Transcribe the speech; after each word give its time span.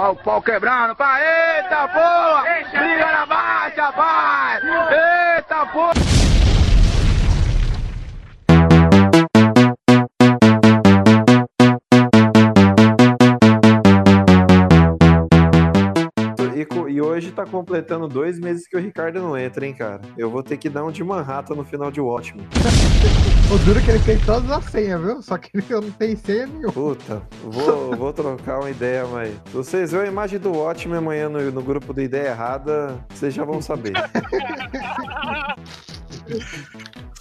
Ó 0.00 0.12
o 0.12 0.14
pau 0.14 0.40
quebrando, 0.40 0.94
pai. 0.94 1.20
Eita 1.56 1.88
porra! 1.88 2.42
Briga 2.70 3.06
na 3.10 3.26
baixa, 3.26 3.92
pai! 3.92 4.60
Eita 5.36 5.66
porra! 5.66 6.07
E, 16.98 17.00
hoje 17.00 17.30
tá 17.30 17.46
completando 17.46 18.08
dois 18.08 18.40
meses 18.40 18.66
que 18.66 18.76
o 18.76 18.80
Ricardo 18.80 19.20
não 19.20 19.38
entra, 19.38 19.64
hein, 19.64 19.72
cara. 19.72 20.00
Eu 20.16 20.28
vou 20.28 20.42
ter 20.42 20.56
que 20.56 20.68
dar 20.68 20.84
um 20.84 20.90
de 20.90 21.04
Manhattan 21.04 21.54
no 21.54 21.64
final 21.64 21.92
de 21.92 22.00
Watchmen. 22.00 22.44
O 23.50 23.56
duro 23.64 23.78
é 23.78 23.82
que 23.82 23.90
ele 23.92 23.98
tem 24.00 24.18
todas 24.18 24.50
as 24.50 24.64
senhas, 24.66 25.00
viu? 25.00 25.22
Só 25.22 25.38
que 25.38 25.48
ele 25.54 25.64
não 25.70 25.90
tem 25.90 26.14
senha 26.14 26.46
nenhuma. 26.46 26.70
Puta, 26.70 27.22
vou, 27.42 27.96
vou 27.96 28.12
trocar 28.12 28.58
uma 28.58 28.68
ideia, 28.68 29.06
mas. 29.06 29.34
Vocês 29.50 29.90
verem 29.90 30.08
a 30.08 30.12
imagem 30.12 30.38
do 30.38 30.52
Watchmen 30.52 30.98
amanhã 30.98 31.30
no, 31.30 31.50
no 31.50 31.62
grupo 31.62 31.94
do 31.94 32.02
Ideia 32.02 32.28
Errada, 32.28 33.02
vocês 33.08 33.32
já 33.32 33.44
vão 33.44 33.62
saber. 33.62 33.94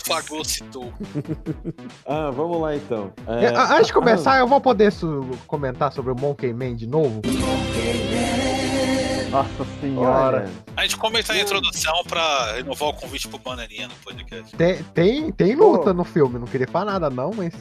Fagocitou. 0.05 0.91
ah, 2.05 2.30
vamos 2.31 2.59
lá 2.59 2.75
então. 2.75 3.13
É, 3.25 3.47
Antes 3.55 3.88
de 3.88 3.94
começar, 3.94 4.38
eu 4.38 4.47
vou 4.47 4.59
poder 4.59 4.91
comentar 5.45 5.94
sobre 5.94 6.11
o 6.11 6.16
Monkey 6.19 6.52
Man 6.52 6.75
de 6.75 6.88
novo? 6.88 7.21
Nossa 9.31 9.66
senhora. 9.80 10.38
Olha, 10.38 10.49
A 10.76 10.81
gente 10.84 10.98
comenta 10.98 11.34
a 11.34 11.40
introdução 11.40 12.04
pra 12.08 12.54
renovar 12.54 12.90
o 12.90 12.94
convite 12.94 13.27
pro 13.27 13.40
Bananinha 13.40 13.88
no 13.88 13.95
podcast. 13.95 14.55
Tem, 14.55 14.84
tem, 14.94 15.31
tem 15.31 15.55
luta 15.55 15.94
no 15.94 16.03
filme, 16.03 16.40
não 16.40 16.48
queria 16.48 16.67
falar 16.67 16.94
nada 16.94 17.09
não, 17.09 17.31
mas... 17.31 17.53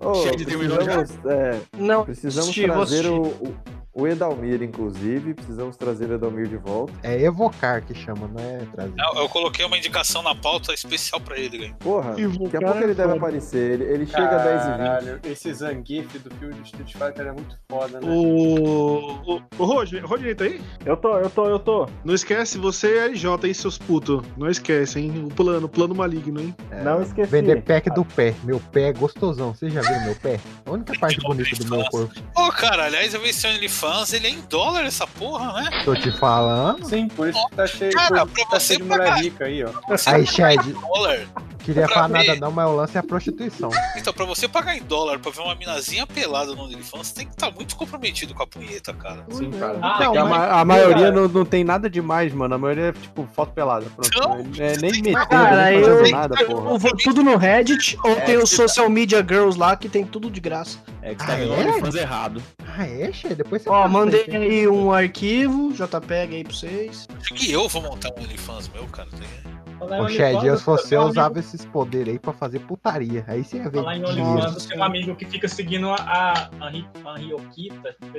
ô, 0.00 0.14
Cheio 0.14 0.36
de 0.36 0.44
precisamos, 0.44 1.10
é, 1.26 1.60
Não, 1.78 2.04
precisamos 2.04 2.54
trazer 2.54 3.06
o, 3.06 3.22
o, 3.22 3.56
o 4.00 4.06
Edalmir, 4.08 4.62
inclusive. 4.62 5.34
Precisamos 5.34 5.76
trazer 5.76 6.10
o 6.10 6.14
Edalmir 6.14 6.46
de 6.48 6.56
volta. 6.56 6.92
É 7.02 7.20
evocar 7.22 7.82
que 7.84 7.94
chama, 7.94 8.28
não 8.28 8.40
é 8.42 8.58
trazer. 8.72 8.94
Eu, 8.98 9.22
eu 9.22 9.28
coloquei 9.28 9.64
uma 9.64 9.76
indicação 9.78 10.22
na 10.22 10.34
pauta 10.34 10.72
especial 10.72 11.20
pra 11.20 11.38
ele, 11.38 11.58
velho. 11.58 11.74
Porra, 11.78 12.10
daqui 12.10 12.22
a 12.22 12.24
Evocar 12.24 12.60
pouco 12.62 12.78
é 12.78 12.82
ele 12.84 12.94
deve 12.94 13.08
foda. 13.08 13.16
aparecer. 13.16 13.72
Ele, 13.72 13.84
ele 13.84 14.06
chega 14.06 14.36
a 14.36 14.38
10 14.38 14.62
e 14.62 14.66
20. 14.66 14.76
Caralho, 14.76 15.20
esse 15.24 15.54
Zangief 15.54 16.18
do 16.18 16.34
filme 16.36 16.54
do 16.54 16.62
Street 16.62 16.92
Fighter 16.92 17.26
é 17.26 17.32
muito 17.32 17.58
foda, 17.70 18.00
né? 18.00 18.06
O. 18.10 19.10
O, 19.34 19.42
o 19.58 19.64
Roger, 19.64 20.04
Roger, 20.06 20.34
tá 20.36 20.44
aí? 20.44 20.60
Eu 20.84 20.96
tô, 20.96 21.16
eu 21.18 21.30
tô, 21.30 21.46
eu 21.46 21.58
tô. 21.58 21.88
Não 22.04 22.14
esquece, 22.14 22.58
você 22.58 22.96
é 22.98 23.06
RJ, 23.08 23.26
hein, 23.44 23.54
seus 23.54 23.78
putos. 23.78 24.22
Não 24.36 24.48
esquece, 24.48 25.00
hein? 25.00 25.24
O 25.30 25.34
plano, 25.34 25.66
o 25.66 25.68
plano 25.68 25.94
maligno, 25.94 26.40
hein? 26.40 26.54
Não 26.82 27.02
esqueci. 27.02 27.30
Vender 27.30 27.62
pack 27.62 27.90
do 27.90 28.04
pé. 28.04 28.34
Meu 28.44 28.60
pé 28.72 28.88
é 28.88 28.92
gostosão. 28.92 29.54
Vocês 29.54 29.72
já 29.72 29.80
viram 29.82 30.04
meu 30.04 30.14
pé? 30.16 30.40
A 30.66 30.70
única 30.70 30.92
parte 30.98 31.20
bonita 31.20 31.56
do 31.64 31.70
meu 31.76 31.84
corpo. 31.90 32.12
Ô, 32.36 32.48
cara, 32.50 32.86
aliás, 32.86 33.14
eu 33.14 33.20
vi 33.20 33.30
esse 33.30 33.46
OnlyFans, 33.46 33.89
ele 34.12 34.26
é 34.28 34.30
em 34.30 34.40
dólar 34.42 34.84
essa 34.86 35.06
porra, 35.06 35.52
né? 35.60 35.82
Tô 35.84 35.94
te 35.94 36.10
falando. 36.12 36.84
Sim, 36.86 37.08
por 37.08 37.28
isso 37.28 37.46
que 37.48 37.56
tá 37.56 37.66
cheio, 37.66 37.92
Cara, 37.92 38.26
por 38.26 38.34
pra 38.34 38.44
tá 38.46 38.60
cheio 38.60 38.60
você 38.60 38.76
de 38.78 38.82
mulher 38.84 38.98
pagar- 39.08 39.20
rica 39.22 39.44
aí, 39.44 39.64
ó. 39.64 39.70
Aí, 40.06 40.26
Chad. 40.26 40.64
dólar. 40.72 41.26
Queria 41.72 41.86
Pra 41.86 41.94
falar 41.94 42.08
ver. 42.08 42.26
nada 42.26 42.40
não, 42.40 42.50
mas 42.50 42.66
o 42.68 42.74
lance 42.76 42.96
é 42.96 43.00
a 43.00 43.02
prostituição. 43.02 43.70
Então, 43.96 44.12
pra 44.12 44.24
você 44.24 44.48
pagar 44.48 44.76
em 44.76 44.82
dólar 44.82 45.18
pra 45.18 45.30
ver 45.30 45.40
uma 45.40 45.54
minazinha 45.54 46.06
pelada 46.06 46.54
no 46.54 46.62
OnlyFans, 46.64 47.06
você 47.08 47.14
tem 47.14 47.26
que 47.26 47.32
estar 47.32 47.50
muito 47.50 47.76
comprometido 47.76 48.34
com 48.34 48.42
a 48.42 48.46
punheta, 48.46 48.92
cara. 48.94 49.24
Sim, 49.30 49.50
cara. 49.52 49.76
Então, 49.78 49.96
Porque 49.98 50.18
a, 50.18 50.24
mas- 50.24 50.30
ma- 50.38 50.60
a 50.60 50.64
maioria 50.64 51.10
não, 51.12 51.28
não 51.28 51.44
tem 51.44 51.62
nada 51.62 51.88
demais, 51.88 52.32
mano. 52.32 52.54
A 52.54 52.58
maioria 52.58 52.86
é 52.86 52.92
tipo 52.92 53.26
foto 53.34 53.52
pelada. 53.52 53.86
Pronto. 53.94 54.18
Não, 54.20 54.64
é, 54.64 54.76
nem 54.78 54.90
metendo, 55.02 55.26
Cara, 55.28 55.64
nem 55.70 55.78
eu- 55.78 55.98
fazendo 55.98 56.10
nada, 56.16 56.44
porra. 56.46 56.70
Eu 56.70 56.78
vou 56.78 56.96
tudo 56.96 57.22
no 57.22 57.36
Reddit 57.36 57.96
ou 58.04 58.16
tem 58.16 58.36
os 58.36 58.50
social 58.50 58.88
media 58.90 59.18
girls 59.26 59.58
lá 59.58 59.76
que 59.76 59.88
tem 59.88 60.04
tudo 60.04 60.30
de 60.30 60.40
graça. 60.40 60.78
É 61.02 61.14
que 61.14 61.22
você 61.22 61.30
Ah, 61.30 61.34
tá 61.34 61.40
vendo 61.40 61.52
é? 61.54 61.56
o 61.56 61.68
OnlyFans 61.70 61.94
errado. 61.94 62.42
Ah, 62.76 62.86
é, 62.86 63.12
Che? 63.12 63.34
Depois 63.34 63.62
você 63.62 63.68
Ó, 63.70 63.86
mandei 63.88 64.24
aí. 64.28 64.36
aí 64.36 64.68
um 64.68 64.92
arquivo, 64.92 65.72
JPEG 65.72 66.36
aí 66.36 66.44
pra 66.44 66.52
vocês. 66.52 67.06
Acho 67.20 67.34
que 67.34 67.52
eu 67.52 67.68
vou 67.68 67.82
montar 67.82 68.08
um 68.16 68.22
OnlyFans 68.22 68.68
meu, 68.74 68.84
cara. 68.86 69.08
Tem- 69.10 69.50
Ô, 69.80 70.08
Chad, 70.08 70.44
eu 70.44 70.56
se 70.58 70.64
você 70.64 70.96
usava 70.96 71.38
esses 71.38 71.64
poderes 71.64 72.12
aí 72.12 72.18
pra 72.18 72.32
fazer 72.32 72.58
putaria. 72.60 73.24
Aí 73.26 73.42
você 73.42 73.56
ia 73.56 73.68
ver 73.70 73.78
Falar 73.78 73.96
em. 73.96 74.04
OnlyFans, 74.04 74.66
tem 74.66 74.78
um 74.78 74.84
amigo 74.84 75.14
que 75.16 75.24
fica 75.24 75.48
seguindo 75.48 75.88
a, 75.88 75.94
a, 75.96 76.50
a, 76.66 76.70
Ri- 76.70 76.86
a 77.04 77.16
Ryokita. 77.16 77.96
de 78.02 78.10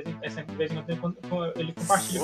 vez 0.56 0.72
em- 0.72 0.96
quando 0.96 1.16
ele- 1.56 1.72
compartilha 1.72 2.20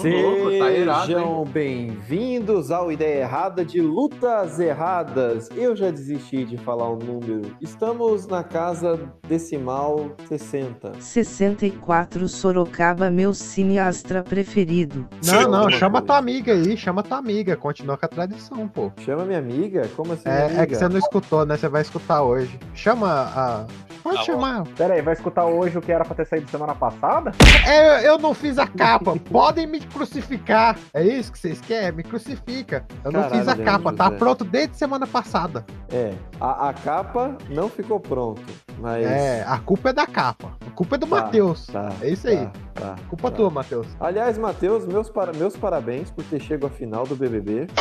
tá 0.89 1.05
Sejam 1.07 1.45
bem-vindos 1.45 2.71
ao 2.71 2.91
Ideia 2.91 3.21
Errada 3.23 3.65
de 3.65 3.81
Lutas 3.81 4.59
Erradas. 4.59 5.49
Eu 5.55 5.77
já 5.77 5.91
desisti 5.91 6.45
de 6.45 6.57
falar 6.57 6.89
o 6.89 6.97
número. 6.97 7.57
Estamos 7.61 8.27
na 8.27 8.43
casa 8.43 8.99
decimal 9.27 10.11
60. 10.29 11.01
64 11.01 12.29
Sorocaba, 12.29 13.11
meu 13.11 13.33
cineastra 13.33 14.23
preferido. 14.23 15.09
Não, 15.25 15.49
não, 15.49 15.71
chama 15.71 16.03
tua 16.03 16.19
amiga 16.19 16.53
aí, 16.53 16.77
chama 16.77 17.03
tua 17.03 17.19
amiga. 17.19 17.57
Continua 17.57 17.97
com 17.97 18.07
a 18.07 18.09
tradição, 18.09 18.67
pô. 18.69 18.91
Chama 19.05 19.25
minha 19.29 19.39
amiga? 19.39 19.89
Como 19.95 20.13
assim? 20.13 20.29
É, 20.29 20.63
é 20.63 20.67
que 20.67 20.75
você 20.75 20.89
não 20.89 20.99
escutou, 20.99 21.47
né? 21.47 21.57
Você 21.57 21.69
vai 21.69 21.83
escutar 21.83 22.23
hoje. 22.23 22.59
Chama 22.75 23.09
a. 23.09 23.67
Pode 24.09 24.21
Ah, 24.21 24.25
chamar. 24.25 24.65
Pera 24.77 24.95
aí, 24.95 25.03
vai 25.03 25.15
escutar 25.15 25.45
hoje 25.45 25.77
o 25.79 25.83
que 25.83 25.93
era 25.93 26.05
pra 26.05 26.15
ter 26.15 26.27
saído 26.27 26.51
semana 26.51 26.75
passada? 26.75 27.33
É, 27.67 27.99
eu, 28.07 28.13
eu 28.13 28.19
não 28.19 28.33
fiz 28.35 28.59
a 28.59 28.67
capa. 28.67 29.15
Podem 29.31 29.67
me 29.67 29.81
crucificar. 29.81 30.77
É 30.95 31.03
isso 31.03 31.31
que 31.33 31.39
vocês 31.39 31.61
querem? 31.61 31.93
Me 31.93 32.03
crucifica. 32.03 32.85
Eu 33.05 33.13
não 33.13 33.23
Caralho, 33.23 33.39
fiz 33.41 33.49
a 33.49 33.57
capa. 33.57 33.93
Tá 33.93 34.11
pronto 34.11 34.45
desde 34.45 34.77
semana 34.77 35.07
passada. 35.07 35.65
É, 35.93 36.13
a, 36.41 36.69
a 36.71 36.73
capa 36.73 37.37
não 37.51 37.69
ficou 37.69 37.99
pronto, 38.01 38.43
mas... 38.79 39.05
É, 39.07 39.45
a 39.47 39.59
culpa 39.59 39.91
é 39.91 39.93
da 39.93 40.07
capa. 40.07 40.53
A 40.67 40.71
culpa 40.71 40.95
é 40.97 40.99
do 40.99 41.07
Tá, 41.07 41.17
Matheus. 41.17 41.67
Tá, 41.67 41.89
É 42.03 42.09
isso 42.11 42.29
aí. 42.29 42.47
Tá, 42.75 42.95
tá, 42.95 42.95
Culpa 43.09 43.31
tá. 43.31 43.37
tua, 43.37 43.51
Matheus. 43.51 43.87
Aliás, 43.99 44.37
Matheus, 44.39 44.87
meus, 44.87 45.09
para... 45.11 45.33
meus 45.33 45.57
parabéns 45.57 46.11
por 46.11 46.23
ter 46.25 46.41
chegado 46.41 46.67
à 46.67 46.71
final 46.71 47.05
do 47.07 47.17
BBB. 47.17 47.67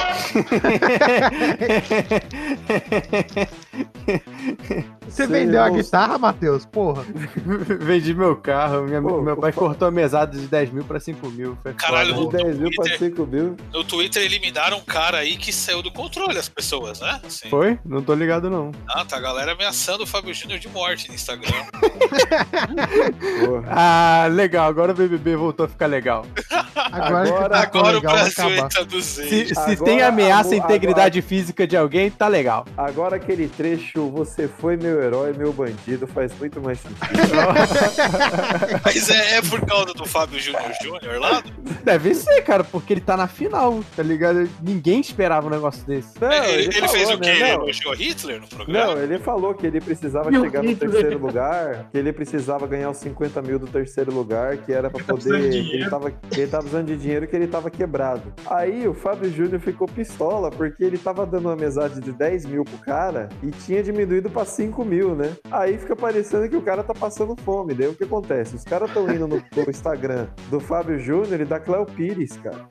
Você 5.08 5.28
vendeu 5.28 5.62
a 5.62 5.68
não- 5.70 5.76
guitarra, 6.18 6.34
Matheus? 6.34 6.66
Porra. 6.66 7.04
Vendi 7.80 8.14
meu 8.14 8.36
carro. 8.36 8.84
minha- 8.84 9.02
Pô, 9.02 9.22
meu 9.22 9.38
pai 9.38 9.52
cortou 9.52 9.88
a 9.88 9.92
mesada 9.92 10.38
de 10.38 10.48
10 10.48 10.72
mil 10.72 10.84
pra 10.84 11.00
5 11.00 11.30
mil. 11.30 11.58
Foi 11.62 11.74
Caralho, 11.74 12.16
foda. 12.16 12.38
De 12.38 12.44
no 12.44 12.50
10 12.50 12.60
mil 12.60 12.70
para 12.76 12.86
Twitter. 12.86 13.10
5 13.10 13.26
mil. 13.26 13.56
No 13.74 13.84
Twitter 13.84 14.24
eliminaram 14.24 14.78
um 14.78 14.82
cara 14.82 15.18
aí 15.20 15.38
que 15.38 15.52
saiu 15.54 15.82
do 15.82 15.92
controle 15.92 16.38
as 16.38 16.50
pessoas, 16.50 17.00
né? 17.00 17.20
Assim, 17.26 17.50
Foi? 17.50 17.80
Não 17.86 18.02
tô 18.02 18.14
ligado, 18.14 18.50
não. 18.50 18.72
Ah, 18.88 19.06
tá 19.06 19.18
a 19.18 19.22
galera 19.22 19.54
ameaçando 19.54 20.04
o 20.04 20.08
Fábio 20.08 20.34
Júnior 20.34 20.60
de 20.60 20.68
morte 20.70 21.08
no 21.10 21.16
Instagram. 21.16 21.64
Porra. 23.46 23.64
Ah, 23.70 24.28
legal. 24.32 24.68
Agora 24.68 24.92
o 24.92 24.96
BBB 24.96 25.36
voltou 25.36 25.66
a 25.66 25.70
ficar 25.70 25.88
legal. 25.88 26.26
Agora, 26.76 27.28
Agora- 27.28 27.50
tá 27.50 27.62
Agora 27.62 27.88
o 27.88 27.96
legal, 27.96 28.14
vai 28.16 28.24
Brasil 28.24 28.46
acabar. 28.46 28.66
entra 28.66 28.86
do 28.86 29.02
Z. 29.02 29.28
Se, 29.28 29.46
se 29.48 29.60
Agora, 29.60 29.76
tem 29.84 30.02
ameaça 30.02 30.54
à 30.54 30.58
agora- 30.58 30.74
integridade 30.76 31.22
física 31.22 31.68
de 31.68 31.76
alguém, 31.76 32.10
tá 32.10 32.28
legal. 32.28 32.66
Agora 32.78 33.16
aquele 33.18 33.48
trecho, 33.48 34.10
você 34.10 34.48
foi 34.48 34.78
meu 34.78 35.02
herói, 35.02 35.34
meu 35.34 35.52
bandido, 35.52 36.07
faz 36.08 36.38
muito 36.40 36.60
mais 36.62 36.80
sentido. 36.80 36.98
Mas 38.84 39.10
é, 39.10 39.38
é 39.38 39.42
por 39.42 39.62
causa 39.66 39.94
do 39.94 40.06
Fábio 40.06 40.40
Júnior 40.40 40.72
Júnior 40.82 41.20
lá? 41.20 41.44
Deve 41.84 42.14
ser, 42.16 42.42
cara, 42.42 42.64
porque 42.64 42.94
ele 42.94 43.02
tá 43.02 43.16
na 43.16 43.28
final, 43.28 43.84
tá 43.96 44.04
ligado? 44.04 44.50
Ninguém 44.62 45.00
esperava 45.00 45.48
um 45.48 45.50
negócio 45.50 45.86
desse. 45.86 46.20
Não, 46.20 46.32
ele 46.46 46.64
ele 46.64 46.74
falou, 46.74 46.90
fez 46.90 47.10
o 47.10 47.20
quê? 47.20 47.28
né? 47.28 47.34
Ele 47.36 47.44
Não, 47.44 47.64
elogiou 47.64 47.94
Hitler 47.94 48.42
no 48.42 48.48
programa? 48.48 48.86
Não, 48.96 49.02
ele 49.02 49.20
falou 49.20 49.54
que 49.54 49.68
ele 49.68 49.80
precisava 49.82 50.30
Meu 50.32 50.42
chegar 50.44 50.64
no 50.64 50.70
Hitler. 50.70 50.92
terceiro 50.92 51.20
lugar, 51.20 51.88
que 51.92 51.98
ele 51.98 52.12
precisava 52.14 52.68
ganhar 52.68 52.90
os 52.90 52.98
50 52.98 53.42
mil 53.42 53.60
do 53.60 53.68
terceiro 53.68 54.14
lugar, 54.14 54.58
que 54.58 54.74
era 54.74 54.90
pra 54.90 55.04
tá 55.04 55.14
precisando 55.14 55.42
poder. 55.44 55.52
de 55.64 55.70
que 55.70 55.76
ele, 55.76 55.90
tava, 55.90 56.14
ele 56.32 56.48
tava 56.48 56.66
usando 56.68 56.88
de 56.88 56.98
dinheiro 56.98 57.28
que 57.28 57.36
ele 57.36 57.48
tava 57.48 57.70
quebrado. 57.70 58.34
Aí 58.46 58.88
o 58.88 58.94
Fábio 58.94 59.32
Júnior 59.32 59.60
ficou 59.60 59.88
pistola, 59.88 60.50
porque 60.50 60.84
ele 60.84 60.98
tava 60.98 61.26
dando 61.26 61.46
uma 61.48 61.56
mesada 61.56 62.00
de 62.02 62.12
10 62.12 62.46
mil 62.46 62.64
pro 62.64 62.78
cara 62.80 63.30
e 63.44 63.52
tinha 63.52 63.82
diminuído 63.84 64.30
pra 64.30 64.46
5 64.46 64.84
mil, 64.86 65.16
né? 65.16 65.32
Aí 65.52 65.78
fica 65.88 65.96
parecendo 65.96 66.50
que 66.50 66.56
o 66.58 66.62
cara 66.62 66.84
tá 66.84 66.94
passando 66.94 67.34
fome. 67.44 67.74
Daí 67.74 67.88
o 67.88 67.94
que 67.96 68.04
acontece? 68.04 68.56
Os 68.58 68.64
caras 68.66 68.92
tão 68.92 69.10
indo 69.10 69.26
no, 69.28 69.38
no 69.38 69.70
Instagram 69.70 70.28
do 70.50 70.60
Fábio 70.60 71.00
Júnior 71.00 71.40
e 71.40 71.46
da 71.46 71.60
Cléo 71.62 71.86
Pires, 71.86 72.38
cara. 72.44 72.68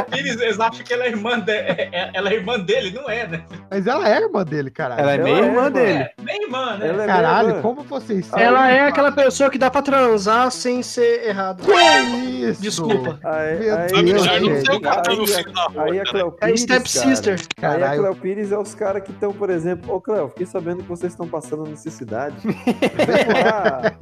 O 0.00 0.04
Pires, 0.10 0.40
eles 0.40 0.58
acham 0.58 0.82
que 0.82 0.92
ela 0.94 1.04
é 1.04 1.08
irmã, 1.08 1.38
de- 1.38 1.52
é- 1.52 1.88
é- 1.92 2.10
ela 2.14 2.30
é 2.30 2.34
irmã 2.34 2.58
dele, 2.58 2.90
não 2.92 3.08
é, 3.10 3.26
né? 3.26 3.44
Mas 3.70 3.86
ela 3.86 4.08
é 4.08 4.22
irmã 4.22 4.42
dele, 4.42 4.70
caralho. 4.70 5.00
Ela 5.02 5.12
é 5.12 5.18
meio 5.18 5.36
é, 5.36 5.40
irmã 5.40 5.54
mano. 5.62 5.70
dele. 5.70 5.98
É, 5.98 6.12
nem 6.22 6.42
irmã, 6.44 6.76
né? 6.78 6.88
Ela 6.88 7.02
é 7.02 7.06
Caralho, 7.06 7.48
irmã. 7.50 7.62
como 7.62 7.82
vocês 7.82 8.26
sabem? 8.26 8.46
Ela 8.46 8.70
é 8.70 8.80
aquela 8.88 9.12
pessoa 9.12 9.50
que 9.50 9.58
dá 9.58 9.70
pra 9.70 9.82
transar 9.82 10.50
sem 10.50 10.82
ser 10.82 11.26
errado. 11.28 11.62
Que 11.62 11.72
isso? 12.50 12.62
Desculpa. 12.62 13.18
Aí, 13.22 13.70
aí, 13.70 14.04
Deus, 14.04 14.26
Aí, 14.26 14.80
na 14.80 15.64
rua, 15.66 15.84
aí 15.84 16.00
a. 16.00 16.04
Cléo 16.04 16.34
É 16.40 16.46
Pires, 16.46 16.60
Step 16.62 16.88
Sister. 16.90 17.34
Aí 17.34 17.46
a 17.56 17.60
Caralho. 17.78 18.00
Cléo 18.00 18.16
Pires 18.16 18.52
é 18.52 18.58
os 18.58 18.74
caras 18.74 19.02
que 19.02 19.10
estão, 19.10 19.32
por 19.32 19.50
exemplo, 19.50 19.94
ô 19.94 20.00
Cléo, 20.00 20.28
fiquei 20.28 20.46
sabendo 20.54 20.84
que 20.84 20.88
vocês 20.88 21.12
estão 21.12 21.26
passando 21.26 21.64
necessidade. 21.64 22.36
Vem 22.46 23.42
lá, 23.42 23.92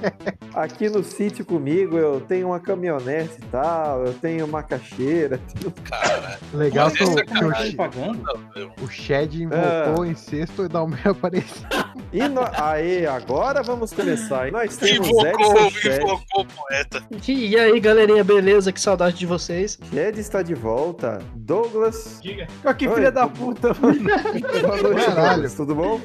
aqui 0.54 0.90
no 0.90 1.02
sítio 1.02 1.46
comigo 1.46 1.96
eu 1.96 2.20
tenho 2.20 2.48
uma 2.48 2.60
caminhonete 2.60 3.38
e 3.38 3.44
tal, 3.46 4.04
eu 4.04 4.12
tenho 4.12 4.44
uma 4.44 4.62
caixeira. 4.62 5.40
Cara, 5.88 6.38
Legal 6.52 6.90
que, 6.90 7.04
o- 7.04 7.14
que 7.16 8.84
o, 8.84 8.88
Shed 8.90 9.42
invocou 9.42 10.04
em 10.04 10.14
sexto 10.14 10.64
e 10.64 10.68
dá 10.68 10.82
o 10.82 10.88
meu 10.88 10.98
apareceu. 11.12 11.66
E 12.12 12.28
no... 12.28 12.42
Aê, 12.58 13.06
agora 13.06 13.62
vamos 13.62 13.90
começar. 13.94 14.52
Nós 14.52 14.76
temos 14.76 15.08
Invocou, 15.08 15.68
invocou 15.68 16.42
o 16.42 16.44
poeta. 16.44 17.02
E 17.26 17.56
aí, 17.58 17.80
galerinha, 17.80 18.22
beleza? 18.22 18.70
Que 18.70 18.80
saudade 18.80 19.16
de 19.16 19.24
vocês. 19.24 19.78
Shed 19.90 20.18
está 20.20 20.42
de 20.42 20.54
volta. 20.54 21.22
Douglas. 21.34 22.18
Diga. 22.20 22.46
Que 22.76 22.88
filha 22.90 23.10
da 23.10 23.26
puta, 23.26 23.74
mano. 23.80 24.00
Boa 24.02 24.82
noite, 24.82 25.06
Caralho. 25.06 25.30
Douglas. 25.32 25.54
Tudo 25.54 25.74
bom? 25.74 26.00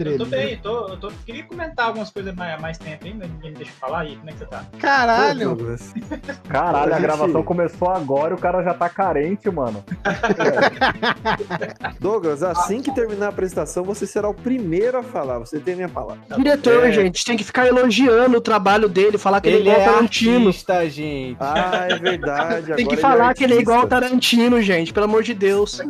Eu 0.00 0.18
tô 0.18 0.24
bem, 0.26 0.52
eu 0.52 0.58
tô, 0.60 0.88
eu 0.88 0.96
tô. 0.96 1.10
Queria 1.26 1.44
comentar 1.44 1.86
algumas 1.86 2.10
coisas 2.10 2.34
mais, 2.34 2.60
mais 2.60 2.78
tempo 2.78 3.04
ainda, 3.06 3.26
ninguém 3.26 3.50
me 3.50 3.56
deixa 3.56 3.72
falar 3.80 4.00
aí. 4.00 4.16
Como 4.16 4.30
é 4.30 4.32
que 4.32 4.38
você 4.38 4.46
tá? 4.46 4.64
Caralho. 4.78 5.54
Douglas. 5.54 5.92
Caralho, 6.48 6.94
a 6.94 6.98
gravação 6.98 7.42
começou 7.42 7.88
agora 7.90 8.32
e 8.34 8.36
o 8.36 8.38
cara 8.40 8.62
já 8.62 8.74
tá 8.74 8.88
carente, 8.88 9.50
mano. 9.50 9.84
Douglas, 12.00 12.42
assim 12.42 12.80
que 12.80 12.94
terminar 12.94 13.26
a 13.26 13.28
apresentação, 13.30 13.84
você 13.84 14.06
será 14.06 14.28
o 14.28 14.34
primeiro 14.34 14.98
a 14.98 15.02
falar. 15.02 15.38
Você 15.38 15.58
tem 15.58 15.74
a 15.74 15.76
minha 15.76 15.88
palavra. 15.88 16.18
Diretor, 16.36 16.84
É. 16.86 16.92
gente, 16.92 17.24
tem 17.24 17.36
que 17.36 17.44
ficar 17.44 17.66
elogiando 17.66 18.38
o 18.38 18.40
trabalho 18.40 18.88
dele, 18.88 19.18
falar 19.18 19.40
que 19.40 19.48
ele, 19.48 19.58
Ele 19.58 19.68
é 19.70 19.72
é 19.72 19.74
igual 19.74 19.88
ao 19.88 19.94
Tarantino. 19.94 20.46
artista, 20.48 20.88
gente. 20.90 21.36
Ah, 21.40 21.86
é 21.90 21.98
verdade. 21.98 22.74
Tem 22.78 22.86
que 22.86 22.94
agora 22.94 23.00
falar 23.16 23.30
é 23.30 23.34
que 23.34 23.44
ele 23.44 23.54
é 23.54 23.60
igual. 23.60 23.86
Tarantino, 23.86 24.60
gente, 24.62 24.92
pelo 24.92 25.04
amor 25.06 25.22
de 25.22 25.34
Deus. 25.34 25.80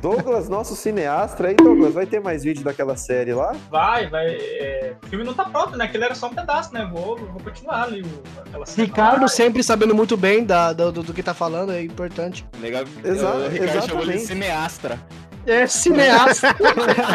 Douglas, 0.00 0.48
nosso 0.48 0.74
cineasta 0.76 1.46
aí, 1.48 1.54
Douglas, 1.54 1.94
vai 1.94 2.06
ter 2.06 2.20
mais 2.20 2.44
vídeo 2.44 2.64
daquela 2.64 2.96
série 2.96 3.17
lá? 3.32 3.54
Vai, 3.70 4.08
vai. 4.08 4.26
é, 4.28 4.94
O 5.02 5.06
filme 5.08 5.24
não 5.24 5.34
tá 5.34 5.44
pronto, 5.44 5.76
né? 5.76 5.84
Aquele 5.84 6.04
era 6.04 6.14
só 6.14 6.28
um 6.28 6.34
pedaço, 6.34 6.72
né? 6.74 6.88
Vou, 6.92 7.16
vou 7.16 7.40
continuar 7.42 7.84
ali 7.84 8.02
o, 8.02 8.22
aquela 8.46 8.66
cena. 8.66 8.86
Ricardo 8.86 9.22
lá. 9.22 9.28
sempre 9.28 9.62
sabendo 9.62 9.94
muito 9.94 10.16
bem 10.16 10.44
da, 10.44 10.72
do, 10.72 10.92
do- 10.92 11.02
do 11.02 11.14
que 11.14 11.22
tá 11.22 11.34
falando, 11.34 11.72
é 11.72 11.82
importante. 11.82 12.44
Legal. 12.60 12.84
Exa- 13.04 13.30
o 13.34 13.48
Ricardo 13.48 13.86
chamou 13.86 14.02
ele 14.02 14.12
de 14.12 14.18
exatamente. 14.18 14.26
cineastra. 14.26 14.98
É 15.46 15.66
cineasta. 15.66 16.54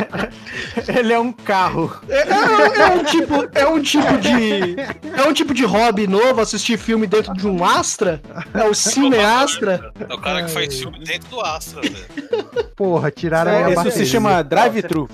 Ele 0.87 1.13
é 1.13 1.19
um 1.19 1.31
carro. 1.31 1.91
É, 2.09 2.17
é- 2.17 2.81
é 2.81 2.89
um 2.95 3.03
tipo, 3.03 3.49
é 3.53 3.67
um 3.67 3.81
tipo 3.81 4.17
de. 4.17 4.75
É 5.15 5.23
um 5.27 5.33
tipo 5.33 5.53
de 5.53 5.63
hobby 5.65 6.07
novo 6.07 6.41
assistir 6.41 6.77
filme 6.77 7.05
dentro 7.05 7.33
de 7.33 7.47
um 7.47 7.63
Astra? 7.63 8.21
É 8.53 8.63
o 8.63 8.73
cineastra? 8.73 9.91
É 10.09 10.13
o 10.13 10.17
cara 10.17 10.43
que 10.43 10.51
faz 10.51 10.79
filme 10.79 10.99
dentro 11.03 11.29
do 11.29 11.41
Astra, 11.41 11.81
velho. 11.81 12.43
Porra, 12.75 13.11
tiraram 13.11 13.51
a 13.51 13.69
minha 13.69 13.81
Isso 13.87 13.91
se 13.91 14.05
chama 14.05 14.43
drive-thru. 14.43 15.07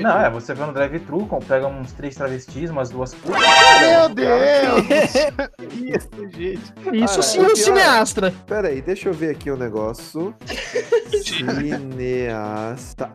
Não, 0.00 0.18
é, 0.20 0.28
você 0.30 0.54
vai 0.54 0.66
no 0.66 0.72
drive-thru, 0.72 1.28
pega 1.46 1.66
uns 1.68 1.92
três 1.92 2.14
travestis, 2.16 2.70
umas 2.70 2.90
duas 2.90 3.14
putas. 3.14 3.40
Meu 3.80 4.08
Deus! 4.08 4.86
Isso, 5.72 6.30
gente. 6.36 7.04
Isso 7.04 7.22
sim 7.22 7.40
o 7.40 7.44
é 7.44 7.52
um 7.52 7.56
cineastra. 7.56 8.34
Pera 8.46 8.68
aí, 8.68 8.82
deixa 8.82 9.08
eu 9.08 9.12
ver 9.12 9.30
aqui 9.30 9.50
o 9.50 9.56
negócio. 9.56 10.34
Cineasta. 11.22 12.39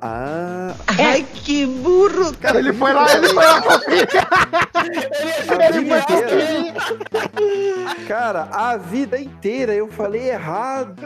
Ah, 0.02 0.76
Ai, 0.88 1.26
que 1.34 1.66
burro! 1.66 2.36
Cara, 2.40 2.60
ele 2.60 2.74
foi 2.74 2.94
lá, 2.94 3.12
ele 3.14 3.28
foi 3.30 3.44
lá 3.46 3.62
inteira. 5.82 6.74
Cara, 8.08 8.48
a 8.52 8.78
vida 8.78 9.20
inteira 9.20 9.74
eu 9.74 9.88
falei 9.90 10.30
errado. 10.30 10.96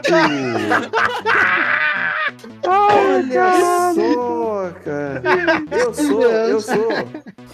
Olha 2.66 3.52
só, 3.94 4.70
cara. 4.84 5.22
Eu 5.70 5.94
sou, 5.94 6.22
eu 6.22 6.60
sou. 6.60 6.88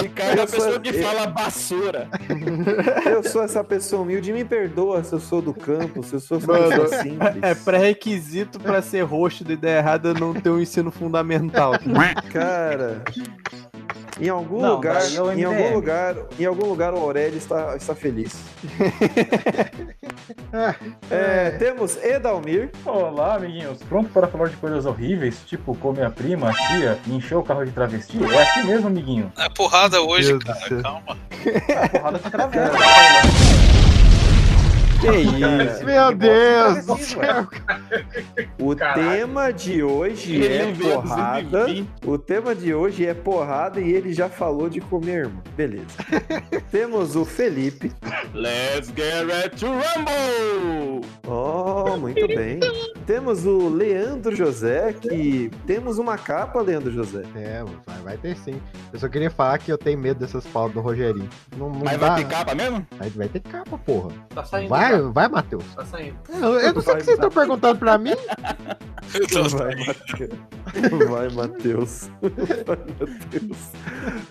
Ricardo 0.00 0.38
é 0.40 0.42
a 0.42 0.46
pessoa 0.46 0.80
que 0.80 0.88
eu- 0.90 1.02
fala 1.02 1.26
basura. 1.26 2.08
Eu 3.06 3.22
sou 3.22 3.42
essa 3.42 3.64
pessoa 3.64 4.02
humilde. 4.02 4.32
Me 4.32 4.44
perdoa 4.44 5.02
se 5.02 5.12
eu 5.14 5.20
sou 5.20 5.40
do 5.40 5.54
campo, 5.54 6.02
se 6.02 6.14
eu 6.14 6.20
sou 6.20 6.38
Mano, 6.40 6.86
simples. 6.88 7.42
É 7.42 7.54
pré-requisito 7.54 8.58
pra 8.60 8.82
ser 8.82 9.02
rosto 9.02 9.42
de 9.44 9.54
ideia 9.54 9.78
errada 9.78 10.12
não 10.12 10.34
ter 10.34 10.50
um 10.50 10.60
ensino 10.60 10.90
fundamental. 10.90 11.72
Cara, 12.32 13.02
em 14.20 14.28
algum 14.28 14.60
Não, 14.60 14.74
lugar, 14.74 15.02
é 15.14 15.20
o 15.20 15.32
em 15.32 15.44
algum 15.44 15.74
lugar, 15.74 16.16
em 16.38 16.44
algum 16.44 16.66
lugar 16.66 16.94
o 16.94 16.98
Aurélio 16.98 17.38
está, 17.38 17.76
está 17.76 17.94
feliz. 17.94 18.34
É, 21.10 21.50
temos 21.50 21.96
Edalmir. 22.02 22.70
Olá, 22.84 23.36
amiguinhos. 23.36 23.78
Pronto 23.88 24.10
para 24.10 24.26
falar 24.26 24.48
de 24.48 24.56
coisas 24.56 24.86
horríveis, 24.86 25.40
tipo 25.46 25.76
comer 25.76 26.04
a 26.04 26.10
prima, 26.10 26.50
a 26.50 26.52
tia 26.52 26.98
e 27.06 27.14
encher 27.14 27.36
o 27.36 27.42
carro 27.42 27.64
de 27.64 27.70
travesti? 27.70 28.18
É 28.24 28.42
aqui 28.42 28.66
mesmo, 28.66 28.88
amiguinho. 28.88 29.32
É 29.38 29.48
porrada 29.48 30.00
hoje, 30.00 30.36
Deus 30.36 30.44
cara. 30.44 30.82
Calma. 30.82 31.18
A 31.82 31.88
porrada 31.88 32.18
com 32.18 32.30
travesti. 32.30 33.65
Que 35.00 35.10
isso? 35.18 35.84
Meu 35.84 36.14
Deus 36.14 36.86
do 36.86 36.96
Travesti, 36.96 37.18
ué. 37.18 37.26
céu. 37.26 37.48
O 38.58 38.74
Caralho. 38.74 39.10
tema 39.10 39.52
de 39.52 39.82
hoje 39.82 40.34
Ele 40.36 40.54
é 40.56 40.72
porrada. 40.92 41.42
220. 41.66 41.88
O 42.06 42.18
tema 42.18 42.54
de 42.54 42.74
hoje 42.74 43.06
é 43.06 43.14
porrada 43.14 43.80
e 43.80 43.92
ele 43.92 44.12
já 44.12 44.28
falou 44.28 44.68
de 44.68 44.80
comer, 44.80 45.24
irmão. 45.26 45.42
Beleza. 45.56 45.84
temos 46.70 47.14
o 47.14 47.24
Felipe. 47.24 47.92
Let's 48.34 48.88
get 48.96 49.26
ready 49.26 49.56
to 49.56 49.66
rumble! 49.66 51.06
Oh, 51.26 51.96
muito 51.96 52.26
bem. 52.26 52.60
Temos 53.06 53.44
o 53.46 53.68
Leandro 53.68 54.34
José, 54.34 54.92
que 54.94 55.50
temos 55.66 55.98
uma 55.98 56.16
capa, 56.18 56.60
Leandro 56.60 56.90
José. 56.90 57.22
É, 57.36 57.62
vai, 57.86 57.98
vai 58.02 58.16
ter 58.16 58.36
sim. 58.38 58.60
Eu 58.92 58.98
só 58.98 59.08
queria 59.08 59.30
falar 59.30 59.58
que 59.58 59.70
eu 59.70 59.78
tenho 59.78 59.98
medo 59.98 60.20
dessas 60.20 60.46
pautas 60.46 60.74
do 60.74 60.80
Rogerinho. 60.80 61.28
Não, 61.56 61.68
não 61.70 61.80
Mas 61.84 61.98
dá. 61.98 62.08
vai 62.08 62.24
ter 62.24 62.30
capa 62.30 62.54
mesmo? 62.54 62.86
Vai, 62.98 63.10
vai 63.10 63.28
ter 63.28 63.40
capa, 63.40 63.78
porra. 63.78 64.10
Tá 64.34 64.44
saindo. 64.44 64.68
Vai, 64.68 64.85
vai, 65.12 65.28
Matheus. 65.28 65.64
Tá 65.74 65.84
saindo. 65.84 66.16
Eu, 66.28 66.60
eu 66.60 66.72
não 66.74 66.80
sei 66.80 66.94
o 66.94 66.96
que 66.96 67.04
vocês 67.04 67.16
estão 67.16 67.30
perguntando 67.30 67.78
pra 67.78 67.98
mim. 67.98 68.14
Vai, 69.52 69.74
Matheus. 69.86 70.32
Vai, 71.08 71.28
Matheus. 71.30 72.10
Vai, 72.66 72.78
Matheus. 72.78 73.60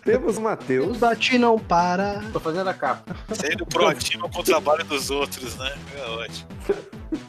Temos 0.03 0.37
o 0.37 0.41
Matheus. 0.41 0.97
O 0.97 0.99
Dati 0.99 1.37
não 1.37 1.57
para. 1.57 2.21
Tô 2.31 2.39
fazendo 2.39 2.69
a 2.69 2.73
capa. 2.73 3.15
Sendo 3.33 3.65
proativo 3.65 4.29
com 4.29 4.39
o 4.39 4.43
trabalho 4.43 4.83
dos 4.85 5.09
outros, 5.09 5.55
né? 5.55 5.73
É 5.95 6.09
ótimo. 6.09 6.49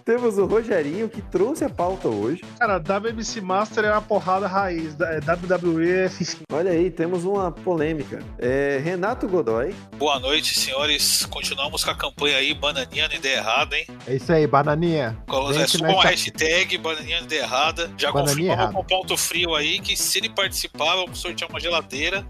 Temos 0.04 0.38
o 0.38 0.46
Rogerinho, 0.46 1.08
que 1.08 1.20
trouxe 1.20 1.64
a 1.64 1.68
pauta 1.68 2.08
hoje. 2.08 2.42
Cara, 2.58 2.78
WMC 2.78 3.40
Master 3.40 3.84
é 3.84 3.90
uma 3.90 4.02
porrada 4.02 4.46
raiz. 4.46 4.96
é 5.00 5.18
WWE 5.18 5.90
é. 5.90 6.10
Olha 6.52 6.70
aí, 6.70 6.90
temos 6.90 7.24
uma 7.24 7.50
polêmica. 7.50 8.22
É, 8.38 8.80
Renato 8.82 9.28
Godoy. 9.28 9.74
Boa 9.96 10.18
noite, 10.18 10.58
senhores. 10.58 11.26
Continuamos 11.26 11.84
com 11.84 11.90
a 11.90 11.94
campanha 11.96 12.36
aí, 12.36 12.54
bananinha 12.54 13.08
na 13.16 13.18
ideia 13.18 13.36
errada, 13.38 13.76
hein? 13.76 13.86
É 14.06 14.14
isso 14.14 14.32
aí, 14.32 14.46
bananinha. 14.46 15.16
Coloca 15.26 15.58
é 15.60 15.66
só 15.66 15.78
uma 15.78 16.02
tá- 16.02 16.08
hashtag, 16.10 16.78
bananinha 16.78 17.20
na 17.20 17.24
ideia 17.26 17.40
errada. 17.42 17.90
Já 17.96 18.12
Bananinha 18.12 18.56
confirmamos 18.56 18.74
com 18.74 18.84
ponto 18.84 19.16
frio 19.16 19.54
aí 19.54 19.80
que 19.80 19.96
se 19.96 20.18
ele 20.18 20.28
participar, 20.30 20.94
vamos 20.96 21.18
sortear 21.18 21.48
uma 21.50 21.58
geladeira 21.60 22.26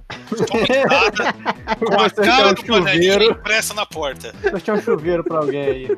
com 1.79 2.01
a 2.01 2.11
cara 2.25 2.53
do 2.55 2.63
um 2.63 2.67
bananinha 2.67 3.13
chuveiro? 3.15 3.33
impressa 3.39 3.75
na 3.75 3.85
porta. 3.87 4.33
Tinha 4.63 4.77
um 4.77 4.81
chuveiro 4.83 5.25
pra 5.25 5.39
alguém 5.39 5.61
aí. 5.63 5.89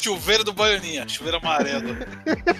Chuveiro 0.00 0.44
do 0.44 0.52
bananinha, 0.52 1.06
chuveiro 1.08 1.38
amarelo. 1.38 1.96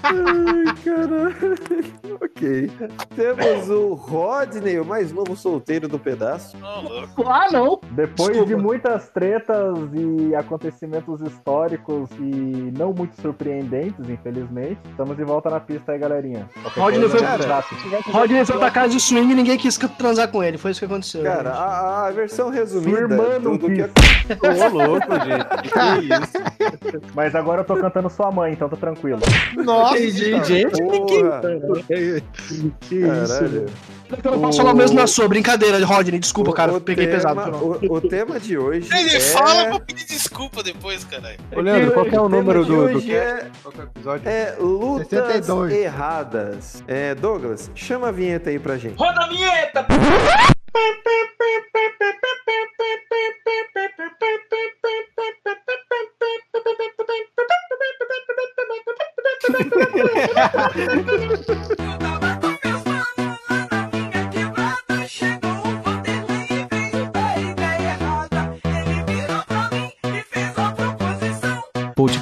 Ai, 0.03 0.75
caralho. 0.85 2.17
ok. 2.21 2.71
Temos 3.15 3.71
o 3.71 3.95
Rodney, 3.95 4.79
o 4.81 4.85
mais 4.85 5.13
novo 5.13 5.37
solteiro 5.37 5.89
do 5.89 5.99
pedaço. 5.99 6.57
Ah, 6.63 7.49
não. 7.53 7.81
Depois 7.93 8.31
Desculpa. 8.31 8.47
de 8.47 8.57
muitas 8.57 9.09
tretas 9.11 9.77
e 9.95 10.35
acontecimentos 10.35 10.96
históricos 11.23 12.09
e 12.19 12.73
não 12.77 12.93
muito 12.93 13.21
surpreendentes, 13.21 14.09
infelizmente, 14.09 14.79
estamos 14.91 15.17
de 15.17 15.25
volta 15.25 15.51
na 15.51 15.61
pista 15.61 15.93
aí, 15.93 15.99
galerinha. 15.99 16.49
Qualquer 16.63 16.81
Rodney 16.81 17.09
foi-. 17.09 18.13
Rodney 18.13 18.45
foi 18.45 18.59
pra 18.59 18.71
casa 18.71 18.89
de 18.91 19.01
swing 19.01 19.33
e 19.33 19.35
ninguém 19.35 19.57
quis 19.59 19.77
transar 19.99 20.29
com 20.29 20.43
ele. 20.43 20.59
Foi 20.59 20.71
isso 20.71 20.81
que 20.81 20.87
aconteceu. 20.87 21.23
Cara, 21.23 21.51
a, 21.51 22.07
a 22.07 22.11
versão 22.11 22.51
resumida 22.51 22.91
Sua 22.91 23.01
irmã 23.01 23.39
não 23.41 23.57
do, 23.57 23.69
do 23.69 23.75
que 23.75 23.83
quis. 23.85 24.61
Ô, 24.63 24.69
louco, 24.69 25.07
gente. 25.25 25.63
Que 25.63 26.97
isso? 26.97 27.03
Mas 27.15 27.35
agora 27.35 27.61
eu 27.61 27.65
tô 27.65 27.77
cantando 27.77 28.09
sua 28.11 28.31
mãe, 28.31 28.53
então 28.53 28.69
tá 28.69 28.77
tranquilo. 28.77 29.21
Nossa, 29.57 29.99
Entendi, 29.99 30.45
gente. 30.45 30.83
Porra, 30.83 31.41
que 32.81 32.95
isso. 32.97 33.67
Eu 34.25 34.31
não 34.33 34.41
posso 34.41 34.59
falar 34.59 34.73
o 34.73 34.77
mesmo 34.77 34.97
na 34.97 35.07
sua. 35.07 35.27
Brincadeira, 35.29 35.85
Rodney. 35.85 36.21
Desculpa, 36.21 36.51
O- 36.51 36.55
cara. 36.55 36.73
o 36.73 36.81
peguei 36.81 37.07
tema- 37.07 37.17
pesado. 37.45 37.57
O, 37.57 37.95
o 37.97 38.01
tema 38.01 38.39
de 38.39 38.57
hoje 38.57 38.89
Ele 38.97 39.17
é... 39.17 39.21
fala 39.21 39.67
pra 39.67 39.81
pedir 39.81 40.07
desculpa 40.07 40.63
depois, 40.63 40.86
caralho. 41.05 41.39
Ô, 41.55 41.61
Leandro, 41.61 41.93
qual 41.93 42.07
que 42.07 42.15
é 42.15 42.21
o 42.21 42.29
número 42.29 42.65
do, 42.65 42.89
do 42.89 43.13
é, 43.13 43.51
Qual 43.63 43.73
que 43.73 43.81
é 43.81 43.85
episódio? 43.85 44.29
é 44.29 44.57
lutas 44.59 45.09
62. 45.09 45.73
erradas. 45.73 46.85
É, 46.87 47.15
Douglas, 47.15 47.71
chama 47.75 48.09
a 48.09 48.13
vinheta 48.13 48.51
aí 48.51 48.59
pra 48.59 48.77
gente. 48.77 48.97
Roda 48.97 49.25
a 49.25 49.29
vinheta! 49.29 49.87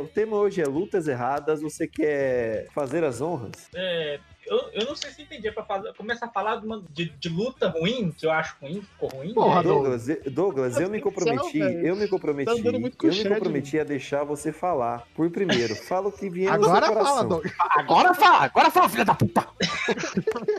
O 0.00 0.08
tema 0.08 0.36
hoje 0.36 0.60
é 0.60 0.66
lutas 0.66 1.06
erradas. 1.06 1.60
Você 1.60 1.86
quer 1.86 2.66
fazer 2.72 3.04
as 3.04 3.20
honras? 3.20 3.68
É, 3.74 4.18
eu, 4.50 4.70
eu 4.80 4.86
não 4.86 4.94
sei 4.96 5.10
se 5.10 5.22
entendi. 5.22 5.48
É 5.48 5.52
pra 5.52 5.64
fazer- 5.64 5.94
começar 5.94 6.26
a 6.26 6.28
falar 6.28 6.56
de, 6.56 6.66
uma- 6.66 6.82
de- 6.90 7.08
de 7.18 7.28
luta 7.28 7.68
ruim, 7.68 8.10
que 8.16 8.26
eu 8.26 8.30
acho 8.30 8.56
ruim, 8.60 8.82
ficou 8.82 9.08
ruim. 9.08 9.32
Porra, 9.32 9.62
né? 9.62 9.68
Douglas, 9.68 10.08
eu- 10.08 10.22
Douglas, 10.30 10.78
eu 10.80 10.90
me 10.90 11.00
comprometi, 11.00 11.58
velho. 11.58 11.86
eu 11.86 11.96
me 11.96 12.08
comprometi, 12.08 12.46
Tá 12.62 12.68
eu 12.68 12.72
me 13.12 13.24
comprometi 13.28 13.78
a 13.78 13.84
deixar 13.84 14.24
você 14.24 14.52
falar 14.52 15.06
por 15.14 15.30
primeiro. 15.30 15.74
Fala 15.76 16.08
o 16.08 16.12
que 16.12 16.28
vier 16.28 16.58
no 16.58 16.64
Agora 16.66 16.86
seu 16.86 16.94
fala, 16.94 17.04
coração. 17.06 17.28
Douglas. 17.28 17.52
Agora 17.58 18.14
fala, 18.14 18.44
agora 18.44 18.70
fala, 18.70 18.88
filha 18.88 19.04
da 19.04 19.14
puta. 19.14 19.46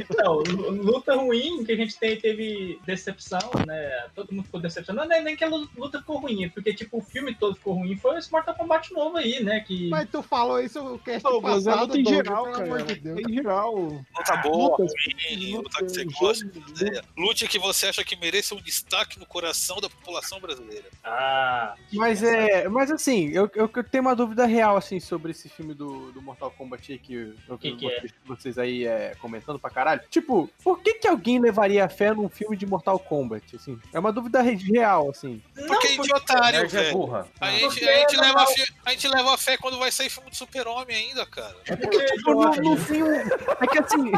Então, 0.10 0.38
lu- 0.48 0.72
luta 0.72 1.16
ruim 1.16 1.64
que 1.64 1.72
a 1.72 1.76
gente 1.76 1.98
tem, 2.00 2.18
teve 2.18 2.80
decepção, 2.86 3.40
né? 3.66 4.08
Todo 4.16 4.32
mundo 4.34 4.46
ficou 4.46 4.60
decepcionado. 4.60 5.08
Não 5.10 5.16
é 5.16 5.22
nem 5.22 5.36
que 5.36 5.44
a 5.44 5.48
lu- 5.50 5.70
luta 5.78 6.00
ficou 6.00 6.18
ruim, 6.18 6.46
é 6.46 6.50
porque 6.50 6.74
tipo, 6.74 6.98
o 6.98 7.02
filme 7.02 7.34
todo 7.36 7.56
ficou 7.56 7.74
ruim. 7.74 7.96
Foi 7.98 8.18
esse 8.18 8.32
Mortal 8.32 8.56
Kombat 8.56 8.94
novo 8.94 9.18
aí, 9.18 9.44
né? 9.44 9.60
Que... 9.62 9.90
Mas 9.90 10.10
tu 10.10 10.22
falou 10.24 10.60
isso 10.60 10.80
o 10.96 11.00
cast 11.00 11.24
Douglas, 11.24 11.66
é 11.68 11.70
passado, 11.72 11.88
luta 11.88 11.98
em 12.00 12.04
Douglas, 12.04 12.26
geral, 12.26 12.44
pelo 12.44 12.56
cara. 12.56 12.66
amor 12.66 12.84
de 12.84 12.96
Deus. 12.96 13.20
Em 13.28 13.34
geral. 13.34 13.81
Luta 13.88 14.38
boa, 14.38 14.78
Lutas- 14.78 14.94
ruim, 15.06 15.52
luta 15.56 15.84
que 15.86 15.90
você 15.92 16.04
gosta. 16.06 16.46
é, 16.86 17.02
Lute 17.18 17.48
que 17.48 17.60
você 17.60 17.88
acha 17.88 18.04
que 18.04 18.16
mereça 18.16 18.56
um 18.56 18.62
destaque 18.62 19.20
no 19.20 19.26
coração 19.26 19.80
da 19.80 19.90
população 19.90 20.40
brasileira. 20.40 20.86
Ah. 21.04 21.76
Mas 21.94 22.24
é. 22.24 22.68
Mas 22.70 22.92
assim, 22.92 23.30
eu, 23.30 23.50
eu, 23.56 23.70
eu 23.74 23.84
tenho 23.84 24.02
uma 24.04 24.16
dúvida 24.16 24.46
real, 24.46 24.78
assim, 24.78 25.00
sobre 25.00 25.32
esse 25.32 25.50
filme 25.50 25.74
do, 25.74 26.12
do 26.12 26.22
Mortal 26.22 26.52
Kombat 26.52 26.92
aí 26.92 27.00
que 27.00 27.14
eu 27.48 27.58
vi 27.58 27.76
que 27.76 27.88
é? 27.88 28.00
vocês, 28.00 28.14
vocês 28.26 28.58
aí 28.58 28.86
é, 28.86 29.16
comentando 29.22 29.60
pra 29.60 29.70
caralho. 29.70 30.02
Tipo, 30.10 30.50
por 30.64 30.80
que, 30.82 30.96
que 30.96 31.08
alguém 31.08 31.40
levaria 31.40 31.88
fé 31.90 32.14
num 32.14 32.30
filme 32.30 32.56
de 32.58 32.66
Mortal 32.66 33.00
Kombat? 33.00 33.56
Assim? 33.56 33.80
É 33.94 34.00
uma 34.00 34.12
dúvida 34.12 34.42
re- 34.42 34.56
real, 34.56 35.10
assim. 35.10 35.42
Porque 35.68 35.88
é 35.88 35.96
idiotário, 35.96 36.60
é 36.60 36.66
velho. 36.66 36.94
burra. 36.98 37.28
A 37.40 37.52
gente, 37.52 37.62
Porque 37.62 37.86
a, 37.86 37.98
gente 38.00 38.16
não- 38.18 38.24
leva 38.24 38.46
a, 38.86 38.92
gente 38.92 39.08
leva 39.08 39.34
a 39.34 39.38
fé 39.38 39.58
quando 39.58 39.78
vai 39.78 39.92
sair 39.92 40.10
filme 40.10 40.30
de 40.30 40.38
super-homem 40.38 40.96
ainda, 40.96 41.26
cara. 41.26 41.56
É 41.66 41.76
porque, 41.76 42.06
tipo, 42.06 42.34
no, 42.34 42.52
no 42.56 42.78
fim. 42.78 43.02
É 43.04 43.68
que 43.72 43.80
assim. 43.80 44.12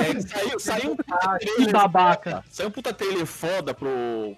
É, 0.00 0.20
saiu, 0.20 0.58
saiu 0.60 0.92
um 0.92 0.96
puta 0.96 1.38
Que 1.38 1.46
trailer 1.46 1.72
babaca. 1.72 2.44
Saiu 2.50 2.68
um 2.68 2.72
puta 2.72 2.92
trailer 2.94 3.26
foda 3.26 3.74
pro, 3.74 3.90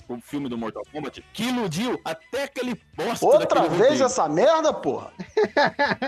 pro 0.07 0.21
filme 0.21 0.49
do 0.49 0.57
Mortal 0.59 0.83
Kombat 0.93 1.23
que 1.33 1.45
iludiu 1.45 2.01
até 2.05 2.45
aquele 2.45 2.81
bosta 2.97 3.25
Outra 3.27 3.63
vez 3.63 3.73
roteiro. 3.81 4.05
essa 4.05 4.29
merda, 4.29 4.73
porra? 4.73 5.13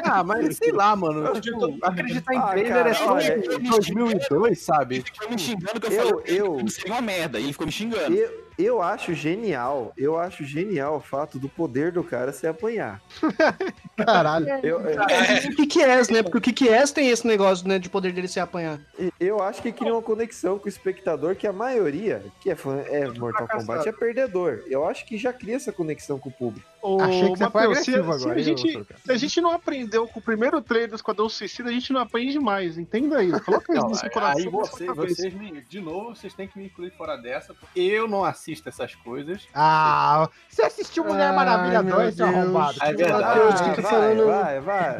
Ah, 0.05 0.23
mas 0.25 0.57
sei 0.57 0.73
lá, 0.73 0.97
mano. 0.97 1.41
Tipo, 1.41 1.77
acreditar 1.83 2.35
em 2.35 2.39
Ah, 2.39 2.47
trailer 2.49 2.73
cara, 2.73 2.91
é 2.91 2.95
só 2.95 3.19
de 3.19 3.59
2002, 3.71 4.59
sabe? 4.61 4.97
Ele 4.97 5.05
ficou 5.05 5.31
me 5.31 5.39
xingando 5.39 5.81
que 5.81 5.87
eu, 5.87 5.93
Eu- 5.93 6.07
falei 6.21 6.41
eu- 6.41 6.69
seria 6.69 6.93
uma 6.93 7.03
merda. 7.03 7.39
E 7.39 7.45
ele 7.45 7.53
ficou 7.53 7.67
me 7.67 7.73
xingando. 7.73 8.15
Eu, 8.15 8.48
eu 8.59 8.83
acho 8.83 9.15
genial, 9.15 9.93
eu 9.97 10.19
acho 10.19 10.45
genial 10.45 10.97
o 10.97 11.01
fato 11.01 11.39
do 11.39 11.49
poder 11.49 11.93
do 11.93 12.03
cara 12.03 12.33
se 12.33 12.47
apanhar. 12.47 13.01
Caralho. 13.97 14.49
Eu, 14.63 14.81
eu, 14.81 15.03
É, 15.03 15.49
o 15.49 15.57
que 15.57 15.67
que 15.67 15.83
é, 15.83 15.97
né? 16.11 16.23
Porque 16.23 16.39
o 16.39 16.41
que 16.41 16.53
que 16.53 16.69
é 16.69 16.85
tem 16.87 17.09
esse 17.09 17.27
negócio, 17.27 17.69
né, 17.69 17.79
de 17.79 17.89
poder 17.89 18.13
dele 18.13 18.29
se 18.29 18.41
apanhar. 18.41 18.81
eu 19.21 19.43
acho 19.43 19.63
que 19.63 19.71
cria 19.71 19.93
uma 19.93 20.03
conexão 20.03 20.59
com 20.59 20.67
o 20.67 20.69
espectador 20.69 21.37
que 21.37 21.47
a 21.47 21.53
maioria 21.53 22.23
que 22.41 22.51
é 22.51 22.55
fã 22.55 22.81
é 22.87 23.07
Mortal 23.07 23.47
Kombat 23.47 23.89
é 23.89 23.93
perdedor. 23.93 24.63
Eu 24.67 24.87
acho 24.89 25.07
que 25.07 25.17
já 25.17 25.33
cria 25.33 25.57
essa 25.57 25.73
conexão 25.73 26.19
com 26.19 26.29
o 26.29 26.33
público. 26.33 26.67
Ô, 26.81 27.01
Achei 27.03 27.33
que 27.33 27.39
você 27.39 27.51
foi 27.51 27.63
Matheus, 27.67 27.79
se- 27.85 27.91
agressivo 27.91 28.13
se, 28.13 28.23
agora, 28.25 28.35
a 28.35 28.39
hein, 28.39 28.45
gente, 28.45 28.87
se 29.05 29.13
a 29.13 29.17
gente 29.17 29.41
não 29.41 29.51
aprendeu 29.53 30.07
com 30.07 30.21
o 30.21 30.23
primeiro 30.23 30.61
trailer 30.63 30.91
do 30.91 30.95
Esquadrão 30.97 31.29
Suicida, 31.29 31.69
a 31.71 31.73
gente 31.73 31.93
não 31.93 32.01
aprende 32.01 32.39
mais. 32.39 32.79
Entenda 32.79 33.23
isso. 33.23 33.43
Coloca 33.45 33.73
isso 33.77 33.87
no 33.89 33.95
seu 33.97 34.11
coração. 34.11 34.39
aí 34.43 34.49
você, 34.49 34.87
vocês 34.87 35.35
me, 35.35 35.61
de 35.63 35.81
novo, 35.81 36.15
vocês 36.15 36.33
têm 36.35 36.47
que 36.47 36.57
me 36.59 36.67
incluir 36.67 36.91
fora 36.93 37.17
dessa, 37.17 37.53
porque 37.53 37.81
eu 37.81 38.07
não 38.07 38.25
assisto 38.25 38.69
essas 38.69 38.95
coisas. 38.95 39.43
Ah, 39.55 40.29
você 40.49 40.63
assistiu 40.63 41.05
Mulher 41.05 41.33
Maravilha 41.33 41.83
meu 41.83 41.97
2, 41.97 42.15
seu 42.15 42.27
arrombado? 42.27 42.79
É 42.81 42.93
verdade. 42.93 43.59
Fica 43.71 43.83
vai, 43.83 43.91
falando- 43.91 44.27
vai, 44.27 44.61
vai. 44.61 44.97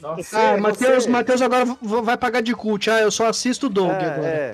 Nossa. 0.00 0.38
Ah, 0.38 0.56
Matheus, 0.56 1.04
você- 1.04 1.10
Matheus 1.10 1.42
agora 1.42 1.64
vai 1.82 2.16
pagar 2.16 2.40
de 2.40 2.54
cult. 2.54 2.88
Ah, 2.90 3.00
eu 3.00 3.10
só 3.10 3.26
assisto 3.28 3.66
o 3.66 3.68
Doug 3.68 3.90
É, 3.90 4.06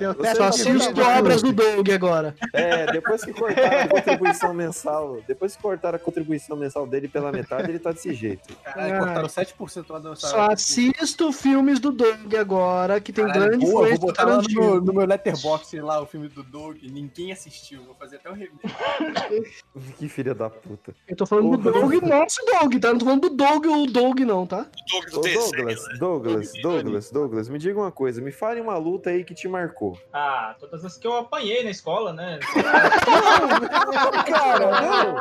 agora. 0.05 0.27
é, 0.29 0.35
Só 0.35 0.43
assisto 0.45 1.01
obras 1.01 1.41
do 1.41 1.53
Doug 1.53 1.89
agora. 1.91 2.35
É, 2.53 2.91
depois 2.91 3.23
que 3.23 3.31
cortaram 3.33 3.79
a 3.81 3.87
contribuição 3.87 4.53
mensal, 4.53 5.21
depois 5.27 5.55
que 5.55 5.61
cortaram 5.61 5.95
a 5.95 5.99
contribuição 5.99 6.56
mensal 6.57 6.85
dele 6.87 7.07
pela 7.07 7.31
metade, 7.31 7.69
ele 7.69 7.79
tá 7.79 7.91
desse 7.91 8.13
jeito. 8.13 8.55
Caralho, 8.63 8.95
Ah. 8.95 8.99
cortaram 8.99 9.27
7% 9.29 9.85
lá 9.89 9.99
do 9.99 10.15
Só 10.15 10.51
assisto 10.51 11.31
filmes 11.31 11.79
do 11.79 11.91
Doug 11.91 12.33
agora, 12.35 12.99
que 12.99 13.13
tem 13.13 13.25
Caralho, 13.25 13.49
grande 13.51 13.65
boa, 13.65 13.87
vou 13.87 13.97
do 13.97 13.99
botar 14.07 14.25
lá 14.25 14.41
no 14.41 14.81
no 14.81 14.93
meu 14.93 15.05
letterbox 15.05 15.71
lá 15.73 16.01
o 16.01 16.05
filme 16.05 16.27
do 16.27 16.43
Doug, 16.43 16.77
ninguém 16.83 17.31
assistiu, 17.31 17.83
vou 17.83 17.95
fazer 17.95 18.17
até 18.17 18.29
o 18.29 18.33
review. 18.33 18.59
Que 19.97 20.07
filha 20.09 20.33
da 20.35 20.49
puta. 20.49 20.93
Eu 21.07 21.15
tô 21.15 21.25
falando 21.25 21.57
do 21.57 21.69
Ô, 21.69 21.71
Doug, 21.71 21.93
nosso 22.03 22.39
Doug, 22.45 22.75
tá? 22.79 22.89
Não 22.89 22.97
tô 22.99 23.05
falando 23.05 23.29
do 23.29 23.35
Doug 23.35 23.65
ou 23.67 23.83
o 23.83 23.87
Doug, 23.87 24.19
não, 24.21 24.45
tá? 24.45 24.65
O 24.65 25.11
Doug 25.11 25.11
do 25.11 25.19
Ô, 25.19 25.21
Douglas, 25.21 25.87
né? 25.87 25.95
Douglas, 25.99 26.51
Douglas, 26.61 27.11
Douglas, 27.11 27.49
me 27.49 27.57
diga 27.59 27.79
uma 27.79 27.91
coisa, 27.91 28.21
me 28.21 28.31
fale 28.31 28.59
uma 28.61 28.77
luta 28.77 29.09
aí 29.09 29.23
que 29.23 29.33
te 29.33 29.47
marcou. 29.47 29.97
Ah, 30.13 30.55
todas 30.59 30.83
as 30.85 30.97
que 30.97 31.05
eu 31.07 31.15
apanhei 31.15 31.63
na 31.63 31.69
escola, 31.71 32.13
né? 32.13 32.39
Cara, 34.27 34.81
não! 34.81 35.15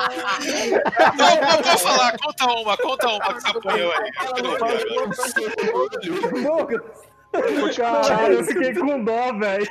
Não, 1.26 1.40
não, 1.40 1.62
pode 1.62 1.82
falar, 1.82 2.18
conta 2.18 2.44
uma, 2.46 2.76
conta 2.76 3.08
uma 3.08 3.34
que 3.34 3.40
você 3.40 3.58
apanhou 3.58 3.92
aí. 3.92 4.10
Douglas! 6.42 7.16
Caralho, 7.76 8.34
eu 8.34 8.44
fiquei 8.44 8.74
com 8.74 9.04
dó, 9.04 9.32
velho. 9.32 9.66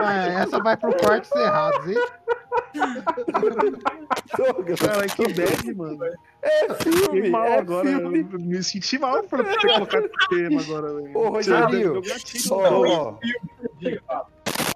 Ah, 0.00 0.42
essa 0.42 0.58
vai 0.58 0.76
pro 0.76 0.96
corte 0.96 1.28
errados, 1.36 1.88
hein? 1.88 1.96
Cara, 4.78 5.06
que 5.06 5.32
bad, 5.34 5.74
mano. 5.74 6.04
É 6.42 6.74
filme! 6.74 7.02
Fiquei 7.02 7.30
mal 7.30 7.44
é 7.44 7.58
agora. 7.58 7.88
filme. 7.88 8.24
Me 8.24 8.62
senti 8.62 8.98
mal 8.98 9.22
por 9.24 9.44
ter 9.44 9.60
colocado 9.60 10.06
esse 10.06 10.28
tema 10.28 10.60
agora, 10.60 10.94
velho. 10.94 11.16
Ô, 11.16 11.30
gatilho, 11.32 12.02
ó. 14.08 14.24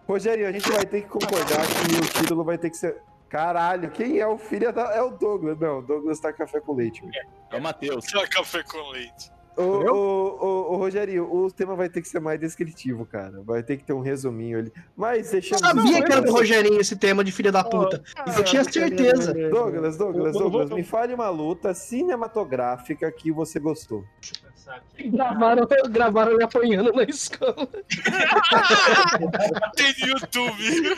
Rogerinho, 0.06 0.48
a 0.48 0.52
gente 0.52 0.70
vai 0.70 0.86
ter 0.86 1.02
que 1.02 1.08
concordar 1.08 1.66
que 1.66 1.96
o 1.96 2.20
título 2.20 2.44
vai 2.44 2.56
ter 2.56 2.70
que 2.70 2.76
ser. 2.76 3.02
Caralho, 3.28 3.90
quem 3.90 4.18
é 4.18 4.26
o 4.26 4.38
filho 4.38 4.72
da. 4.72 4.94
É 4.94 5.02
o 5.02 5.10
Douglas. 5.10 5.58
Não, 5.58 5.78
o 5.78 5.82
Douglas 5.82 6.20
tá 6.20 6.32
café 6.32 6.60
com 6.60 6.74
leite. 6.74 7.00
velho. 7.02 7.12
É 7.50 7.56
o 7.56 7.62
Matheus. 7.62 8.04
Só 8.08 8.24
café 8.28 8.62
com 8.62 8.90
leite. 8.90 9.34
Ô, 9.58 9.62
ô, 9.62 10.36
ô, 10.38 10.74
ô, 10.74 10.76
Rogerinho, 10.76 11.32
o 11.34 11.50
tema 11.50 11.74
vai 11.74 11.88
ter 11.88 12.02
que 12.02 12.08
ser 12.08 12.20
mais 12.20 12.38
descritivo, 12.38 13.06
cara. 13.06 13.40
Vai 13.42 13.62
ter 13.62 13.78
que 13.78 13.84
ter 13.84 13.94
um 13.94 14.02
resuminho 14.02 14.58
ali. 14.58 14.70
Mas 14.94 15.28
Eu 15.28 15.32
deixamos. 15.32 15.66
sabia 15.66 16.04
que 16.04 16.12
era 16.12 16.20
do 16.20 16.30
Rogerinho 16.30 16.78
esse 16.78 16.94
tema 16.94 17.24
de 17.24 17.32
filha 17.32 17.50
da 17.50 17.64
puta. 17.64 18.02
Eu 18.36 18.44
tinha 18.44 18.62
certeza. 18.64 19.32
Douglas, 19.32 19.96
Douglas, 19.96 20.34
Douglas, 20.34 20.68
me 20.68 20.82
fale 20.84 21.14
uma 21.14 21.30
luta 21.30 21.72
cinematográfica 21.72 23.10
que 23.10 23.32
você 23.32 23.58
gostou. 23.58 24.04
Deixa 24.20 24.34
eu 24.44 24.50
pensar 24.50 24.74
aqui. 24.76 25.08
Gravaram, 25.08 25.66
gravaram 25.88 26.32
ele 26.32 26.44
apanhando 26.44 26.92
na 26.92 27.04
escola. 27.04 27.56
Tem 29.74 29.94
no 30.00 30.06
YouTube. 30.08 30.96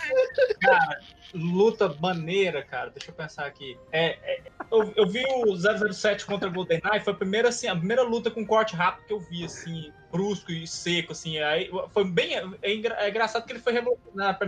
Cara, 0.61 1.01
luta 1.35 1.95
maneira, 2.01 2.63
cara. 2.63 2.91
Deixa 2.91 3.11
eu 3.11 3.15
pensar 3.15 3.47
aqui. 3.47 3.79
É, 3.93 4.19
é, 4.23 4.43
eu, 4.71 4.93
eu 4.97 5.07
vi 5.09 5.25
o 5.45 5.57
007 5.93 6.25
contra 6.25 6.49
GoldenEye, 6.49 7.01
foi 7.01 7.13
a 7.13 7.17
primeira, 7.17 7.49
assim, 7.49 7.69
a 7.69 7.77
primeira 7.77 8.03
luta 8.03 8.31
com 8.31 8.47
corte 8.47 8.75
rápido 8.75 9.07
que 9.07 9.13
eu 9.13 9.21
vi, 9.21 9.45
assim, 9.45 9.93
brusco 10.11 10.53
e 10.53 10.67
seco, 10.67 11.13
assim. 11.13 11.39
Aí 11.39 11.71
foi 11.91 12.05
bem. 12.05 12.35
É, 12.37 12.45
é 12.63 13.09
engraçado 13.09 13.45
que 13.45 13.53
ele 13.53 13.59
foi 13.61 13.73
revolucionário 13.73 14.39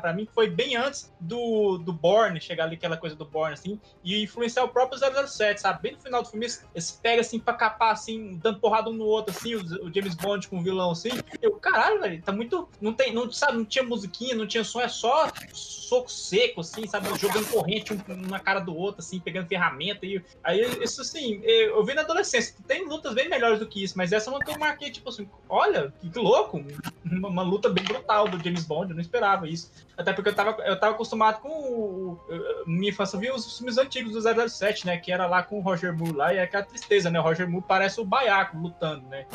pra, 0.00 0.12
mim- 0.12 0.26
que 0.26 0.32
foi 0.34 0.48
bem 0.48 0.76
antes 0.76 1.12
do, 1.20 1.78
do 1.78 1.92
Borne, 1.92 2.40
chegar 2.40 2.64
ali 2.64 2.76
aquela 2.76 2.96
coisa 2.96 3.16
do 3.16 3.24
Borne, 3.24 3.54
assim, 3.54 3.80
e 4.04 4.22
influenciar 4.22 4.64
o 4.64 4.68
próprio 4.68 4.98
007, 4.98 5.60
sabe? 5.60 5.82
Bem 5.82 5.92
no 5.92 6.00
final 6.00 6.22
do 6.22 6.28
filme, 6.28 6.44
eles, 6.46 6.64
eles 6.74 6.90
pegam, 6.90 7.20
assim, 7.20 7.38
pra 7.38 7.54
capar, 7.54 7.92
assim, 7.92 8.36
dando 8.42 8.60
porrada 8.60 8.90
um 8.90 8.92
no 8.92 9.04
outro, 9.04 9.34
assim, 9.36 9.54
o, 9.54 9.60
o 9.86 9.92
James 9.94 10.14
Bond 10.14 10.48
com 10.48 10.58
o 10.58 10.62
vilão, 10.62 10.90
assim. 10.90 11.10
Eu, 11.40 11.52
caralho, 11.52 12.00
velho, 12.00 12.22
tá 12.22 12.32
muito. 12.32 12.68
Não 12.80 12.92
tem, 12.92 13.12
não, 13.12 13.30
sabe, 13.30 13.58
não 13.58 13.64
tinha 13.64 13.84
musiquinha, 13.84 14.34
não 14.34 14.46
tinha 14.46 14.64
som, 14.64 14.80
é 14.80 14.88
só 14.88 15.30
soco 15.52 16.10
seco, 16.10 16.60
assim, 16.60 16.86
sabe? 16.86 17.08
Jogando 17.18 17.48
corrente 17.50 17.92
um 17.92 17.98
na 18.28 18.38
cara 18.40 18.60
do 18.60 18.76
outro, 18.76 19.00
assim, 19.00 19.18
pegando 19.20 19.48
ferramenta. 19.48 20.04
E, 20.04 20.22
aí, 20.42 20.60
isso 20.82 21.00
assim, 21.00 21.40
eu 21.44 21.78
eu 21.78 21.84
vi 21.84 21.94
na 21.94 22.02
adolescência. 22.02 22.54
Tem 22.66 22.84
lutas 22.86 23.14
bem 23.14 23.28
melhores 23.28 23.58
do 23.58 23.66
que 23.66 23.82
isso, 23.82 23.96
mas 23.96 24.12
essa 24.12 24.28
é 24.28 24.32
uma 24.32 24.40
que 24.44 24.50
eu 24.50 24.58
marquei, 24.68 24.90
tipo 24.90 25.08
assim, 25.08 25.28
olha, 25.48 25.92
que, 26.00 26.10
que 26.10 26.18
louco! 26.18 26.62
Uma, 27.04 27.28
uma 27.28 27.42
luta 27.42 27.68
bem 27.68 27.84
brutal 27.84 28.28
do 28.28 28.42
James 28.42 28.64
Bond, 28.64 28.90
eu 28.90 28.94
não 28.94 29.00
esperava 29.00 29.48
isso. 29.48 29.72
Até 29.96 30.12
porque 30.12 30.28
eu 30.28 30.34
tava, 30.34 30.62
eu 30.62 30.78
tava 30.78 30.94
acostumado 30.94 31.40
com. 31.40 31.48
O, 31.48 32.20
minha 32.66 32.90
infância 32.90 33.18
os 33.34 33.58
filmes 33.58 33.78
antigos 33.78 34.12
do 34.12 34.48
007, 34.48 34.86
né? 34.86 34.96
Que 34.98 35.12
era 35.12 35.26
lá 35.26 35.42
com 35.42 35.58
o 35.58 35.62
Roger 35.62 35.96
Moore 35.96 36.12
lá, 36.12 36.34
e 36.34 36.38
é 36.38 36.42
aquela 36.42 36.64
tristeza, 36.64 37.10
né? 37.10 37.18
O 37.18 37.22
Roger 37.22 37.48
Moore 37.48 37.64
parece 37.66 38.00
o 38.00 38.04
baiaco 38.04 38.58
lutando, 38.58 39.06
né? 39.08 39.26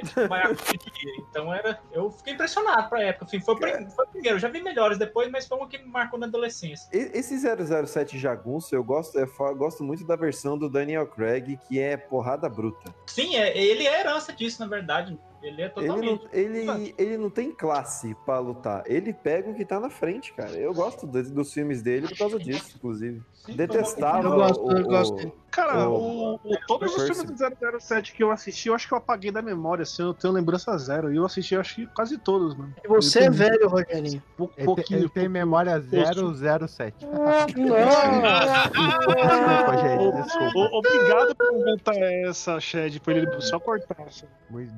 É 0.00 0.54
tipo. 0.54 1.20
Então 1.30 1.52
era. 1.54 1.80
Eu 1.92 2.10
fiquei 2.10 2.32
impressionado 2.34 2.88
pra 2.88 3.02
época. 3.02 3.24
Assim, 3.26 3.40
foi, 3.40 3.54
o 3.54 3.58
foi 3.58 3.70
o 4.04 4.08
primeiro. 4.08 4.36
Eu 4.36 4.38
já 4.38 4.48
vi 4.48 4.62
melhores 4.62 4.98
depois, 4.98 5.30
mas 5.30 5.46
foi 5.46 5.58
uma 5.58 5.68
que 5.68 5.78
me 5.78 5.86
marcou 5.86 6.18
na 6.18 6.26
adolescência. 6.26 6.88
Esse 6.92 7.36
007 7.38 8.18
jagunço, 8.18 8.74
eu 8.74 8.82
gosto, 8.84 9.18
eu 9.18 9.26
fa- 9.26 9.52
gosto 9.52 9.82
muito 9.84 10.04
da 10.04 10.16
versão 10.16 10.56
do 10.58 10.68
Daniel 10.68 11.06
Craig, 11.06 11.58
que 11.68 11.78
é 11.80 11.96
porrada 11.96 12.48
bruta. 12.48 12.94
Sim, 13.06 13.36
é, 13.36 13.56
ele 13.56 13.86
é 13.86 14.00
herança 14.00 14.32
disso, 14.32 14.60
na 14.60 14.66
verdade. 14.68 15.18
Ele 15.42 15.62
é 15.62 15.64
Ele 15.64 15.70
totalmente. 15.74 16.22
não, 16.22 16.30
ele, 16.74 16.94
ele 16.98 17.16
não 17.16 17.30
tem 17.30 17.50
classe 17.50 18.14
pra 18.26 18.38
lutar. 18.38 18.82
Ele 18.84 19.10
pega 19.10 19.48
o 19.48 19.54
que 19.54 19.64
tá 19.64 19.80
na 19.80 19.88
frente, 19.88 20.34
cara. 20.34 20.50
Eu 20.50 20.74
gosto 20.74 21.06
do- 21.06 21.22
dos 21.30 21.50
filmes 21.52 21.80
dele 21.80 22.08
por 22.08 22.18
causa 22.18 22.38
disso, 22.38 22.72
inclusive. 22.76 23.22
Detestava 23.48 24.28
Eu 24.28 24.34
gosto, 24.34 24.62
o, 24.66 24.72
eu 24.76 24.84
gosto 24.84 25.14
o- 25.14 25.16
dele. 25.16 25.32
Cara, 25.50 25.88
o- 25.88 26.34
o, 26.34 26.34
o- 26.34 26.58
todos 26.66 26.94
os 26.96 27.02
filmes 27.08 27.24
do 27.24 27.80
007 27.80 28.12
que 28.14 28.22
eu 28.22 28.30
assisti, 28.30 28.68
eu 28.68 28.74
acho 28.74 28.86
que 28.86 28.94
eu 28.94 28.98
apaguei 28.98 29.30
da 29.30 29.42
memória, 29.42 29.82
assim, 29.82 30.02
eu 30.02 30.14
tenho 30.14 30.32
lembrança 30.32 30.76
zero. 30.78 31.12
E 31.12 31.16
eu 31.16 31.24
assisti, 31.24 31.54
eu 31.54 31.60
acho 31.60 31.74
que 31.76 31.86
quase 31.88 32.16
todos, 32.18 32.54
mano. 32.54 32.72
E 32.84 32.88
você 32.88 33.20
é 33.24 33.30
velho, 33.30 33.68
Rogerinho. 33.68 34.22
pou- 34.36 34.46
Ele, 34.48 34.56
tem- 34.56 34.64
pouquinho. 34.66 35.00
ele 35.00 35.08
tem 35.08 35.28
memória 35.28 35.80
007. 35.80 37.06
Desculpa, 38.40 39.76
gente, 39.76 40.22
desculpa. 40.22 40.76
Obrigado 40.76 41.34
por 41.36 41.52
inventar 41.54 41.96
essa, 41.96 42.60
Shed, 42.60 43.00
pra 43.00 43.14
ele 43.14 43.40
só 43.40 43.58
cortar. 43.58 43.96
assim. 44.06 44.26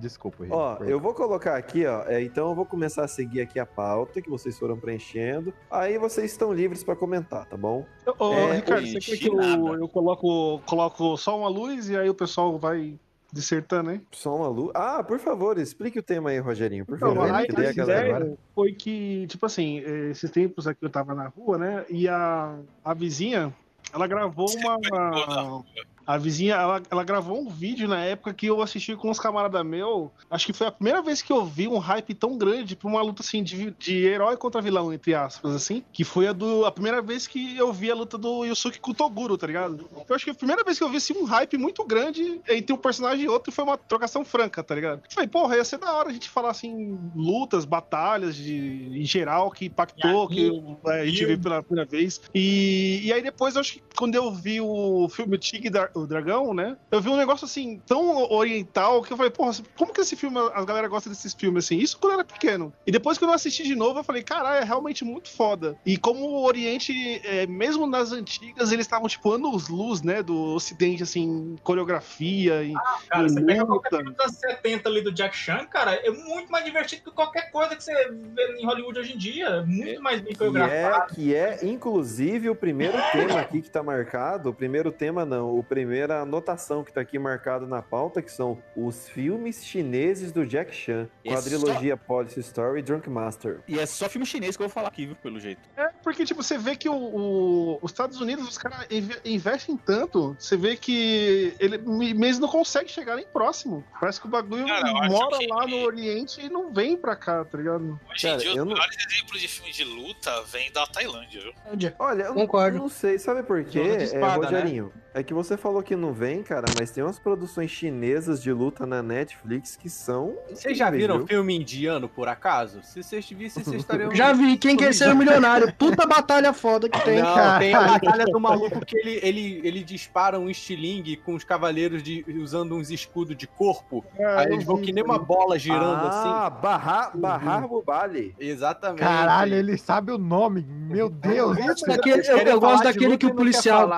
Desculpa, 0.01 0.45
gente. 0.45 0.53
Ó, 0.55 0.77
Foi- 0.77 0.93
eu 0.93 1.01
vou 1.01 1.15
colocar 1.15 1.57
aqui, 1.57 1.87
ó. 1.87 2.03
é, 2.07 2.23
então 2.23 2.49
eu 2.49 2.55
vou 2.55 2.65
começar 2.67 3.05
a 3.05 3.09
seguir 3.09 3.41
aqui 3.41 3.59
a 3.59 3.67
pauta 3.67 4.21
que 4.21 4.29
vocês 4.31 4.59
foram 4.59 4.77
preenchendo. 4.77 5.53
Aí 5.71 5.99
vocês 5.99 6.31
estão 6.31 6.53
livres 6.53 6.83
pra 6.85 6.95
comentar, 6.97 7.47
tá 7.47 7.57
bom? 7.57 7.85
Ô, 8.19 8.33
É, 8.33 8.57
Ricardo, 8.57 8.87
você 8.87 8.99
quer 8.99 9.17
que 9.19 9.29
eu, 9.29 9.75
eu 9.79 9.89
coloco, 9.89 10.61
coloco 10.67 11.17
só 11.17 11.39
uma 11.39 11.49
luz 11.49 11.89
e 11.89 11.97
aí 11.97 12.09
o 12.09 12.15
pessoal 12.15 12.59
vai 12.59 12.95
dissertando, 13.33 13.91
hein? 13.93 14.03
Só 14.13 14.37
uma 14.37 14.49
luz. 14.49 14.71
Ah, 14.75 15.03
por 15.03 15.19
favor, 15.19 15.57
explique 15.59 15.99
o 15.99 16.03
tema 16.03 16.31
aí, 16.31 16.39
Rogerinho, 16.39 16.85
por 16.85 16.97
Então, 16.97 17.15
favor. 17.15 17.31
a, 17.31 17.39
a 17.39 17.41
a 17.41 17.47
galera 17.47 17.73
ideia 17.73 18.17
agora. 18.17 18.35
foi 18.55 18.73
que, 18.75 19.27
tipo 19.27 19.47
assim, 19.47 19.79
esses 20.11 20.31
tempos 20.31 20.67
aqui 20.67 20.85
eu 20.85 20.91
tava 20.91 21.15
na 21.15 21.29
rua, 21.29 21.57
né? 21.57 21.85
E 21.89 22.07
a, 22.09 22.59
a 22.85 22.93
vizinha, 22.93 23.53
ela 23.93 24.07
gravou 24.07 24.47
uma. 24.57 25.65
A 26.07 26.19
vizinha, 26.19 26.55
ela, 26.55 26.83
ela 26.91 27.05
gravou 27.05 27.41
um 27.41 27.49
vídeo 27.49 27.89
na 27.89 28.01
época 28.05 28.35
que 28.35 28.47
eu 28.47 28.61
assisti 28.61 28.97
com 28.97 29.11
uns 29.11 29.19
camaradas 29.21 29.65
meus. 29.65 30.11
Acho 30.31 30.47
que 30.47 30.53
foi 30.53 30.67
a 30.67 30.73
primeira 30.73 31.03
vez 31.03 31.23
que 31.23 31.33
eu 31.33 31.45
vi 31.45 31.69
um 31.69 31.79
hype 31.79 32.15
tão 32.15 32.37
grande 32.37 32.75
pra 32.77 32.89
uma 32.89 33.03
luta 33.03 33.23
assim 33.23 33.43
de, 33.43 33.71
de 33.79 34.05
herói 34.05 34.37
contra 34.37 34.61
vilão, 34.61 34.93
entre 34.93 35.15
aspas, 35.15 35.55
assim. 35.55 35.83
Que 35.93 36.05
foi 36.05 36.27
a, 36.29 36.33
do, 36.33 36.65
a 36.67 36.73
primeira 36.73 37.01
vez 37.01 37.27
que 37.27 37.57
eu 37.57 37.73
vi 37.73 37.91
a 37.91 37.95
luta 37.95 38.19
do 38.19 38.45
Yusuke 38.45 38.81
com 38.81 38.91
o 38.91 38.95
Toguro, 38.95 39.39
tá 39.39 39.47
ligado? 39.47 39.89
Eu 40.09 40.15
acho 40.15 40.25
que 40.25 40.31
a 40.31 40.35
primeira 40.35 40.65
vez 40.65 40.79
que 40.79 40.85
eu 40.85 40.89
vi 40.89 40.97
assim, 40.97 41.15
um 41.17 41.25
hype 41.25 41.57
muito 41.57 41.85
grande 41.85 42.41
entre 42.49 42.73
um 42.73 42.79
personagem 42.79 43.25
e 43.25 43.29
outro 43.29 43.53
foi 43.53 43.65
uma 43.65 43.79
trocação 43.79 44.25
franca, 44.25 44.63
tá 44.63 44.75
ligado? 44.75 44.99
Eu 45.05 45.11
falei, 45.15 45.29
porra, 45.29 45.57
ia 45.57 45.65
ser 45.65 45.79
da 45.79 45.93
hora 45.93 46.09
a 46.11 46.13
gente 46.13 46.29
falar 46.29 46.51
assim, 46.51 46.99
lutas, 47.15 47.65
batalhas 47.65 48.35
de, 48.35 48.91
em 49.01 49.05
geral 49.05 49.51
que 49.51 49.67
impactou, 49.67 50.29
que 50.29 50.51
é, 50.87 51.01
a 51.03 51.07
gente 51.07 51.25
viu 51.27 51.39
pela 51.41 51.63
primeira 51.63 51.89
vez. 51.89 52.21
E, 52.35 53.01
e 53.05 53.13
aí 53.13 53.23
depois, 53.23 53.55
eu 53.55 53.61
acho 53.61 53.75
que 53.75 53.83
quando 53.97 54.15
eu 54.15 54.33
vi 54.33 54.61
o 54.61 55.09
filme 55.09 55.39
Dra- 55.71 55.91
o 55.95 56.07
Dragão, 56.07 56.55
né? 56.55 56.77
Eu 56.91 57.01
vi 57.01 57.09
um 57.09 57.17
negócio 57.17 57.45
assim, 57.45 57.81
tão 57.87 58.31
oriental, 58.31 59.03
que 59.03 59.13
eu 59.13 59.17
falei, 59.17 59.31
porra, 59.31 59.53
como 59.77 59.93
que 59.93 60.01
esse 60.01 60.17
filme, 60.17 60.39
a 60.39 60.65
galera 60.65 60.89
gosta 60.89 61.09
desses 61.09 61.35
filmes 61.35 61.65
assim? 61.65 61.79
Isso 61.79 61.99
quando 61.99 62.13
eu 62.15 62.19
era 62.21 62.25
pequeno. 62.25 62.73
E 62.87 62.93
depois 62.93 63.19
que 63.19 63.25
eu 63.25 63.33
assisti 63.33 63.65
de 63.65 63.75
novo, 63.75 64.01
eu 64.01 64.05
falei, 64.05 64.23
caralho, 64.23 64.63
é 64.63 64.65
realmente 64.65 65.05
muito 65.05 65.31
foda. 65.31 65.77
E 65.85 65.97
como 65.97 66.25
o 66.25 66.45
Oriente, 66.45 66.93
é, 67.25 67.47
mesmo 67.47 67.87
nas 67.87 68.13
antigas, 68.13 68.73
eles 68.73 68.87
estavam 68.87 69.09
tipo 69.09 69.33
anos 69.33 69.69
luz, 69.69 70.03
né? 70.03 70.23
Do 70.23 70.55
Ocidente, 70.55 71.03
assim, 71.03 71.57
coreografia 71.63 72.63
e. 72.63 72.73
Cara, 73.09 73.29
você 73.29 73.41
e 73.41 73.45
pega 73.45 73.67
qualquer 73.67 73.91
filme 73.91 74.11
dos 74.13 74.25
anos 74.25 74.37
70 74.39 74.89
ali 74.89 75.03
do 75.03 75.13
Jack 75.13 75.37
Chan, 75.37 75.67
cara, 75.67 75.95
é 75.95 76.11
muito 76.11 76.51
mais 76.51 76.65
divertido 76.65 77.03
que 77.03 77.11
qualquer 77.11 77.51
coisa 77.51 77.75
que 77.77 77.83
você 77.83 77.93
vê 78.11 78.57
em 78.59 78.67
Hollywood 78.67 78.99
hoje 78.99 79.15
em 79.15 79.19
dia. 79.19 79.47
É 79.47 79.63
Muito 79.63 80.03
mais 80.03 80.21
bem 80.21 80.35
Que 80.35 80.45
é, 80.45 80.49
coreografado. 80.49 81.15
que 81.15 81.35
é, 81.35 81.59
inclusive, 81.63 82.49
o 82.49 82.55
primeiro 82.55 82.97
tema 83.13 83.41
aqui 83.41 83.63
que 83.63 83.71
tá 83.71 83.83
marcado. 83.83 84.51
O 84.51 84.55
primeiro 84.55 84.91
tema 84.91 85.25
não, 85.25 85.59
o 85.59 85.63
primeira 85.83 86.21
anotação 86.23 86.85
que 86.85 86.93
tá 86.93 87.01
aqui 87.01 87.19
marcado 87.19 87.67
na 87.67 87.83
pauta, 87.83 88.23
que 88.23 88.31
são 88.31 88.63
os 88.77 89.09
filmes 89.09 89.65
chineses 89.65 90.31
do 90.31 90.47
Jack 90.47 90.73
Chan. 90.73 91.09
E 91.25 91.29
é 91.29 91.35
Quadrilogia 91.35 91.97
Policy 91.97 92.39
Story 92.41 92.79
e 92.79 92.83
Drunk 92.83 93.11
Master. 93.11 93.61
E 93.67 93.79
é 93.81 93.85
só 93.85 94.09
filme 94.09 94.25
chinês 94.25 94.57
que 94.57 94.63
eu 94.63 94.69
vou 94.69 94.73
falar 94.73 94.89
aqui, 94.89 95.07
viu, 95.07 95.17
pelo 95.17 95.41
jeito. 95.41 95.61
É, 95.77 95.89
porque, 96.05 96.25
tipo, 96.25 96.41
você 96.43 96.57
vê 96.57 96.77
que 96.77 96.89
o, 96.89 96.95
o- 96.95 97.79
os 97.83 97.91
Estados 97.91 98.21
Unidos, 98.21 98.49
os 98.49 98.57
caras 98.57 98.87
inve- 98.91 99.19
investem 99.25 99.77
tanto, 99.77 100.37
você 100.39 100.57
vê 100.57 100.77
que 100.77 101.53
ele 101.59 101.79
me- 101.79 102.15
mesmo 102.15 102.43
não 102.43 102.49
consegue 102.49 102.89
chegar 102.89 103.17
nem 103.17 103.27
próximo. 103.27 103.85
Parece 104.01 104.21
que 104.21 104.27
o 104.27 104.31
bagulho 104.31 104.67
Cara, 104.67 104.93
mora 105.09 105.39
que- 105.39 105.47
lá 105.49 105.67
no 105.67 105.83
Oriente 105.83 106.41
e 106.45 106.49
não 106.49 106.73
vem 106.73 106.97
pra 106.97 107.17
cá, 107.17 107.45
tá 107.45 107.59
ligado? 107.59 107.99
Hoje 108.11 108.29
em 108.29 108.37
dia, 108.37 108.51
os 108.63 108.69
melhores 108.69 108.97
exemplos 109.09 109.41
de 109.41 109.49
filme 109.49 109.73
de 109.73 109.85
luta 109.85 110.43
vêm 110.43 110.71
da 110.71 110.87
Tailândia, 110.87 111.41
viu? 111.41 111.93
Olha, 111.99 112.23
eu 112.25 112.35
Concordo. 112.35 112.79
não 112.79 112.89
sei, 112.89 113.19
sabe 113.19 113.43
por 113.43 113.65
quê, 113.65 113.81
é, 113.81 113.97
né? 114.19 114.35
Rogerinho? 114.37 114.93
É 115.15 115.23
que 115.23 115.35
você 115.35 115.57
falou 115.59 115.72
que 115.81 115.95
não 115.95 116.13
vem, 116.13 116.43
cara, 116.43 116.67
mas 116.77 116.91
tem 116.91 117.05
umas 117.05 117.21
produções 117.21 117.71
chinesas 117.71 118.43
de 118.43 118.53
luta 118.53 118.85
na 118.85 119.01
Netflix 119.01 119.77
que 119.77 119.89
são. 119.89 120.35
Vocês 120.51 120.77
já 120.77 120.91
viram 120.91 121.19
viu? 121.19 121.27
filme 121.29 121.57
indiano, 121.57 122.09
por 122.09 122.27
acaso? 122.27 122.83
Se 122.83 123.01
vocês 123.01 123.31
vissem, 123.31 123.63
vocês 123.63 123.77
estariam... 123.83 124.13
Já 124.13 124.33
vi, 124.33 124.57
quem 124.57 124.77
quer 124.77 124.93
ser 124.93 125.11
um 125.11 125.15
milionário? 125.15 125.73
Puta 125.79 126.05
batalha 126.05 126.53
foda 126.53 126.89
que 126.89 127.01
tem, 127.05 127.23
Não, 127.23 127.35
cara. 127.35 127.59
tem 127.61 127.75
a 127.75 127.83
batalha 127.83 128.25
do 128.25 128.41
maluco 128.41 128.85
que 128.85 128.97
ele, 128.99 129.21
ele, 129.23 129.61
ele 129.63 129.85
dispara 129.85 130.39
um 130.39 130.51
estilingue 130.51 131.17
com 131.17 131.35
os 131.35 131.45
cavaleiros 131.45 132.03
de, 132.03 132.25
usando 132.43 132.75
uns 132.75 132.91
escudos 132.91 133.37
de 133.37 133.47
corpo. 133.47 134.05
aí 134.19 134.53
eles 134.53 134.65
vão 134.65 134.81
que 134.81 134.93
nem 134.93 135.05
uma 135.05 135.19
bola 135.19 135.59
girando 135.59 136.07
ah, 136.07 136.49
assim. 136.49 136.61
Barrar, 136.61 137.17
barrar 137.17 137.69
Bubali. 137.69 138.35
Exatamente. 138.39 139.01
Caralho, 139.01 139.55
ele 139.55 139.77
sabe 139.77 140.11
o 140.11 140.19
nome. 140.19 140.67
Meu 140.69 141.09
Deus. 141.09 141.59
Esse 141.59 141.87
daquele- 141.87 142.27
eu, 142.29 142.39
eu 142.39 142.61
gosto 142.61 142.85
daquele 142.85 143.17
que 143.17 143.27
o 143.27 143.35
policial. 143.35 143.91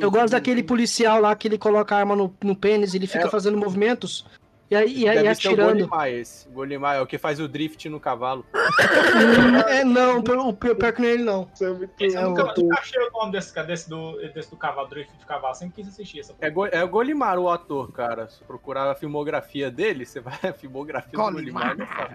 Eu 0.00 0.10
gosto 0.10 0.32
daquele 0.32 0.62
policial 0.62 1.13
lá 1.20 1.34
que 1.34 1.48
ele 1.48 1.58
coloca 1.58 1.94
a 1.94 1.98
arma 1.98 2.14
no, 2.16 2.34
no 2.42 2.56
pênis 2.56 2.94
e 2.94 2.96
ele 2.98 3.06
fica 3.06 3.26
É. 3.26 3.30
fazendo 3.30 3.56
movimentos. 3.58 4.24
E 4.70 4.74
aí, 4.76 4.98
e 5.00 5.08
aí 5.08 5.22
Deve 5.22 5.34
ser 5.34 5.48
o 5.48 5.50
atirando. 5.52 5.72
Golimar 5.72 6.08
esse. 6.10 6.48
Golimar 6.48 6.96
é 6.96 7.00
o 7.00 7.06
que 7.06 7.18
faz 7.18 7.38
o 7.38 7.46
drift 7.46 7.88
no 7.88 8.00
cavalo. 8.00 8.44
É, 9.68 9.84
não, 9.84 10.18
o 10.18 10.22
pior 10.54 10.74
pior 10.74 10.92
que 10.92 11.00
não 11.02 11.08
é 11.08 11.12
ele 11.12 11.22
não. 11.22 11.48
Esse 11.54 11.64
É 11.64 11.68
eu 12.22 12.30
nunca, 12.30 12.54
nunca 12.56 12.78
achei 12.80 13.00
o 13.00 13.10
nome 13.12 13.32
desse, 13.32 13.62
desse, 13.66 13.88
do, 13.88 14.16
desse 14.32 14.50
do 14.50 14.56
cavalo, 14.56 14.88
drift 14.88 15.16
de 15.16 15.24
cavalo. 15.24 15.54
Sempre 15.54 15.76
quis 15.76 15.88
assistir 15.88 16.20
essa 16.20 16.34
É, 16.40 16.50
Go- 16.50 16.66
é 16.66 16.82
o 16.82 16.88
Golimar 16.88 17.38
o 17.38 17.48
ator, 17.48 17.90
cara. 17.92 18.28
Se 18.28 18.42
procurar 18.44 18.90
a 18.90 18.94
filmografia 18.94 19.70
dele, 19.70 20.04
você 20.04 20.20
vai 20.20 20.34
a 20.42 20.52
filmografia 20.52 21.12
do 21.12 21.18
Golimar. 21.32 21.76
não 21.76 21.86
fala, 21.86 22.10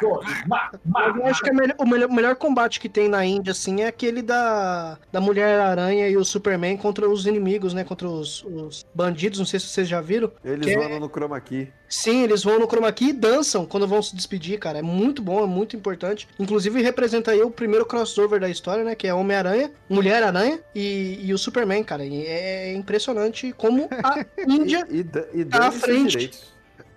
porra. 0.00 1.12
Eu 1.16 1.26
acho 1.26 1.42
que 1.42 1.50
é 1.50 1.52
melhor- 1.52 1.76
o 1.78 1.86
melhor, 1.86 2.08
o 2.08 2.12
melhor 2.12 2.36
combate 2.36 2.80
que 2.80 2.88
tem 2.88 3.08
na 3.08 3.24
Índia, 3.24 3.52
assim, 3.52 3.82
é 3.82 3.86
aquele 3.86 4.22
da, 4.22 4.98
da 5.10 5.20
Mulher-Aranha 5.20 6.08
e 6.08 6.16
o 6.16 6.24
Superman 6.24 6.76
contra 6.76 7.08
os 7.08 7.26
inimigos, 7.26 7.72
né? 7.74 7.84
Contra 7.84 8.08
os, 8.08 8.42
os 8.44 8.84
bandidos, 8.94 9.38
não 9.38 9.46
sei 9.46 9.60
se 9.60 9.66
vocês 9.68 9.88
já 9.88 10.00
viram. 10.00 10.30
Eles 10.44 10.66
Que 10.66 10.72
é- 10.72 10.88
vão 10.88 11.00
no 11.00 11.08
chroma 11.08 11.40
key. 11.42 11.68
Sim, 11.88 12.22
eles 12.22 12.42
vão 12.42 12.58
no 12.58 12.66
chroma 12.66 12.90
key 12.90 13.10
e 13.10 13.12
dançam 13.12 13.66
quando 13.66 13.86
vão 13.86 14.00
se 14.02 14.16
despedir, 14.16 14.58
cara. 14.58 14.78
É 14.78 14.82
muito 14.82 15.20
bom, 15.20 15.42
é 15.42 15.46
muito 15.46 15.76
importante. 15.76 16.26
Inclusive 16.38 16.80
representa 16.80 17.30
aí 17.32 17.42
o 17.42 17.50
primeiro 17.50 17.84
crossover 17.84 18.40
da 18.40 18.48
história, 18.48 18.82
né? 18.82 18.94
Que 18.94 19.06
é 19.06 19.12
Homem-Aranha, 19.14 19.70
Mulher-Aranha 19.90 20.60
e, 20.74 21.18
e 21.22 21.34
o 21.34 21.38
Superman, 21.38 21.84
cara. 21.84 22.04
E 22.04 22.24
é 22.26 22.72
impressionante 22.72 23.52
como 23.52 23.88
a 24.02 24.24
Índia 24.48 24.86
E, 24.88 25.02
da- 25.02 25.26
e 25.34 25.44
tá 25.44 25.68
à 25.68 25.72
frente. 25.72 26.30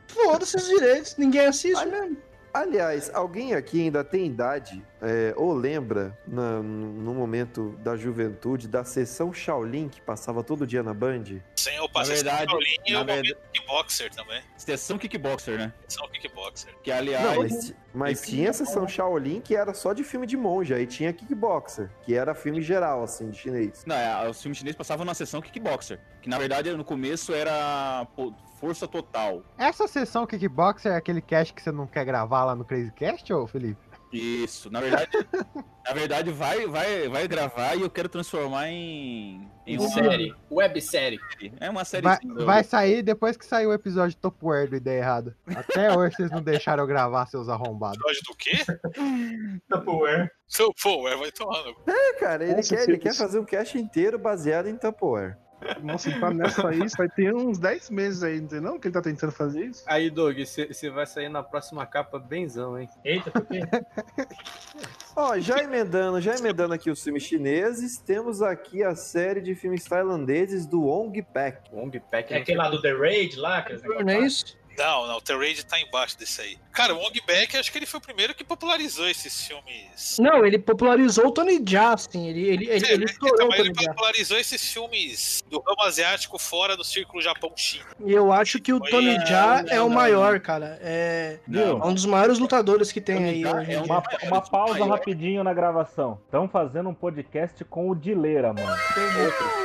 Foda-se 0.07 0.55
os 0.55 0.67
direitos, 0.67 1.15
ninguém 1.17 1.45
assiste 1.47 1.85
mesmo. 1.87 2.17
Aliás, 2.55 3.11
alguém 3.13 3.53
aqui 3.53 3.81
ainda 3.81 4.01
tem 4.01 4.27
idade 4.27 4.81
é, 5.01 5.33
ou 5.35 5.53
lembra 5.53 6.17
na- 6.25 6.61
no 6.63 7.13
momento 7.13 7.77
da 7.83 7.97
juventude 7.97 8.65
da 8.69 8.85
sessão 8.85 9.33
Shaolin 9.33 9.89
que 9.89 10.01
passava 10.01 10.41
todo 10.41 10.65
dia 10.65 10.81
na 10.81 10.93
Band? 10.93 11.25
Sem 11.57 11.75
eu 11.75 11.89
passei 11.89 12.15
Na 12.23 12.37
verdade- 12.37 12.49
Shaolin 12.51 12.75
e 12.85 12.93
na 12.93 13.01
o 13.01 13.05
verdade- 13.05 13.29
momento 13.33 13.51
kickboxer 13.51 14.15
também. 14.15 14.41
Sessão 14.55 14.97
Kickboxer, 14.97 15.57
né? 15.57 15.73
São 15.89 16.07
kickboxer. 16.07 16.73
Que 16.81 16.91
aliás. 16.93 17.25
Não, 17.25 17.43
mas, 17.43 17.73
mas 17.93 18.21
tinha 18.21 18.51
a 18.51 18.53
sessão 18.53 18.87
Shaolin 18.87 19.41
que 19.41 19.53
era 19.53 19.73
só 19.73 19.91
de 19.91 20.05
filme 20.05 20.25
de 20.25 20.37
monge, 20.37 20.73
aí 20.73 20.87
tinha 20.87 21.11
Kickboxer, 21.11 21.89
que 22.03 22.15
era 22.15 22.33
filme 22.33 22.61
geral, 22.61 23.03
assim, 23.03 23.29
de 23.31 23.37
chinês. 23.37 23.83
Não, 23.85 23.95
é, 23.97 24.29
os 24.29 24.41
filmes 24.41 24.57
chineses 24.57 24.77
passavam 24.77 25.05
na 25.05 25.13
sessão 25.13 25.41
Kickboxer. 25.41 25.99
Que 26.21 26.29
na 26.29 26.37
verdade 26.39 26.71
no 26.73 26.85
começo 26.85 27.33
era 27.33 28.07
pô, 28.15 28.33
força 28.65 28.87
total. 28.87 29.43
Essa 29.59 29.87
sessão 29.87 30.25
Kickboxer 30.25 30.91
é 30.91 30.95
aquele 30.95 31.21
cast 31.21 31.53
que 31.53 31.61
você 31.61 31.71
não 31.71 31.85
quer 31.85 32.03
gravar 32.03 32.45
lá 32.45 32.55
no 32.55 32.65
Crazy 32.65 32.91
Cast, 32.93 33.31
ô 33.31 33.45
Felipe? 33.45 33.77
Isso, 34.11 34.71
na 34.71 34.81
verdade, 34.81 35.09
na 35.85 35.93
verdade 35.93 36.31
vai, 36.31 36.65
vai, 36.65 37.07
vai 37.07 37.27
gravar 37.27 37.75
e 37.75 37.81
eu 37.81 37.89
quero 37.89 38.09
transformar 38.09 38.69
em, 38.69 39.47
em 39.67 39.77
uma 39.77 39.89
Série. 39.89 40.33
Websérie. 40.49 41.19
É 41.59 41.69
uma 41.69 41.85
série. 41.85 42.03
Vai, 42.03 42.19
vai 42.43 42.63
sair 42.63 43.03
depois 43.03 43.37
que 43.37 43.45
sair 43.45 43.67
o 43.67 43.73
episódio 43.73 44.17
Topware 44.17 44.69
do 44.69 44.77
Ideia 44.77 44.99
Errada. 44.99 45.37
Até 45.47 45.91
hoje 45.95 46.15
vocês 46.15 46.31
não 46.31 46.41
deixaram 46.41 46.83
eu 46.83 46.87
gravar, 46.87 47.27
seus 47.27 47.49
arrombados. 47.49 47.99
Episódio 47.99 48.21
do 48.27 48.35
quê? 48.35 49.61
Tupperware. 49.69 50.31
Tupperware, 50.49 51.17
vai 51.19 51.31
tomar 51.31 51.63
no 51.63 51.75
cu. 51.75 51.91
É, 51.91 52.13
cara, 52.13 52.43
ele, 52.43 52.55
Nossa, 52.55 52.75
quer, 52.75 52.83
ele 52.83 52.97
que 52.97 53.03
quer 53.03 53.13
fazer 53.13 53.37
um 53.37 53.45
cast 53.45 53.77
inteiro 53.77 54.17
baseado 54.17 54.67
em 54.67 54.77
Tupperware. 54.77 55.37
Nossa, 55.81 56.09
ele 56.09 56.19
tá 56.19 56.31
nessa 56.31 56.67
aí, 56.67 56.79
vai 56.97 57.09
ter 57.09 57.33
uns 57.33 57.57
10 57.57 57.89
meses 57.89 58.23
aí, 58.23 58.39
não 58.41 58.47
tem 58.47 58.61
não? 58.61 58.79
Que 58.79 58.87
ele 58.87 58.93
tá 58.93 59.01
tentando 59.01 59.31
fazer 59.31 59.65
isso? 59.65 59.83
Aí, 59.87 60.09
Doug, 60.09 60.37
você 60.39 60.89
vai 60.89 61.05
sair 61.05 61.29
na 61.29 61.41
próxima 61.41 61.85
capa 61.85 62.19
benzão, 62.19 62.79
hein? 62.79 62.89
Eita, 63.03 63.31
por 63.31 63.45
quê? 63.45 63.61
Ó, 65.15 65.39
já 65.39 65.59
emendando, 65.63 66.19
já 66.19 66.35
emendando 66.35 66.73
aqui 66.73 66.91
os 66.91 67.01
filmes 67.01 67.23
chineses, 67.23 67.97
temos 67.97 68.41
aqui 68.41 68.83
a 68.83 68.95
série 68.95 69.41
de 69.41 69.55
filmes 69.55 69.83
tailandeses 69.85 70.65
do 70.65 70.85
Ong 70.85 71.21
Pak. 71.21 71.69
Ong 71.73 71.99
Pak 71.99 72.33
É 72.33 72.37
aquele 72.37 72.57
lá 72.57 72.69
do 72.69 72.81
The 72.81 72.93
Raid 72.93 73.37
lá? 73.37 73.59
aqueles 73.59 73.81
negócios 73.81 74.05
Não 74.05 74.13
é 74.13 74.17
lá? 74.19 74.25
isso? 74.25 74.57
Não, 74.77 75.07
não, 75.07 75.17
o 75.17 75.21
The 75.21 75.35
Raid 75.35 75.65
tá 75.65 75.79
embaixo 75.79 76.17
desse 76.17 76.41
aí. 76.41 76.57
Cara, 76.71 76.93
o 76.93 76.97
Wong 76.97 77.21
Beck, 77.25 77.55
acho 77.55 77.71
que 77.71 77.77
ele 77.77 77.85
foi 77.85 77.99
o 77.99 78.01
primeiro 78.01 78.35
que 78.35 78.43
popularizou 78.43 79.07
esses 79.07 79.47
filmes. 79.47 80.17
Não, 80.19 80.45
ele 80.45 80.59
popularizou 80.59 81.27
o 81.27 81.31
Tony 81.31 81.61
Jaa, 81.65 81.93
assim. 81.93 82.27
Ele, 82.27 82.49
ele, 82.49 82.69
ele, 82.69 82.87
ele 82.91 83.05
estourou 83.05 83.35
Então, 83.35 83.49
o 83.49 83.55
ele 83.55 83.73
popularizou 83.73 84.37
esses 84.37 84.73
filmes 84.73 85.43
do 85.49 85.61
ramo 85.61 85.81
asiático 85.83 86.37
fora 86.37 86.75
do 86.75 86.83
círculo 86.83 87.21
Japão-China. 87.21 87.85
E 88.05 88.11
eu 88.11 88.31
acho 88.31 88.59
que 88.59 88.73
o 88.73 88.79
Foi, 88.79 88.89
Tony 88.89 89.15
é, 89.15 89.25
Jaa 89.25 89.63
não, 89.63 89.71
é 89.71 89.81
o 89.81 89.87
não, 89.87 89.95
maior, 89.95 90.39
cara. 90.41 90.77
É, 90.81 91.39
é 91.51 91.73
um 91.85 91.93
dos 91.93 92.05
maiores 92.05 92.39
lutadores 92.39 92.91
que 92.91 92.99
tem 92.99 93.23
aí 93.23 93.45
hoje 93.45 93.73
é 93.73 93.81
uma, 93.81 94.01
dia. 94.01 94.19
uma 94.23 94.41
pausa 94.41 94.85
rapidinho 94.85 95.43
na 95.43 95.53
gravação. 95.53 96.19
Estão 96.25 96.47
fazendo 96.49 96.89
um 96.89 96.93
podcast 96.93 97.63
com 97.65 97.89
o 97.89 97.95
Dileira, 97.95 98.53
mano. 98.53 98.75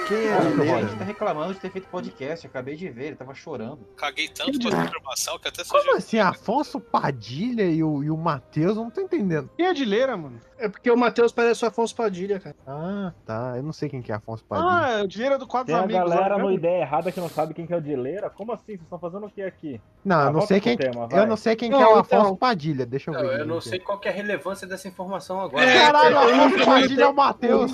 Quem 0.06 0.18
é 0.18 0.40
Dileira? 0.40 0.76
a 0.76 0.82
gente 0.82 0.98
tá 0.98 1.04
reclamando 1.04 1.54
de 1.54 1.60
ter 1.60 1.70
feito 1.70 1.88
podcast. 1.88 2.44
Eu 2.44 2.50
acabei 2.50 2.76
de 2.76 2.88
ver, 2.88 3.06
ele 3.06 3.16
tava 3.16 3.34
chorando. 3.34 3.84
Caguei 3.96 4.28
tanto 4.28 4.68
essa 4.68 4.99
informação 5.00 5.38
que 5.38 5.48
até 5.48 5.64
Como 5.64 5.96
assim, 5.96 6.18
Afonso 6.18 6.78
Padilha 6.78 7.64
e 7.64 7.82
o, 7.82 8.04
e 8.04 8.10
o 8.10 8.16
Matheus? 8.16 8.76
Eu 8.76 8.84
não 8.84 8.90
tô 8.90 9.00
entendendo. 9.00 9.50
Quem 9.56 9.66
é 9.66 9.72
Dileira, 9.72 10.16
mano? 10.16 10.40
É 10.60 10.68
porque 10.68 10.90
o 10.90 10.96
Matheus 10.96 11.32
parece 11.32 11.64
o 11.64 11.68
Afonso 11.68 11.94
Padilha, 11.96 12.38
cara. 12.38 12.54
Ah, 12.66 13.12
tá. 13.24 13.54
Eu 13.56 13.62
não 13.62 13.72
sei 13.72 13.88
quem 13.88 14.02
que 14.02 14.12
é 14.12 14.14
Afonso 14.14 14.44
Padilha. 14.44 14.68
Ah, 14.70 14.98
é 15.00 15.02
o 15.02 15.08
Dileira 15.08 15.38
do 15.38 15.46
Quatro 15.46 15.68
Tem 15.68 15.74
a 15.74 15.80
Amigos. 15.80 16.02
galera 16.10 16.36
né? 16.36 16.42
no 16.42 16.52
Ideia 16.52 16.82
Errada 16.82 17.10
que 17.10 17.18
não 17.20 17.28
sabe 17.28 17.54
quem 17.54 17.66
que 17.66 17.72
é 17.72 17.76
o 17.76 17.80
Dileira. 17.80 18.28
Como 18.30 18.52
assim? 18.52 18.60
Vocês 18.66 18.82
estão 18.82 18.98
fazendo 18.98 19.26
o 19.26 19.30
que 19.30 19.42
aqui? 19.42 19.80
Não, 20.04 20.16
Ah, 20.16 20.20
eu 20.20 20.24
não 20.26 20.32
volta 20.34 20.46
sei 20.48 20.60
quem, 20.60 20.76
tema, 20.76 21.08
eu 21.12 21.26
não 21.26 21.36
sei 21.36 21.56
quem 21.56 21.70
Não, 21.70 21.78
que 21.78 21.84
é 21.84 21.86
o 21.86 22.00
então- 22.00 22.20
Afonso 22.20 22.36
Padilha. 22.36 22.84
Deixa 22.86 23.10
eu 23.10 23.14
ver. 23.14 23.22
Não, 23.22 23.32
eu 23.32 23.46
não 23.46 23.58
é. 23.58 23.60
sei 23.62 23.78
qual 23.78 23.98
que 23.98 24.08
é 24.08 24.10
a 24.10 24.14
relevância 24.14 24.66
dessa 24.66 24.86
informação 24.88 25.40
agora. 25.40 25.64
Caralho, 25.66 26.16
Eu- 26.16 26.22
eu- 26.36 26.44
Afonso 26.46 26.64
Padilha 26.66 27.02
é 27.04 27.06
o 27.08 27.14
Matheus. 27.14 27.72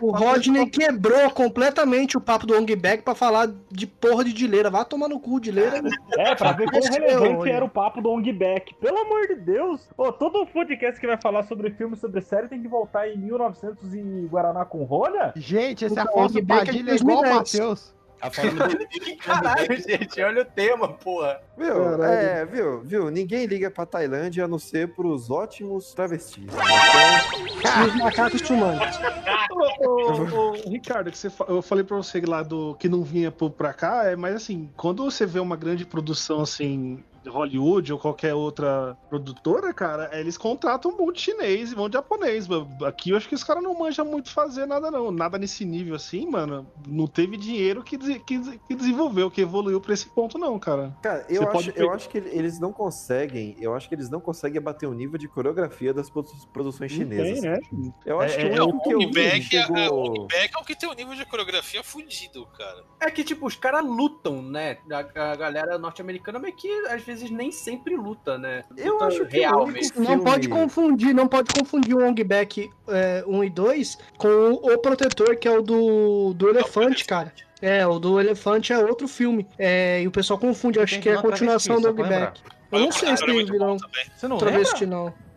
O 0.00 0.10
Rodney 0.10 0.66
quebrou 0.68 1.30
completamente 1.30 2.16
o 2.16 2.20
papo 2.20 2.46
do 2.46 2.54
Ong 2.56 2.74
Bag 2.76 3.02
pra 3.02 3.14
falar 3.14 3.48
de 3.70 3.86
porra 3.86 4.24
de 4.24 4.32
dileira. 4.32 4.70
Vai 4.70 4.84
tomar 4.84 5.08
no 5.08 5.18
cu, 5.20 5.40
dileira. 5.40 5.80
É, 6.18 6.34
pra 6.34 6.52
ver 6.52 6.68
quão 6.70 6.80
é 6.82 6.88
relevante 6.90 7.50
era 7.50 7.64
o 7.64 7.68
papo 7.68 8.00
do 8.00 8.10
Ong 8.10 8.32
Back. 8.32 8.74
Pelo 8.74 8.98
amor 8.98 9.26
de 9.28 9.36
Deus! 9.36 9.88
Ô, 9.96 10.12
todo 10.12 10.46
podcast 10.46 11.00
que 11.00 11.06
vai 11.06 11.16
falar 11.20 11.42
sobre 11.44 11.69
filme, 11.72 11.96
sobre 11.96 12.20
série, 12.20 12.48
tem 12.48 12.60
que 12.60 12.68
voltar 12.68 13.08
em 13.08 13.16
1900 13.18 13.94
e 13.94 14.28
Guaraná 14.30 14.64
com 14.64 14.84
rolha? 14.84 15.32
Gente, 15.36 15.84
esse 15.84 15.92
Então, 15.92 16.04
Afonso 16.04 16.38
é 16.38 16.42
Padilha 16.42 16.92
é 16.92 16.96
igual 16.96 17.18
o 17.18 17.22
2010. 17.22 17.34
Matheus. 17.34 18.00
Tá 18.20 18.30
falando 18.30 18.78
do 18.78 19.16
Caralho, 19.16 19.76
gente, 19.80 20.22
olha 20.22 20.42
o 20.42 20.44
tema, 20.44 20.88
porra. 20.88 21.40
Viu? 21.56 21.74
Caralho. 21.74 22.04
É, 22.04 22.44
viu? 22.44 22.80
Viu? 22.82 23.10
Ninguém 23.10 23.46
liga 23.46 23.70
pra 23.70 23.86
Tailândia 23.86 24.44
a 24.44 24.48
não 24.48 24.58
ser 24.58 24.94
pros 24.94 25.30
ótimos 25.30 25.94
travestis. 25.94 26.44
Então, 26.44 27.86
os 27.86 27.96
macacos. 27.96 28.42
Ô, 28.50 29.86
ô, 29.86 30.50
ô, 30.50 30.52
Ricardo, 30.68 31.10
que 31.10 31.16
você, 31.16 31.30
eu 31.48 31.62
falei 31.62 31.82
pra 31.82 31.96
você 31.96 32.20
lá 32.20 32.42
do 32.42 32.74
que 32.74 32.90
não 32.90 33.02
vinha 33.02 33.32
pra 33.32 33.72
cá, 33.72 34.04
é, 34.04 34.16
mas 34.16 34.34
assim, 34.34 34.70
quando 34.76 35.02
você 35.04 35.24
vê 35.24 35.40
uma 35.40 35.56
grande 35.56 35.86
produção 35.86 36.42
assim, 36.42 37.02
Hollywood 37.30 37.92
ou 37.92 37.98
qualquer 37.98 38.34
outra 38.34 38.96
produtora, 39.08 39.72
cara, 39.72 40.10
eles 40.18 40.36
contratam 40.36 40.90
um 40.90 40.96
monte 40.96 41.16
de 41.16 41.22
chinês 41.22 41.72
e 41.72 41.76
monte 41.76 41.92
de 41.92 41.98
japonês. 41.98 42.46
mano. 42.48 42.68
Aqui 42.84 43.10
eu 43.10 43.16
acho 43.16 43.28
que 43.28 43.34
os 43.34 43.44
caras 43.44 43.62
não 43.62 43.78
manjam 43.78 44.04
muito 44.04 44.30
fazer 44.30 44.66
nada, 44.66 44.90
não. 44.90 45.10
Nada 45.10 45.38
nesse 45.38 45.64
nível 45.64 45.94
assim, 45.94 46.26
mano. 46.26 46.66
Não 46.86 47.06
teve 47.06 47.36
dinheiro 47.36 47.82
que, 47.82 47.96
que, 48.20 48.58
que 48.58 48.74
desenvolveu, 48.74 49.30
que 49.30 49.40
evoluiu 49.40 49.80
pra 49.80 49.94
esse 49.94 50.08
ponto, 50.08 50.38
não, 50.38 50.58
cara. 50.58 50.96
cara, 51.02 51.24
eu 51.28 51.42
Você 51.42 51.48
acho, 51.48 51.52
pode 51.52 51.72
eu 51.80 51.90
acho 51.92 52.08
que 52.08 52.18
eles 52.18 52.58
não 52.58 52.72
conseguem. 52.72 53.56
Eu 53.60 53.74
acho 53.74 53.88
que 53.88 53.94
eles 53.94 54.08
não 54.10 54.20
conseguem 54.20 54.60
bater 54.60 54.86
o 54.86 54.92
nível 54.92 55.18
de 55.18 55.28
coreografia 55.28 55.92
das 55.92 56.08
produ- 56.10 56.30
produções 56.52 56.90
chinesas. 56.92 57.40
tem, 57.40 57.50
né? 57.50 57.58
Eu 58.06 58.20
acho 58.20 58.36
que 58.36 58.42
É, 58.42 58.46
o 58.46 58.54
é, 58.56 58.62
único 58.62 58.78
o 58.78 58.82
que 58.82 58.92
eu 58.94 58.98
vi 58.98 59.20
é, 59.20 59.88
Wong 59.90 60.26
Beck 60.28 60.54
é 60.54 60.58
o 60.60 60.64
que 60.64 60.74
tem 60.76 60.88
um 60.88 60.94
nível 60.94 61.14
de 61.14 61.24
coreografia 61.26 61.82
fudido, 61.82 62.46
cara. 62.56 62.84
É 63.00 63.10
que, 63.10 63.22
tipo, 63.24 63.46
os 63.46 63.56
caras 63.56 63.84
lutam, 63.84 64.40
né? 64.42 64.78
A, 64.90 65.30
a 65.32 65.36
galera 65.36 65.78
norte-americana 65.78 66.38
meio 66.38 66.54
que 66.54 66.68
às 66.86 67.02
vezes 67.02 67.19
nem 67.28 67.50
sempre 67.50 67.96
luta, 67.96 68.38
né? 68.38 68.64
Eu 68.76 68.94
Luta 68.94 69.06
acho 69.06 69.26
que 69.26 69.38
o 69.38 69.40
real 69.40 69.66
mesmo. 69.66 70.02
Não 70.02 70.20
pode 70.20 70.48
confundir, 70.48 71.14
não 71.14 71.26
pode 71.26 71.52
confundir 71.52 71.94
o 71.94 72.06
Ong 72.06 72.22
Back 72.24 72.70
é, 72.88 73.24
1 73.26 73.44
e 73.44 73.50
2 73.50 73.98
com 74.16 74.52
o 74.52 74.78
Protetor, 74.78 75.36
que 75.36 75.48
é 75.48 75.50
o 75.50 75.60
do, 75.60 76.32
do 76.34 76.48
elefante, 76.48 77.04
cara. 77.04 77.32
É, 77.60 77.86
o 77.86 77.98
do 77.98 78.18
elefante 78.18 78.72
é 78.72 78.78
outro 78.78 79.06
filme. 79.06 79.46
É, 79.58 80.00
e 80.02 80.06
o 80.06 80.10
pessoal 80.10 80.38
confunde, 80.38 80.78
eu 80.78 80.84
acho 80.84 80.98
que 81.00 81.08
é 81.08 81.16
a 81.16 81.22
continuação 81.22 81.80
do 81.80 81.92
pra 81.92 82.06
Back. 82.06 82.42
Eu 82.72 82.80
não 82.80 82.88
o 82.88 82.92
sei 82.92 83.16
se 83.16 83.24
é 83.24 83.26
tem 83.26 83.44
vilão. 83.44 83.76
Você 84.16 84.28
não 84.28 84.38
travesti, 84.38 84.84
lembra? 84.84 84.96
não. 84.96 85.30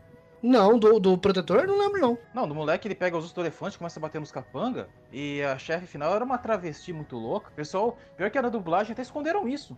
Não, 0.44 0.78
do, 0.78 1.00
do 1.00 1.18
Protetor 1.18 1.66
não 1.66 1.80
lembro, 1.80 2.02
não. 2.02 2.18
Não, 2.34 2.48
do 2.48 2.54
moleque 2.54 2.86
ele 2.86 2.96
pega 2.96 3.16
os 3.16 3.24
ossos 3.24 3.34
do 3.34 3.42
elefante, 3.42 3.78
começa 3.78 3.98
a 3.98 4.02
bater 4.02 4.20
nos 4.20 4.30
capanga. 4.30 4.90
E 5.10 5.42
a 5.42 5.58
chefe 5.58 5.88
final 5.88 6.14
era 6.14 6.26
uma 6.26 6.38
travesti 6.38 6.92
muito 6.92 7.16
louca. 7.18 7.50
O 7.50 7.54
pessoal, 7.54 7.98
pior 8.18 8.30
que 8.30 8.38
era 8.38 8.50
dublagem, 8.50 8.92
até 8.92 9.02
esconderam 9.02 9.48
isso. 9.48 9.78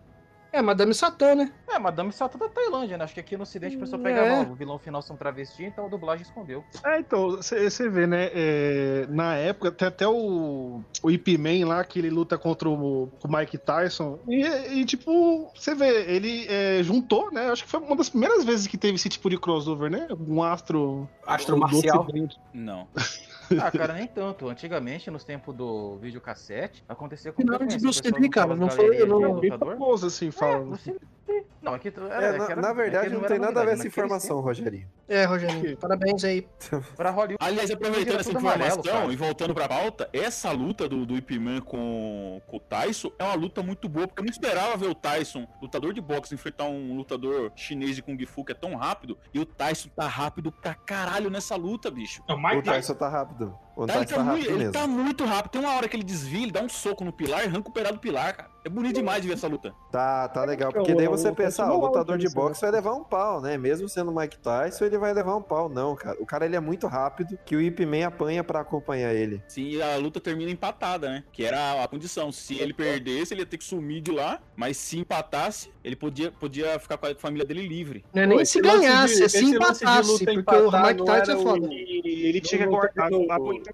É, 0.56 0.62
Madame 0.62 0.94
Satã, 0.94 1.36
né? 1.36 1.52
É, 1.68 1.78
Madame 1.78 2.14
Sata 2.14 2.38
da 2.38 2.48
Tailândia, 2.48 2.98
né? 2.98 3.04
Acho 3.04 3.14
que 3.14 3.20
aqui 3.20 3.36
no 3.36 3.44
ocidente 3.44 3.76
o 3.76 3.80
pessoal 3.82 4.02
pega 4.02 4.22
É. 4.22 4.30
mal. 4.44 4.54
O 4.54 4.56
vilão 4.56 4.80
final 4.80 5.02
são 5.02 5.18
travesti, 5.18 5.66
então 5.66 5.86
a 5.86 5.90
dublagem 5.90 6.24
escondeu. 6.24 6.64
É, 6.86 6.98
então, 6.98 7.32
você 7.32 7.90
vê, 7.90 8.08
né? 8.08 8.30
é, 8.34 9.06
na 9.10 9.36
época, 9.36 9.70
tem 9.70 9.86
até 9.86 10.08
o, 10.08 10.82
o 11.04 11.12
Ip 11.12 11.38
Man 11.38 11.68
lá, 11.68 11.84
que 11.84 12.00
ele 12.00 12.10
luta 12.10 12.38
contra 12.38 12.70
o, 12.70 13.12
o 13.22 13.28
Mike 13.28 13.58
Tyson. 13.58 14.18
E, 14.30 14.46
e, 14.80 14.86
tipo, 14.86 15.52
você 15.54 15.76
vê, 15.76 16.06
ele 16.10 16.48
é, 16.48 16.82
juntou, 16.82 17.30
né? 17.34 17.50
Acho 17.52 17.66
que 17.66 17.70
foi 17.70 17.82
uma 17.82 17.98
das 17.98 18.10
primeiras 18.10 18.46
vezes 18.46 18.66
que 18.66 18.78
teve 18.78 18.96
esse 18.96 19.10
tipo 19.10 19.30
de 19.30 19.38
crossover, 19.38 19.92
né? 19.92 20.08
Um 20.26 20.42
astro. 20.42 21.06
Astro 21.28 21.58
marcial. 21.58 22.08
Não. 22.54 22.88
Ah, 23.62 23.72
cara, 23.72 23.94
nem 23.94 24.08
tanto. 24.08 24.48
Antigamente, 24.48 25.10
nos 25.12 25.24
tempos 25.24 25.56
do 25.56 25.98
videocassete, 25.98 26.84
acontecia 26.88 27.32
com 27.32 27.44
Não, 27.44 27.58
de 27.66 27.80
Lee, 28.20 28.30
cara, 28.30 28.56
não 28.56 28.68
de 28.68 29.06
não- 29.06 29.40
Bem 29.40 29.58
famoso, 29.58 30.08
assim, 30.08 30.32
falando. 30.32 30.70
Bruce 30.70 30.92
Lee. 31.28 31.44
Não, 31.66 31.74
aqui 31.74 31.88
era, 31.88 32.06
É, 32.06 32.10
na, 32.38 32.44
é 32.44 32.46
que 32.46 32.52
era- 32.52 32.62
na 32.62 32.68
é 32.68 32.72
que 32.72 32.78
verdade, 32.78 33.10
não 33.10 33.22
não 33.22 33.28
tem 33.28 33.40
nada 33.40 33.62
a 33.62 33.66
ver 33.66 33.72
essa 33.74 33.88
informação, 33.88 34.40
Rogerinho. 34.40 34.88
É, 35.08 35.26
Rogerinho, 35.26 35.76
parabéns 35.78 36.24
aí. 36.24 36.48
Pra 36.96 37.10
Hollywood. 37.10 37.38
Aliás, 37.40 37.72
aproveitando 37.72 38.20
essa 38.20 38.38
amarelo, 38.38 38.66
informação 38.70 39.02
cara. 39.02 39.14
e 39.14 39.16
voltando 39.16 39.54
pra 39.54 39.68
pauta, 39.68 40.10
essa 40.14 40.52
luta 40.52 40.88
do, 40.88 41.06
do 41.06 41.16
Ip 41.18 41.38
Man 41.40 41.62
com, 41.62 42.42
com 42.48 42.58
o 42.58 42.60
Tyson 42.60 43.12
é 43.20 43.24
uma 43.24 43.36
luta 43.36 43.62
muito 43.64 43.90
boa, 43.90 44.08
porque 44.08 44.22
eu 44.22 44.26
não 44.26 44.32
esperava 44.32 44.78
ver 44.78 44.88
o 44.90 44.96
Tyson, 44.96 45.48
lutador 45.62 45.94
de 45.94 46.02
boxe, 46.02 46.34
enfrentar 46.36 46.66
um 46.66 46.96
lutador 46.96 47.52
chinês 47.56 47.96
de 47.96 48.02
Kung 48.02 48.24
Fu 48.26 48.44
que 48.46 48.52
é 48.52 48.56
tão 48.56 48.76
rápido, 48.76 49.18
e 49.34 49.40
o 49.40 49.46
Tyson 49.46 49.90
tá 49.96 50.08
rápido 50.08 50.52
pra 50.52 50.74
caralho 50.76 51.30
nessa 51.30 51.56
luta, 51.56 51.90
bicho. 51.92 52.24
É 52.28 52.34
o 52.34 52.36
O 52.36 52.42
Mike 52.42 52.62
Tyson. 52.64 52.72
Tyson 52.72 52.94
tá 52.96 53.10
rápido. 53.10 53.58
O 53.76 53.86
Tá, 53.86 53.94
Tyson 53.94 54.00
ele, 54.00 54.08
tá 54.08 54.16
tá 54.16 54.24
rápido 54.24 54.32
muito, 54.38 54.50
ele 54.50 54.58
mesmo. 54.60 54.72
tá 54.74 54.88
muito 54.88 55.26
rápido. 55.26 55.52
Tem 55.52 55.62
uma 55.62 55.76
hora 55.76 55.88
que 55.90 55.96
ele 55.98 56.04
desvia, 56.04 56.44
ele 56.44 56.52
dá 56.52 56.62
um 56.62 56.70
soco 56.70 57.04
no 57.04 57.12
pilar 57.12 57.44
e 57.44 57.48
arranca 57.48 57.70
o 57.70 57.74
pedaço 57.74 57.96
do 57.96 58.00
pilar, 58.00 58.34
cara. 58.36 58.50
É 58.64 58.70
bonito 58.70 58.96
demais 58.96 59.22
de 59.22 59.28
ver 59.28 59.34
essa 59.34 59.48
luta. 59.48 59.74
Tá, 59.92 60.28
tá 60.30 60.44
legal. 60.46 60.72
que 60.72 60.78
é 60.78 60.80
Porque 60.82 60.96
daí 60.96 61.08
você 61.08 61.32
pensa, 61.34 61.55
ah, 61.62 61.66
Tyson 61.66 61.78
o 61.80 61.86
lutador 61.86 62.18
de 62.18 62.26
né? 62.26 62.32
boxe 62.34 62.62
vai 62.62 62.72
levar 62.72 62.94
um 62.94 63.04
pau, 63.04 63.42
né? 63.42 63.58
Mesmo 63.58 63.88
sendo 63.90 64.12
o 64.12 64.16
Mike 64.16 64.38
Tyson, 64.40 64.86
ele 64.86 64.98
vai 64.98 65.14
levar 65.14 65.36
um 65.36 65.42
pau. 65.42 65.70
Não, 65.70 65.96
cara. 65.96 66.18
O 66.22 66.26
cara 66.26 66.46
ele 66.46 66.56
é 66.56 66.60
muito 66.60 66.88
rápido 66.88 67.38
que 67.46 67.56
o 67.56 67.62
Ip 67.62 67.86
Man 67.86 68.08
apanha 68.08 68.44
pra 68.44 68.60
acompanhar 68.62 69.14
ele. 69.14 69.42
Sim, 69.48 69.70
e 69.70 69.82
a 69.82 69.96
luta 69.98 70.20
termina 70.20 70.52
empatada, 70.52 71.10
né? 71.10 71.24
Que 71.32 71.44
era 71.44 71.84
a 71.84 71.88
condição. 71.88 72.32
Se 72.32 72.58
ele 72.60 72.74
perdesse, 72.74 73.34
ele 73.34 73.42
ia 73.42 73.46
ter 73.46 73.58
que 73.58 73.64
sumir 73.64 74.02
de 74.02 74.12
lá. 74.12 74.40
Mas 74.56 74.78
se 74.78 74.98
empatasse, 74.98 75.72
ele 75.84 75.96
podia, 75.96 76.32
podia 76.32 76.78
ficar 76.80 76.98
com 76.98 77.06
a 77.08 77.16
família 77.16 77.46
dele 77.46 77.68
livre. 77.68 78.04
Não 78.14 78.24
é 78.24 78.28
nem 78.28 78.38
Pô, 78.40 78.46
se 78.46 78.62
ganhasse, 78.62 79.24
é 79.24 79.30
se 79.30 79.44
empatasse, 79.46 80.10
luta 80.10 80.34
porque 80.34 80.56
o 80.56 80.72
Mike 80.72 81.06
Tyson 81.06 81.32
é 81.32 81.38
foda. 81.44 81.68
o- 81.68 81.72
ele 81.74 82.42
tinha 82.42 82.60
que 82.60 82.64
aguardar, 82.66 83.10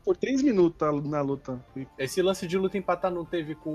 por 0.03 0.17
3 0.17 0.41
minutos 0.41 1.03
na 1.05 1.21
luta. 1.21 1.59
Esse 1.97 2.21
lance 2.21 2.45
de 2.47 2.57
luta 2.57 2.77
empatar 2.77 3.11
não 3.11 3.23
teve 3.25 3.55
com 3.55 3.69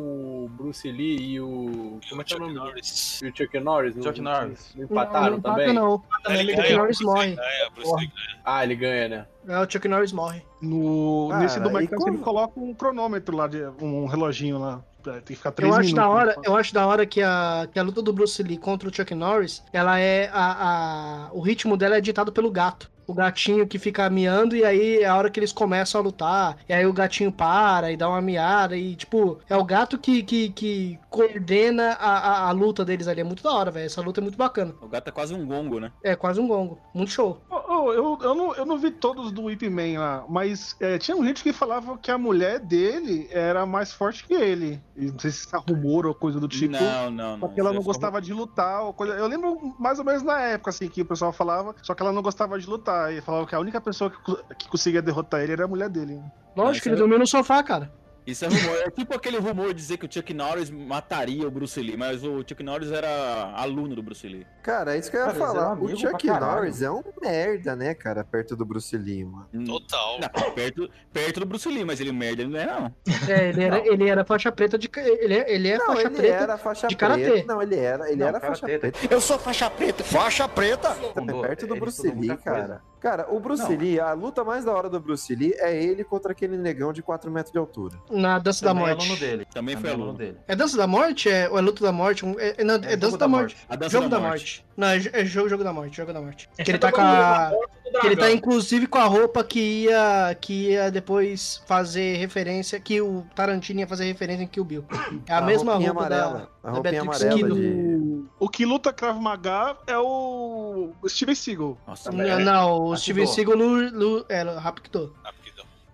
o 0.45 0.49
Bruce 0.49 0.91
Lee 0.91 1.17
e 1.35 1.41
o. 1.41 1.99
Como 2.09 2.21
é 2.21 2.25
que 2.25 2.35
é 2.35 2.37
o 2.37 2.41
nome? 2.41 2.55
Norris. 2.55 3.21
E 3.23 3.27
o 3.29 3.37
Chuck 3.37 3.59
Norris? 3.59 3.96
Não- 3.97 4.03
Chuck 4.05 4.21
Norris. 4.21 4.73
Não 4.77 4.85
empataram 4.85 5.31
não, 5.31 5.39
empata 5.39 5.57
também? 5.59 5.73
não. 5.75 6.03
Ele 6.29 6.39
Ele 6.41 6.55
ganha, 6.57 6.77
Norris 6.79 7.01
morre. 7.01 7.35
Ganha. 7.37 8.11
Ah, 8.45 8.65
ele 8.65 8.75
ganha, 8.77 9.09
né? 9.09 9.27
É, 9.49 9.59
o 9.61 9.71
Chuck 9.71 9.87
Norris 9.89 10.13
morre. 10.13 10.43
No, 10.61 11.29
Cara, 11.31 11.43
nesse 11.43 11.61
do 11.61 11.71
Mike 11.71 11.89
Tyson 11.89 12.09
ele 12.09 12.19
coloca 12.19 12.59
um 12.59 12.75
cronômetro 12.75 13.37
lá, 13.37 13.47
de, 13.47 13.63
um 13.81 14.07
reloginho 14.07 14.59
lá. 14.59 14.81
Tem 15.05 15.21
que 15.23 15.37
ficar 15.37 15.53
3 15.53 15.73
Eu 15.73 15.79
minutos. 15.81 15.87
acho 15.87 15.95
da 15.97 16.09
hora, 16.09 16.37
eu 16.45 16.57
acho 16.57 16.75
da 16.75 16.85
hora 16.87 17.07
que 17.07 17.23
a, 17.23 17.69
que 17.73 17.79
a 17.79 17.83
luta 17.83 18.03
do 18.03 18.13
Bruce 18.13 18.43
Lee 18.43 18.59
contra 18.59 18.89
o 18.89 18.93
Chuck 18.95 19.15
Norris, 19.15 19.63
ela 19.73 20.01
é 20.01 20.29
a, 20.33 21.27
a- 21.29 21.31
o 21.33 21.41
ritmo 21.41 21.77
dela 21.77 21.97
é 21.97 22.01
ditado 22.01 22.33
pelo 22.33 22.51
gato. 22.51 22.91
O 23.07 23.15
gatinho 23.15 23.67
que 23.67 23.79
fica 23.79 24.09
miando 24.11 24.57
e 24.57 24.65
aí 24.65 24.99
é 25.03 25.07
a 25.07 25.17
hora 25.17 25.31
que 25.31 25.39
eles 25.39 25.53
começam 25.53 26.01
a 26.01 26.05
lutar, 26.05 26.57
e 26.69 26.73
aí 26.73 26.85
o 26.87 26.93
gatinho 26.93 27.31
para 27.31 27.93
e 27.93 27.97
dá 27.97 28.09
uma 28.09 28.21
miada 28.21 28.77
e 28.77 28.97
tipo, 28.97 29.39
é 29.49 29.57
o 29.57 29.65
gato 29.65 29.97
que, 29.99 30.23
que, 30.23 30.51
que 30.51 30.99
coordena 31.09 31.93
a, 32.01 32.19
a, 32.19 32.49
a 32.49 32.51
luta 32.53 32.85
deles 32.85 33.09
ali. 33.09 33.21
É 33.21 33.25
muito 33.25 33.43
da 33.43 33.53
hora, 33.53 33.71
velho. 33.71 33.87
Essa 33.87 34.01
luta 34.01 34.21
é 34.21 34.23
muito 34.23 34.37
bacana. 34.39 34.75
O 34.81 34.89
gato 34.89 35.09
é 35.09 35.13
quase 35.13 35.35
um 35.35 35.47
gongo, 35.47 35.79
né? 35.81 35.93
É 36.03 36.15
quase 36.17 36.41
um 36.41 36.47
gongo. 36.49 36.79
Muito 36.95 37.11
show. 37.11 37.41
Ô, 37.51 37.93
eu, 37.93 38.19
eu, 38.23 38.35
não, 38.35 38.55
eu 38.55 38.67
não 38.67 38.79
vi 38.79 38.91
todos 38.91 39.31
do 39.33 39.45
Whip 39.45 39.69
Man 39.71 39.99
lá, 39.99 40.25
mas 40.29 40.77
é, 40.81 40.99
tinha 40.99 41.17
gente 41.25 41.43
que 41.43 41.53
falava 41.53 41.97
que 41.99 42.11
a 42.11 42.19
mulher 42.19 42.59
dele 42.61 43.29
era 43.31 43.65
mais 43.65 43.93
forte 43.93 44.25
que 44.27 44.35
ele. 44.35 44.81
E 44.97 45.11
não 45.11 45.19
sei 45.19 45.31
se 45.31 45.47
é 45.55 45.59
rumor 45.59 46.07
ou 46.07 46.15
coisa 46.15 46.39
do 46.41 46.49
tipo. 46.49 46.73
não, 46.73 47.11
não, 47.11 47.37
não. 47.37 47.41
Só 47.41 47.49
que 47.49 47.61
ela 47.61 47.71
Isso 47.71 47.75
não 47.75 47.81
é 47.81 47.85
só- 47.85 47.91
gostava 47.93 48.21
de 48.21 48.33
lutar. 48.33 48.83
Ou 48.83 48.93
coisa... 48.93 49.15
Eu 49.15 49.27
lembro 49.27 49.75
mais 49.79 49.99
ou 49.99 50.05
menos 50.05 50.23
na 50.23 50.41
época, 50.41 50.71
assim, 50.71 50.89
que 50.89 51.03
o 51.03 51.07
pessoal 51.07 51.33
falava, 51.33 51.75
só 51.83 51.95
que 51.95 52.03
ela 52.03 52.13
não 52.13 52.23
gostava 52.23 52.59
de 52.59 52.67
lutar. 52.69 52.96
E 53.13 53.21
falava 53.21 53.47
que 53.47 53.55
a 53.55 53.61
única 53.61 53.81
pessoa 53.81 54.11
que, 54.11 54.55
que 54.59 54.69
conseguia 54.69 55.03
derrotar 55.03 55.41
ele 55.41 55.53
era 55.53 55.65
a 55.65 55.69
mulher 55.69 55.89
dele. 55.89 56.15
Lógico 56.57 56.85
Mas 56.85 56.87
ele 56.87 56.95
eu- 56.95 56.99
dormiu 56.99 57.19
no 57.19 57.27
sofá, 57.27 57.63
cara. 57.63 57.91
Isso 58.27 58.45
é 58.45 58.49
rumor. 58.49 58.77
É 58.79 58.91
tipo 58.91 59.15
aquele 59.15 59.39
rumor 59.39 59.69
de 59.69 59.75
dizer 59.75 59.97
que 59.99 60.07
o 60.07 60.13
Chuck 60.13 60.35
Norris 60.35 60.71
mataria 60.71 61.47
o 61.47 61.51
Bruce 61.51 61.81
Lee, 61.81 61.97
mas 61.97 62.25
o 62.25 62.39
Chuck 62.47 62.63
Norris 62.63 62.91
era 62.91 63.53
aluno 63.55 63.95
do 63.95 64.03
Bruce 64.03 64.27
Lee. 64.27 64.47
Cara, 64.63 64.97
é 64.97 64.99
isso 64.99 65.11
que 65.11 65.17
eu 65.17 65.21
ia 65.21 65.27
Cara, 65.27 65.39
falar. 65.39 65.81
O 65.81 65.97
Chuck. 65.97 66.27
Norris 66.27 66.83
é 66.83 66.91
um 66.91 67.03
merda, 67.23 67.77
né, 67.77 67.95
cara, 67.95 68.25
perto 68.25 68.57
do 68.57 68.65
Bruce 68.65 68.97
Lee, 68.97 69.25
mano. 69.25 69.47
Total. 69.67 70.19
Não, 70.21 70.51
perto, 70.53 70.91
perto 71.13 71.41
do 71.41 71.47
Bruce 71.47 71.69
Lee, 71.69 71.85
mas 71.85 72.01
ele 72.01 72.13
merda 72.13 72.43
ele 72.43 72.51
não 72.53 72.59
é, 72.61 72.67
não. 72.67 72.95
É, 73.29 73.49
ele 73.49 73.63
era, 73.63 73.87
ele 73.87 74.09
era 74.09 74.25
faixa 74.25 74.51
preta 74.51 74.77
de. 74.77 74.91
Ele 74.97 75.35
é, 75.35 75.55
ele 75.55 75.69
é 75.69 75.79
Não, 75.79 75.87
faixa 75.87 76.07
ele 76.07 76.17
preta 76.17 76.35
era 76.43 76.59
faixa 76.59 76.89
de 76.89 76.97
preta. 76.97 77.15
karatê. 77.19 77.45
Não, 77.45 77.63
ele 77.63 77.77
era, 77.77 78.09
ele 78.09 78.17
Não, 78.17 78.27
era 78.29 78.41
faixa 78.41 78.67
karatê. 78.67 78.91
preta. 78.91 79.15
Eu 79.15 79.21
sou 79.21 79.39
faixa 79.39 79.71
preta. 79.71 80.03
Faixa 80.05 80.49
preta? 80.49 80.91
Também 81.15 81.41
perto 81.41 81.67
do 81.67 81.77
Bruce 81.77 82.03
Lee, 82.03 82.15
muita 82.15 82.37
coisa. 82.37 82.83
Cara. 83.01 83.27
O 83.31 83.39
Bruce 83.41 83.63
Não. 83.63 83.79
Lee, 83.79 84.01
a 84.01 84.13
luta 84.13 84.43
mais 84.45 84.65
da 84.65 84.73
hora 84.73 84.89
do 84.89 84.99
Bruce 85.01 85.35
Lee 85.35 85.55
é 85.59 85.77
ele 85.83 86.03
contra 86.05 86.33
aquele 86.33 86.57
negão 86.57 86.93
de 86.93 87.03
4 87.03 87.31
metros 87.31 87.53
de 87.53 87.59
altura. 87.59 87.97
Na 88.11 88.39
Dança 88.39 88.65
da 88.65 88.71
Também 88.71 88.85
é 88.85 88.89
Morte. 88.91 89.05
aluno 89.07 89.21
dele. 89.21 89.47
Também 89.53 89.77
foi 89.77 89.91
aluno 89.91 90.13
dele. 90.13 90.37
É 90.49 90.57
Dança 90.57 90.77
da 90.77 90.87
Morte? 90.87 91.29
É, 91.29 91.49
ou 91.49 91.59
é 91.59 91.61
Luta 91.61 91.85
da 91.85 91.93
Morte? 91.93 92.25
É, 92.39 92.61
é, 92.61 92.65
não, 92.65 92.75
é 92.75 92.93
É 92.93 92.97
Dança 92.97 93.13
da 93.19 93.27
da 93.27 93.29
Morte. 93.29 93.55
Morte. 93.57 93.67
A 93.69 93.77
Dança 93.77 93.91
Jogo 93.91 94.09
da 94.09 94.17
da 94.17 94.23
Morte. 94.23 94.65
Morte. 94.65 94.67
Não, 94.77 94.89
é, 94.89 95.23
é 95.23 95.25
jogo, 95.25 95.49
jogo 95.49 95.65
da 95.65 95.73
Morte, 95.73 95.97
Jogo 95.97 96.13
da 96.13 96.21
Morte. 96.21 96.49
É 96.59 96.65
Que 96.65 96.71
ele 96.71 96.79
tá 96.79 96.91
com 96.93 96.99
da 96.99 97.47
a. 97.47 97.51
Do 97.51 98.01
Que 98.01 98.07
ele 98.09 98.17
tá 98.17 98.31
inclusive 98.31 98.87
com 98.87 98.99
a 98.99 99.05
roupa 99.05 99.43
que 99.45 99.85
ia, 99.85 100.37
que 100.41 100.71
ia 100.73 100.91
depois 100.91 101.63
fazer 101.67 102.17
referência, 102.17 102.79
que 102.81 103.01
o 103.01 103.25
Tarantino 103.35 103.81
ia 103.81 103.87
fazer 103.87 104.05
referência 104.05 104.43
em 104.43 104.47
Kill 104.47 104.65
Bill. 104.65 104.85
É 105.27 105.33
a, 105.33 105.39
A 105.39 105.41
mesma 105.41 105.75
roupa 105.77 105.91
amarela. 105.91 106.33
da, 106.63 106.69
A 106.69 106.73
da 106.73 106.73
roupinha 106.73 107.03
Beatrix 107.05 107.23
amarela 107.23 107.55
de- 107.55 107.96
O 108.39 108.49
que 108.49 108.65
luta 108.65 108.93
Krav 108.93 109.21
Maga 109.21 109.77
é 109.87 109.99
o 109.99 110.93
Steven 111.07 111.35
Seagal. 111.35 111.79
Nossa, 111.87 112.11
Não, 112.13 112.41
não, 112.41 112.83
o. 112.87 112.97
Steven 112.97 113.27
Seagal 113.27 113.57
no, 113.57 113.91
no, 113.91 114.25
é, 114.29 114.45
no 114.45 114.55
Rapidô. 114.59 115.11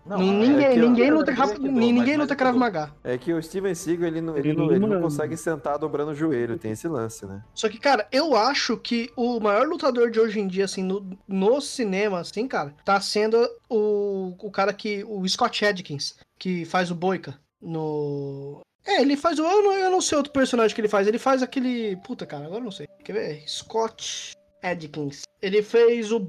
Não, 0.04 0.16
é 0.20 0.24
ninguém, 0.24 0.70
que 0.72 0.78
ninguém 0.80 1.08
eu 1.11 1.14
luta, 1.18 1.30
rap- 1.30 1.52
que 1.54 1.61
dou, 1.61 1.70
ninguém 1.70 2.16
mas- 2.16 2.18
luta 2.18 2.35
mas 2.35 2.37
Krav. 2.37 2.56
Maga. 2.56 2.92
É 3.04 3.16
que 3.16 3.32
o 3.32 3.40
Steven 3.40 3.72
Seagal, 3.72 4.08
ele 4.08 4.20
não, 4.20 4.37
ele 4.37 4.48
Ele 4.48 4.58
não, 4.58 4.70
ele 4.72 4.78
não- 4.80 5.00
consegue 5.00 5.37
sentar 5.37 5.78
dobrando 5.78 6.11
o 6.11 6.14
joelho, 6.14 6.58
tem 6.58 6.72
esse 6.72 6.88
lance, 6.88 7.24
né? 7.24 7.40
Só 7.54 7.68
que, 7.68 7.78
cara, 7.78 8.08
eu 8.11 8.35
acho 8.35 8.76
que 8.76 9.12
o 9.16 9.38
maior 9.38 9.64
lutador 9.68 10.11
de 10.11 10.18
hoje 10.18 10.40
em 10.40 10.48
dia, 10.48 10.64
assim, 10.64 10.82
no, 10.82 11.06
no 11.28 11.61
cinema, 11.61 12.18
assim, 12.18 12.48
cara, 12.48 12.74
tá 12.85 13.00
sendo 13.00 13.48
o, 13.70 14.35
o 14.40 14.50
cara 14.50 14.72
que. 14.72 15.04
O 15.06 15.24
Scott 15.28 15.64
Adkins, 15.64 16.16
que 16.37 16.64
faz 16.64 16.90
o 16.90 16.96
Boica 16.96 17.38
no. 17.61 18.61
É, 18.85 19.01
ele 19.01 19.16
faz 19.16 19.38
o. 19.38 19.42
Eu 19.45 19.62
não, 19.62 19.73
eu 19.75 19.90
não 19.90 20.01
sei 20.01 20.16
outro 20.18 20.33
personagem 20.33 20.75
que 20.75 20.81
ele 20.81 20.88
faz. 20.88 21.07
Ele 21.07 21.18
faz 21.18 21.42
aquele. 21.42 21.97
Puta, 21.97 22.27
cara, 22.27 22.47
agora 22.47 22.61
eu 22.61 22.64
não 22.64 22.71
sei. 22.71 22.87
Quer 23.05 23.12
ver? 23.12 23.49
Scott 23.49 24.33
Adkins. 24.62 25.23
Ele 25.40 25.62
fez 25.62 26.11
o, 26.12 26.27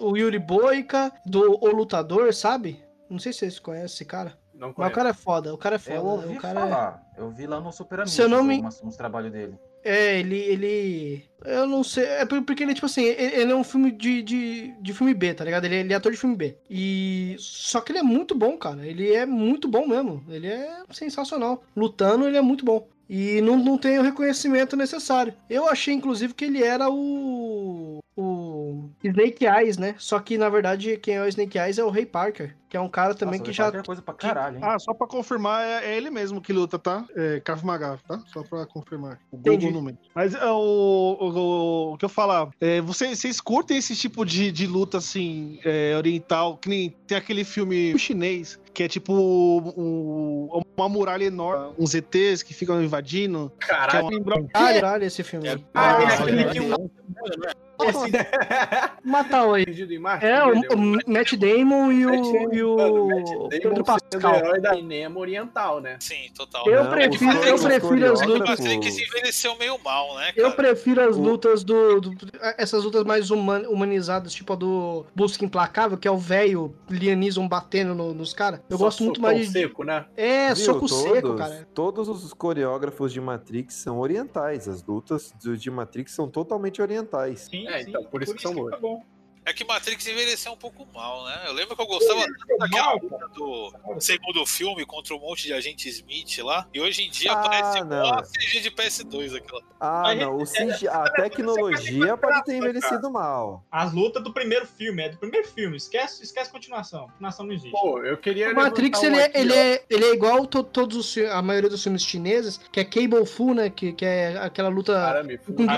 o 0.00 0.16
Yuri 0.16 0.38
Boica 0.38 1.12
do 1.24 1.58
O 1.62 1.68
Lutador, 1.68 2.32
sabe? 2.34 2.82
Não 3.08 3.18
sei 3.18 3.32
se 3.32 3.40
vocês 3.40 3.58
conhecem 3.58 3.86
esse 3.86 4.04
cara. 4.04 4.36
Não 4.54 4.68
Mas 4.68 4.72
o 4.72 4.74
conheço. 4.74 4.94
cara 4.94 5.08
é 5.10 5.12
foda, 5.14 5.54
o 5.54 5.58
cara 5.58 5.76
é 5.76 5.78
foda. 5.78 5.96
Eu 5.96 6.04
ouvi 6.06 6.36
o 6.36 6.40
cara 6.40 6.60
é... 6.60 6.62
falar. 6.68 7.02
Eu 7.16 7.30
vi 7.30 7.46
lá 7.46 7.60
no 7.60 7.70
Super 7.72 7.96
Amigos 8.00 8.12
Se 8.14 8.22
eu 8.22 8.28
não 8.28 8.42
me- 8.42 8.62
uns 8.82 8.96
trabalhos 8.96 9.30
dele. 9.32 9.58
É, 9.88 10.18
ele, 10.18 10.36
ele. 10.36 11.24
Eu 11.44 11.66
não 11.66 11.84
sei. 11.84 12.04
É 12.04 12.24
por- 12.26 12.42
porque 12.42 12.62
ele, 12.64 12.74
tipo 12.74 12.86
assim, 12.86 13.04
ele, 13.04 13.52
é 13.52 13.54
um 13.54 13.62
filme 13.62 13.92
de, 13.92 14.20
de, 14.22 14.74
de 14.80 14.92
filme 14.92 15.14
B, 15.14 15.32
tá 15.32 15.44
ligado? 15.44 15.64
Ele, 15.64 15.76
ele 15.76 15.92
é 15.92 15.96
ator 15.96 16.10
de 16.10 16.18
filme 16.18 16.34
B. 16.34 16.56
E. 16.68 17.36
Só 17.38 17.80
que 17.80 17.92
ele 17.92 18.00
é 18.00 18.02
muito 18.02 18.34
bom, 18.34 18.56
cara. 18.58 18.84
Ele 18.86 19.12
é 19.12 19.24
muito 19.24 19.68
bom 19.68 19.86
mesmo. 19.86 20.24
Ele 20.28 20.48
é 20.48 20.82
sensacional. 20.90 21.62
Lutando, 21.76 22.26
ele 22.26 22.36
é 22.36 22.40
muito 22.42 22.64
bom. 22.64 22.88
E 23.08 23.40
não, 23.40 23.56
não 23.56 23.78
tem 23.78 23.98
o 23.98 24.02
reconhecimento 24.02 24.76
necessário. 24.76 25.32
Eu 25.48 25.68
achei, 25.68 25.94
inclusive, 25.94 26.34
que 26.34 26.44
ele 26.46 26.62
era 26.64 26.90
o. 26.90 28.00
O. 28.16 28.88
Snake 29.04 29.44
Eyes, 29.46 29.76
né? 29.76 29.94
Só 29.98 30.18
que, 30.18 30.38
na 30.38 30.48
verdade, 30.48 30.96
quem 30.96 31.16
é 31.16 31.22
o 31.22 31.28
Snake 31.28 31.58
Eyes 31.58 31.76
é 31.78 31.84
o 31.84 31.90
Ray 31.90 32.06
Parker. 32.06 32.56
Que 32.68 32.76
é 32.76 32.80
um 32.80 32.88
cara 32.88 33.14
também 33.14 33.38
Nossa, 33.38 33.44
que 33.44 33.50
o 33.50 33.54
já. 33.54 33.68
É 33.68 33.82
coisa 33.82 34.00
pra 34.02 34.14
caralho, 34.14 34.56
hein? 34.56 34.62
Ah, 34.64 34.78
só 34.78 34.92
pra 34.94 35.06
confirmar, 35.06 35.62
é, 35.64 35.84
é 35.92 35.96
ele 35.96 36.10
mesmo 36.10 36.40
que 36.40 36.52
luta, 36.52 36.78
tá? 36.78 37.04
É 37.14 37.38
Krav 37.40 37.62
Maga, 37.64 37.98
tá? 38.08 38.20
Só 38.26 38.42
pra 38.42 38.66
confirmar. 38.66 39.18
O 39.30 39.36
Entendi. 39.36 39.66
Google 39.66 39.82
mente. 39.82 39.98
Mas 40.14 40.34
é, 40.34 40.44
o, 40.46 41.16
o, 41.20 41.92
o 41.92 41.98
que 41.98 42.04
eu 42.04 42.08
falar, 42.08 42.48
é, 42.60 42.80
vocês, 42.80 43.18
vocês 43.20 43.40
curtem 43.40 43.76
esse 43.76 43.94
tipo 43.94 44.24
de, 44.24 44.50
de 44.50 44.66
luta, 44.66 44.98
assim, 44.98 45.60
é, 45.64 45.94
oriental, 45.96 46.56
que 46.56 46.68
nem 46.68 46.90
tem 47.06 47.16
aquele 47.18 47.44
filme 47.44 47.96
chinês, 47.98 48.58
que 48.74 48.82
é 48.82 48.88
tipo 48.88 49.12
um- 49.12 50.60
uma 50.76 50.88
muralha 50.88 51.24
enorme, 51.24 51.72
uns 51.78 51.94
ETs 51.94 52.42
que 52.42 52.52
ficam 52.54 52.82
invadindo. 52.82 53.52
Caralho. 53.60 54.08
Que 54.08 54.14
é 54.14 54.18
uma- 54.18 54.48
Caralho, 54.48 55.04
esse 55.04 55.22
filme. 55.22 55.48
aí. 55.48 55.64
Ah, 55.74 56.02
é 56.02 56.04
Ah, 56.06 56.14
aquele 56.14 56.40
é, 56.40 56.50
que 56.50 56.58
é. 56.58 57.65
Um. 57.84 59.10
Matar 59.10 59.46
o 59.46 59.52
Perdido 59.54 59.92
em 59.92 59.98
Marte? 59.98 60.26
É, 60.26 60.44
o, 60.44 60.52
o 60.52 60.78
Matt 61.06 61.34
Damon 61.34 61.92
e 61.92 62.06
o, 62.06 62.52
e 62.54 62.62
o 62.62 63.48
Pedro 63.48 63.84
Pascal. 63.84 64.34
herói 64.36 64.60
da 64.60 64.74
cinema 64.74 65.18
oriental, 65.20 65.80
né? 65.80 65.96
Sim, 66.00 66.30
total. 66.36 66.66
Eu 66.68 66.84
Não, 66.84 66.90
prefiro, 66.90 67.38
eu 67.44 67.58
prefiro 67.58 68.12
as 68.12 68.20
O 68.20 68.24
lutas. 68.26 68.60
Matrix 68.60 68.98
envelheceu 68.98 69.56
meio 69.58 69.78
mal, 69.84 70.14
né, 70.16 70.32
cara? 70.32 70.48
Eu 70.48 70.52
prefiro 70.52 71.00
as 71.08 71.16
lutas 71.16 71.62
do, 71.64 72.00
do- 72.00 72.16
Essas 72.58 72.84
lutas 72.84 73.04
mais 73.04 73.30
human- 73.30 73.66
humanizadas, 73.68 74.32
tipo 74.32 74.52
a 74.52 74.56
do 74.56 75.04
Busca 75.14 75.44
Implacável, 75.44 75.96
que 75.98 76.08
é 76.08 76.10
o 76.10 76.18
velho 76.18 76.74
Liam 76.90 77.16
Neeson 77.16 77.46
batendo 77.48 77.94
no- 77.94 78.14
nos 78.14 78.32
caras. 78.32 78.60
Eu 78.68 78.78
Só 78.78 78.84
gosto 78.84 79.04
muito 79.04 79.20
mais 79.20 79.38
de. 79.46 79.52
seco, 79.52 79.84
né? 79.84 80.04
É, 80.16 80.54
Viu? 80.54 80.64
soco 80.64 80.80
todos, 80.88 80.96
seco, 81.02 81.34
cara. 81.36 81.68
Todos 81.74 82.08
os 82.08 82.32
coreógrafos 82.32 83.12
de 83.12 83.20
Matrix 83.20 83.74
são 83.74 83.98
orientais. 83.98 84.68
As 84.68 84.82
lutas 84.82 85.32
de 85.38 85.70
Matrix 85.70 86.12
são 86.12 86.28
totalmente 86.28 86.80
orientais. 86.82 87.48
Sim, 87.50 87.65
É, 87.68 87.82
sim. 87.82 87.90
então, 87.90 88.04
por 88.04 88.22
isso 88.22 88.34
que 88.34 88.42
são 88.42 88.54
bons. 88.54 88.66
fica 88.66 88.76
bom. 88.78 89.02
É 89.48 89.52
que 89.52 89.64
Matrix 89.64 90.04
envelheceu 90.08 90.50
um 90.50 90.56
pouco 90.56 90.84
mal, 90.92 91.24
né? 91.24 91.44
Eu 91.46 91.52
lembro 91.52 91.76
que 91.76 91.80
eu 91.80 91.86
gostava 91.86 92.20
tanto 92.20 92.58
daquela 92.58 92.86
mal, 92.86 92.98
luta 93.00 93.28
do 93.28 94.00
segundo 94.00 94.44
filme 94.44 94.84
contra 94.84 95.14
um 95.14 95.20
monte 95.20 95.44
de 95.44 95.52
agente 95.52 95.88
Smith 95.88 96.38
lá. 96.42 96.66
E 96.74 96.80
hoje 96.80 97.04
em 97.04 97.10
dia 97.10 97.30
Ah, 97.30 97.36
parece 97.48 97.84
não. 97.84 98.06
uma 98.06 98.22
CG 98.24 98.58
de 98.60 98.72
PS2 98.72 99.36
aquela. 99.36 99.62
Ah, 99.78 100.02
Mas 100.02 100.18
não. 100.18 100.36
O 100.38 100.42
é- 100.42 100.46
CGI 100.46 100.88
a 100.88 101.04
tecnologia 101.12 102.16
pode 102.16 102.44
ter 102.44 102.56
envelhecido 102.56 103.08
mal. 103.08 103.64
As 103.70 103.92
lutas 103.92 104.20
do 104.24 104.32
primeiro 104.32 104.66
filme, 104.66 105.02
é 105.04 105.10
do 105.10 105.16
primeiro 105.18 105.46
filme. 105.46 105.76
Esquece, 105.76 106.24
esquece 106.24 106.50
continuação. 106.50 107.06
Continuação 107.06 107.46
não 107.46 107.52
existe. 107.52 107.70
Pô, 107.70 108.02
eu 108.02 108.16
queria. 108.16 108.50
O 108.50 108.56
Matrix, 108.56 109.00
levantar 109.00 109.06
ele, 109.06 109.16
um 109.16 109.20
é, 109.20 109.24
aqui, 109.26 109.38
ele, 109.38 109.52
é, 109.54 109.84
ele 109.88 110.04
é 110.06 110.12
igual 110.12 110.44
to, 110.46 110.64
todos 110.64 110.96
os, 110.96 111.18
a 111.24 111.40
maioria 111.40 111.70
dos 111.70 111.84
filmes 111.84 112.02
chineses, 112.02 112.58
que 112.72 112.80
é 112.80 112.84
Cable 112.84 113.24
Fu, 113.24 113.54
né? 113.54 113.70
Que, 113.70 113.92
que 113.92 114.04
é 114.04 114.36
aquela 114.38 114.68
luta. 114.70 114.98
Arame 114.98 115.38
fu. 115.38 115.52
com- 115.54 115.70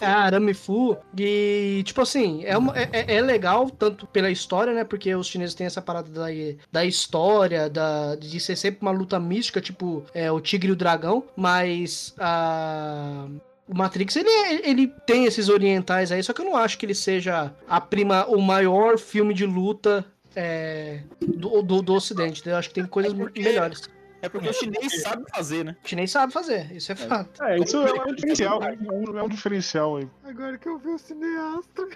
Arame- 0.00 0.14
É, 0.22 0.26
Arame 0.26 0.54
Fu. 0.54 0.96
E, 1.18 1.82
tipo 1.84 2.00
assim, 2.00 2.44
é, 2.44 2.56
uma, 2.56 2.76
é, 2.78 2.88
é- 2.92 3.14
é 3.16 3.20
legal, 3.20 3.68
tanto 3.70 4.06
pela 4.06 4.30
história, 4.30 4.72
né? 4.72 4.84
Porque 4.84 5.14
os 5.14 5.26
chineses 5.26 5.54
têm 5.54 5.66
essa 5.66 5.82
parada 5.82 6.08
da, 6.10 6.26
da 6.70 6.84
história, 6.84 7.68
da, 7.68 8.14
de 8.16 8.38
ser 8.40 8.56
sempre 8.56 8.80
uma 8.82 8.90
luta 8.90 9.18
mística, 9.20 9.60
tipo 9.60 10.04
é, 10.14 10.30
o 10.30 10.40
Tigre 10.40 10.68
e 10.68 10.72
o 10.72 10.76
Dragão, 10.76 11.24
mas 11.36 12.14
a. 12.18 13.26
O 13.68 13.74
Matrix, 13.76 14.16
ele, 14.16 14.28
é- 14.28 14.68
ele 14.68 14.88
tem 15.06 15.24
esses 15.24 15.48
orientais 15.48 16.10
aí, 16.12 16.22
só 16.22 16.32
que 16.32 16.40
eu 16.40 16.44
não 16.44 16.56
acho 16.56 16.76
que 16.76 16.84
ele 16.84 16.94
seja 16.94 17.52
a 17.68 17.80
prima, 17.80 18.26
o 18.26 18.40
maior 18.40 18.98
filme 18.98 19.32
de 19.32 19.46
luta 19.46 20.04
é, 20.34 21.00
do, 21.20 21.62
do, 21.62 21.80
do 21.80 21.94
Ocidente. 21.94 22.42
Eu 22.46 22.56
acho 22.56 22.68
que 22.68 22.74
tem 22.74 22.84
coisas 22.86 23.12
melhores. 23.14 23.88
É 24.22 24.28
porque 24.28 24.48
o 24.48 24.52
chinês 24.52 25.02
sabe 25.02 25.24
fazer, 25.34 25.64
né? 25.64 25.76
O 25.84 25.88
chinês 25.88 26.10
sabe 26.10 26.32
fazer, 26.32 26.70
isso 26.72 26.92
é 26.92 26.94
fato. 26.94 27.42
É, 27.42 27.58
isso 27.58 27.76
é 27.76 28.04
um 28.04 28.14
diferencial. 28.14 28.62
É 28.62 28.72
um, 28.72 29.18
é 29.18 29.22
um 29.22 29.28
diferencial 29.28 29.96
aí. 29.96 30.08
Agora 30.24 30.56
que 30.56 30.68
eu 30.68 30.78
vi 30.78 30.88
o 30.90 30.98
cineasta. 30.98 31.82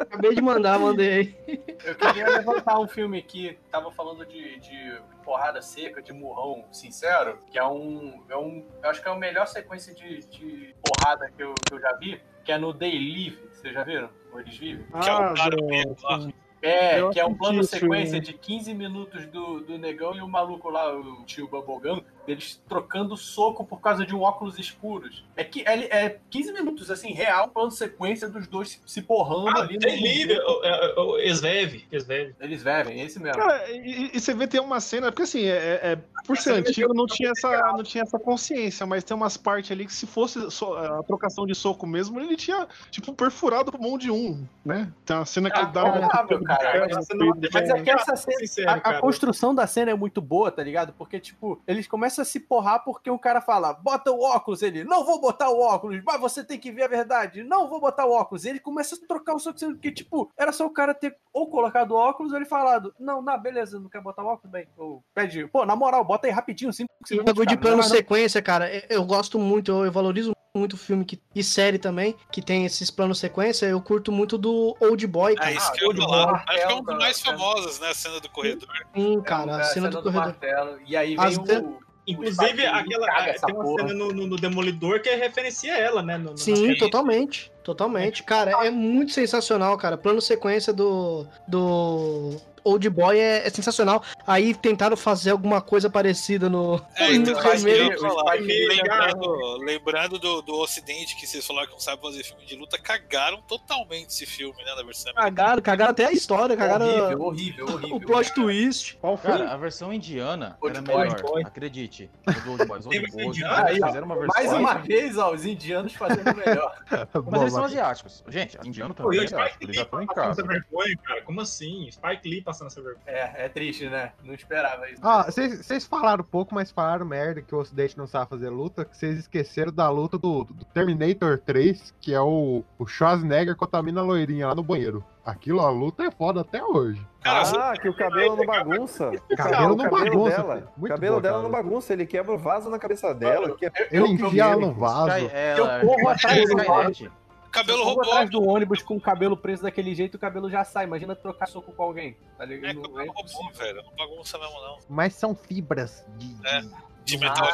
Acabei 0.00 0.34
de 0.34 0.42
mandar, 0.42 0.78
mandei 0.78 1.10
aí. 1.46 1.62
Eu 1.84 1.94
queria 1.94 2.28
levantar 2.28 2.78
um 2.78 2.86
filme 2.86 3.18
aqui, 3.18 3.58
tava 3.70 3.90
falando 3.90 4.24
de, 4.26 4.58
de 4.60 4.98
porrada 5.24 5.62
seca, 5.62 6.02
de 6.02 6.12
murrão 6.12 6.64
sincero, 6.70 7.38
que 7.50 7.58
é 7.58 7.64
um. 7.66 8.22
É 8.28 8.36
um 8.36 8.64
eu 8.82 8.90
acho 8.90 9.02
que 9.02 9.08
é 9.08 9.12
a 9.12 9.16
melhor 9.16 9.46
sequência 9.46 9.94
de, 9.94 10.20
de 10.26 10.74
porrada 10.82 11.30
que 11.34 11.42
eu, 11.42 11.54
que 11.66 11.74
eu 11.74 11.80
já 11.80 11.92
vi, 11.96 12.20
que 12.44 12.52
é 12.52 12.58
no 12.58 12.74
They 12.74 12.92
Live. 12.92 13.38
Vocês 13.52 13.72
já 13.72 13.82
viram? 13.82 14.10
Ou 14.32 14.40
eles 14.40 14.56
vivem? 14.56 14.84
Que 15.00 15.08
é 15.08 15.12
Ah, 15.12 15.32
o 15.32 15.34
cara 15.34 15.56
do-. 15.56 16.34
É, 16.64 17.00
Eu 17.00 17.10
que 17.10 17.20
é 17.20 17.24
um 17.26 17.34
plano 17.34 17.60
esse 17.60 17.70
sequência 17.78 18.12
filme. 18.20 18.26
de 18.26 18.32
15 18.34 18.74
minutos 18.74 19.26
do, 19.26 19.60
do 19.60 19.78
negão 19.78 20.14
e 20.14 20.20
o 20.20 20.28
maluco 20.28 20.70
lá, 20.70 20.92
o 20.96 21.22
tio 21.24 21.46
Bubblegum, 21.48 22.00
eles 22.26 22.60
trocando 22.68 23.16
soco 23.16 23.64
por 23.64 23.80
causa 23.80 24.06
de 24.06 24.14
um 24.14 24.22
óculos 24.22 24.58
escuros. 24.58 25.22
É 25.36 25.44
que 25.44 25.60
é, 25.66 26.04
é 26.06 26.18
15 26.30 26.52
minutos, 26.52 26.90
assim, 26.90 27.12
real, 27.12 27.48
plano 27.48 27.70
sequência 27.70 28.28
dos 28.28 28.46
dois 28.46 28.70
se, 28.70 28.80
se 28.86 29.02
porrando 29.02 29.50
Ah, 29.58 29.62
ali. 29.62 29.78
tem 29.78 30.00
livre, 30.02 30.38
o- 30.38 30.64
é, 30.64 30.94
o 31.00 31.18
Esveve. 31.18 31.84
Esveve. 31.92 32.34
Eles 32.40 32.62
vivem, 32.62 33.00
esse 33.02 33.20
mesmo. 33.20 33.40
Cara, 33.42 33.70
e, 33.70 34.10
e 34.14 34.20
você 34.20 34.32
vê 34.32 34.46
tem 34.46 34.60
uma 34.60 34.80
cena, 34.80 35.12
porque 35.12 35.22
assim, 35.22 35.44
é, 35.44 35.80
é- 35.82 35.98
por 36.26 36.38
ser 36.38 36.52
antigo, 36.54 36.94
não 36.94 37.06
tinha, 37.06 37.30
essa, 37.30 37.58
não 37.72 37.82
tinha 37.82 38.02
essa 38.02 38.18
consciência, 38.18 38.86
mas 38.86 39.04
tem 39.04 39.14
umas 39.14 39.36
partes 39.36 39.70
ali 39.70 39.84
que 39.84 39.92
se 39.92 40.06
fosse 40.06 40.50
so- 40.50 40.74
a 40.74 41.02
trocação 41.02 41.46
de 41.46 41.54
soco 41.54 41.86
mesmo, 41.86 42.18
ele 42.18 42.36
tinha, 42.36 42.66
tipo, 42.90 43.12
perfurado 43.12 43.68
o 43.68 43.72
pulmão 43.72 43.98
de 43.98 44.10
um, 44.10 44.46
né? 44.64 44.90
Tem 45.04 45.14
uma 45.16 45.26
cena 45.26 45.50
que 45.50 45.58
Ah, 45.58 45.62
ele 45.64 45.72
dá 45.72 45.84
uma 45.84 46.08
cara. 46.58 46.88
Mas, 46.88 47.06
Mas 47.52 47.70
é 47.70 47.82
que 47.82 47.90
essa 47.90 48.16
cena, 48.16 48.38
Sincero, 48.38 48.70
a, 48.70 48.74
a 48.74 49.00
construção 49.00 49.54
da 49.54 49.66
cena 49.66 49.90
é 49.90 49.94
muito 49.94 50.20
boa, 50.20 50.50
tá 50.50 50.62
ligado? 50.62 50.92
Porque, 50.92 51.18
tipo, 51.20 51.60
eles 51.66 51.86
começam 51.86 52.22
a 52.22 52.24
se 52.24 52.40
porrar 52.40 52.82
porque 52.84 53.10
o 53.10 53.18
cara 53.18 53.40
fala, 53.40 53.72
bota 53.72 54.10
o 54.10 54.20
óculos, 54.22 54.62
ele, 54.62 54.84
não 54.84 55.04
vou 55.04 55.20
botar 55.20 55.50
o 55.50 55.60
óculos, 55.60 56.02
mas 56.04 56.20
você 56.20 56.42
tem 56.44 56.58
que 56.58 56.70
ver 56.72 56.84
a 56.84 56.88
verdade, 56.88 57.42
não 57.42 57.68
vou 57.68 57.80
botar 57.80 58.06
o 58.06 58.12
óculos. 58.12 58.44
E 58.44 58.50
ele 58.50 58.60
começa 58.60 58.94
a 58.94 59.06
trocar 59.06 59.34
o 59.34 59.38
soco, 59.38 59.58
sendo 59.58 59.78
que, 59.78 59.90
tipo, 59.92 60.30
era 60.36 60.52
só 60.52 60.66
o 60.66 60.70
cara 60.70 60.94
ter 60.94 61.16
ou 61.32 61.48
colocado 61.48 61.92
o 61.92 61.96
óculos 61.96 62.32
ou 62.32 62.38
ele 62.38 62.44
falado, 62.46 62.94
não, 62.98 63.20
não, 63.22 63.38
beleza, 63.40 63.78
não 63.80 63.88
quer 63.88 64.00
botar 64.00 64.22
o 64.22 64.26
óculos, 64.26 64.50
bem. 64.50 64.66
Ou 64.76 65.02
pede, 65.14 65.46
pô, 65.48 65.64
na 65.64 65.74
moral, 65.76 66.04
bota 66.04 66.26
aí 66.26 66.32
rapidinho, 66.32 66.70
E 66.70 66.72
o 66.72 67.06
segundos. 67.06 67.24
bagulho 67.32 67.46
de 67.48 67.56
plano 67.56 67.76
não 67.78 67.82
sequência, 67.84 68.40
cara, 68.42 68.72
eu- 68.74 68.82
eu 68.90 69.04
gosto 69.04 69.38
muito, 69.38 69.70
eu, 69.70 69.84
eu 69.86 69.92
valorizo 69.92 70.33
muito 70.56 70.76
filme 70.76 71.04
que, 71.04 71.20
e 71.34 71.42
série 71.42 71.78
também, 71.78 72.14
que 72.30 72.40
tem 72.40 72.64
esses 72.64 72.88
planos 72.88 73.18
sequência. 73.18 73.66
Eu 73.66 73.80
curto 73.80 74.12
muito 74.12 74.38
do 74.38 74.76
Old 74.78 75.04
Boy, 75.08 75.34
cara. 75.34 75.50
É 75.50 75.54
isso 75.56 75.72
que 75.72 75.82
eu 75.82 75.88
Old 75.88 76.00
ia 76.00 76.06
falar. 76.08 76.26
Boy. 76.26 76.42
Acho 76.46 76.66
que 76.66 76.72
é 76.72 76.76
uma 76.76 76.84
das 76.84 76.98
mais 76.98 77.20
famosas, 77.20 77.80
né? 77.80 77.88
A 77.90 77.94
cena 77.94 78.20
do 78.20 78.28
corredor. 78.28 78.68
Sim, 78.94 79.20
cara, 79.20 79.50
É, 79.50 79.60
a 79.60 79.64
cena 79.64 79.90
do 79.90 80.00
corredor. 80.00 80.26
martelo. 80.26 80.78
E 80.86 80.96
aí 80.96 81.16
vem 81.16 81.24
As 81.24 81.36
o. 81.36 81.78
Inclusive, 82.06 82.66
aquela. 82.66 83.06
Tem 83.34 83.54
uma 83.54 83.64
porra. 83.64 83.88
cena 83.88 83.94
no, 83.94 84.12
no- 84.12 84.26
no 84.28 84.36
Demolidor 84.36 85.00
que 85.00 85.10
referencia 85.16 85.76
ela, 85.76 86.02
né? 86.02 86.16
no- 86.18 86.30
no- 86.32 86.38
Sim, 86.38 86.76
totalmente. 86.76 87.50
Totalmente. 87.64 88.22
Cara, 88.22 88.64
é 88.64 88.70
muito 88.70 89.10
sensacional, 89.12 89.76
cara. 89.76 89.96
Plano 89.98 90.20
sequência 90.20 90.72
do. 90.72 91.26
do. 91.48 92.36
Old 92.64 92.88
Boy 92.90 93.18
é, 93.18 93.46
é 93.46 93.50
sensacional. 93.50 94.02
Aí 94.26 94.54
tentaram 94.54 94.96
fazer 94.96 95.30
alguma 95.30 95.60
coisa 95.60 95.90
parecida 95.90 96.48
no. 96.48 96.80
É, 96.96 97.10
no 97.18 97.30
então, 97.30 97.34
ia 97.34 97.52
remake. 97.54 98.00
falar. 98.00 98.34
Lembrando, 98.34 99.56
lembrando 99.58 100.18
do, 100.18 100.42
do 100.42 100.54
Ocidente, 100.56 101.16
que 101.16 101.26
vocês 101.26 101.46
falaram 101.46 101.66
que 101.68 101.74
não 101.74 101.80
sabe 101.80 102.00
fazer 102.00 102.24
filme 102.24 102.44
de 102.46 102.56
luta, 102.56 102.78
cagaram 102.78 103.42
totalmente 103.42 104.08
esse 104.08 104.26
filme, 104.26 104.56
né? 104.64 104.74
Na 104.74 104.82
versão 104.82 105.12
Cagaram, 105.12 105.62
cagaram 105.62 105.90
até 105.90 106.06
a 106.06 106.12
história, 106.12 106.56
cagaram. 106.56 106.86
Horrível, 106.86 107.22
horrível, 107.22 107.66
horrível. 107.74 107.96
O 107.96 108.00
plot 108.00 108.32
twist. 108.34 108.96
Qual 109.00 109.18
Cara, 109.18 109.50
a 109.50 109.56
versão 109.56 109.92
indiana 109.92 110.56
Old 110.60 110.76
era 110.76 110.84
Boy. 110.84 111.08
melhor, 111.08 111.46
acredite. 111.46 112.10
Old 112.46 112.64
Boys, 112.66 112.86
Old 112.86 113.12
Boys, 113.12 113.42
ó, 113.42 113.86
fizeram 113.86 114.06
uma 114.06 114.16
versão. 114.16 114.42
Mais 114.42 114.52
uma 114.52 114.74
vez, 114.74 115.18
ó, 115.18 115.32
os 115.32 115.44
indianos 115.44 115.92
fazendo 115.94 116.34
melhor. 116.34 116.74
Mas 117.30 117.40
eles 117.40 117.52
são 117.52 117.64
asiáticos. 117.64 118.24
Gente, 118.28 118.58
indiano 118.64 118.94
também. 118.94 119.20
Eles 119.20 119.32
em 119.32 120.06
casa. 120.06 120.40
essa 120.40 120.46
vergonha, 120.46 120.96
cara. 121.02 121.22
Como 121.22 121.40
assim? 121.40 121.88
Spike 121.90 122.28
Lee 122.28 122.42
passando 122.54 122.68
essa 122.68 122.80
vergonha. 122.80 123.02
É, 123.06 123.44
é 123.46 123.48
triste, 123.48 123.88
né? 123.88 124.12
Não 124.22 124.32
esperava 124.32 124.88
isso. 124.88 125.00
Ah, 125.02 125.24
vocês 125.24 125.84
falaram 125.86 126.22
pouco, 126.24 126.54
mas 126.54 126.70
falaram 126.70 127.04
merda 127.04 127.42
que 127.42 127.54
o 127.54 127.58
Ocidente 127.58 127.98
não 127.98 128.06
sabe 128.06 128.30
fazer 128.30 128.48
luta, 128.48 128.84
que 128.84 128.96
vocês 128.96 129.18
esqueceram 129.18 129.72
da 129.72 129.90
luta 129.90 130.16
do, 130.16 130.44
do 130.44 130.64
Terminator 130.66 131.38
3, 131.44 131.94
que 132.00 132.14
é 132.14 132.20
o, 132.20 132.62
o 132.78 132.86
Schwarzenegger 132.86 133.56
contra 133.56 133.80
a 133.80 134.02
loirinha 134.02 134.46
lá 134.48 134.54
no 134.54 134.62
banheiro. 134.62 135.04
Aquilo, 135.24 135.60
a 135.60 135.70
luta 135.70 136.04
é 136.04 136.10
foda 136.10 136.42
até 136.42 136.62
hoje. 136.62 137.04
ah, 137.24 137.72
que 137.80 137.88
o 137.88 137.96
cabelo 137.96 138.36
não 138.36 138.44
bagunça. 138.44 139.10
O 139.10 139.20
cabelo 139.36 139.74
não 139.76 139.90
bagunça, 139.90 140.36
dela. 140.36 140.72
O 140.76 140.86
cabelo 140.86 141.20
dela 141.20 141.36
cara. 141.36 141.42
não 141.42 141.50
bagunça, 141.50 141.92
ele 141.94 142.06
quebra 142.06 142.34
o 142.34 142.38
vaso 142.38 142.68
na 142.68 142.78
cabeça 142.78 143.14
dela. 143.14 143.56
que 143.56 143.64
é 143.66 143.72
Ele 143.90 144.06
enfia 144.08 144.44
ela 144.44 144.56
no 144.56 144.74
vaso. 144.74 145.16
Sky- 145.16 145.32
Eu 145.58 145.86
corro 145.88 146.08
atrás 146.08 146.48
do. 146.48 147.23
Cabelo 147.54 147.78
corro 147.84 147.90
robô. 147.94 148.02
atrás 148.10 148.30
do 148.30 148.42
ônibus 148.42 148.82
com 148.82 148.96
o 148.96 149.00
cabelo 149.00 149.36
preso 149.36 149.62
daquele 149.62 149.94
jeito, 149.94 150.16
o 150.16 150.18
cabelo 150.18 150.50
já 150.50 150.64
sai. 150.64 150.84
Imagina 150.84 151.14
trocar 151.14 151.46
soco 151.46 151.72
com 151.72 151.82
alguém. 151.82 152.16
Tá 152.36 152.44
ligado? 152.44 152.70
É, 152.70 152.74
Não 152.74 152.82
cabelo 152.82 153.12
robô, 153.12 153.50
velho. 153.54 153.82
Não 153.82 153.92
bagunça 153.96 154.38
mesmo, 154.38 154.60
não. 154.60 154.78
Mas 154.88 155.14
são 155.14 155.34
fibras 155.34 156.04
de. 156.18 156.36
É, 156.46 156.62
de 157.04 157.18
metal 157.18 157.46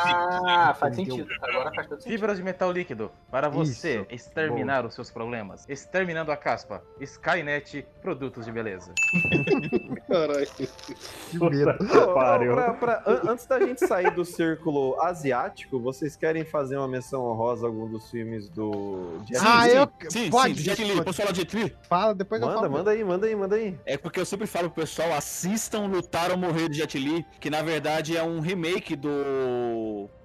Ah, 0.46 0.74
faz 0.78 0.96
Entendeu? 0.98 1.16
sentido. 1.26 1.34
Agora 1.42 1.72
faz 1.74 1.88
todo 1.88 2.00
sentido. 2.00 2.12
Fibras 2.18 2.36
de 2.38 2.42
metal 2.44 2.70
líquido. 2.72 3.10
Para 3.30 3.48
você 3.48 3.96
Isso. 4.00 4.06
exterminar 4.10 4.86
os 4.86 4.94
seus 4.94 5.10
problemas. 5.10 5.68
Exterminando 5.68 6.30
a 6.32 6.36
caspa. 6.36 6.82
Skynet, 7.00 7.86
produtos 8.00 8.44
de 8.44 8.52
beleza. 8.52 8.92
Caralho. 10.08 10.46
Que 11.30 11.38
medo. 11.38 11.70
Ô, 11.80 12.10
ô, 12.10 12.14
pra- 12.14 12.74
pra- 12.74 13.02
an- 13.06 13.30
antes 13.30 13.46
da 13.46 13.58
gente 13.60 13.86
sair 13.86 14.10
do 14.14 14.24
círculo 14.24 15.00
asiático, 15.02 15.78
vocês 15.80 16.16
querem 16.16 16.44
fazer 16.44 16.76
uma 16.76 16.88
menção 16.88 17.24
honrosa 17.24 17.66
a 17.66 17.68
algum 17.68 17.88
dos 17.88 18.10
filmes 18.10 18.48
do. 18.48 19.18
Jet 19.28 19.40
Ah, 19.44 19.66
Li? 19.66 19.74
eu. 19.76 19.90
Sim, 20.10 20.30
pode, 20.30 20.56
sim, 20.56 20.62
Jet 20.62 20.82
Li. 20.84 21.02
Posso 21.02 21.18
falar 21.20 21.32
de 21.32 21.38
Jet 21.40 21.56
Li? 21.56 21.76
Fala, 21.88 22.14
depois 22.14 22.40
eu 22.40 22.48
Manda, 22.48 22.60
falo. 22.60 22.72
manda 22.72 22.90
aí, 22.90 23.04
manda 23.04 23.26
aí, 23.26 23.36
manda 23.36 23.56
aí. 23.56 23.78
É 23.84 23.96
porque 23.96 24.20
eu 24.20 24.24
sempre 24.26 24.46
falo 24.46 24.70
pro 24.70 24.82
pessoal, 24.82 25.12
assistam 25.12 25.86
Lutar 25.86 26.30
ou 26.30 26.36
Morrer 26.36 26.68
de 26.68 26.76
Jet 26.78 26.98
Li, 26.98 27.24
que 27.40 27.50
na 27.50 27.62
verdade 27.62 28.16
é 28.16 28.22
um 28.22 28.40
remake 28.40 28.94
do 28.96 29.08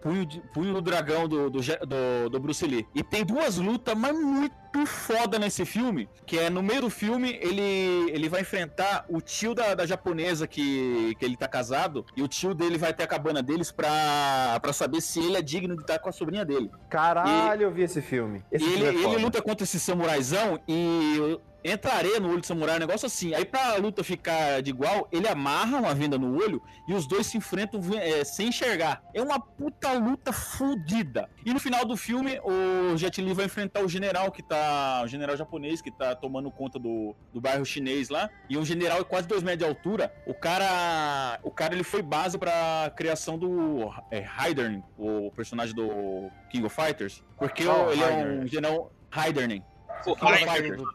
Punho, 0.02 0.26
de- 0.26 0.42
Punho 0.54 0.74
do 0.74 0.82
Dragão 0.82 1.28
do, 1.28 1.50
do, 1.50 1.60
do, 1.60 2.30
do 2.30 2.40
Bruce 2.40 2.66
Lee. 2.66 2.86
E 2.94 3.02
tem 3.04 3.26
duas 3.26 3.58
lutas, 3.58 3.96
mas 3.96 4.16
muito 4.18 4.54
foda 4.86 5.40
nesse 5.40 5.64
filme, 5.66 6.08
que 6.26 6.38
é 6.38 6.50
no 6.50 6.62
meio 6.62 6.82
do 6.82 6.90
filme 6.90 7.40
ele, 7.42 8.12
ele 8.12 8.28
vai 8.30 8.42
enfrentar 8.42 9.06
o 9.10 9.22
tio 9.22 9.56
da, 9.56 9.74
da 9.74 9.86
japonesa 9.86 10.46
que, 10.48 11.16
que 11.18 11.24
ele 11.26 11.38
tá 11.38 11.48
casado, 11.48 12.06
e 12.16 12.22
o 12.22 12.28
tio 12.28 12.54
dele 12.54 12.78
vai 12.78 12.90
até 12.90 13.04
a 13.04 13.08
cabana 13.08 13.42
deles 13.42 13.72
pra, 13.72 14.60
pra 14.62 14.74
saber 14.74 15.02
se 15.02 15.20
ele 15.20 15.38
é 15.38 15.42
digno 15.42 15.76
de 15.76 15.82
estar 15.82 15.98
com 16.00 16.10
a 16.10 16.12
sobrinha 16.12 16.44
dele. 16.46 16.70
Caralho, 16.90 17.64
eu 17.64 17.72
vi 17.72 17.84
esse 17.84 18.02
filme. 18.02 18.44
Esse 18.52 18.66
E 18.66 18.74
ele, 18.74 18.86
filme 18.92 19.06
é 19.06 19.14
ele 19.16 19.24
luta 19.24 19.42
contra 19.42 19.64
esse 19.64 19.80
samuraizão 19.80 20.60
e 20.68 21.40
entra 21.66 21.94
areia 21.94 22.20
no 22.20 22.30
olho 22.30 22.40
do 22.40 22.46
samurai, 22.46 22.76
um 22.76 22.80
negócio 22.80 23.08
assim. 23.08 23.34
Aí 23.34 23.44
pra 23.44 23.76
luta 23.78 24.04
ficar 24.04 24.62
de 24.62 24.70
igual, 24.70 25.10
ele 25.12 25.28
amarra 25.28 25.80
uma 25.80 25.96
venda 25.96 26.18
no 26.18 26.38
olho 26.38 26.62
e 26.88 26.94
os 26.94 27.08
dois 27.08 27.26
se 27.26 27.38
enfrentam 27.38 27.82
é, 27.98 28.24
sem 28.24 28.50
enxergar. 28.50 29.02
É 29.14 29.22
uma 29.22 29.40
puta 29.40 29.92
luta 29.94 30.32
fodida. 30.32 31.28
E 31.44 31.52
no 31.52 31.60
final 31.60 31.84
do 31.84 31.98
filme, 31.98 32.40
o 32.44 32.96
Jet 32.96 33.20
Li 33.20 33.34
vai 33.34 33.46
enfrentar 33.46 33.82
o 33.82 33.90
general 33.90 34.32
que 34.32 34.44
tá. 34.44 35.02
O 35.04 35.08
general 35.08 35.36
japonês 35.36 35.82
que 35.82 35.90
tá 35.92 36.16
tomando 36.16 36.52
conta 36.52 36.78
do, 36.78 37.16
do 37.34 37.42
bairro 37.42 37.66
chinês 37.66 38.10
lá. 38.10 38.30
E 38.48 38.58
um 38.58 38.64
general 38.64 39.00
de 39.00 39.06
quase 39.06 39.28
dois 39.28 39.42
metros 39.42 39.60
de 39.60 39.66
altura. 39.66 40.14
O 40.28 40.34
cara. 40.34 41.40
O 41.42 41.50
cara 41.50 41.74
ele 41.74 41.84
foi 41.84 42.04
base 42.04 42.38
pra 42.38 42.94
criação 42.96 43.40
do 43.40 43.92
é, 44.12 44.20
Raiden, 44.20 44.84
o 44.98 45.32
personagem 45.32 45.74
do 45.74 46.30
King 46.52 46.66
of 46.66 46.76
Fighters. 46.76 47.24
Porque 47.38 47.66
Qual 47.66 47.92
ele 47.92 48.04
é 48.04 48.06
Raiden? 48.06 48.40
um 48.40 48.48
general. 48.48 48.92
Raiden. 49.10 49.64
O 50.06 50.16
King 50.16 50.86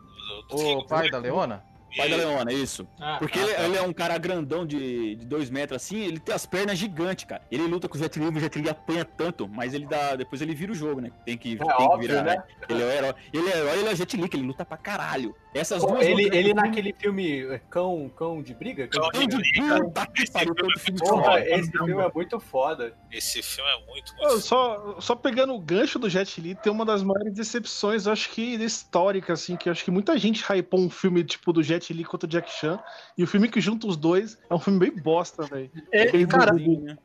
O 0.51 0.85
pai 0.87 1.11
da 1.11 1.19
Leona? 1.19 1.65
Pai 1.97 2.09
da 2.09 2.17
Leona, 2.17 2.53
isso. 2.53 2.87
Ah, 3.01 3.17
Porque 3.19 3.39
tá, 3.39 3.45
ele, 3.45 3.55
tá. 3.55 3.63
ele 3.65 3.77
é 3.77 3.83
um 3.83 3.93
cara 3.93 4.17
grandão 4.19 4.65
de, 4.67 5.17
de 5.17 5.27
dois 5.27 5.51
metros 5.51 5.83
assim, 5.83 6.01
ele 6.05 6.19
tem 6.21 6.35
as 6.35 6.47
pernas 6.47 6.79
gigantes, 6.79 7.25
cara. 7.25 7.43
Ele 7.51 7.65
luta 7.67 7.89
com 7.89 7.97
o 7.97 7.99
Jet 8.01 8.19
Li, 8.19 8.27
o 8.27 8.41
Jet 8.41 8.59
Li 8.61 8.69
apanha 8.69 9.05
tanto, 9.05 9.49
mas 9.49 9.75
ele 9.75 9.87
dá. 9.87 10.15
Depois 10.17 10.41
ele 10.43 10.55
vira 10.55 10.73
o 10.73 10.75
jogo, 10.75 11.01
né? 11.01 11.11
Tem 11.25 11.37
que, 11.37 11.57
tem 11.57 11.67
que 11.67 11.73
óbvio, 11.83 12.09
virar, 12.09 12.23
né? 12.23 12.37
né? 12.37 12.43
Ele 12.69 12.83
é 12.83 12.87
o 12.87 12.91
herói. 12.91 13.15
Ele 13.33 13.49
é 13.49 13.57
herói, 13.57 13.79
ele 13.81 13.89
é 13.89 13.97
Jet 13.97 14.17
Li, 14.17 14.29
que 14.29 14.37
ele 14.37 14.47
luta 14.47 14.65
pra 14.65 14.77
caralho. 14.77 15.35
Essas 15.53 15.83
Pô, 15.83 15.89
duas 15.93 16.07
ele, 16.07 16.25
lutas- 16.25 16.39
ele 16.39 16.55
naquele 16.55 16.93
filme 16.93 17.41
é, 17.47 17.59
Cão, 17.71 18.09
Cão 18.17 18.41
de 18.41 18.55
Briga? 18.55 18.87
Cão 18.87 19.09
Cão 19.11 19.27
de 19.27 19.37
Puta 19.53 20.07
que 20.07 20.31
pariu, 20.31 20.55
todo 20.55 20.79
filme 20.79 21.01
de 21.01 21.09
Porra, 21.09 21.41
esse 21.41 21.71
filme 21.73 21.93
é 21.93 22.11
muito 22.15 22.39
foda. 22.39 22.95
Esse 23.11 23.43
filme 23.43 23.69
é 23.69 23.91
muito, 23.91 24.15
muito 24.17 24.41
Só, 24.41 25.01
só 25.01 25.17
pegando 25.17 25.53
o 25.55 25.59
gancho 25.59 25.99
do 25.99 26.09
Jet 26.09 26.41
Li, 26.41 26.55
tem 26.55 26.73
uma 26.73 26.85
das 26.85 27.03
maiores 27.03 27.33
decepções, 27.35 28.07
acho 28.07 28.31
que 28.31 28.55
histórica, 28.63 29.33
assim, 29.33 29.57
que 29.57 29.69
eu 29.69 29.73
acho 29.73 29.85
que 29.85 29.91
muita 29.91 30.17
gente 30.19 30.45
hypou 30.45 30.79
um 30.81 30.89
filme 30.91 31.25
tipo 31.25 31.53
do 31.53 31.63
Jet 31.63 31.80
Li 31.89 32.05
contra 32.05 32.27
o 32.27 32.31
Jack 32.31 32.51
Chan, 32.51 32.79
e 33.17 33.25
o 33.25 33.27
filme 33.27 33.49
que 33.49 33.61
junta 33.61 33.87
os 33.87 33.97
dois 33.97 34.39
é 34.51 34.55
um 34.55 34.59
filme 34.59 34.79
bem 34.79 34.91
bosta, 35.03 35.47
velho. 35.47 35.71
É, 35.93 36.27
cara, 36.27 36.53
do- 36.53 36.99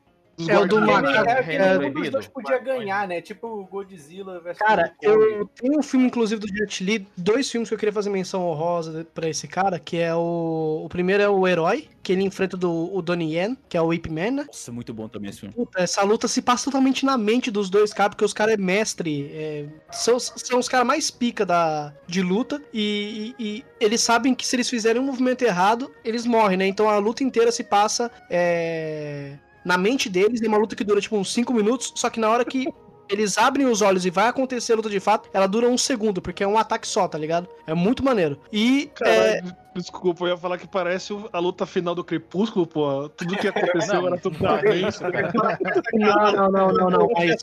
é 0.49 0.57
o 0.59 0.67
do 0.67 0.81
macaco. 0.81 1.29
É, 1.51 1.77
um 1.77 1.91
dos 1.93 2.09
dois 2.09 2.27
podia 2.27 2.57
ganhar, 2.59 3.07
né? 3.07 3.21
Tipo 3.21 3.47
o 3.47 3.65
Godzilla 3.65 4.39
versus 4.39 4.59
Cara, 4.65 4.93
eu 5.01 5.45
tenho 5.55 5.79
um 5.79 5.83
filme, 5.83 6.05
inclusive, 6.07 6.39
do 6.41 6.47
Jet 6.47 6.83
Li, 6.83 7.07
dois 7.15 7.49
filmes 7.49 7.69
que 7.69 7.75
eu 7.75 7.79
queria 7.79 7.93
fazer 7.93 8.09
menção 8.09 8.45
honrosa 8.45 9.05
pra 9.13 9.29
esse 9.29 9.47
cara, 9.47 9.79
que 9.79 9.97
é 9.97 10.13
o... 10.13 10.81
O 10.85 10.89
primeiro 10.89 11.23
é 11.23 11.29
o 11.29 11.47
Herói, 11.47 11.87
que 12.03 12.11
ele 12.11 12.23
enfrenta 12.23 12.55
do, 12.57 12.93
o 12.95 13.01
Donnie 13.01 13.35
Yen, 13.35 13.57
que 13.69 13.77
é 13.77 13.81
o 13.81 13.93
Ip 13.93 14.07
Man, 14.09 14.31
né? 14.31 14.43
Nossa, 14.47 14.71
muito 14.71 14.93
bom 14.93 15.07
também 15.07 15.29
esse 15.29 15.39
filme. 15.39 15.55
Puta, 15.55 15.81
essa 15.81 16.03
luta 16.03 16.27
se 16.27 16.41
passa 16.41 16.65
totalmente 16.65 17.05
na 17.05 17.17
mente 17.17 17.49
dos 17.49 17.69
dois 17.69 17.93
caras, 17.93 18.11
porque 18.11 18.25
os 18.25 18.33
caras 18.33 18.53
é 18.53 18.57
mestre, 18.57 19.31
é, 19.33 19.65
são, 19.91 20.19
são 20.19 20.59
os 20.59 20.67
caras 20.69 20.85
mais 20.85 21.09
pica 21.09 21.45
da, 21.45 21.93
de 22.07 22.21
luta, 22.21 22.61
e, 22.73 23.33
e- 23.39 23.45
e 23.45 23.65
eles 23.79 24.01
sabem 24.01 24.35
que 24.35 24.45
se 24.45 24.55
eles 24.55 24.69
fizerem 24.69 25.01
um 25.01 25.05
movimento 25.05 25.43
errado, 25.43 25.91
eles 26.03 26.25
morrem, 26.25 26.57
né? 26.57 26.67
Então 26.67 26.89
a 26.89 26.97
luta 26.97 27.23
inteira 27.23 27.51
se 27.51 27.63
passa 27.63 28.11
é, 28.29 29.37
na 29.65 29.77
mente 29.77 30.07
deles, 30.07 30.41
é 30.41 30.47
uma 30.47 30.57
luta 30.57 30.75
que 30.75 30.83
dura 30.83 31.01
tipo 31.01 31.17
uns 31.17 31.33
5 31.33 31.51
minutos, 31.53 31.91
só 31.95 32.09
que 32.09 32.19
na 32.19 32.29
hora 32.29 32.45
que 32.45 32.71
eles 33.09 33.37
abrem 33.37 33.65
os 33.65 33.81
olhos 33.81 34.05
e 34.05 34.09
vai 34.09 34.27
acontecer 34.27 34.73
a 34.73 34.75
luta 34.75 34.89
de 34.89 34.99
fato, 34.99 35.29
ela 35.33 35.47
dura 35.47 35.67
um 35.67 35.77
segundo, 35.77 36.21
porque 36.21 36.43
é 36.43 36.47
um 36.47 36.57
ataque 36.57 36.87
só, 36.87 37.07
tá 37.07 37.17
ligado? 37.17 37.47
É 37.67 37.73
muito 37.73 38.03
maneiro. 38.03 38.39
E 38.51 38.91
é, 39.01 39.39
Caralho, 39.39 39.55
desculpa, 39.75 40.25
eu 40.25 40.29
ia 40.29 40.37
falar 40.37 40.57
que 40.57 40.67
parece 40.67 41.13
a 41.31 41.39
luta 41.39 41.65
final 41.65 41.93
do 41.93 42.03
Crepúsculo, 42.03 42.65
pô. 42.65 43.09
Tudo 43.09 43.35
que 43.37 43.47
aconteceu 43.47 44.01
Não, 44.01 44.07
era 44.07 44.17
tudo 44.17 44.37
é 44.45 44.75
isso, 44.75 44.99
cara. 44.99 45.31
Não, 45.93 46.31
não, 46.31 46.51
não, 46.51 46.73
não, 46.73 46.89
não. 46.89 47.07
Mas... 47.13 47.35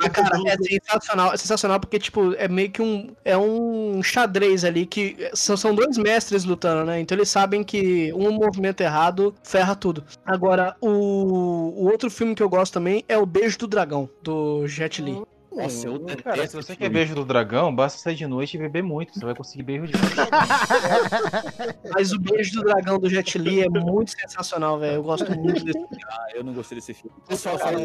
Ah, 0.00 0.08
Cara, 0.10 0.38
é 0.46 0.56
sensacional, 0.56 1.32
é 1.32 1.36
sensacional 1.36 1.80
porque, 1.80 1.98
tipo, 1.98 2.34
é 2.34 2.48
meio 2.48 2.70
que 2.70 2.80
um. 2.82 3.14
É 3.24 3.36
um 3.36 4.02
xadrez 4.02 4.64
ali 4.64 4.86
que 4.86 5.16
são, 5.34 5.56
são 5.56 5.74
dois 5.74 5.96
mestres 5.98 6.44
lutando, 6.44 6.84
né? 6.84 7.00
Então 7.00 7.16
eles 7.16 7.28
sabem 7.28 7.62
que 7.62 8.12
um 8.14 8.32
movimento 8.32 8.80
errado 8.80 9.34
ferra 9.42 9.74
tudo. 9.74 10.04
Agora, 10.24 10.76
o, 10.80 10.88
o 10.88 11.84
outro 11.90 12.10
filme 12.10 12.34
que 12.34 12.42
eu 12.42 12.48
gosto 12.48 12.72
também 12.74 13.04
é 13.08 13.18
O 13.18 13.26
Beijo 13.26 13.58
do 13.58 13.66
Dragão, 13.66 14.08
do 14.22 14.66
Jet 14.66 15.02
Li. 15.02 15.22
Nossa, 15.56 15.86
eu 15.86 16.00
Cara, 16.00 16.10
se 16.10 16.16
detesto 16.24 16.56
você 16.62 16.72
quer 16.76 16.84
filme. 16.84 16.94
beijo 16.94 17.14
do 17.14 17.24
dragão, 17.24 17.74
basta 17.74 17.98
sair 17.98 18.14
de 18.14 18.26
noite 18.26 18.56
e 18.56 18.58
beber 18.58 18.82
muito. 18.82 19.14
Você 19.14 19.24
vai 19.24 19.34
conseguir 19.34 19.62
beijo 19.62 19.86
de 19.86 19.92
Mas 21.94 22.12
o 22.12 22.18
beijo 22.18 22.56
do 22.60 22.64
dragão 22.64 22.98
do 22.98 23.08
Jet 23.08 23.38
Li 23.38 23.62
é 23.62 23.68
muito 23.68 24.10
sensacional, 24.10 24.78
velho. 24.78 24.94
Eu 24.96 25.02
gosto 25.02 25.30
muito 25.38 25.64
desse 25.64 25.78
Ah, 26.10 26.26
eu 26.34 26.44
não 26.44 26.52
gostei 26.52 26.76
desse 26.76 26.94
filme. 26.94 27.16
Pessoal, 27.28 27.58
fala 27.58 27.78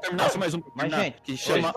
terminar, 0.00 0.30
só 0.30 0.38
mais 0.38 0.54
um. 0.54 0.62
Mas, 0.74 0.92
gente, 0.92 1.20
que 1.22 1.36
chama. 1.36 1.72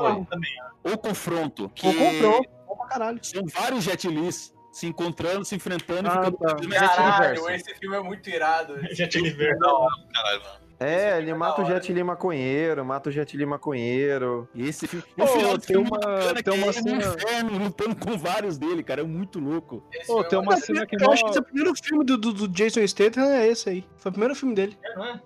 O 0.83 0.97
Confronto. 0.97 1.69
Que 1.75 1.87
O 1.87 1.93
Confronto, 1.93 2.49
bom 2.67 2.75
pra 2.75 2.87
caralho. 2.87 3.19
São 3.21 3.43
vários 3.45 3.83
Jet 3.83 4.07
Lis 4.07 4.53
se 4.71 4.87
encontrando, 4.87 5.45
se 5.45 5.55
enfrentando 5.55 6.09
Ah, 6.09 6.13
e 6.13 6.25
ficando 6.25 6.69
tá. 6.69 6.87
Caralho, 6.87 7.49
esse 7.51 7.75
filme 7.75 7.95
é 7.95 8.01
muito 8.01 8.27
irado. 8.29 8.75
Jet 8.95 9.19
Li 9.19 9.29
verde. 9.29 9.59
Não, 9.59 9.87
caralho, 10.13 10.41
mano. 10.41 10.62
É, 10.83 11.17
ele 11.17 11.33
mata 11.33 11.61
o 11.61 11.65
Jet 11.65 11.91
Li 11.93 12.03
maconheiro, 12.03 12.83
mata 12.85 13.09
o 13.09 13.11
Jet 13.11 13.35
Li 13.37 13.45
maconheiro. 13.45 14.47
E 14.53 14.67
esse 14.67 14.87
filme. 14.87 15.03
Ô, 15.17 15.23
o 15.23 15.27
final 15.27 15.57
do 15.57 15.65
tem 15.65 15.77
uma- 15.77 15.99
tem 15.99 16.43
que 16.43 16.49
uma 16.51 16.67
é 16.67 16.73
cena- 16.73 16.91
no 16.95 17.01
inferno, 17.01 17.57
lutando 17.63 17.95
com 17.95 18.17
vários 18.17 18.57
dele, 18.57 18.83
cara. 18.83 19.01
É 19.01 19.03
muito 19.03 19.39
louco. 19.39 19.83
Esse 19.91 20.11
Ô, 20.11 20.15
filme 20.15 20.29
tem 20.29 20.39
é 20.39 20.41
uma 20.41 20.57
cena 20.57 20.85
que 20.85 20.95
Eu 21.03 21.11
acho 21.11 21.23
que 21.23 21.29
esse 21.29 21.37
é 21.37 21.41
o 21.41 21.45
primeiro 21.45 21.73
filme 21.75 22.03
do, 22.05 22.17
do, 22.17 22.33
do 22.33 22.47
Jason 22.47 22.85
Statham 22.87 23.23
é 23.25 23.47
esse 23.47 23.69
aí. 23.69 23.85
Foi 23.97 24.09
o 24.09 24.13
primeiro 24.13 24.35
filme 24.35 24.53
dele. 24.53 24.77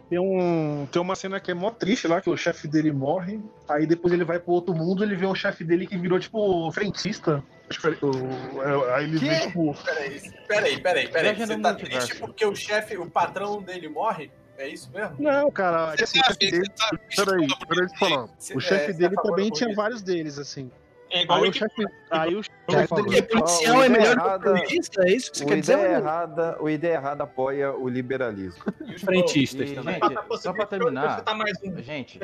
tem, 0.09 0.19
um, 0.19 0.87
tem 0.91 1.01
uma 1.01 1.15
cena 1.15 1.39
que 1.39 1.51
é 1.51 1.53
mó 1.53 1.71
triste 1.71 2.07
lá, 2.07 2.21
que 2.21 2.29
o 2.29 2.37
chefe 2.37 2.67
dele 2.67 2.91
morre. 2.91 3.39
Aí 3.67 3.85
depois 3.85 4.13
ele 4.13 4.23
vai 4.23 4.39
pro 4.39 4.53
outro 4.53 4.73
mundo 4.73 5.03
ele 5.03 5.15
vê 5.15 5.25
o 5.25 5.35
chefe 5.35 5.63
dele 5.63 5.87
que 5.87 5.97
virou, 5.97 6.19
tipo, 6.19 6.71
frentista. 6.71 7.43
É, 7.69 8.93
Aí 8.95 9.03
ele 9.05 9.17
vê, 9.17 9.39
tipo. 9.41 9.75
Peraí, 9.83 10.21
peraí, 10.47 10.81
peraí, 10.81 11.07
peraí. 11.09 11.35
Você 11.35 11.57
tá 11.59 11.73
triste 11.73 12.15
porque 12.15 12.45
o 12.45 12.55
chefe, 12.55 12.97
o 12.97 13.09
patrão 13.09 13.61
dele 13.61 13.89
morre? 13.89 14.31
É 14.57 14.67
isso 14.67 14.89
mesmo? 14.91 15.15
Não, 15.19 15.51
cara, 15.51 15.93
é 15.97 16.03
assim, 16.03 16.19
o 16.19 16.23
chefe 16.25 16.51
dele. 16.51 16.69
tá 16.75 16.97
Peraí, 17.15 17.47
peraí 17.67 17.97
falar. 17.97 18.23
O 18.25 18.29
É, 18.57 18.59
chefe 18.59 18.85
você 18.87 18.93
dele 18.93 19.15
tá 19.15 19.21
também 19.21 19.51
tinha 19.51 19.75
vários 19.75 20.01
deles, 20.01 20.39
assim. 20.39 20.71
É 21.11 21.21
igual 21.21 21.43
Aí 21.43 21.47
o 21.47 21.51
o 21.51 21.53
chefe. 21.53 21.85
Aí 22.09 22.35
o 22.35 22.43
chefe 22.43 22.87
Porque 22.87 23.21
dele. 23.21 23.27
policial 23.27 23.83
é 23.83 23.89
melhor 23.89 24.13
que 24.15 24.19
o 24.21 24.25
errada- 24.25 24.53
polícia? 24.53 25.01
É 25.03 25.11
isso 25.11 25.31
que 25.31 25.37
você 25.39 25.43
O 25.43 25.47
quer 25.47 25.59
dizer? 25.59 25.79
errada, 25.79 26.57
o 26.61 26.69
ideia 26.69 26.93
errada 26.93 27.23
apoia 27.23 27.73
o 27.75 27.87
liberalismo. 27.87 28.63
frentistas 28.99 29.69
E, 29.71 29.75
também. 29.75 29.95
gente, 29.95 30.37
só 30.41 30.53
pra 30.53 30.65
terminar, 30.65 31.21
Tá 31.23 31.33
um. 31.33 31.81
gente, 31.81 32.19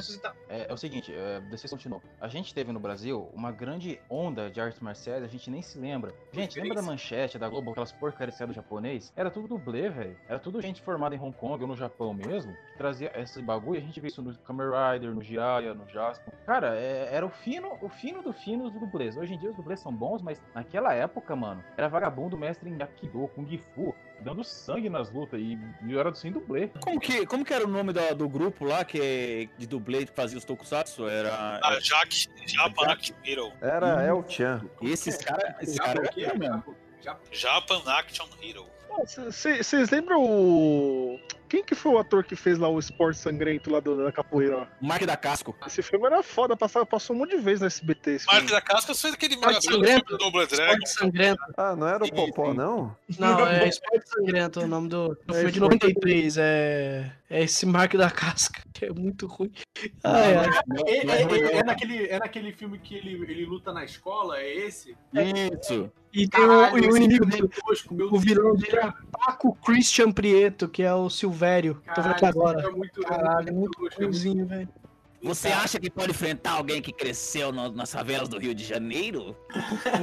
é, 0.49 0.67
é 0.69 0.73
o 0.73 0.77
seguinte, 0.77 1.13
é, 1.13 1.41
vocês 1.49 1.69
continuam. 1.71 2.01
A 2.19 2.27
gente 2.27 2.53
teve 2.53 2.71
no 2.71 2.79
Brasil 2.79 3.29
uma 3.33 3.51
grande 3.51 3.99
onda 4.09 4.49
de 4.49 4.59
artes 4.61 4.79
marciais, 4.79 5.23
a 5.23 5.27
gente 5.27 5.49
nem 5.49 5.61
se 5.61 5.77
lembra. 5.77 6.13
Gente, 6.31 6.59
lembra 6.59 6.75
da 6.75 6.81
manchete 6.81 7.37
da 7.37 7.47
Globo, 7.49 7.71
aquelas 7.71 7.91
porcarias 7.91 8.37
do 8.39 8.53
japonês? 8.53 9.11
Era 9.15 9.29
tudo 9.29 9.47
dublê, 9.47 9.89
velho. 9.89 10.15
Era 10.27 10.39
tudo 10.39 10.61
gente 10.61 10.81
formada 10.81 11.15
em 11.15 11.19
Hong 11.19 11.35
Kong 11.35 11.61
ou 11.61 11.67
no 11.67 11.75
Japão 11.75 12.13
mesmo, 12.13 12.53
que 12.71 12.77
trazia 12.77 13.11
esse 13.19 13.41
bagulho. 13.41 13.79
A 13.79 13.83
gente 13.83 13.99
vê 13.99 14.07
isso 14.07 14.21
no 14.21 14.33
Kamen 14.39 14.67
Rider, 14.93 15.13
no 15.13 15.21
Jiraiya, 15.21 15.73
no 15.73 15.87
Jasper. 15.89 16.33
Cara, 16.45 16.75
é- 16.75 17.09
era 17.11 17.25
o 17.25 17.29
fino, 17.29 17.77
o 17.81 17.89
fino 17.89 18.21
do 18.21 18.33
fino 18.33 18.69
dos 18.69 18.79
dublês. 18.79 19.15
Hoje 19.17 19.33
em 19.33 19.37
dia 19.39 19.49
os 19.51 19.55
dublês 19.55 19.72
são 19.79 19.91
bons, 19.93 20.21
mas 20.21 20.41
naquela 20.53 20.93
época, 20.93 21.35
mano, 21.35 21.63
era 21.77 21.87
vagabundo 21.87 22.37
mestre 22.37 22.69
em 22.69 22.81
Aikido, 22.81 23.27
Kung 23.35 23.47
Fu, 23.73 23.93
dando 24.21 24.43
sangue 24.43 24.89
nas 24.89 25.11
lutas 25.11 25.39
e, 25.39 25.57
e 25.85 25.97
era 25.97 26.13
sem 26.13 26.31
dublê. 26.31 26.69
Como 26.81 26.99
que, 26.99 27.25
como 27.25 27.43
que 27.45 27.53
era 27.53 27.65
o 27.65 27.67
nome 27.67 27.91
da- 27.93 28.13
do 28.13 28.27
grupo 28.29 28.63
lá 28.65 28.83
que 28.85 28.99
é 29.01 29.49
de 29.57 29.67
dublê 29.67 30.05
que 30.05 30.13
fazia 30.13 30.37
os 30.37 30.45
tokusatsu? 30.45 31.07
Era. 31.07 31.59
Ah, 31.63 31.77
Jack, 31.81 32.27
Japan 32.47 32.91
Action 32.91 33.15
Hero. 33.25 33.51
Era 33.61 34.03
El 34.05 34.23
Chan. 34.27 34.61
Esses 34.81 35.17
caras. 35.17 35.55
Esses 35.61 35.79
caras 35.79 36.09
é 36.17 36.37
mesmo. 36.37 36.63
Japan 37.31 37.81
Action 37.85 38.27
Hero. 38.41 38.65
Vocês 39.05 39.89
lembram 39.89 40.21
o. 40.23 41.19
Quem 41.53 41.63
que 41.63 41.75
foi 41.75 41.91
o 41.91 41.99
ator 41.99 42.23
que 42.23 42.35
fez 42.35 42.57
lá 42.57 42.67
o 42.67 42.79
esporte 42.79 43.19
sangrento 43.19 43.69
lá 43.69 43.79
do- 43.79 44.03
da 44.03 44.11
capoeira? 44.11 44.67
Mark 44.81 45.03
da 45.05 45.15
Casco. 45.15 45.55
Esse 45.67 45.83
filme 45.83 46.03
era 46.07 46.23
foda, 46.23 46.57
passava, 46.57 46.83
passou 46.83 47.15
um 47.15 47.19
monte 47.19 47.35
de 47.35 47.43
vezes 47.43 47.61
no 47.61 47.67
SBT. 47.67 48.09
Esse 48.15 48.25
Mark 48.25 48.39
filme. 48.39 48.51
da 48.53 48.59
Casca 48.61 48.95
fez 48.95 49.13
aquele 49.13 49.35
sangrento? 49.35 49.61
filme 49.69 50.01
do 50.01 50.17
Double 50.17 50.47
Dragon. 50.47 50.63
Esporte 50.73 50.89
sangrento. 50.89 51.43
Ah, 51.55 51.75
não 51.75 51.87
era 51.87 52.03
o 52.03 52.11
Popó, 52.11 52.55
não? 52.55 52.97
Não, 53.19 53.45
é 53.47 53.67
Esporte 53.69 54.09
Sangrento 54.09 54.61
o 54.61 54.67
nome 54.67 54.89
do, 54.89 55.09
do 55.27 55.33
filme 55.35 55.51
de 55.51 55.59
93. 55.59 56.37
É, 56.39 57.11
é 57.29 57.43
esse 57.43 57.67
Mark 57.67 57.93
da 57.93 58.09
Casca, 58.09 58.59
que 58.73 58.85
é 58.85 58.89
muito 58.91 59.27
ruim. 59.27 59.51
Ai. 60.03 60.33
É, 60.87 61.05
é- 61.05 61.21
é- 61.21 61.57
é 61.59 61.63
naquele, 61.63 62.07
é 62.07 62.17
naquele 62.17 62.51
filme 62.51 62.79
que 62.79 62.95
ele, 62.95 63.11
ele 63.31 63.45
luta 63.45 63.71
na 63.71 63.85
escola? 63.85 64.39
É 64.39 64.51
esse? 64.65 64.97
Isso. 65.13 65.91
E 66.13 66.27
tem 66.27 66.43
o, 66.43 66.47
Caralho, 66.47 66.75
o 66.75 66.77
esse 66.79 66.97
inimigo 66.97 67.25
é 67.25 67.27
dele. 67.27 67.47
tosco, 67.47 67.93
meu 67.95 68.13
O 68.13 68.19
vilão 68.19 68.55
dele 68.55 68.77
é 68.77 68.93
Paco 69.11 69.57
Christian 69.65 70.11
Prieto, 70.11 70.67
que 70.69 70.83
é 70.83 70.93
o 70.93 71.09
Silvério. 71.09 71.81
Tô 71.95 72.01
vendo 72.01 72.11
aqui 72.11 72.21
Caralho, 72.21 72.39
agora. 72.39 72.67
é 72.67 72.71
muito- 72.71 73.01
Caralho, 73.01 73.49
é 73.49 73.51
muito 73.51 73.71
tosco, 73.79 73.85
é 74.01 74.05
muito- 74.05 74.13
ruimzinho, 74.21 74.45
velho. 74.45 74.69
Você 75.23 75.47
acha 75.47 75.79
que 75.79 75.89
pode 75.89 76.11
enfrentar 76.11 76.51
alguém 76.51 76.81
que 76.81 76.91
cresceu 76.91 77.49
no- 77.53 77.71
nas 77.71 77.91
favelas 77.93 78.27
do 78.27 78.37
Rio 78.37 78.53
de 78.53 78.61
Janeiro? 78.63 79.33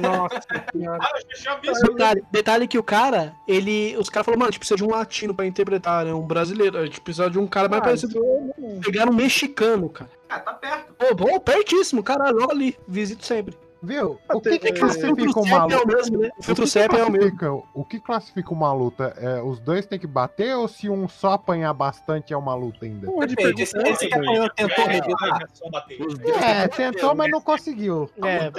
Nossa 0.01 0.41
senhora. 0.75 0.99
Ah, 0.99 1.11
eu 1.29 1.37
já 1.39 1.55
vi 1.59 1.69
isso. 1.69 1.81
Detalhe, 1.83 2.23
detalhe 2.31 2.67
que 2.67 2.77
o 2.79 2.83
cara, 2.83 3.33
ele. 3.47 3.95
Os 3.97 4.09
caras 4.09 4.25
falaram, 4.25 4.39
mano, 4.39 4.49
a 4.49 4.51
gente 4.51 4.57
precisa 4.59 4.77
de 4.77 4.83
um 4.83 4.89
latino 4.89 5.33
pra 5.35 5.45
interpretar, 5.45 6.05
né? 6.05 6.13
Um 6.13 6.25
brasileiro. 6.25 6.77
A 6.79 6.85
gente 6.85 6.99
precisa 7.01 7.29
de 7.29 7.37
um 7.37 7.45
cara 7.45 7.69
mais 7.69 7.81
Ah, 7.83 7.85
parecido. 7.85 8.19
Pegaram 8.83 9.11
um 9.11 9.15
mexicano, 9.15 9.89
cara. 9.89 10.09
Ah, 10.27 10.39
tá 10.39 10.53
perto. 10.55 10.91
Pô, 10.95 11.13
bom, 11.13 11.39
pertíssimo, 11.39 12.01
caralho, 12.03 12.37
logo 12.37 12.51
ali. 12.51 12.75
Visito 12.87 13.23
sempre. 13.23 13.55
Viu? 13.83 14.19
O 14.31 14.39
que, 14.39 14.59
que 14.59 14.67
É, 14.67 14.71
classifica 14.73 15.39
uma 15.39 15.43
CEP 15.43 15.53
é 15.53 15.57
o 15.75 15.79
luta? 15.79 15.95
mesmo, 15.95 16.17
né? 16.19 16.29
O 16.37 16.43
filtro 16.43 16.63
que 16.65 16.69
CEP 16.69 16.95
é 16.95 17.03
o 17.03 17.11
mesmo. 17.11 17.37
classifica- 17.37 17.69
O 17.73 17.85
que 17.85 17.99
classifica 17.99 18.53
uma 18.53 18.73
luta? 18.73 19.13
É, 19.17 19.41
os 19.41 19.59
dois 19.59 19.85
têm 19.87 19.97
que 19.97 20.05
bater 20.05 20.55
ou 20.55 20.67
se 20.67 20.87
um 20.89 21.07
só 21.07 21.33
apanhar 21.33 21.73
bastante 21.73 22.31
é 22.31 22.37
uma 22.37 22.53
luta 22.53 22.85
ainda? 22.85 23.07
Depende, 23.25 23.63
esse, 23.63 23.75
esse 23.77 24.07
que 24.07 24.13
apanhou 24.13 24.49
tentou 24.51 24.85
É, 24.85 24.97
é 24.97 25.69
bater. 25.71 25.97
É, 26.43 26.67
tentou, 26.67 27.15
mas 27.15 27.31
não 27.31 27.41
conseguiu. 27.41 28.09
É, 28.23 28.51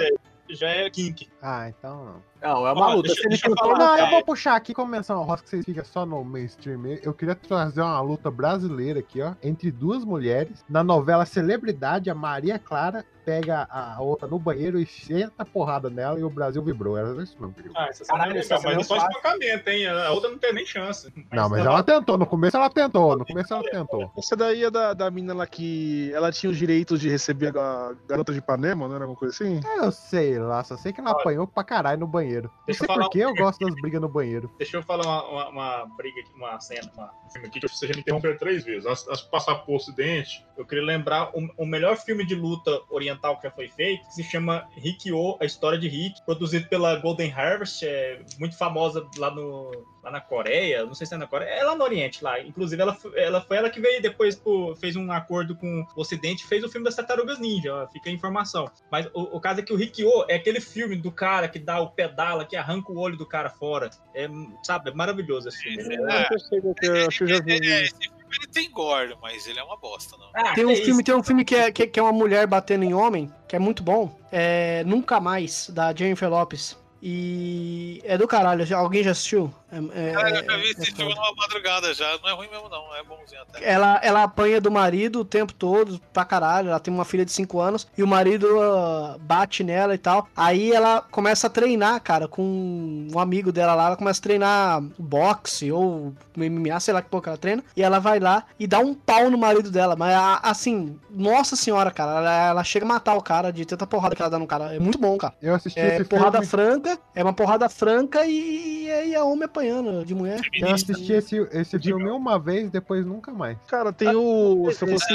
Já 0.49 0.67
é 0.67 0.89
kink. 0.89 1.29
Ah, 1.41 1.69
então 1.69 2.03
não. 2.05 2.23
Não, 2.43 2.67
é 2.67 2.73
uma 2.73 2.87
Ó, 2.89 2.93
luta. 2.95 3.07
deixa- 3.07 3.29
deixa 3.29 3.47
eu 3.49 3.55
falar. 3.55 3.77
Não, 3.79 3.97
eu 3.97 4.09
vou 4.09 4.23
puxar 4.25 4.55
aqui, 4.55 4.73
como 4.73 4.91
menção 4.91 5.23
rosa, 5.23 5.43
que 5.43 5.49
vocês 5.49 5.65
ficam 5.65 5.85
só 5.85 6.05
no 6.05 6.23
mainstream. 6.23 6.81
Eu 7.01 7.13
queria 7.13 7.35
trazer 7.35 7.81
uma 7.81 8.01
luta 8.01 8.29
brasileira 8.29 8.99
aqui, 8.99 9.21
ó, 9.21 9.33
entre 9.41 9.71
duas 9.71 10.03
mulheres. 10.03 10.63
Na 10.69 10.83
novela 10.83 11.25
Celebridade, 11.25 12.09
a 12.09 12.15
Maria 12.15 12.59
Clara 12.59 13.05
pega 13.25 13.65
a 13.71 14.01
outra 14.01 14.27
no 14.27 14.37
banheiro 14.37 14.77
e 14.77 14.85
senta 14.85 15.31
a 15.37 15.45
porrada 15.45 15.89
nela 15.89 16.19
e 16.19 16.23
o 16.25 16.29
Brasil 16.29 16.61
vibrou. 16.61 16.97
Era 16.97 17.09
isso 17.23 17.37
mesmo. 17.39 17.55
Ah, 17.73 17.87
essa 17.87 18.03
é 18.03 18.07
Caralho, 18.07 18.37
essa 18.37 18.59
mas 18.61 18.77
é 18.77 18.83
só 18.83 18.97
espancamento, 18.97 19.69
hein? 19.69 19.87
A 19.87 20.11
outra 20.11 20.29
não 20.29 20.37
tem 20.37 20.53
nem 20.53 20.65
chance. 20.65 21.09
Não, 21.31 21.47
mas 21.47 21.65
ela 21.65 21.81
tentou. 21.81 22.17
No 22.17 22.25
começo 22.25 22.57
ela 22.57 22.69
tentou. 22.69 23.17
No 23.17 23.25
começo 23.25 23.53
ela 23.53 23.63
tentou. 23.63 24.11
Essa 24.17 24.35
daí 24.35 24.65
é 24.65 24.69
da, 24.69 24.93
da 24.93 25.09
mina 25.09 25.33
lá 25.33 25.47
que 25.47 26.11
ela 26.13 26.33
tinha 26.33 26.49
os 26.51 26.57
direitos 26.57 26.99
de 26.99 27.07
receber 27.07 27.57
a 27.57 27.93
garota 28.09 28.33
de 28.33 28.39
Ipanema, 28.39 28.89
não 28.89 28.95
era 28.95 29.05
alguma 29.05 29.17
coisa 29.17 29.33
assim? 29.33 29.61
Eu 29.77 29.89
sei 29.93 30.37
lá, 30.37 30.61
só 30.65 30.75
sei 30.75 30.91
que 30.91 30.99
ela 30.99 31.11
apanhou 31.11 31.47
pra 31.47 31.63
caralho 31.63 32.01
no 32.01 32.07
banheiro. 32.07 32.32
Não 32.41 32.51
Deixa 32.65 32.83
eu 32.83 32.87
falar 32.87 33.03
por 33.03 33.11
que 33.11 33.19
eu 33.19 33.35
gosto 33.35 33.65
das 33.65 33.75
brigas 33.75 34.01
no 34.01 34.09
banheiro. 34.09 34.51
Deixa 34.57 34.77
eu 34.77 34.83
falar 34.83 35.03
uma, 35.03 35.29
uma, 35.29 35.49
uma 35.49 35.85
briga 35.97 36.21
aqui, 36.21 36.33
uma 36.35 36.59
cena, 36.59 36.91
uma 36.95 37.13
um 37.25 37.29
filme 37.31 37.47
aqui 37.47 37.59
que 37.59 37.67
você 37.67 37.87
já 37.87 37.93
me 37.93 38.01
interrompeu 38.01 38.37
três 38.37 38.63
vezes. 38.63 38.85
Antes 38.85 39.23
de 39.23 39.29
passar 39.29 39.55
pro 39.55 39.75
Ocidente, 39.75 40.45
eu 40.57 40.65
queria 40.65 40.83
lembrar 40.83 41.31
o, 41.35 41.47
o 41.57 41.65
melhor 41.65 41.97
filme 41.97 42.25
de 42.25 42.35
luta 42.35 42.81
oriental 42.89 43.37
que 43.37 43.43
já 43.43 43.51
foi 43.51 43.67
feito, 43.67 44.05
que 44.07 44.13
se 44.13 44.23
chama 44.23 44.67
Rikyo, 44.75 45.37
a 45.39 45.45
história 45.45 45.77
de 45.77 45.87
Rick, 45.87 46.23
produzido 46.25 46.67
pela 46.67 46.95
Golden 46.97 47.31
Harvest, 47.31 47.83
é 47.83 48.21
muito 48.39 48.57
famosa 48.57 49.07
lá 49.17 49.31
no 49.31 49.92
lá 50.03 50.11
na 50.11 50.19
Coreia, 50.19 50.85
não 50.85 50.93
sei 50.93 51.07
se 51.07 51.13
é 51.13 51.17
na 51.17 51.25
Coreia, 51.25 51.49
é 51.49 51.63
lá 51.63 51.75
no 51.75 51.83
Oriente 51.83 52.23
lá. 52.23 52.39
Inclusive 52.41 52.81
ela, 52.81 52.93
foi- 52.93 53.17
ela 53.17 53.39
foi 53.41 53.57
ela 53.57 53.69
que 53.69 53.79
veio 53.79 54.01
depois 54.01 54.35
pro- 54.35 54.75
fez 54.75 54.95
um 54.97 55.11
acordo 55.11 55.55
com 55.55 55.85
o 55.95 56.01
Ocidente, 56.01 56.43
e 56.43 56.47
fez 56.47 56.63
o 56.63 56.69
filme 56.69 56.83
das 56.85 56.95
Tartarugas 56.95 57.39
Ninja, 57.39 57.73
ó, 57.73 57.87
fica 57.87 58.09
a 58.09 58.13
informação. 58.13 58.69
Mas 58.91 59.05
o, 59.13 59.37
o 59.37 59.39
caso 59.39 59.61
é 59.61 59.63
que 59.63 59.71
o 59.71 59.75
Rikyo 59.77 60.09
é 60.27 60.35
aquele 60.35 60.59
filme 60.59 60.95
do 60.97 61.11
cara 61.11 61.47
que 61.47 61.57
dá 61.57 61.79
o 61.79 61.89
pedala, 61.91 62.43
que 62.45 62.55
arranca 62.57 62.91
o 62.91 62.99
olho 62.99 63.15
do 63.17 63.25
cara 63.25 63.49
fora. 63.49 63.89
É, 64.13 64.27
sabe, 64.63 64.89
é 64.89 64.93
maravilhoso 64.93 65.47
esse 65.47 65.59
filme. 65.63 65.95
É, 66.11 66.25
que 66.27 66.85
é, 66.87 67.07
acho 67.07 67.17
que 67.19 67.23
eu 67.23 67.27
já 67.27 67.39
vi. 67.41 67.51
é, 67.53 67.83
esse 67.83 67.95
filme 67.97 68.13
ele 68.35 68.47
tem 68.51 68.69
gore, 68.71 69.15
mas 69.21 69.45
ele 69.47 69.59
é 69.59 69.63
uma 69.63 69.77
bosta, 69.77 70.17
não. 70.17 70.27
Ah, 70.35 70.53
Tem 70.55 70.65
um 70.65 70.71
isso. 70.71 70.83
filme, 70.85 71.03
tem 71.03 71.13
um 71.15 71.21
filme 71.23 71.45
que 71.45 71.53
é, 71.55 71.71
que, 71.71 71.85
que 71.87 71.99
é 71.99 72.03
uma 72.03 72.11
mulher 72.11 72.45
batendo 72.47 72.83
em 72.83 72.93
homem, 72.93 73.31
que 73.47 73.55
é 73.55 73.59
muito 73.59 73.83
bom. 73.83 74.19
É 74.31 74.83
Nunca 74.85 75.19
Mais, 75.19 75.69
da 75.69 75.93
Jennifer 75.93 76.27
Lopes. 76.29 76.75
E 77.05 78.01
é 78.05 78.17
do 78.17 78.27
caralho. 78.27 78.65
Alguém 78.75 79.03
já 79.03 79.11
assistiu? 79.11 79.53
É- 79.73 80.09
é- 80.09 80.13
Cara, 80.13 80.29
eu 80.29 80.35
já 80.35 80.53
é- 80.53 80.57
vi 80.57 80.67
é 80.67 80.69
esse 80.71 80.85
filme 80.91 81.13
foda. 81.15 81.27
numa 81.27 81.35
madrugada 81.35 81.93
já. 81.93 82.17
Não 82.21 82.29
é 82.29 82.33
ruim 82.33 82.49
mesmo, 82.49 82.69
não. 82.69 82.95
É 82.95 83.03
bonzinho 83.03 83.41
até. 83.41 83.69
ela, 83.69 83.99
ela 84.03 84.23
apanha 84.23 84.61
do 84.61 84.69
marido 84.71 85.19
o 85.21 85.25
tempo 85.25 85.53
todo, 85.53 85.99
pra 86.13 86.23
caralho. 86.25 86.69
Ela 86.69 86.79
tem 86.79 86.93
uma 86.93 87.05
filha 87.05 87.25
de 87.25 87.31
5 87.31 87.59
anos 87.59 87.87
e 87.97 88.03
o 88.03 88.07
marido 88.07 88.47
ah, 88.61 89.17
bate 89.19 89.63
nela 89.63 89.93
e 89.95 89.97
tal. 89.97 90.27
Aí 90.35 90.71
ela 90.71 91.01
começa 91.11 91.47
a 91.47 91.49
treinar, 91.49 91.99
cara, 92.01 92.27
com 92.27 93.07
um 93.13 93.19
amigo 93.19 93.51
dela 93.51 93.73
lá. 93.75 93.87
Ela 93.87 93.97
começa 93.97 94.19
a 94.19 94.23
treinar 94.23 94.81
boxe 94.97 95.71
ou 95.71 96.13
MMA, 96.35 96.79
sei 96.79 96.93
lá 96.93 97.01
que 97.01 97.09
pouco 97.09 97.27
ela 97.29 97.37
treina. 97.37 97.63
E 97.75 97.81
ela 97.83 97.99
vai 97.99 98.19
lá 98.19 98.43
e 98.59 98.67
dá 98.67 98.79
um 98.79 98.93
pau 98.93 99.29
no 99.29 99.37
marido 99.37 99.71
dela. 99.71 99.95
Mas 99.95 100.13
a- 100.13 100.39
assim, 100.43 100.97
nossa 101.09 101.55
senhora, 101.55 101.91
cara, 101.91 102.11
ela, 102.19 102.47
ela 102.49 102.63
chega 102.63 102.85
a 102.85 102.87
matar 102.89 103.15
o 103.15 103.21
cara 103.21 103.51
de 103.51 103.65
tanta 103.65 103.85
porrada 103.87 104.15
que 104.15 104.21
ela 104.21 104.29
dá 104.31 104.39
no 104.39 104.47
cara. 104.47 104.75
É 104.75 104.79
muito 104.79 104.97
bom, 104.97 105.17
cara. 105.17 105.33
Eu 105.41 105.55
assisti 105.55 105.79
É 105.79 105.95
esse 105.95 106.05
porrada 106.05 106.41
filme. 106.41 106.47
franca, 106.47 106.99
é 107.15 107.23
uma 107.23 107.33
porrada 107.33 107.69
franca 107.69 108.25
e, 108.25 108.83
e 108.85 108.91
aí 108.91 109.15
a 109.15 109.23
homem 109.23 109.43
apanhando 109.45 109.62
apanhando 109.63 110.05
de 110.05 110.13
mulher. 110.13 110.41
Eu 110.53 110.69
assisti 110.69 111.13
esse, 111.13 111.37
esse 111.51 111.79
filme 111.79 112.09
uma 112.09 112.37
vez, 112.37 112.69
depois 112.69 113.05
nunca 113.05 113.31
mais. 113.31 113.57
Cara, 113.67 113.93
tem 113.93 114.13
o. 114.13 114.69
Se 114.71 114.83
eu 114.83 114.89
fosse. 114.89 115.07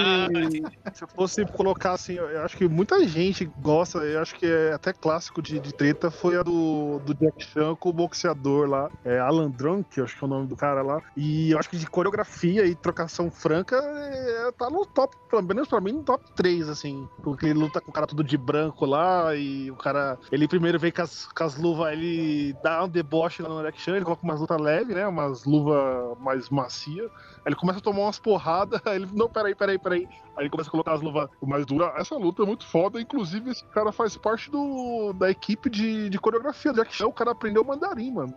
Se 0.94 1.04
eu 1.04 1.08
fosse 1.08 1.46
colocar 1.46 1.92
assim, 1.92 2.14
eu 2.14 2.42
acho 2.42 2.56
que 2.56 2.66
muita 2.66 3.06
gente 3.06 3.44
gosta, 3.60 3.98
eu 3.98 4.20
acho 4.20 4.34
que 4.34 4.46
é 4.46 4.72
até 4.72 4.92
clássico 4.92 5.42
de, 5.42 5.60
de 5.60 5.72
treta, 5.72 6.10
foi 6.10 6.36
a 6.36 6.42
do, 6.42 6.98
do 7.00 7.14
Jack 7.14 7.44
Chan 7.44 7.74
com 7.76 7.90
o 7.90 7.92
boxeador 7.92 8.68
lá, 8.68 8.90
é 9.04 9.18
Alan 9.18 9.50
Drunk, 9.50 9.98
eu 9.98 10.04
acho 10.04 10.16
que 10.16 10.24
é 10.24 10.26
o 10.26 10.30
nome 10.30 10.46
do 10.46 10.56
cara 10.56 10.82
lá. 10.82 11.02
E 11.16 11.50
eu 11.50 11.58
acho 11.58 11.68
que 11.68 11.76
de 11.76 11.86
coreografia 11.86 12.64
e 12.66 12.74
trocação 12.74 13.30
franca 13.30 13.76
é, 13.76 14.52
tá 14.52 14.70
no 14.70 14.86
top, 14.86 15.16
pelo 15.28 15.42
menos 15.42 15.68
pra 15.68 15.80
mim, 15.80 15.92
no 15.92 16.02
top 16.02 16.24
3, 16.34 16.68
assim. 16.68 17.08
Porque 17.22 17.46
ele 17.46 17.58
luta 17.58 17.80
com 17.80 17.90
o 17.90 17.94
cara 17.94 18.06
tudo 18.06 18.24
de 18.24 18.36
branco 18.36 18.86
lá 18.86 19.34
e 19.34 19.70
o 19.70 19.76
cara. 19.76 20.18
Ele 20.32 20.48
primeiro 20.48 20.78
vem 20.78 20.92
com 20.92 21.02
as, 21.02 21.26
com 21.26 21.44
as 21.44 21.56
luvas, 21.56 21.92
ele 21.92 22.54
dá 22.62 22.84
um 22.84 22.88
deboche 22.88 23.42
lá 23.42 23.48
no 23.48 23.62
Jack 23.62 23.80
Chan, 23.80 23.96
ele 23.96 24.04
coloca 24.04 24.22
umas 24.22 24.37
lutas 24.40 24.60
leves, 24.60 24.94
né? 24.94 25.06
Umas 25.06 25.44
luvas 25.44 26.18
mais 26.18 26.48
macia. 26.50 27.04
Aí 27.04 27.42
ele 27.46 27.56
começa 27.56 27.78
a 27.78 27.82
tomar 27.82 28.00
umas 28.02 28.18
porradas, 28.18 28.80
aí 28.86 28.96
ele, 28.96 29.08
não, 29.12 29.28
peraí, 29.28 29.54
peraí, 29.54 29.78
peraí. 29.78 30.08
Aí 30.36 30.44
ele 30.44 30.50
começa 30.50 30.68
a 30.68 30.70
colocar 30.70 30.92
as 30.94 31.00
luvas 31.00 31.28
mais 31.42 31.66
duras. 31.66 31.92
Essa 31.96 32.16
luta 32.16 32.42
é 32.42 32.46
muito 32.46 32.66
foda, 32.66 33.00
inclusive 33.00 33.50
esse 33.50 33.64
cara 33.66 33.90
faz 33.92 34.16
parte 34.16 34.50
do, 34.50 35.12
da 35.14 35.30
equipe 35.30 35.68
de, 35.68 36.08
de 36.08 36.18
coreografia 36.18 36.72
do 36.72 36.76
Jack 36.82 36.94
Chan, 36.94 37.06
o 37.06 37.12
cara 37.12 37.32
aprendeu 37.32 37.64
mandarim, 37.64 38.10
mano. 38.12 38.34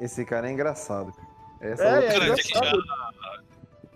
Esse 0.00 0.24
cara 0.24 0.48
é 0.48 0.52
engraçado. 0.52 1.12
Essa 1.60 1.82
É, 1.82 1.94
luta 1.96 2.06
é 2.06 2.12
Cara, 2.18 2.34
Jack 2.36 2.48
engraçado. 2.48 2.82
Chan, 2.82 3.42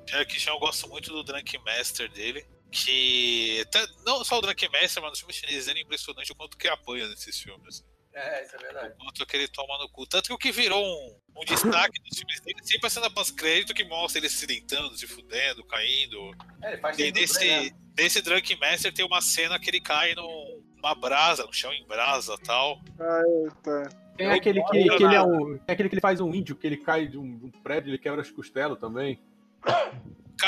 Jack 0.06 0.40
Chan, 0.40 0.50
eu 0.50 0.58
gosto 0.58 0.88
muito 0.88 1.12
do 1.12 1.22
Drunk 1.22 1.58
Master 1.64 2.10
dele. 2.12 2.44
Que. 2.70 3.60
até- 3.68 3.86
não 4.06 4.24
só 4.24 4.38
o 4.38 4.40
Drunk 4.40 4.66
Master, 4.72 5.02
mas 5.02 5.12
os 5.12 5.18
filmes 5.20 5.36
chineses 5.36 5.68
é 5.68 5.78
impressionante 5.78 6.32
o 6.32 6.34
quanto 6.34 6.56
que 6.56 6.66
apanha 6.68 7.06
nesses 7.06 7.38
filmes. 7.38 7.84
É, 8.14 8.42
isso 8.44 8.56
é 8.56 8.58
verdade. 8.58 8.94
O 8.94 9.04
quanto 9.04 9.26
que 9.26 9.36
ele 9.36 9.48
toma 9.48 9.78
no 9.78 9.88
cu. 9.88 10.06
Tanto 10.06 10.26
que 10.28 10.32
o 10.34 10.38
que 10.38 10.52
virou 10.52 10.84
um, 10.84 11.16
um 11.40 11.44
destaque 11.44 12.00
dos 12.02 12.18
filmes 12.18 12.40
dele 12.40 12.58
sempre 12.62 12.84
é 12.84 12.86
a 12.86 12.90
cena 12.90 13.10
pós-crédito 13.10 13.72
que 13.74 13.84
mostra 13.84 14.18
ele 14.20 14.28
se 14.28 14.46
deitando, 14.46 14.96
se 14.96 15.06
fudendo, 15.06 15.64
caindo. 15.64 16.34
É, 16.62 16.72
ele 16.72 16.76
faz 16.78 16.98
E 16.98 17.02
bem, 17.04 17.12
nesse, 17.12 17.46
né? 17.46 17.70
nesse 17.96 18.20
Drunk 18.22 18.54
Master 18.56 18.92
tem 18.92 19.04
uma 19.04 19.20
cena 19.22 19.58
que 19.58 19.70
ele 19.70 19.80
cai 19.80 20.14
num- 20.14 20.62
numa 20.76 20.94
brasa, 20.94 21.44
no 21.46 21.52
chão 21.52 21.72
em 21.72 21.86
brasa 21.86 22.34
e 22.34 22.42
tal. 22.44 22.80
Ah, 23.00 23.22
tá. 23.62 23.88
Tem 24.16 24.30
aquele 24.30 24.62
que, 24.64 24.96
que 24.96 25.04
ele 25.04 25.14
é 25.14 25.22
um. 25.22 25.56
Tem 25.58 25.72
aquele 25.72 25.88
que 25.88 25.94
ele 25.94 26.00
faz 26.02 26.20
um 26.20 26.34
índio, 26.34 26.54
que 26.54 26.66
ele 26.66 26.76
cai 26.76 27.06
de 27.08 27.16
um, 27.16 27.38
de 27.38 27.46
um 27.46 27.50
prédio 27.50 27.88
e 27.88 27.90
ele 27.92 27.98
quebra 27.98 28.20
as 28.20 28.30
costelas 28.30 28.78
também. 28.78 29.18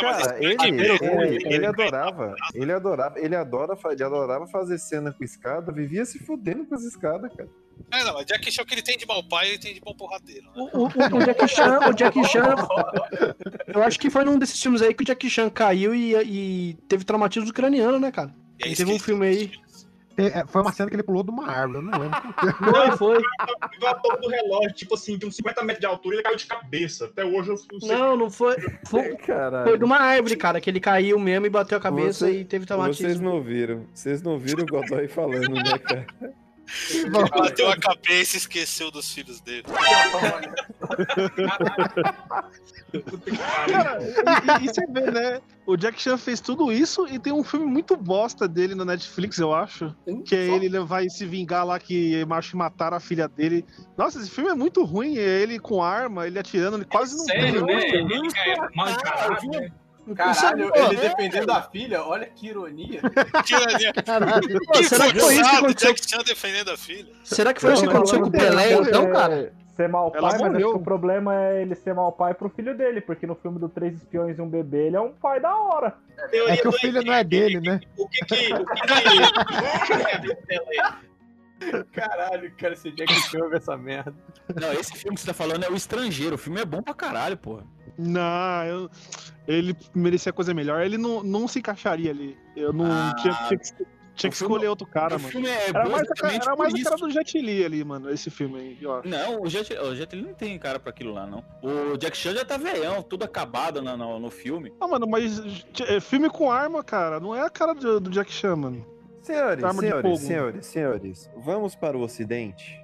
Cara, 0.01 0.42
ele, 0.42 0.57
ele, 0.62 1.55
ele 1.55 1.66
adorava, 1.66 2.34
ele 2.55 2.72
adorava, 2.72 3.18
ele 3.20 3.36
adora, 3.36 3.76
ele 3.90 4.03
adorava 4.05 4.47
fazer 4.47 4.78
cena 4.78 5.12
com 5.12 5.22
escada, 5.24 5.72
vivia 5.72 6.05
se 6.05 6.18
fudendo 6.18 6.66
com 6.66 6.74
as 6.74 6.82
escadas, 6.82 7.30
cara. 7.34 7.49
É, 7.92 8.05
não, 8.05 8.14
mas 8.14 8.26
Jack 8.26 8.51
Chan 8.53 8.62
o 8.62 8.66
que 8.66 8.74
ele 8.74 8.82
tem 8.82 8.97
de 8.97 9.07
mau 9.07 9.22
pai, 9.28 9.49
ele 9.49 9.59
tem 9.59 9.74
de 9.74 9.80
bom 9.80 9.95
porradeiro. 9.95 10.47
O, 10.55 10.84
o- 10.84 10.86
o 10.86 11.20
Jackie 11.24 11.49
Chan, 11.49 11.78
o 11.88 11.92
Jackie 11.97 12.24
Chan, 12.24 12.55
eu 13.66 13.82
acho 13.82 13.99
que 13.99 14.11
foi 14.11 14.24
num 14.24 14.38
desses 14.38 14.61
filmes 14.62 14.80
aí 14.80 14.95
que 14.95 15.03
o 15.03 15.07
Jackie 15.07 15.28
Chan 15.30 15.51
caiu 15.51 15.95
e, 15.95 16.14
e 16.14 16.74
teve 16.88 17.05
traumatismo 17.05 17.53
craniano, 17.53 17.99
né, 17.99 18.11
cara? 18.12 18.32
Ele 18.61 18.76
teve 18.76 18.92
um 18.92 18.99
filme 18.99 19.26
aí. 19.26 19.53
É, 20.17 20.47
Foi 20.47 20.62
uma 20.62 20.73
cena 20.73 20.89
que 20.89 20.97
ele 20.97 21.03
pulou 21.03 21.23
de 21.23 21.31
uma 21.31 21.49
árvore, 21.51 21.79
eu 21.79 21.83
não 21.83 21.99
lembro. 21.99 22.21
Foi, 22.71 22.97
foi. 22.97 23.23
Igual 23.77 23.93
a 23.93 23.95
torre 23.97 24.21
do 24.21 24.29
relógio, 24.29 24.73
tipo 24.75 24.95
assim, 24.95 25.19
de 25.19 25.27
uns 25.27 25.37
50 25.37 25.62
metros 25.65 25.81
de 25.81 25.87
altura, 25.87 26.17
ele 26.17 26.23
caiu 26.23 26.37
de 26.37 26.47
cabeça. 26.47 27.07
Até 27.07 27.25
hoje 27.25 27.51
eu 27.51 27.57
não 27.73 27.81
sei. 27.81 27.97
Não, 27.97 28.17
não 28.17 28.31
foi. 28.31 28.57
Foi, 28.87 29.17
Caralho. 29.17 29.69
foi 29.69 29.79
de 29.79 29.85
uma 29.85 29.99
árvore, 29.99 30.37
cara, 30.37 30.61
que 30.61 30.71
ele 30.71 30.81
caiu 30.81 31.19
mesmo 31.19 31.47
e 31.47 31.51
bateu 31.51 31.77
a 31.79 31.81
cabeça 31.81 32.27
Você- 32.27 32.41
e 32.41 32.45
teve 32.45 32.65
Vocês 32.65 32.67
traumatismo. 32.67 33.29
não 33.31 33.43
viram, 33.43 33.87
vocês 33.93 34.23
não 34.23 34.39
viram 34.39 34.62
o 34.62 34.67
Godoy 34.67 35.09
falando, 35.09 35.51
né, 35.51 35.79
cara? 35.79 36.07
Ele 36.91 37.11
bateu 37.11 37.71
a 37.71 37.77
cabeça 37.77 38.37
e 38.37 38.39
esqueceu 38.39 38.91
dos 38.91 39.12
filhos 39.12 39.41
dele. 39.41 39.65
Cara, 43.70 43.99
e, 44.61 44.64
e- 44.64 44.68
você 44.68 44.86
vê, 44.86 45.11
né? 45.11 45.40
O 45.66 45.76
Jack 45.76 46.01
Chan 46.01 46.18
fez 46.18 46.40
tudo 46.40 46.70
isso 46.70 47.07
e 47.09 47.18
tem 47.18 47.32
um 47.32 47.42
filme 47.42 47.64
muito 47.66 47.97
bosta 47.97 48.47
dele 48.47 48.74
na 48.74 48.84
Netflix, 48.84 49.38
eu 49.38 49.55
acho. 49.55 49.95
Que 50.26 50.34
é 50.36 50.47
ele 50.49 50.78
vai 50.80 51.09
se 51.09 51.24
vingar 51.24 51.64
lá 51.64 51.78
que 51.78 52.22
macho 52.26 52.57
mataram 52.57 52.97
a 52.97 53.01
filha 53.01 53.26
dele. 53.26 53.64
Nossa, 53.97 54.18
esse 54.18 54.30
filme 54.30 54.51
é 54.51 54.55
muito 54.55 54.84
ruim. 54.84 55.16
É 55.16 55.42
ele 55.42 55.59
com 55.59 55.82
arma, 55.82 56.26
ele 56.26 56.38
atirando, 56.38 56.76
ele 56.76 56.84
quase 56.84 57.16
não 57.16 57.24
Sério, 57.24 57.64
tem. 57.66 57.76
né? 57.76 57.88
Ele 57.88 58.14
é 58.14 59.61
né? 59.61 59.70
Caralho, 60.14 60.70
Pô, 60.70 60.78
ele 60.92 60.97
é. 60.97 61.09
defendendo 61.09 61.51
a 61.51 61.62
filha, 61.62 62.05
olha 62.05 62.26
que 62.26 62.49
ironia. 62.49 63.01
Caralho. 64.05 64.61
Será 64.86 65.11
que 65.11 65.18
foi 65.18 65.34
isso 65.36 65.49
que 65.51 65.57
aconteceu? 65.57 65.95
Jack 65.95 66.11
Chan 66.11 66.22
defendendo 66.26 66.70
a 66.70 66.76
filha. 66.76 67.12
Será 67.24 67.55
que 67.55 67.61
foi 67.62 67.72
isso 67.72 67.82
que 67.84 67.88
aconteceu 67.88 68.20
com 68.20 68.28
o 68.28 68.30
Pelé, 68.30 68.74
então, 68.74 69.11
cara? 69.11 69.53
Ser 69.77 69.89
mau 69.89 70.12
Ela 70.14 70.29
pai, 70.31 70.39
mas 70.39 70.43
acho 70.43 70.53
morreu. 70.53 70.70
que 70.72 70.77
o 70.77 70.83
problema 70.85 71.35
é 71.35 71.62
ele 71.62 71.75
ser 71.75 71.95
mau 71.95 72.12
pai 72.12 72.33
pro 72.33 72.49
filho 72.49 72.77
dele, 72.77 73.01
porque 73.01 73.27
no 73.27 73.35
filme 73.35 73.59
do 73.59 73.68
Três 73.68 73.97
Espiões 73.97 74.39
e 74.39 74.43
um 74.43 74.49
Bebê, 74.49 74.87
ele 74.87 74.97
é 74.97 75.01
um 75.01 75.12
pai 75.12 75.41
da 75.41 75.53
hora. 75.57 75.95
É 76.33 76.57
que 76.57 76.68
o 76.68 76.72
filho 76.72 77.03
não 77.03 77.12
é 77.12 77.25
dele, 77.25 77.59
né? 77.61 77.81
O 77.99 78.09
que 78.09 78.25
que. 78.25 78.55
O 78.55 78.64
que 78.64 78.83
que. 78.87 78.95
Caralho, 81.93 82.53
cara, 82.57 82.75
esse 82.75 82.91
Jack 82.91 83.12
Chan 83.12 83.39
ouve 83.43 83.57
essa 83.57 83.77
merda. 83.77 84.14
Não, 84.61 84.72
esse 84.72 84.93
filme 84.97 85.14
que 85.14 85.20
você 85.22 85.29
tá 85.29 85.35
falando 85.35 85.64
é 85.64 85.70
o 85.70 85.75
estrangeiro. 85.77 86.35
O 86.35 86.39
filme 86.39 86.61
é 86.61 86.64
bom 86.64 86.83
pra 86.83 86.93
caralho, 86.93 87.37
porra. 87.37 87.64
Não, 87.97 88.64
eu- 88.64 88.91
ele 89.49 89.75
merecia 89.95 90.33
coisa 90.33 90.53
melhor. 90.53 90.83
Ele 90.83 90.99
não, 90.99 91.22
não 91.22 91.49
se 91.49 91.61
encaixaria 91.61 92.11
ali. 92.11 92.37
Eu 92.55 92.72
não 92.72 92.87
Ah, 92.87 93.14
tinha, 93.20 93.33
tinha 93.49 93.59
que, 93.59 93.87
tinha 94.15 94.31
que 94.31 94.37
escolher 94.37 94.69
outro 94.69 94.87
cara, 94.87 95.17
o 95.17 95.19
mano. 95.21 95.31
filme 95.33 95.49
é 95.49 95.69
era 95.69 95.85
bom 95.85 95.91
mais, 95.91 96.09
a, 96.09 96.33
era 96.33 96.57
mais 96.57 96.75
a 96.75 96.83
cara 96.85 96.97
do 96.97 97.11
Jet 97.11 97.39
Li 97.41 97.65
ali, 97.65 97.85
mano, 97.85 98.11
esse 98.11 98.31
filme 98.31 98.59
aí, 98.59 98.79
eu 98.81 98.95
acho. 98.95 99.09
Não, 99.09 99.43
o 99.43 99.49
Jet, 99.49 99.73
o 99.79 99.95
Jet 99.95 100.15
Li 100.15 100.23
não 100.23 100.35
tem 100.35 100.59
cara 100.59 100.79
pra 100.79 100.91
aquilo 100.91 101.12
lá, 101.12 101.27
não. 101.27 101.45
O 101.62 101.97
Jack 101.97 102.17
Chan 102.17 102.35
já 102.35 102.45
tá 102.45 102.57
veião, 102.57 103.03
tudo 103.03 103.25
acabado 103.25 103.83
na- 103.83 103.97
no, 103.97 104.19
no 104.19 104.31
filme. 104.31 104.73
Ah, 104.81 104.87
mano, 104.87 105.07
mas 105.09 105.65
é, 105.89 106.01
filme 106.01 106.31
com 106.31 106.51
arma, 106.51 106.83
cara, 106.85 107.19
não 107.21 107.35
é 107.35 107.41
a 107.43 107.51
cara 107.51 107.75
do, 107.75 108.01
do 108.01 108.11
Jack 108.11 108.33
Chan, 108.33 108.57
mano. 108.57 108.87
Senhores, 109.23 109.65
Arma 109.65 109.81
senhores, 109.81 110.03
fogo. 110.03 110.17
senhores, 110.19 110.67
senhores, 110.67 111.31
vamos 111.37 111.75
para 111.75 111.97
o 111.97 112.03
Ocidente. 112.03 112.79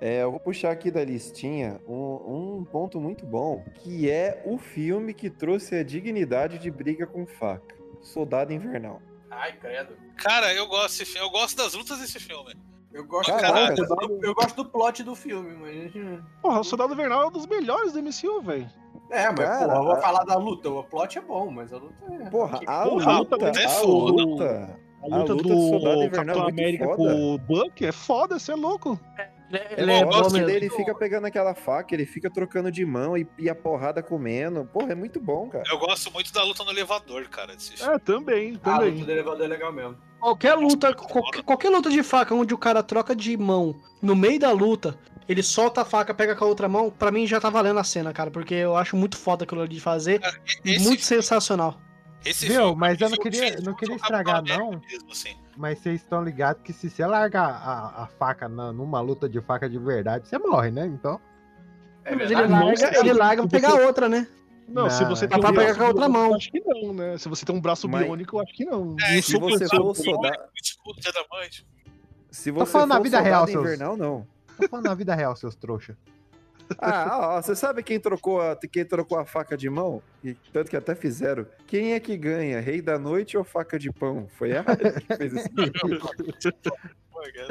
É, 0.00 0.22
eu 0.22 0.30
vou 0.32 0.40
puxar 0.40 0.70
aqui 0.72 0.90
da 0.90 1.02
listinha 1.04 1.80
um, 1.88 2.58
um 2.58 2.64
ponto 2.64 3.00
muito 3.00 3.24
bom, 3.24 3.64
que 3.76 4.10
é 4.10 4.42
o 4.44 4.58
filme 4.58 5.14
que 5.14 5.30
trouxe 5.30 5.76
a 5.76 5.84
dignidade 5.84 6.58
de 6.58 6.70
briga 6.70 7.06
com 7.06 7.24
faca. 7.24 7.74
Soldado 8.02 8.52
Invernal. 8.52 9.00
Ai, 9.36 9.52
credo. 9.52 9.96
Cara, 10.16 10.52
eu 10.54 10.66
gosto 10.66 10.98
desse 10.98 11.04
filme. 11.06 11.26
Eu 11.26 11.30
gosto 11.30 11.56
das 11.56 11.74
lutas 11.74 11.98
desse 11.98 12.18
filme. 12.20 12.54
Eu 12.92 13.04
gosto, 13.06 13.32
Caraca, 13.32 13.74
eu, 13.76 14.20
eu 14.22 14.34
gosto 14.34 14.54
do 14.54 14.64
plot 14.64 15.02
do 15.02 15.16
filme, 15.16 15.52
mas. 15.56 15.92
Porra, 16.40 16.60
o 16.60 16.64
Soldado 16.64 16.92
Invernal 16.92 17.22
é 17.22 17.26
um 17.26 17.30
dos 17.32 17.46
melhores 17.46 17.92
do 17.92 17.98
MCU, 18.00 18.40
velho. 18.42 18.70
É, 19.10 19.26
mas 19.28 19.36
Cara, 19.40 19.64
porra, 19.66 19.76
eu 19.78 19.82
vou 19.82 19.92
a- 19.92 20.00
falar 20.00 20.24
da 20.24 20.36
luta. 20.36 20.70
O 20.70 20.84
plot 20.84 21.18
é 21.18 21.20
bom, 21.20 21.50
mas 21.50 21.72
a 21.72 21.76
luta 21.78 21.94
é. 22.08 22.30
Porra, 22.30 22.60
a 22.66 22.84
Porra, 22.84 23.12
a 23.12 23.18
luta, 23.18 23.36
é 23.36 23.64
a 23.64 23.68
foda. 23.68 24.22
luta, 24.22 24.80
A 25.02 25.16
luta 25.16 25.34
do, 25.34 25.48
Soldado 25.48 26.04
Invernal 26.04 26.10
Capitão 26.10 26.34
é 26.34 26.42
muito 26.44 26.60
América 26.60 26.84
foda. 26.84 26.96
com 26.96 27.34
o 27.34 27.38
Buck 27.38 27.84
é 27.84 27.92
foda, 27.92 28.38
você 28.38 28.52
é 28.52 28.56
louco. 28.56 29.00
Ele 29.50 29.92
É 29.92 30.00
é 30.00 30.04
foda 30.04 30.22
bom 30.22 30.28
que 30.30 30.32
mesmo. 30.40 30.50
ele 30.50 30.70
fica 30.70 30.94
pegando 30.94 31.26
aquela 31.26 31.54
faca, 31.54 31.94
ele 31.94 32.06
fica 32.06 32.30
trocando 32.30 32.70
de 32.72 32.84
mão 32.84 33.16
e, 33.16 33.26
e 33.38 33.48
a 33.48 33.54
porrada 33.54 34.02
comendo. 34.02 34.64
Porra, 34.64 34.92
é 34.92 34.94
muito 34.94 35.20
bom, 35.20 35.48
cara. 35.48 35.64
Eu 35.70 35.78
gosto 35.78 36.10
muito 36.12 36.32
da 36.32 36.42
luta 36.42 36.64
no 36.64 36.70
elevador, 36.70 37.28
cara. 37.28 37.52
É, 37.52 37.98
também, 37.98 38.54
A 38.54 38.58
também. 38.58 38.90
luta 38.92 39.04
do 39.04 39.12
elevador 39.12 39.44
é 39.44 39.48
legal 39.48 39.72
mesmo. 39.72 39.96
Qualquer 40.18 40.54
luta, 40.54 40.94
qualquer, 40.94 41.42
qualquer 41.42 41.68
luta 41.70 41.90
de 41.90 42.02
faca 42.02 42.34
onde 42.34 42.54
o 42.54 42.58
cara 42.58 42.82
troca 42.82 43.14
de 43.14 43.36
mão 43.36 43.74
no 44.00 44.16
meio 44.16 44.40
da 44.40 44.50
luta, 44.50 44.98
ele 45.28 45.42
solta 45.42 45.82
a 45.82 45.84
faca, 45.84 46.14
pega 46.14 46.34
com 46.34 46.44
a 46.44 46.48
outra 46.48 46.66
mão, 46.66 46.90
pra 46.90 47.10
mim 47.12 47.26
já 47.26 47.38
tá 47.40 47.50
valendo 47.50 47.78
a 47.78 47.84
cena, 47.84 48.12
cara, 48.12 48.30
porque 48.30 48.54
eu 48.54 48.74
acho 48.76 48.96
muito 48.96 49.16
foda 49.18 49.44
aquilo 49.44 49.60
ali 49.60 49.74
de 49.74 49.80
fazer. 49.80 50.20
Esse, 50.64 50.82
muito 50.82 51.02
sensacional. 51.04 51.78
esse 52.24 52.46
Viu? 52.46 52.56
filme, 52.56 52.76
Mas 52.76 52.98
eu 53.00 53.10
não 53.10 53.18
queria, 53.18 53.48
filme 53.52 53.62
não 53.66 53.74
queria 53.76 53.94
o 53.94 53.98
estragar, 53.98 54.42
não. 54.42 54.70
Mesmo, 54.90 55.12
assim. 55.12 55.36
Mas 55.56 55.78
vocês 55.78 56.00
estão 56.00 56.22
ligados 56.22 56.62
que 56.62 56.72
se 56.72 56.90
você 56.90 57.06
largar 57.06 57.48
a, 57.48 58.02
a 58.02 58.06
faca 58.06 58.48
na- 58.48 58.72
numa 58.72 59.00
luta 59.00 59.28
de 59.28 59.40
faca 59.40 59.68
de 59.68 59.78
verdade, 59.78 60.26
você 60.28 60.38
morre, 60.38 60.70
né? 60.70 60.86
Então. 60.86 61.20
É 62.04 62.14
Mas 62.14 62.30
ele 62.30 62.46
larga, 62.46 62.98
ele 63.00 63.12
larga 63.12 63.42
pra 63.46 63.50
pegar 63.60 63.74
outra, 63.86 64.08
né? 64.08 64.26
Não, 64.68 64.88
se 64.90 65.02
Não, 65.02 65.10
você 65.10 65.26
é 65.26 65.28
tem 65.28 65.38
um 65.38 65.40
pra 65.40 65.52
pegar 65.52 65.74
com 65.76 65.84
a 65.84 65.88
outra 65.88 66.08
mão. 66.08 66.26
eu 66.30 66.34
acho 66.36 66.50
que 66.50 66.60
não, 66.60 66.92
né? 66.92 67.18
Se 67.18 67.28
você 67.28 67.44
tem 67.46 67.54
um 67.54 67.60
braço 67.60 67.88
Mas- 67.88 68.04
biônico, 68.04 68.36
eu 68.36 68.42
acho 68.42 68.52
que 68.54 68.64
não. 68.64 68.96
É, 69.00 69.20
Se 69.20 69.38
você 69.38 69.68
for 69.68 69.94
soldado- 69.94 70.36
de 70.98 71.08
adamante. 71.08 71.66
se 72.30 72.50
Tô 72.52 72.58
você 72.64 72.72
falando 72.72 72.88
for 72.88 72.94
na 72.96 73.00
vida 73.02 73.20
real, 73.20 73.46
seus- 73.46 73.64
invernal, 73.64 73.96
não. 73.96 74.26
Tô 74.60 74.68
falando 74.68 74.86
na 74.86 74.94
vida 74.94 75.14
real, 75.14 75.36
seus 75.36 75.54
trouxa. 75.54 75.96
Ah, 76.78 77.36
ó, 77.36 77.42
você 77.42 77.54
sabe 77.54 77.82
quem 77.82 77.98
trocou, 78.00 78.40
a, 78.40 78.56
quem 78.56 78.84
trocou 78.84 79.18
a 79.18 79.24
faca 79.24 79.56
de 79.56 79.68
mão? 79.68 80.02
E 80.22 80.34
tanto 80.52 80.70
que 80.70 80.76
até 80.76 80.94
fizeram. 80.94 81.46
Quem 81.66 81.92
é 81.94 82.00
que 82.00 82.16
ganha? 82.16 82.60
Rei 82.60 82.80
da 82.80 82.98
noite 82.98 83.36
ou 83.36 83.44
faca 83.44 83.78
de 83.78 83.92
pão? 83.92 84.28
Foi 84.38 84.56
a 84.56 84.64
que 84.64 85.16
fez 85.16 85.34
esse 85.34 85.50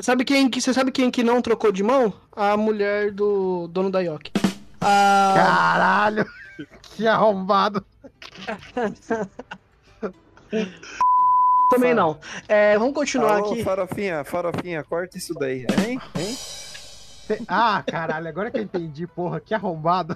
Sabe 0.01 0.23
quem, 0.25 0.49
que- 0.49 0.61
você 0.61 0.73
sabe 0.73 0.91
quem 0.91 1.09
que 1.09 1.23
não 1.23 1.41
trocou 1.41 1.71
de 1.71 1.83
mão? 1.83 2.13
A 2.31 2.55
mulher 2.57 3.11
do 3.11 3.67
dono 3.67 3.89
da 3.89 3.99
Yoki. 4.01 4.31
A... 4.81 5.33
Caralho! 5.35 6.25
Que 6.95 7.07
arrombado! 7.07 7.83
Também 11.71 11.93
não. 11.93 12.19
É, 12.47 12.77
vamos 12.77 12.93
continuar 12.93 13.37
Alô, 13.37 13.51
aqui. 13.51 13.63
farofinha, 13.63 14.23
farofinha, 14.23 14.83
corta 14.83 15.17
isso 15.17 15.33
daí. 15.33 15.65
Hein? 15.87 15.99
Hein? 16.17 16.37
Te- 17.27 17.41
Ah, 17.47 17.83
caralho, 17.85 18.27
agora 18.27 18.51
que 18.51 18.57
eu 18.57 18.63
entendi, 18.63 19.07
porra, 19.07 19.39
que 19.39 19.53
arrombado. 19.53 20.15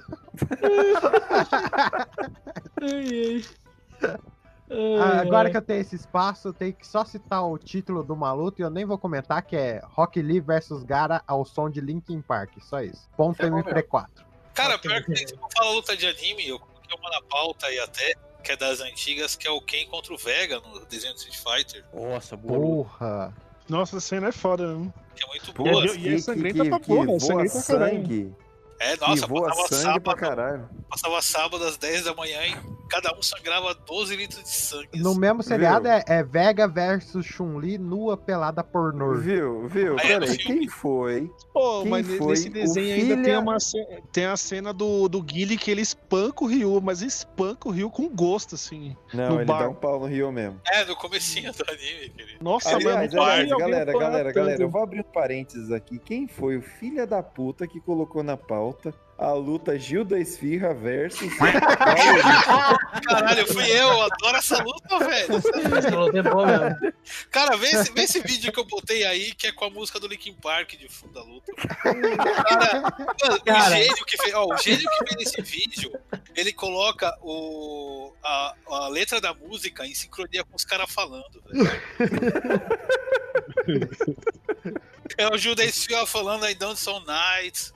Ah, 4.69 5.21
Agora 5.21 5.49
que 5.49 5.55
eu 5.55 5.61
tenho 5.61 5.79
esse 5.79 5.95
espaço, 5.95 6.49
eu 6.49 6.53
tenho 6.53 6.73
que 6.73 6.85
só 6.85 7.05
citar 7.05 7.45
o 7.47 7.57
título 7.57 8.03
do 8.03 8.15
maluco 8.17 8.59
e 8.59 8.63
eu 8.63 8.69
nem 8.69 8.83
vou 8.85 8.97
comentar, 8.97 9.41
que 9.41 9.55
é 9.55 9.81
Rock 9.93 10.21
Lee 10.21 10.41
versus 10.41 10.83
Gara 10.83 11.23
ao 11.25 11.45
som 11.45 11.69
de 11.69 11.79
Linkin 11.79 12.21
Park. 12.21 12.51
Só 12.61 12.81
isso. 12.81 13.07
Ponto 13.15 13.41
É 13.41 13.49
bom 13.49 13.61
MP4. 13.63 14.07
Cara, 14.53 14.77
pior 14.77 15.01
que 15.03 15.15
se 15.15 15.33
eu 15.33 15.39
falar 15.55 15.71
luta 15.71 15.95
de 15.95 16.05
anime, 16.05 16.49
eu 16.49 16.59
coloquei 16.59 16.97
uma 16.99 17.09
na 17.09 17.21
pauta 17.21 17.67
aí 17.67 17.79
até, 17.79 18.15
que 18.43 18.51
é 18.51 18.57
das 18.57 18.81
antigas, 18.81 19.35
que 19.37 19.47
é 19.47 19.51
o 19.51 19.61
Ken 19.61 19.85
contra 19.87 20.13
o 20.13 20.17
Vega 20.17 20.59
no 20.59 20.85
desenho 20.85 21.13
do 21.13 21.17
Street 21.19 21.37
Fighter. 21.37 21.85
Nossa, 21.93 22.37
Porra. 22.37 23.33
Nossa, 23.69 23.97
a 23.97 24.01
cena 24.01 24.27
é 24.29 24.31
foda, 24.33 24.75
né? 24.75 24.93
Que 25.18 25.24
é 25.24 25.28
muito 25.28 25.53
Pô, 25.53 25.63
boa. 25.63 25.86
E- 25.86 25.88
e 25.99 26.07
é 26.07 26.11
que, 26.11 26.20
sangrenta 26.22 26.63
que, 26.63 26.70
pra 26.70 26.80
que 26.80 26.86
porra, 26.88 27.11
é 27.11 27.20
sangrenta 27.20 27.53
pra 27.53 27.63
caralho. 27.63 28.36
É, 28.80 28.95
nossa, 28.97 29.25
voa 29.28 29.47
passava 29.49 29.67
sangue 29.69 29.82
sábado, 29.84 30.01
pra 30.03 30.15
caralho. 30.15 30.69
passava 30.89 31.21
sábado 31.21 31.63
às 31.63 31.78
10 31.78 32.03
da 32.05 32.13
manhã 32.13 32.39
e 32.45 32.78
cada 32.89 33.13
um 33.17 33.21
sangrava 33.21 33.73
12 33.73 34.15
litros 34.15 34.41
de 34.43 34.49
sangue. 34.49 34.88
No 34.99 35.15
mesmo 35.15 35.41
seriado 35.43 35.88
é, 35.88 36.03
é 36.07 36.23
Vega 36.23 36.67
versus 36.67 37.25
Chun-Li 37.25 37.78
nua 37.78 38.15
pelada 38.15 38.63
pornô. 38.63 39.15
Viu, 39.15 39.67
viu? 39.67 39.97
Aí 39.99 40.11
é 40.11 40.19
Peraí, 40.19 40.38
filme. 40.38 40.59
quem 40.59 40.67
foi? 40.69 41.30
Pô, 41.53 41.82
Quem 41.82 41.91
mas 41.91 42.07
foi 42.07 42.28
nesse 42.28 42.47
o 42.49 42.53
desenho 42.53 42.93
ainda 42.95 43.15
filha- 43.15 43.23
tem, 43.23 43.38
uma, 43.38 43.59
ce- 43.59 44.01
tem 44.11 44.25
a 44.25 44.38
cena 44.38 44.71
do, 44.71 45.09
do 45.09 45.21
Guile 45.21 45.57
que 45.57 45.69
ele 45.71 45.82
espanca 45.82 46.43
o 46.43 46.47
Ryu, 46.47 46.80
mas 46.82 47.01
espanca 47.01 47.67
o 47.67 47.71
Ryu 47.71 47.89
com 47.89 48.07
gosto, 48.07 48.55
assim. 48.55 48.95
Não, 49.13 49.30
no 49.30 49.36
ele 49.38 49.45
bar. 49.45 49.63
dá 49.63 49.69
um 49.69 49.73
pau 49.73 49.99
no 49.99 50.05
Rio 50.05 50.32
mesmo. 50.32 50.61
É, 50.67 50.86
no 50.86 50.95
comecinho 50.95 51.51
do 51.51 51.63
anime, 51.67 52.09
querido. 52.09 52.43
Nossa, 52.43 52.69
Aliás, 52.75 53.11
mano, 53.13 53.23
aliás, 53.23 53.49
galera, 53.49 53.91
galera, 53.91 54.23
tanto. 54.25 54.36
galera, 54.36 54.61
eu 54.63 54.69
vou 54.69 54.84
abrir 54.84 55.01
um 55.01 55.11
parênteses 55.11 55.71
aqui. 55.71 55.99
Quem 55.99 56.28
foi 56.28 56.55
o 56.57 56.61
filho 56.61 57.05
da 57.07 57.21
puta 57.21 57.67
que 57.67 57.82
colocou 57.82 58.23
na 58.23 58.38
pauta 58.68 58.93
a 59.18 59.34
luta 59.34 59.80
Gil 59.80 60.05
da 60.05 60.20
Esfirra 60.20 60.76
versus 60.76 61.34
Caralho, 63.07 63.47
fui 63.51 63.65
eu, 63.65 64.01
adoro 64.03 64.38
essa 64.38 64.61
luta, 64.61 64.99
velho. 64.99 65.38
Essa 65.38 65.95
luta 65.95 66.20
é 66.20 66.22
boa 66.22 66.45
mesmo. 66.45 66.93
Cara, 67.32 67.57
vê 67.57 67.65
esse, 67.65 67.91
vê 67.93 68.03
esse 68.03 68.20
vídeo 68.20 68.53
que 68.53 68.59
eu 68.59 68.65
botei 68.65 69.03
aí, 69.05 69.34
que 69.34 69.47
é 69.47 69.51
com 69.51 69.65
a 69.65 69.72
música 69.72 69.99
do 69.99 70.07
Linkin 70.07 70.36
Park 70.36 70.74
de 70.78 70.88
fundo 70.88 71.13
da 71.13 71.24
luta. 71.24 71.51
Cara, 71.55 72.82
mano, 72.82 73.43
Cara. 73.43 73.76
o 73.76 73.78
gênio 73.78 74.05
que 74.05 74.18
fez, 74.18 74.34
ó, 74.36 74.45
o 74.45 74.57
gênio 74.57 74.88
que 74.88 75.15
fez 75.15 75.30
esse 75.30 75.41
vídeo, 75.41 75.91
ele 76.36 76.53
coloca 76.53 77.18
o, 77.24 78.13
a, 78.24 78.53
a 78.68 78.88
letra 78.89 79.20
da 79.20 79.34
música 79.34 79.84
em 79.84 79.95
sincronia 79.95 80.43
com 80.43 80.55
os 80.55 80.63
caras 80.63 80.91
falando, 80.91 81.41
velho. 81.47 81.72
É 85.18 85.28
o 85.28 85.38
Judas 85.38 85.86
Fia 85.86 86.05
falando 86.05 86.45
I 86.47 86.53
don't 86.53 86.80
so 86.80 86.99
nice. 86.99 87.74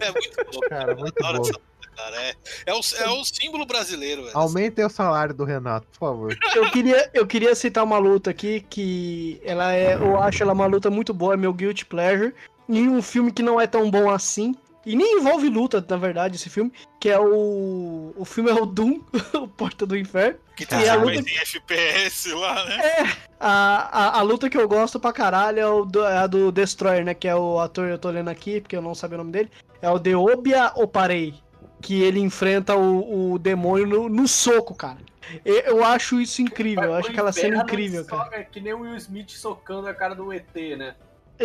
É 0.00 0.10
muito 0.12 0.36
louco. 0.52 0.68
Cara, 0.68 0.94
muito 0.94 1.14
bom. 1.22 1.40
essa 1.40 1.60
cara. 1.96 2.16
É, 2.22 2.34
é, 2.66 2.74
o, 2.74 2.80
é 2.98 3.08
o 3.10 3.24
símbolo 3.24 3.66
brasileiro, 3.66 4.24
velho. 4.24 4.36
Aumentem 4.36 4.84
o 4.84 4.90
salário 4.90 5.34
do 5.34 5.44
Renato, 5.44 5.86
por 5.92 5.98
favor. 5.98 6.38
Eu 6.54 6.70
queria, 6.70 7.10
eu 7.14 7.26
queria 7.26 7.54
citar 7.54 7.84
uma 7.84 7.98
luta 7.98 8.30
aqui 8.30 8.64
que 8.68 9.40
ela 9.44 9.72
é, 9.72 9.94
eu 9.94 10.20
acho 10.20 10.42
ela 10.42 10.52
uma 10.52 10.66
luta 10.66 10.90
muito 10.90 11.14
boa, 11.14 11.34
é 11.34 11.36
meu 11.36 11.52
guilty 11.52 11.84
pleasure, 11.86 12.34
em 12.68 12.88
um 12.88 13.00
filme 13.02 13.32
que 13.32 13.42
não 13.42 13.60
é 13.60 13.66
tão 13.66 13.90
bom 13.90 14.10
assim. 14.10 14.54
E 14.86 14.96
nem 14.96 15.18
envolve 15.18 15.48
luta, 15.50 15.84
na 15.86 15.96
verdade, 15.98 16.36
esse 16.36 16.48
filme, 16.48 16.72
que 16.98 17.08
é 17.10 17.18
o. 17.18 18.14
O 18.16 18.24
filme 18.24 18.50
é 18.50 18.54
o 18.54 18.64
Doom, 18.64 19.00
o 19.34 19.46
Porta 19.46 19.84
do 19.84 19.96
Inferno. 19.96 20.38
Que 20.56 20.64
E 20.64 20.66
tem 20.66 20.88
a 20.88 20.92
a 20.94 20.96
luta, 20.96 21.20
em 21.20 21.36
FPS 21.38 22.32
lá, 22.32 22.64
né? 22.64 23.12
a, 23.38 24.06
a, 24.16 24.18
a 24.18 24.22
luta 24.22 24.48
que 24.48 24.56
eu 24.56 24.66
gosto 24.68 24.98
pra 24.98 25.12
caralho 25.12 25.60
é, 25.60 25.66
o 25.66 25.84
do- 25.84 26.04
é 26.04 26.18
a 26.18 26.26
do 26.26 26.50
Destroyer, 26.50 27.04
né? 27.04 27.12
Que 27.14 27.28
é 27.28 27.34
o 27.36 27.60
ator, 27.60 27.88
eu 27.88 27.98
tô 27.98 28.08
lendo 28.10 28.28
aqui, 28.28 28.60
porque 28.60 28.74
eu 28.76 28.82
não 28.82 28.94
sabia 28.94 29.16
o 29.16 29.18
nome 29.18 29.32
dele. 29.32 29.50
É 29.82 29.90
o 29.90 29.98
Deobia 29.98 30.72
Oparei. 30.76 31.34
Que 31.82 32.02
ele 32.02 32.20
enfrenta 32.20 32.76
o, 32.76 33.32
o 33.32 33.38
demônio 33.38 33.86
no, 33.86 34.08
no 34.08 34.28
soco, 34.28 34.74
cara. 34.74 34.98
Eu 35.44 35.82
acho 35.84 36.20
isso 36.20 36.42
incrível, 36.42 36.84
eu 36.84 36.94
acho 36.94 37.10
aquela 37.10 37.32
cena 37.32 37.62
incrível, 37.62 38.04
cara. 38.04 38.36
É 38.36 38.42
que 38.42 38.60
nem 38.60 38.72
o 38.74 38.80
Will 38.80 38.96
Smith 38.96 39.30
socando 39.30 39.86
a 39.88 39.94
cara 39.94 40.14
do 40.14 40.30
ET, 40.32 40.54
né? 40.76 40.94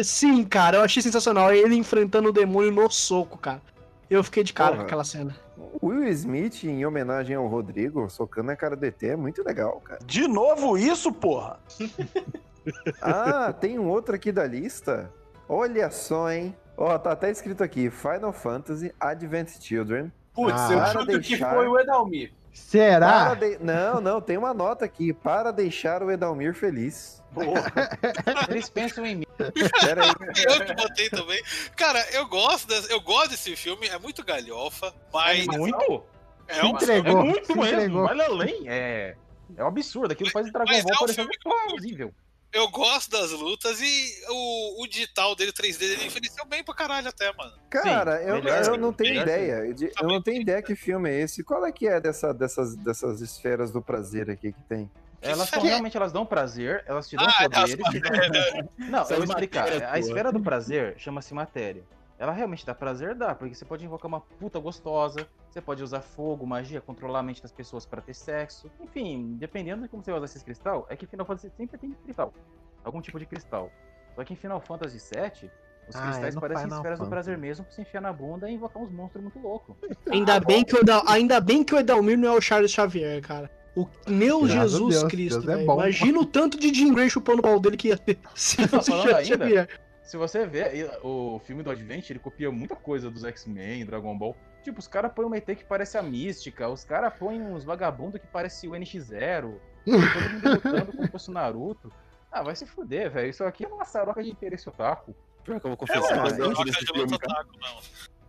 Sim, 0.04 0.44
cara, 0.44 0.78
eu 0.78 0.82
achei 0.82 1.02
sensacional. 1.02 1.54
Ele 1.54 1.76
enfrentando 1.76 2.30
o 2.30 2.34
demônio 2.34 2.72
no 2.72 2.90
soco, 2.90 3.38
cara. 3.38 3.62
Eu 4.10 4.24
fiquei 4.24 4.44
de 4.44 4.54
cara 4.54 4.72
Porra. 4.72 4.82
com 4.82 4.86
aquela 4.88 5.04
cena. 5.04 5.36
O 5.82 5.88
Will 5.88 6.08
Smith, 6.10 6.64
em 6.64 6.86
homenagem 6.86 7.36
ao 7.36 7.48
Rodrigo, 7.48 8.10
socando 8.10 8.52
a 8.52 8.56
cara 8.56 8.76
do 8.76 8.86
ET, 8.86 9.02
é 9.04 9.16
muito 9.16 9.44
legal, 9.44 9.80
cara. 9.84 10.00
De 10.06 10.28
novo 10.28 10.78
isso, 10.78 11.12
porra? 11.12 11.60
Ah, 13.00 13.54
tem 13.54 13.78
um 13.78 13.88
outro 13.88 14.16
aqui 14.16 14.32
da 14.32 14.46
lista. 14.46 15.12
Olha 15.48 15.92
só, 15.92 16.32
hein? 16.32 16.56
Ó, 16.76 16.98
tá 16.98 17.12
até 17.12 17.30
escrito 17.30 17.64
aqui: 17.64 17.92
Final 17.92 18.34
Fantasy 18.34 18.92
Advent 19.00 19.50
Children. 19.62 20.12
Putz, 20.34 20.54
Ah. 20.60 20.74
eu 20.74 20.86
chuto 20.88 21.06
que 21.22 21.30
deixar- 21.30 21.54
foi 21.54 21.68
o 21.68 21.80
Edalmir. 21.80 22.34
Será? 22.56 23.36
Para 23.36 23.36
de- 23.36 23.58
Não, 23.60 24.00
não, 24.00 24.22
tem 24.22 24.38
uma 24.38 24.54
nota 24.54 24.86
aqui. 24.86 25.12
Para 25.14 25.52
deixar 25.52 26.02
o 26.02 26.10
Edalmir 26.10 26.54
feliz. 26.56 27.22
Eles 28.50 28.70
pensam 28.70 29.06
em 29.06 29.16
mim. 29.18 29.26
Pera 29.82 30.04
aí. 30.06 30.12
Eu 30.48 30.66
que 30.66 30.74
botei 30.74 31.10
também. 31.10 31.44
Cara, 31.76 32.00
eu 32.14 32.26
gosto, 32.28 32.66
desse, 32.68 32.90
eu 32.92 33.02
gosto 33.02 33.32
desse 33.32 33.56
filme, 33.58 33.88
é 33.88 34.00
muito 34.00 34.24
galhofa, 34.24 34.94
mas. 35.14 35.46
Muito? 35.48 36.04
É 36.48 36.64
um 36.64 36.70
entregou, 36.70 37.20
É 37.20 37.24
muito 37.24 37.58
mesmo. 37.58 37.66
entregou. 37.66 38.04
Vale 38.08 38.22
além. 38.22 38.64
É. 38.68 39.16
É 39.58 39.64
um 39.64 39.68
absurdo. 39.68 40.12
Aquilo 40.14 40.30
faz 40.32 40.48
o 40.48 40.52
Dragon 40.52 40.72
Ball 40.72 40.80
é 40.80 40.82
um 40.96 41.00
parecer 41.00 41.14
filme 41.22 41.38
plausível. 41.44 42.14
Eu 42.56 42.70
gosto 42.70 43.12
das 43.12 43.32
lutas 43.32 43.82
e 43.82 44.14
o, 44.30 44.82
o 44.84 44.88
digital 44.88 45.36
dele, 45.36 45.52
3D 45.52 45.78
dele, 45.78 46.06
envelheceu 46.06 46.46
bem 46.46 46.64
pra 46.64 46.74
caralho 46.74 47.10
até, 47.10 47.30
mano. 47.34 47.52
Cara, 47.70 48.24
eu, 48.24 48.36
melhor 48.36 48.60
eu 48.60 48.74
sim, 48.76 48.80
não 48.80 48.94
tenho 48.94 49.10
melhor 49.10 49.24
ideia. 49.28 49.74
de- 49.74 49.92
Eu 50.02 50.08
não 50.08 50.22
tenho 50.22 50.42
ideia 50.42 50.62
que 50.62 50.74
filme 50.74 51.10
é 51.10 51.20
esse. 51.20 51.44
Qual 51.44 51.66
é 51.66 51.72
que 51.74 51.86
é 51.86 52.00
dessa, 52.00 52.34
dessas, 52.34 52.74
dessas 52.78 53.20
esferas 53.20 53.72
do 53.72 53.82
prazer 53.82 54.30
aqui 54.30 54.54
que 54.54 54.62
tem? 54.70 54.90
Elas 55.22 55.50
são, 55.50 55.62
realmente 55.62 55.98
elas 55.98 56.14
dão 56.14 56.26
prazer, 56.26 56.82
elas 56.88 57.10
te 57.10 57.18
dão 57.18 57.26
Ah, 57.28 57.48
das 57.50 57.72
poderes. 57.76 57.90
te 57.90 58.00
dão- 58.00 58.70
Não, 58.90 59.00
eu 59.02 59.06
vou 59.18 59.24
explicar. 59.26 59.64
matérias, 59.66 59.92
A 59.92 60.00
esfera 60.00 60.32
do 60.32 60.40
prazer 60.40 60.96
chama-se 60.98 61.34
matéria. 61.34 61.84
Ela 62.18 62.32
realmente 62.32 62.66
dá 62.66 62.74
prazer, 62.74 63.14
dá, 63.14 63.36
porque 63.36 63.54
você 63.54 63.66
pode 63.66 63.84
invocar 63.84 64.08
uma 64.08 64.22
puta 64.22 64.58
gostosa, 64.58 65.28
você 65.50 65.60
pode 65.60 65.84
usar 65.84 66.00
fogo, 66.02 66.48
magia, 66.48 66.80
controlar 66.80 67.20
a 67.20 67.24
mente 67.24 67.42
das 67.42 67.52
pessoas 67.52 67.86
pra 67.86 68.02
ter 68.02 68.14
sexo. 68.14 68.72
Enfim, 68.80 69.36
dependendo 69.38 69.84
de 69.84 69.90
como 69.90 70.02
você 70.02 70.14
usar 70.14 70.26
esses 70.26 70.42
cristal, 70.42 70.86
é 70.90 70.96
que 70.96 71.06
Final 71.06 71.26
Fantasy 71.26 71.52
sempre 71.58 71.78
tem 71.78 71.92
cristal. 71.92 72.34
Algum 72.84 73.02
tipo 73.02 73.20
de 73.20 73.26
cristal. 73.26 73.70
Só 74.16 74.24
que 74.24 74.32
em 74.32 74.38
Final 74.38 74.62
Fantasy 74.62 74.98
VII, 74.98 75.52
os 75.90 75.96
Ah, 75.96 76.02
cristais 76.04 76.36
é 76.36 76.40
parecem 76.40 76.64
Final 76.64 76.78
esferas 76.80 77.00
do 77.00 77.04
Fantasy. 77.04 77.10
prazer 77.10 77.38
mesmo 77.38 77.66
pra 77.66 77.74
você 77.74 77.82
enfiar 77.82 78.02
na 78.02 78.14
bunda 78.14 78.50
e 78.50 78.54
invocar 78.54 78.82
uns 78.82 78.92
monstros 78.92 79.22
muito 79.22 79.40
loucos. 79.40 79.76
Ainda, 80.10 80.40
bem 80.40 80.64
que 80.64 80.78
Edal... 80.78 81.04
Ainda 81.08 81.42
bem 81.42 81.66
que 81.66 81.76
o 81.76 81.78
Edalmir 81.80 82.18
não 82.18 82.30
é 82.30 82.32
o 82.32 82.42
Charles 82.42 82.72
Xavier, 82.72 83.22
cara. 83.22 83.52
O 83.76 83.86
meu 84.08 84.40
Graças 84.44 84.72
Jesus 84.72 85.00
Deus, 85.00 85.12
Cristo, 85.12 85.42
Deus 85.42 85.60
é. 85.60 85.64
Imagina 85.64 86.20
o 86.20 86.26
tanto 86.26 86.58
de 86.58 86.74
Jim 86.74 86.94
Gray 86.94 87.10
chupando 87.10 87.40
o 87.40 87.44
pau 87.44 87.60
dele 87.60 87.76
que 87.76 87.90
ia 87.90 87.98
ter 87.98 88.18
se 88.34 88.62
Não, 88.62 88.70
fosse 88.70 88.90
o 88.90 89.02
Charles 89.02 89.30
ainda, 89.30 89.46
Xavier. 89.46 89.70
Se 90.06 90.18
você 90.18 90.46
vê, 90.46 90.90
o 91.04 91.40
filme 91.40 91.64
do 91.64 91.72
Advent, 91.72 92.10
ele 92.10 92.20
copia 92.20 92.52
muita 92.52 92.76
coisa 92.76 93.10
dos 93.10 93.24
X-Men, 93.24 93.86
Dragon 93.86 94.16
Ball. 94.18 94.36
Tipo, 94.64 94.80
os 94.80 94.88
caras 94.88 95.12
põem 95.12 95.26
uma 95.26 95.38
ET 95.38 95.46
que 95.46 95.64
parece 95.64 95.98
a 95.98 96.04
Mística, 96.04 96.70
os 96.70 96.84
caras 96.84 97.14
põem 97.14 97.42
uns 97.42 97.64
vagabundos 97.64 98.22
que 98.22 98.28
parece 98.28 98.68
o 98.68 98.72
NX0, 98.72 99.56
todo 99.86 100.30
mundo 100.32 100.50
lutando 100.50 100.92
como 100.92 101.06
se 101.06 101.12
fosse 101.12 101.30
o 101.30 101.34
Naruto. 101.34 101.92
Ah, 102.32 102.44
vai 102.44 102.56
se 102.56 102.66
fuder, 102.66 103.10
velho. 103.10 103.30
Isso 103.30 103.44
aqui 103.44 103.66
é 103.66 103.68
uma 103.68 103.86
saroca 103.86 104.22
de 104.22 104.30
interesse 104.30 104.68
otaku. 104.70 105.16
Pior 105.44 105.60
que 105.60 105.68
eu 105.68 105.70
vou 105.70 105.74
É, 105.74 105.78
confessar, 105.78 106.18
gosto 106.18 106.38
Troca 106.38 106.64
desse 106.66 106.86
de 106.86 107.00
luta 107.00 107.28
não. 107.62 107.80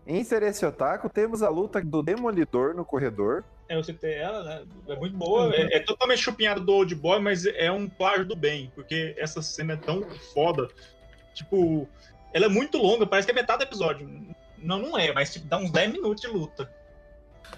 Em 0.06 0.22
Seresse 0.22 0.64
Otaku, 0.64 1.08
temos 1.08 1.42
a 1.42 1.48
luta 1.48 1.80
do 1.80 2.00
Demolidor 2.00 2.74
no 2.74 2.84
corredor. 2.84 3.42
É, 3.68 3.76
eu 3.76 3.82
citei 3.82 4.14
ela, 4.14 4.44
né? 4.44 4.64
É 4.86 4.94
muito 4.94 5.16
boa. 5.16 5.52
É, 5.52 5.78
é 5.78 5.80
totalmente 5.80 6.22
chupinhada 6.22 6.60
do 6.60 6.72
Old 6.72 6.94
Boy, 6.94 7.18
mas 7.20 7.44
é 7.44 7.72
um 7.72 7.88
plágio 7.88 8.24
do 8.24 8.36
bem, 8.36 8.70
porque 8.76 9.16
essa 9.18 9.42
cena 9.42 9.72
é 9.72 9.76
tão 9.76 10.02
foda. 10.32 10.68
Tipo, 11.36 11.86
ela 12.32 12.46
é 12.46 12.48
muito 12.48 12.78
longa, 12.78 13.06
parece 13.06 13.26
que 13.26 13.32
é 13.32 13.34
metade 13.34 13.58
do 13.60 13.68
episódio. 13.68 14.10
Não, 14.58 14.78
não 14.78 14.98
é, 14.98 15.12
mas 15.12 15.32
tipo, 15.32 15.46
dá 15.46 15.58
uns 15.58 15.70
10 15.70 15.92
minutos 15.92 16.20
de 16.20 16.26
luta. 16.26 16.68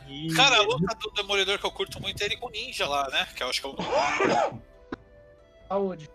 E- 0.06 0.32
Cara, 0.34 0.56
a 0.58 0.62
luta 0.62 0.94
do 1.00 1.10
Demolidor 1.12 1.58
que 1.58 1.64
eu 1.64 1.70
curto 1.70 2.00
muito 2.02 2.20
é 2.22 2.26
ele 2.26 2.36
com 2.36 2.48
o 2.48 2.50
Ninja 2.50 2.86
lá, 2.86 3.08
né? 3.10 3.26
Que 3.34 3.42
eu 3.42 3.48
acho 3.48 3.60
que 3.62 3.66
é 3.66 3.70
o. 3.70 3.76
Saúde. 5.68 6.10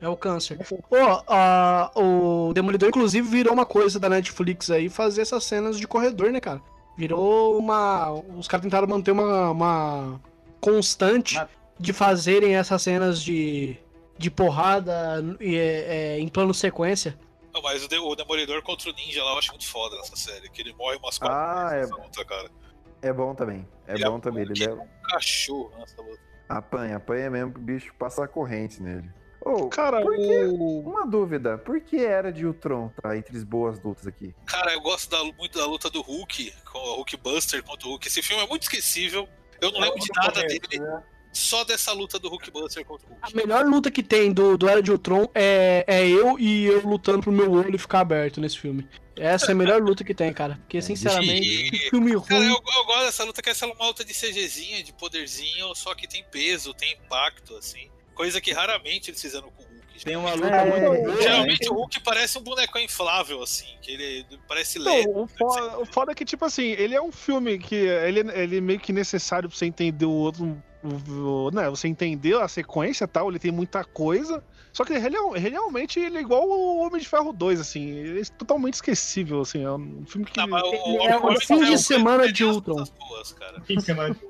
É 0.00 0.08
o 0.08 0.16
câncer. 0.16 0.58
Pô, 0.88 0.96
a- 1.26 1.90
o 1.96 2.52
Demolidor, 2.52 2.88
inclusive, 2.88 3.26
virou 3.28 3.52
uma 3.52 3.66
coisa 3.66 3.98
da 3.98 4.08
Netflix 4.08 4.70
aí, 4.70 4.88
fazer 4.88 5.22
essas 5.22 5.42
cenas 5.44 5.78
de 5.78 5.88
corredor, 5.88 6.30
né, 6.30 6.40
cara? 6.40 6.60
Virou 6.96 7.58
uma. 7.58 8.12
Os 8.12 8.46
caras 8.46 8.62
tentaram 8.64 8.86
manter 8.86 9.10
uma, 9.10 9.50
uma 9.50 10.20
constante 10.60 11.40
de 11.78 11.92
fazerem 11.92 12.54
essas 12.56 12.82
cenas 12.82 13.22
de, 13.22 13.76
de 14.18 14.30
porrada 14.30 15.22
e, 15.40 15.56
é, 15.56 16.16
é, 16.16 16.18
em 16.18 16.28
plano 16.28 16.52
sequência. 16.52 17.18
Não, 17.54 17.62
mas 17.62 17.84
o, 17.84 17.88
de- 17.88 17.96
o 17.98 18.14
Demolidor 18.14 18.62
contra 18.62 18.90
o 18.90 18.92
Ninja 18.92 19.22
lá 19.24 19.32
eu 19.32 19.38
acho 19.38 19.50
muito 19.50 19.66
foda 19.66 19.96
nessa 19.96 20.16
série. 20.16 20.48
Que 20.50 20.60
ele 20.62 20.72
morre 20.74 20.96
umas 20.96 21.18
quatro 21.18 21.36
Ah, 21.36 21.70
vezes 21.70 21.88
é- 21.88 21.90
nessa 21.92 22.02
luta, 22.04 22.24
cara. 22.24 22.50
É 23.00 23.12
bom 23.12 23.34
também. 23.34 23.66
É 23.86 23.94
Ele 23.94 24.04
bom 24.04 24.20
também. 24.20 24.42
Ele 24.42 24.64
é... 24.64 24.72
um 24.72 24.86
cachorro 25.08 25.72
nessa 25.78 26.00
luta. 26.02 26.20
apanha, 26.48 26.96
apanha 26.96 27.30
mesmo 27.30 27.52
que 27.52 27.58
o 27.60 27.62
bicho 27.62 27.94
passa 27.98 28.24
a 28.24 28.28
corrente 28.28 28.82
nele. 28.82 29.08
Ô, 29.40 29.68
Cara, 29.68 30.02
por 30.02 30.16
que- 30.16 30.44
o- 30.46 30.80
Uma 30.80 31.06
dúvida, 31.06 31.56
por 31.58 31.80
que 31.80 32.04
era 32.04 32.32
de 32.32 32.44
Ultron 32.44 32.90
tá 33.00 33.16
entre 33.16 33.36
as 33.36 33.44
boas 33.44 33.80
lutas 33.82 34.06
aqui? 34.06 34.34
Cara, 34.46 34.72
eu 34.74 34.80
gosto 34.80 35.08
da- 35.08 35.22
muito 35.36 35.56
da 35.56 35.64
luta 35.64 35.88
do 35.88 36.02
Hulk, 36.02 36.52
com 36.70 36.78
o 36.78 36.94
Hulk 36.96 37.16
Buster 37.18 37.62
contra 37.62 37.86
o 37.86 37.92
Hulk. 37.92 38.08
Esse 38.08 38.20
filme 38.20 38.42
é 38.42 38.46
muito 38.48 38.62
esquecível. 38.62 39.28
Eu 39.60 39.70
não 39.72 39.80
lembro 39.80 39.98
de 40.00 40.08
nada 40.16 40.42
dele. 40.42 40.60
Só 41.32 41.62
dessa 41.64 41.92
luta 41.92 42.18
do 42.18 42.28
Hulk 42.28 42.50
Buster 42.50 42.84
contra 42.84 43.06
o 43.06 43.10
Hulk. 43.10 43.22
A 43.22 43.36
melhor 43.36 43.66
luta 43.66 43.90
que 43.90 44.02
tem 44.02 44.32
do, 44.32 44.56
do 44.56 44.68
Era 44.68 44.82
de 44.82 44.90
Ultron 44.90 45.28
é, 45.34 45.84
é 45.86 46.08
eu 46.08 46.38
e 46.38 46.64
eu 46.64 46.86
lutando 46.86 47.22
pro 47.22 47.32
meu 47.32 47.50
olho 47.52 47.78
ficar 47.78 48.00
aberto 48.00 48.40
nesse 48.40 48.58
filme. 48.58 48.88
Essa 49.18 49.46
é 49.46 49.52
a 49.52 49.54
melhor 49.54 49.82
luta 49.82 50.04
que 50.04 50.14
tem, 50.14 50.32
cara. 50.32 50.56
Porque, 50.62 50.80
sinceramente, 50.80 51.70
que 51.70 51.90
filme 51.90 52.12
ruim. 52.14 52.24
Cara, 52.24 52.44
eu, 52.44 52.50
eu 52.50 52.84
gosto 52.84 53.04
dessa 53.04 53.24
luta, 53.24 53.42
que 53.42 53.50
essa 53.50 53.66
é 53.66 53.68
uma 53.68 53.86
luta 53.86 54.04
de 54.04 54.14
CGzinha, 54.14 54.82
de 54.82 54.92
poderzinho, 54.92 55.74
só 55.74 55.94
que 55.94 56.06
tem 56.06 56.24
peso, 56.30 56.72
tem 56.72 56.92
impacto, 56.92 57.56
assim. 57.56 57.90
Coisa 58.14 58.40
que 58.40 58.52
raramente 58.52 59.10
eles 59.10 59.20
fizeram 59.20 59.50
com. 59.50 59.67
Tem 60.04 60.16
uma 60.16 60.32
luta 60.34 60.46
É, 60.48 60.64
muito 60.88 61.02
boa. 61.04 61.22
Geralmente 61.22 61.68
o 61.70 61.74
Hulk 61.74 62.00
parece 62.00 62.38
um 62.38 62.42
boneco 62.42 62.78
inflável, 62.78 63.42
assim, 63.42 63.66
que 63.82 63.92
ele 63.92 64.26
parece 64.46 64.78
Não, 64.78 64.84
leve. 64.86 65.08
o, 65.08 65.26
foda, 65.26 65.78
o 65.80 65.86
foda 65.86 66.12
é 66.12 66.14
que, 66.14 66.24
tipo 66.24 66.44
assim, 66.44 66.66
ele 66.72 66.94
é 66.94 67.02
um 67.02 67.12
filme 67.12 67.58
que 67.58 67.74
ele, 67.74 68.20
ele 68.32 68.58
é 68.58 68.60
meio 68.60 68.78
que 68.80 68.92
necessário 68.92 69.48
pra 69.48 69.56
você 69.58 69.66
entender 69.66 70.04
o 70.06 70.10
outro. 70.10 70.56
O, 70.80 71.46
o- 71.46 71.50
né, 71.50 71.68
você 71.68 71.88
entendeu 71.88 72.40
a 72.40 72.46
sequência 72.46 73.04
e 73.04 73.08
tal, 73.08 73.28
ele 73.28 73.38
tem 73.40 73.50
muita 73.50 73.82
coisa. 73.84 74.44
Só 74.72 74.84
que 74.84 74.92
ele, 74.92 75.16
é- 75.16 75.20
ele 75.36 75.48
realmente 75.48 75.98
ele 75.98 76.18
é 76.18 76.20
igual 76.20 76.48
o 76.48 76.78
Homem 76.78 77.00
de 77.00 77.08
Ferro 77.08 77.32
2, 77.32 77.58
assim. 77.60 77.88
Ele 77.90 78.20
é 78.20 78.24
totalmente 78.24 78.74
esquecível, 78.74 79.40
assim. 79.40 79.64
É 79.64 79.72
um 79.72 80.04
filme 80.06 80.24
que. 80.24 80.38
Ele 80.38 80.52
é 81.08 81.18
um 81.18 81.40
fim 81.40 81.64
de 81.64 81.78
semana 81.78 82.30
de 82.32 82.44
Ultron. 82.44 82.84
Fim 83.64 83.76
de 83.76 83.82
semana 83.84 84.14
de 84.14 84.20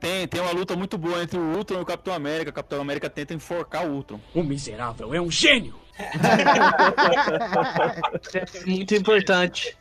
Tem, 0.00 0.28
tem 0.28 0.40
uma 0.40 0.52
luta 0.52 0.76
muito 0.76 0.98
boa 0.98 1.22
entre 1.22 1.38
o 1.38 1.56
Ultron 1.56 1.78
e 1.78 1.82
o 1.82 1.86
Capitão 1.86 2.14
América. 2.14 2.50
O 2.50 2.54
Capitão 2.54 2.80
América 2.80 3.08
tenta 3.08 3.34
enforcar 3.34 3.86
o 3.86 3.92
Ultron. 3.94 4.20
O 4.34 4.42
miserável 4.42 5.14
é 5.14 5.20
um 5.20 5.30
gênio! 5.30 5.74
É 8.34 8.66
muito 8.66 8.94
importante. 8.94 9.76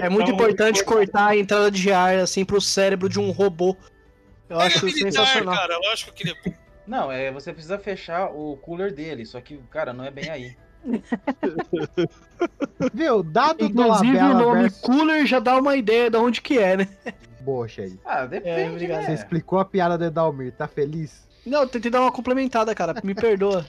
É 0.00 0.08
muito 0.08 0.30
importante 0.30 0.84
cortar 0.84 1.28
a 1.28 1.36
entrada 1.36 1.70
de 1.70 1.92
ar, 1.92 2.16
assim, 2.18 2.44
pro 2.44 2.60
cérebro 2.60 3.08
de 3.08 3.18
um 3.18 3.30
robô. 3.30 3.76
Eu 4.48 4.60
acho 4.60 4.78
é 4.78 4.82
militar, 4.82 5.12
sensacional. 5.12 5.54
cara, 5.54 5.76
lógico 5.78 6.12
que 6.12 6.22
ele 6.22 6.36
é 6.46 6.54
Não, 6.86 7.10
é, 7.10 7.30
você 7.32 7.52
precisa 7.52 7.78
fechar 7.78 8.30
o 8.30 8.56
cooler 8.58 8.94
dele, 8.94 9.26
só 9.26 9.40
que, 9.40 9.58
cara, 9.70 9.92
não 9.92 10.04
é 10.04 10.10
bem 10.10 10.30
aí. 10.30 10.56
Viu? 12.94 13.22
Dado 13.22 13.64
Inclusive, 13.64 14.16
o 14.16 14.34
nome 14.34 14.62
versus... 14.62 14.80
Cooler 14.80 15.26
já 15.26 15.40
dá 15.40 15.58
uma 15.58 15.76
ideia 15.76 16.08
de 16.08 16.16
onde 16.16 16.40
que 16.40 16.58
é, 16.58 16.76
né? 16.76 16.88
Bocha 17.40 17.82
aí. 17.82 17.98
Ah, 18.04 18.20
É, 18.20 18.26
depende, 18.26 18.70
obrigado. 18.72 19.06
Você 19.06 19.12
explicou 19.12 19.58
a 19.58 19.64
piada 19.64 19.96
do 19.96 20.04
Edalmir, 20.04 20.52
tá 20.52 20.66
feliz? 20.66 21.26
Não, 21.46 21.62
eu 21.62 21.68
tentei 21.68 21.90
dar 21.90 22.00
uma 22.00 22.12
complementada, 22.12 22.74
cara. 22.74 22.94
Me 23.02 23.14
perdoa. 23.14 23.64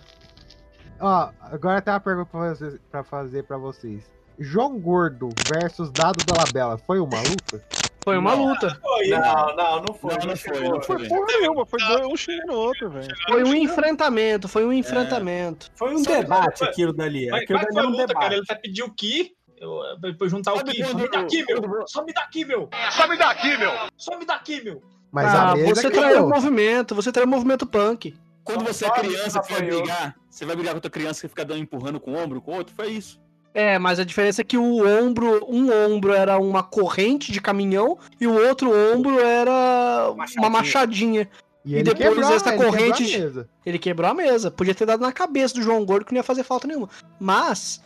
Ó, 1.00 1.30
agora 1.42 1.82
tem 1.82 1.94
uma 1.94 2.00
pergunta 2.00 2.30
pra, 2.32 2.54
vocês, 2.54 2.80
pra 2.92 3.04
fazer 3.04 3.44
pra 3.44 3.58
vocês. 3.58 4.04
João 4.38 4.78
Gordo 4.80 5.30
versus 5.48 5.90
Dado 5.92 6.24
Dolabella, 6.26 6.78
foi 6.78 7.00
uma 7.00 7.20
luta? 7.22 7.64
Foi 8.04 8.18
uma 8.18 8.34
luta. 8.34 8.80
Não, 9.10 9.56
não, 9.56 9.84
não 9.84 9.94
foi. 9.94 10.14
Não, 10.18 10.26
não 10.28 10.36
foi, 10.36 10.60
não 10.70 10.82
Foi 10.82 11.00
foi. 11.00 11.08
porra 11.10 11.26
nenhuma, 11.40 11.66
foi 11.66 11.80
dois, 11.80 12.06
um 12.08 12.16
chegando 12.18 12.48
no 12.48 12.54
outro, 12.54 12.90
velho. 12.90 13.14
Foi 13.28 13.44
um 13.44 13.54
enfrentamento, 13.54 14.48
foi 14.48 14.66
um 14.66 14.72
enfrentamento. 14.74 15.70
Foi 15.76 15.94
um 15.94 16.04
Só- 16.04 16.10
debate 16.12 16.60
foi- 16.60 16.68
aquilo 16.70 16.94
dali. 16.94 17.28
Mas 17.30 17.44
Aquilo 17.44 17.60
mas 17.60 17.68
dali 17.68 17.78
foi 17.78 17.86
um 17.88 17.92
luta, 17.92 18.08
debate. 18.08 18.24
cara. 18.24 18.36
Ele 18.36 18.46
vai 18.48 18.58
pedir 18.58 18.84
o 18.84 18.92
Ki. 18.94 19.32
Eu, 19.60 19.82
depois 20.00 20.32
juntar 20.32 20.54
o 20.54 20.58
Sabe 20.58 20.72
Ki. 20.72 20.84
Só 20.84 20.92
quando- 20.92 21.02
me 21.02 21.10
daqui, 21.10 21.46
meu! 21.46 21.88
Só 21.88 22.04
me 22.06 22.14
daqui, 22.14 22.46
meu! 22.46 22.70
Some 22.88 23.18
daqui, 23.18 23.58
meu! 23.58 23.72
Só 23.98 24.18
me 24.18 24.26
daqui, 24.26 24.62
meu! 24.64 24.82
Mas 25.12 25.26
ah, 25.34 25.52
a 25.52 25.56
mesa 25.56 25.82
você 25.82 25.90
traiu 25.90 26.26
o 26.26 26.30
movimento, 26.30 26.96
você 26.96 27.12
traiu 27.12 27.28
o 27.28 27.30
movimento 27.30 27.66
punk. 27.66 28.16
Quando 28.44 28.64
você 28.64 28.86
é 28.86 28.88
Só 28.88 28.94
criança, 28.94 29.42
você 29.44 29.54
vai 29.54 29.62
brigar. 29.64 30.16
Você 30.30 30.46
vai 30.46 30.56
brigar 30.56 30.74
com 30.74 30.78
outra 30.78 30.90
criança 30.92 31.22
que 31.22 31.28
fica 31.28 31.44
dando 31.46 31.60
empurrando 31.62 32.00
com 32.00 32.14
o 32.14 32.18
ombro, 32.18 32.42
com 32.42 32.52
o 32.52 32.56
outro, 32.56 32.74
foi 32.76 32.88
isso. 32.90 33.20
É, 33.54 33.78
mas 33.80 34.00
a 34.00 34.04
diferença 34.04 34.42
é 34.42 34.44
que 34.44 34.58
o 34.58 34.88
ombro, 34.88 35.44
um 35.50 35.72
ombro 35.74 36.14
era 36.14 36.38
uma 36.38 36.62
corrente 36.64 37.32
de 37.32 37.42
caminhão 37.42 37.98
e 38.22 38.28
o 38.28 38.34
outro 38.48 38.72
ombro 38.72 39.20
era 39.20 40.14
uma 40.38 40.50
machadinha. 40.50 41.28
E, 41.66 41.72
E 41.72 41.76
ele 41.76 41.84
depois 41.84 42.10
quebrou, 42.10 42.32
essa 42.34 42.50
ele 42.50 42.58
quebrou 42.58 42.72
corrente 42.72 43.04
a 43.04 43.06
de- 43.08 43.18
mesa. 43.20 43.50
Ele 43.66 43.80
quebrou 43.80 44.10
a 44.10 44.14
mesa. 44.14 44.52
Podia 44.52 44.74
ter 44.76 44.86
dado 44.86 45.02
na 45.02 45.12
cabeça 45.12 45.56
do 45.56 45.62
João 45.64 45.84
Gordo 45.84 46.06
que 46.06 46.14
não 46.14 46.20
ia 46.20 46.24
fazer 46.24 46.44
falta 46.44 46.68
nenhuma. 46.68 46.88
Mas. 47.20 47.82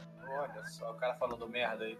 Só, 0.69 0.91
o 0.91 0.95
cara 0.95 1.15
falando 1.15 1.47
merda 1.47 1.83
aí. 1.85 1.97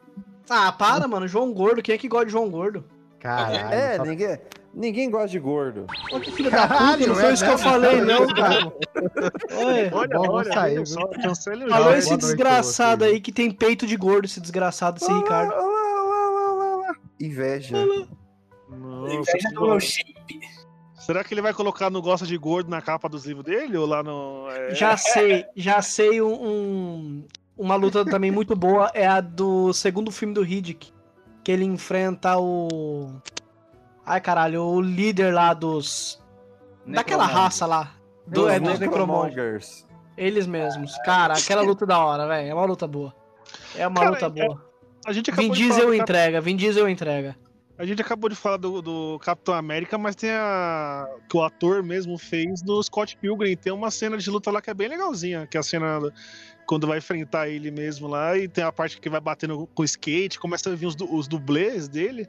Ah, 0.49 0.71
para, 0.71 1.07
mano. 1.07 1.27
João 1.27 1.53
Gordo, 1.53 1.81
quem 1.81 1.95
é 1.95 1.97
que 1.97 2.07
gosta 2.07 2.25
de 2.27 2.31
João 2.31 2.49
Gordo? 2.49 2.83
Caralho. 3.19 3.73
É, 3.73 3.95
só- 3.97 4.03
ninguém, 4.05 4.39
ninguém 4.73 5.09
gosta 5.09 5.29
de 5.29 5.39
gordo. 5.39 5.87
Olha 6.11 6.19
que 6.21 6.31
filho 6.31 6.51
da 6.51 6.63
puta, 6.67 6.77
Caralho, 6.79 7.07
não 7.07 7.15
foi 7.15 7.25
é 7.25 7.33
isso 7.33 7.45
que 7.45 7.51
eu 7.51 7.57
falei, 7.57 8.01
não, 8.01 8.27
cara. 8.33 8.73
Olha, 9.53 9.65
Oi. 9.65 9.89
Olha, 9.93 10.17
Bom, 10.17 10.29
olha, 10.29 10.53
sair, 10.53 10.75
olha 10.77 10.85
só, 10.85 11.07
cancele 11.07 11.65
o 11.65 11.69
Falou 11.69 11.85
jogo. 11.85 11.97
esse 11.99 12.17
desgraçado 12.17 13.05
aí 13.05 13.21
que 13.21 13.31
tem 13.31 13.49
peito 13.51 13.87
de 13.87 13.95
gordo, 13.95 14.25
esse 14.25 14.41
desgraçado 14.41 14.99
desse 14.99 15.11
Ricardo. 15.13 15.53
Olha 15.53 15.61
lá, 15.61 15.71
olha 15.71 16.03
lá, 16.03 16.27
olha 16.27 16.53
lá, 16.53 16.77
olha 16.77 16.87
lá. 16.89 16.95
Inveja. 17.21 17.77
Nossa, 18.69 19.13
Inveja 19.15 19.49
do 19.53 19.61
meu 19.61 19.79
shape. 19.79 20.41
Será 20.99 21.23
que 21.23 21.33
ele 21.33 21.41
vai 21.41 21.53
colocar 21.53 21.89
no 21.89 22.01
Gosta 22.01 22.25
de 22.25 22.37
Gordo 22.37 22.69
na 22.69 22.81
capa 22.81 23.07
dos 23.09 23.25
livros 23.25 23.45
dele? 23.45 23.77
Ou 23.77 23.85
lá 23.85 24.01
no. 24.03 24.47
é, 24.49 24.73
Já 24.73 24.95
sei, 24.97 25.45
já 25.55 25.81
sei 25.81 26.21
um, 26.21 26.33
um- 26.33 27.27
uma 27.57 27.75
luta 27.75 28.03
também 28.05 28.31
muito 28.31 28.55
boa 28.55 28.91
é 28.93 29.05
a 29.07 29.21
do 29.21 29.73
segundo 29.73 30.11
filme 30.11 30.33
do 30.33 30.41
Riddick, 30.41 30.91
que 31.43 31.51
ele 31.51 31.63
enfrenta 31.65 32.37
o 32.37 33.11
Ai, 34.05 34.19
caralho, 34.19 34.63
o 34.63 34.81
líder 34.81 35.33
lá 35.33 35.53
dos 35.53 36.21
daquela 36.85 37.25
raça 37.25 37.65
lá, 37.65 37.93
do, 38.27 38.41
Dos 38.41 38.51
é, 38.51 38.59
dos. 38.59 38.79
Necromongers. 38.79 39.85
Eles 40.17 40.45
mesmos. 40.45 40.95
Cara, 41.05 41.33
aquela 41.35 41.61
luta 41.61 41.85
da 41.85 41.97
hora, 42.03 42.27
velho. 42.27 42.49
É 42.49 42.53
uma 42.53 42.65
luta 42.65 42.85
boa. 42.85 43.13
É 43.75 43.87
uma 43.87 43.99
Cara, 44.01 44.11
luta 44.11 44.25
é- 44.25 44.29
boa. 44.29 44.65
A 45.05 45.11
gente 45.11 45.31
Vin 45.31 45.33
acabou 45.33 45.55
de 45.55 45.61
Diesel 45.63 45.75
falar 45.79 45.91
do 45.91 45.97
Cap- 45.97 46.01
entrega, 46.11 46.41
Vin 46.41 46.55
Diesel 46.55 46.89
entrega. 46.89 47.35
A 47.77 47.85
gente 47.85 48.01
acabou 48.01 48.29
de 48.29 48.35
falar 48.35 48.57
do, 48.57 48.81
do 48.81 49.19
Capitão 49.19 49.53
América, 49.53 49.97
mas 49.97 50.15
tem 50.15 50.29
a. 50.31 51.07
que 51.27 51.35
o 51.35 51.43
ator 51.43 51.81
mesmo 51.81 52.17
fez 52.17 52.61
no 52.61 52.81
Scott 52.83 53.17
Pilgrim. 53.17 53.55
Tem 53.57 53.73
uma 53.73 53.89
cena 53.89 54.17
de 54.17 54.29
luta 54.29 54.51
lá 54.51 54.61
que 54.61 54.69
é 54.69 54.73
bem 54.73 54.87
legalzinha, 54.87 55.47
que 55.47 55.57
é 55.57 55.59
a 55.59 55.63
cena 55.63 55.99
do- 55.99 56.13
quando 56.65 56.87
vai 56.87 56.97
enfrentar 56.97 57.47
ele 57.47 57.71
mesmo 57.71 58.07
lá, 58.07 58.37
e 58.37 58.47
tem 58.47 58.63
a 58.63 58.71
parte 58.71 58.99
que 58.99 59.09
vai 59.09 59.19
batendo 59.19 59.67
com 59.73 59.81
o 59.81 59.85
skate, 59.85 60.39
começa 60.39 60.71
a 60.71 60.75
vir 60.75 60.87
os, 60.87 60.95
os 61.09 61.27
dublês 61.27 61.87
dele. 61.87 62.27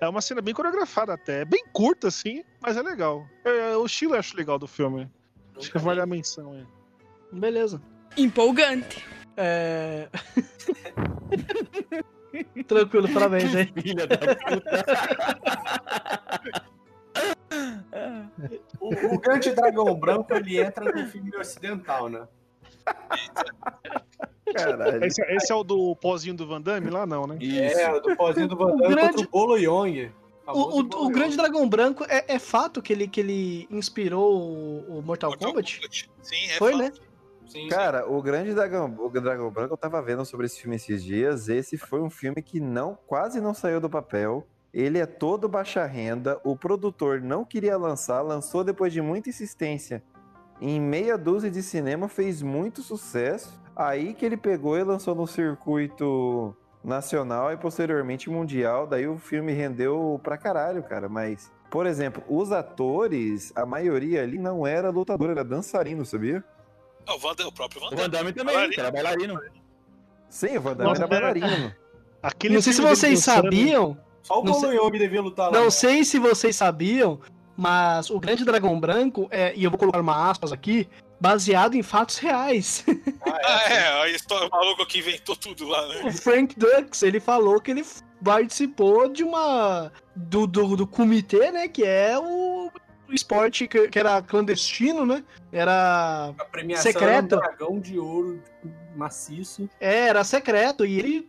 É 0.00 0.08
uma 0.08 0.20
cena 0.20 0.42
bem 0.42 0.54
coreografada 0.54 1.14
até. 1.14 1.42
É 1.42 1.44
bem 1.44 1.64
curta, 1.72 2.08
assim, 2.08 2.44
mas 2.60 2.76
é 2.76 2.82
legal. 2.82 3.26
É, 3.44 3.76
o 3.76 3.86
estilo 3.86 4.14
eu 4.14 4.18
acho 4.18 4.36
legal 4.36 4.58
do 4.58 4.66
filme. 4.66 5.08
Acho 5.56 5.70
que 5.70 5.78
vale 5.78 6.00
a 6.00 6.06
menção, 6.06 6.52
é. 6.54 6.64
Beleza. 7.32 7.80
Empolgante. 8.16 9.04
É. 9.36 10.08
Tranquilo, 12.66 13.08
parabéns 13.12 13.54
aí. 13.54 13.66
Filha 13.66 14.06
da 14.06 14.16
puta. 14.18 14.84
O, 18.80 19.14
o 19.14 19.18
grande 19.18 19.52
dragão 19.52 19.94
branco, 19.94 20.34
ele 20.34 20.60
entra 20.60 20.92
no 20.92 21.06
filme 21.06 21.34
ocidental, 21.36 22.08
né? 22.08 22.26
Caralho. 24.54 25.04
Esse, 25.04 25.22
esse 25.22 25.52
é 25.52 25.54
o 25.54 25.64
do 25.64 25.96
pozinho 25.96 26.34
do 26.34 26.46
Van 26.46 26.60
Damme 26.60 26.90
lá, 26.90 27.06
não, 27.06 27.26
né? 27.26 27.38
É, 27.40 27.90
o 27.92 28.00
do 28.00 28.16
pozinho 28.16 28.46
do 28.48 28.56
Van 28.56 28.66
O 28.72 28.76
Damme 28.76 28.94
grande- 28.94 29.12
contra 29.14 29.26
o 29.26 29.30
Bolo 29.30 29.56
Yong. 29.56 30.12
O, 30.46 30.80
o, 30.82 31.06
o 31.06 31.08
Grande 31.08 31.38
Dragão 31.38 31.66
Branco 31.66 32.04
é, 32.06 32.34
é 32.34 32.38
fato 32.38 32.82
que 32.82 32.92
ele, 32.92 33.08
que 33.08 33.18
ele 33.18 33.66
inspirou 33.70 34.38
o, 34.42 34.98
o 34.98 35.02
Mortal, 35.02 35.34
Kombat? 35.38 35.80
Sim, 36.22 36.36
é 36.50 36.58
Foi, 36.58 36.72
fato. 36.72 36.82
né? 36.82 36.92
Sim, 37.46 37.68
Cara, 37.68 38.06
o 38.10 38.20
Grande 38.20 38.52
Dragão, 38.52 38.94
o 38.98 39.08
Dragão 39.08 39.50
Branco, 39.50 39.72
eu 39.72 39.78
tava 39.78 40.02
vendo 40.02 40.22
sobre 40.26 40.44
esse 40.46 40.60
filme 40.60 40.76
esses 40.76 41.02
dias. 41.02 41.48
Esse 41.48 41.78
foi 41.78 42.02
um 42.02 42.10
filme 42.10 42.42
que 42.42 42.60
não 42.60 42.98
quase 43.06 43.40
não 43.40 43.54
saiu 43.54 43.80
do 43.80 43.88
papel. 43.88 44.46
Ele 44.72 44.98
é 44.98 45.06
todo 45.06 45.48
baixa 45.48 45.86
renda. 45.86 46.38
O 46.44 46.54
produtor 46.56 47.22
não 47.22 47.44
queria 47.44 47.78
lançar, 47.78 48.20
lançou 48.20 48.62
depois 48.62 48.92
de 48.92 49.00
muita 49.00 49.30
insistência. 49.30 50.02
Em 50.60 50.80
meia 50.80 51.18
dúzia 51.18 51.50
de 51.50 51.62
cinema, 51.62 52.08
fez 52.08 52.42
muito 52.42 52.82
sucesso. 52.82 53.60
Aí 53.76 54.14
que 54.14 54.24
ele 54.24 54.36
pegou 54.36 54.78
e 54.78 54.84
lançou 54.84 55.14
no 55.14 55.26
circuito 55.26 56.54
nacional 56.82 57.52
e 57.52 57.56
posteriormente 57.56 58.30
mundial. 58.30 58.86
Daí 58.86 59.06
o 59.06 59.18
filme 59.18 59.52
rendeu 59.52 60.20
pra 60.22 60.38
caralho, 60.38 60.82
cara. 60.82 61.08
Mas, 61.08 61.50
por 61.70 61.86
exemplo, 61.86 62.22
os 62.28 62.52
atores, 62.52 63.52
a 63.56 63.66
maioria 63.66 64.22
ali 64.22 64.38
não 64.38 64.66
era 64.66 64.90
lutador, 64.90 65.30
era 65.30 65.44
dançarino, 65.44 66.04
sabia? 66.04 66.42
Ah, 67.06 67.14
o, 67.14 67.18
Van 67.18 67.34
Damme- 67.34 67.50
o 67.50 67.52
próprio 67.52 67.80
Van 67.80 67.86
O 67.88 67.90
Damme. 67.90 68.02
Van 68.02 68.10
Damme 68.10 68.32
também, 68.32 68.54
Bailarino. 68.54 68.80
era 68.82 68.90
bailarino. 68.90 69.40
Sim, 70.28 70.56
o 70.56 70.60
Van 70.60 70.74
Damme 70.76 70.88
Nossa, 70.90 71.02
era 71.02 71.08
bailarino. 71.08 71.74
Aquele 72.22 72.54
Não 72.54 72.62
sei 72.62 72.72
se 72.72 72.80
vocês 72.80 73.18
dançando- 73.26 73.42
sabiam. 73.44 73.98
Só 74.22 74.40
o 74.42 74.54
sei- 74.54 74.76
Yong 74.78 74.98
devia 74.98 75.20
lutar 75.20 75.50
lá. 75.50 75.58
Não 75.58 75.64
né? 75.66 75.70
sei 75.70 76.02
se 76.04 76.18
vocês 76.18 76.56
sabiam, 76.56 77.20
mas 77.56 78.10
o 78.10 78.18
Grande 78.18 78.44
Dragão 78.44 78.78
Branco, 78.78 79.28
é, 79.30 79.52
e 79.54 79.64
eu 79.64 79.70
vou 79.70 79.78
colocar 79.78 80.00
uma 80.00 80.30
aspas 80.30 80.52
aqui, 80.52 80.88
baseado 81.20 81.74
em 81.74 81.82
fatos 81.82 82.18
reais. 82.18 82.84
Ah, 83.22 83.72
é, 83.72 83.88
a 84.02 84.08
história, 84.08 84.46
o 84.46 84.50
maluco 84.50 84.84
que 84.86 84.98
inventou 84.98 85.36
tudo 85.36 85.66
lá, 85.66 85.86
né? 85.88 86.02
o 86.04 86.12
Frank 86.12 86.54
Dux, 86.58 87.02
ele 87.02 87.20
falou 87.20 87.60
que 87.60 87.70
ele 87.70 87.84
participou 88.22 89.08
de 89.08 89.22
uma. 89.22 89.92
do, 90.14 90.46
do, 90.46 90.76
do 90.76 90.86
comitê, 90.86 91.50
né? 91.50 91.68
Que 91.68 91.84
é 91.84 92.18
o. 92.18 92.70
esporte 93.10 93.68
que, 93.68 93.88
que 93.88 93.98
era 93.98 94.22
clandestino, 94.22 95.04
né? 95.06 95.22
Era 95.52 96.34
A 96.38 96.44
premiação 96.44 96.90
secreto. 96.90 97.36
era 97.36 97.36
um 97.36 97.40
dragão 97.40 97.80
de 97.80 97.98
ouro 97.98 98.42
maciço. 98.96 99.68
É, 99.78 100.08
era 100.08 100.24
secreto. 100.24 100.84
E 100.84 100.98
ele. 100.98 101.28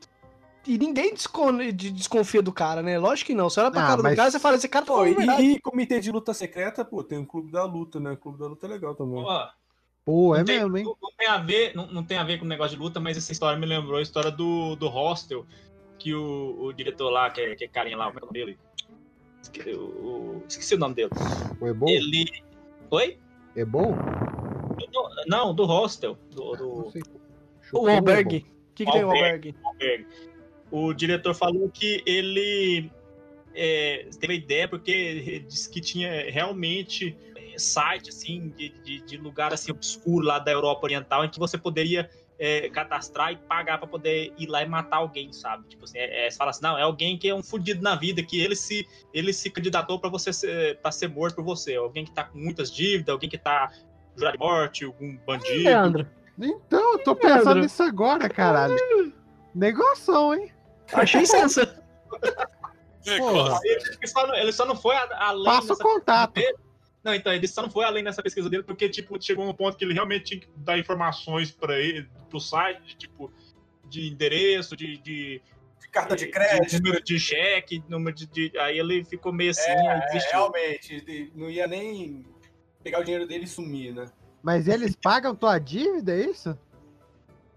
E 0.68 0.78
ninguém 0.78 1.14
descon- 1.14 1.58
de- 1.72 1.92
desconfia 1.92 2.42
do 2.42 2.52
cara, 2.52 2.82
né? 2.82 2.98
Lógico 2.98 3.28
que 3.28 3.36
não. 3.36 3.50
Você 3.50 3.60
olha 3.60 3.70
pra 3.72 3.84
Ah, 3.84 3.88
cara 3.88 4.02
mas- 4.04 4.14
do 4.14 4.16
cara 4.18 4.32
você 4.32 4.40
fala, 4.40 4.56
esse 4.56 4.68
cara 4.68 4.86
tá 4.86 4.94
Pô, 4.94 5.00
falando 5.06 5.40
e, 5.42 5.54
e 5.54 5.60
comitê 5.60 6.00
de 6.00 6.12
luta 6.12 6.34
secreta, 6.34 6.84
pô, 6.84 7.04
tem 7.04 7.20
o 7.20 7.26
Clube 7.26 7.52
da 7.52 7.64
Luta, 7.66 8.00
né? 8.00 8.12
O 8.12 8.18
Clube 8.18 8.40
da 8.40 8.48
Luta 8.48 8.66
é 8.66 8.70
legal 8.70 8.96
também. 8.96 9.24
Ó, 9.24 9.48
Pô, 10.04 10.36
é 10.36 10.44
tem- 10.44 10.60
mesmo, 10.60 10.78
hein? 10.78 10.84
Não, 10.86 10.96
não 11.02 11.12
tem 11.18 11.28
a 11.28 11.38
ver, 11.38 11.76
não, 11.76 11.88
não 11.88 12.04
tem 12.04 12.18
a 12.18 12.24
ver 12.24 12.38
com 12.40 12.46
o 12.46 12.48
negócio 12.48 12.76
de 12.78 12.82
luta, 12.84 13.00
mas 13.00 13.18
essa 13.18 13.32
história 13.32 13.60
me 13.60 13.66
lembrou 13.66 13.98
a 13.98 14.02
história 14.02 14.30
do, 14.32 14.76
do 14.76 14.88
Hostel, 14.88 15.46
que 15.98 16.14
o, 16.14 16.58
o 16.66 16.74
diretor 16.74 17.10
lá, 17.10 17.30
que 17.30 17.42
é, 17.42 17.56
que 17.56 17.64
é 17.64 17.68
carinha 17.68 17.98
lá, 17.98 18.06
como 18.08 18.20
é 18.20 18.22
o 18.22 18.26
nome 18.26 18.40
dele? 18.40 18.60
Esque- 19.42 19.72
o- 19.72 19.80
o- 19.84 20.44
esqueci 20.48 20.76
o 20.76 20.78
nome 20.80 20.96
dele. 20.96 21.10
Foi 21.60 21.74
bom? 21.74 21.88
Ele. 21.88 22.26
Oi? 22.92 23.18
É 23.56 23.64
bom? 23.66 23.96
Não, 24.94 25.10
não, 25.28 25.54
do 25.56 25.66
Hostel. 25.66 26.18
Do, 26.32 26.56
do... 26.56 26.94
O 27.74 27.88
albergue. 27.90 28.46
O 28.72 28.76
que, 28.76 28.86
que 28.86 28.92
tem 28.92 29.04
o 29.04 29.08
albergue? 29.12 29.56
albergue. 29.64 30.08
O 30.76 30.94
diretor 30.94 31.34
falou 31.34 31.70
que 31.70 32.04
ele 32.06 32.92
é, 33.56 34.10
teve 34.20 34.34
a 34.34 34.36
ideia 34.36 34.68
porque 34.68 34.92
ele 34.92 35.40
disse 35.40 35.70
que 35.70 35.80
tinha 35.80 36.30
realmente 36.30 37.18
é, 37.34 37.58
site 37.58 38.10
assim 38.10 38.50
de, 38.58 38.70
de, 38.84 39.00
de 39.06 39.16
lugar 39.16 39.54
assim 39.54 39.72
obscuro 39.72 40.26
lá 40.26 40.38
da 40.38 40.52
Europa 40.52 40.84
Oriental 40.84 41.24
em 41.24 41.30
que 41.30 41.40
você 41.40 41.58
poderia 41.58 42.10
é, 42.38 42.68
cadastrar 42.72 43.32
e 43.32 43.38
pagar 43.38 43.78
para 43.78 43.88
poder 43.88 44.34
ir 44.38 44.48
lá 44.48 44.64
e 44.64 44.68
matar 44.68 44.98
alguém, 44.98 45.32
sabe? 45.32 45.66
Tipo 45.70 45.86
assim, 45.86 45.98
é, 45.98 46.26
é, 46.26 46.30
você 46.30 46.36
fala 46.36 46.52
assim, 46.52 46.64
não, 46.64 46.78
é 46.78 46.82
alguém 46.82 47.18
que 47.18 47.30
é 47.30 47.34
um 47.34 47.42
fudido 47.42 47.82
na 47.82 47.96
vida, 47.96 48.22
que 48.22 48.42
ele 48.42 48.58
se 48.58 48.86
ele 49.14 49.32
se 49.32 49.50
candidatou 49.50 49.98
para 49.98 50.10
você 50.10 50.34
ser, 50.34 50.78
para 50.80 50.92
ser 50.92 51.08
morto 51.08 51.36
por 51.36 51.46
você, 51.46 51.76
alguém 51.76 52.04
que 52.04 52.12
tá 52.12 52.26
com 52.26 52.38
muitas 52.38 52.70
dívidas, 52.70 53.14
alguém 53.14 53.30
que 53.30 53.38
tá 53.38 53.72
jurado 54.14 54.38
de 54.38 54.44
morte, 54.44 54.84
algum 54.84 55.16
bandido. 55.26 55.64
Leandro. 55.64 56.06
Então, 56.38 56.92
eu 56.92 57.00
tô 57.00 57.16
pensando 57.16 57.46
Leandro. 57.46 57.62
nisso 57.62 57.82
agora, 57.82 58.28
caralho. 58.28 58.76
Negoção, 59.54 60.36
hein? 60.36 60.52
Achei 60.94 61.26
sensa. 61.26 61.84
Porra. 63.18 63.60
Ele 63.64 64.08
só 64.08 64.28
não, 64.28 64.36
ele 64.36 64.52
só 64.52 64.66
não 64.66 64.76
foi 64.76 64.96
além 64.96 65.44
Passa 65.46 65.66
o 65.66 65.70
dessa 65.70 65.84
contato. 65.84 66.34
pesquisa 66.34 66.54
dele. 66.58 66.66
Não, 67.04 67.14
então, 67.14 67.32
ele 67.32 67.48
só 67.48 67.62
não 67.62 67.70
foi 67.70 67.86
além 67.86 68.04
dessa 68.04 68.24
pesquisa 68.24 68.50
dele, 68.50 68.64
porque, 68.64 68.90
tipo, 68.90 69.22
chegou 69.22 69.48
um 69.48 69.54
ponto 69.54 69.78
que 69.78 69.86
ele 69.86 69.94
realmente 69.94 70.24
tinha 70.26 70.40
que 70.40 70.48
dar 70.58 70.80
informações 70.80 71.52
pra 71.52 71.80
ele, 71.80 72.10
pro 72.32 72.40
site, 72.40 72.82
de, 72.84 72.96
tipo, 72.96 73.32
de 73.88 74.08
endereço, 74.12 74.76
de. 74.76 74.98
de 74.98 75.42
carta 75.92 76.16
de 76.16 76.28
crédito. 76.28 76.82
número 76.84 77.02
de 77.04 77.20
cheque, 77.20 77.82
número 77.88 78.16
de, 78.16 78.26
de- 78.26 78.58
Aí 78.58 78.80
ele 78.80 79.06
ficou 79.06 79.32
meio 79.32 79.52
assim, 79.52 79.70
É, 79.70 79.88
é, 79.88 80.00
desistiu. 80.08 80.32
realmente, 80.32 81.00
de- 81.02 81.32
não 81.36 81.50
ia 81.50 81.68
nem 81.68 82.26
pegar 82.84 83.00
o 83.00 83.04
dinheiro 83.04 83.26
dele 83.28 83.44
e 83.46 83.48
sumir, 83.48 83.94
né? 83.94 84.08
Mas 84.44 84.68
eles 84.68 84.96
pagam 84.96 85.34
tua 85.36 85.58
dívida, 85.60 86.12
é 86.14 86.26
isso? 86.26 86.58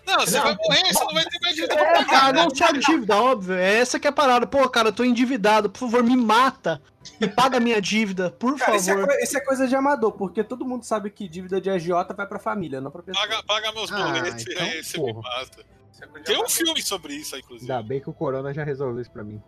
Não, 0.06 0.20
você 0.20 0.40
vai 0.40 0.56
morrer, 0.56 0.84
você 0.92 1.04
não 1.04 1.12
vai 1.14 1.24
ter 1.26 1.38
mais 1.42 1.54
dívida 1.54 1.74
pra 1.76 1.84
É, 1.84 1.92
pagar. 1.92 2.06
cara, 2.06 2.32
não 2.32 2.54
só 2.54 2.72
dívida, 2.72 3.16
óbvio. 3.16 3.54
É 3.56 3.74
essa 3.76 4.00
que 4.00 4.06
é 4.06 4.10
a 4.10 4.12
parada. 4.12 4.46
Pô, 4.46 4.66
cara, 4.68 4.88
eu 4.88 4.92
tô 4.92 5.04
endividado. 5.04 5.68
Por 5.68 5.80
favor, 5.80 6.02
me 6.02 6.16
mata. 6.16 6.80
E 7.20 7.26
paga 7.28 7.60
minha 7.60 7.80
dívida, 7.80 8.30
por 8.30 8.56
Cara, 8.58 8.76
isso 8.76 8.90
é, 8.90 8.94
favor. 8.94 9.14
isso 9.20 9.36
é 9.36 9.40
coisa 9.40 9.66
de 9.68 9.74
amador, 9.76 10.12
porque 10.12 10.42
todo 10.44 10.64
mundo 10.64 10.84
sabe 10.84 11.10
que 11.10 11.28
dívida 11.28 11.60
de 11.60 11.68
agiota 11.70 12.14
vai 12.14 12.26
pra 12.26 12.38
família, 12.38 12.80
não 12.80 12.90
pra 12.90 13.02
pessoa. 13.02 13.26
Paga, 13.26 13.42
paga 13.42 13.72
meus 13.72 13.90
Ah, 13.92 13.96
boletos 14.12 14.44
e 14.46 14.52
então, 14.52 14.62
aí 14.66 14.82
você 14.84 14.98
me 14.98 15.12
porra. 15.12 15.28
mata. 15.38 15.64
Tem 16.24 16.42
um 16.42 16.48
filme 16.48 16.80
sobre 16.82 17.14
isso, 17.14 17.36
inclusive. 17.36 17.70
Ainda 17.70 17.82
bem 17.86 18.00
que 18.00 18.08
o 18.08 18.12
Corona 18.12 18.52
já 18.54 18.62
resolveu 18.64 19.00
isso 19.02 19.10
pra 19.10 19.24
mim. 19.24 19.42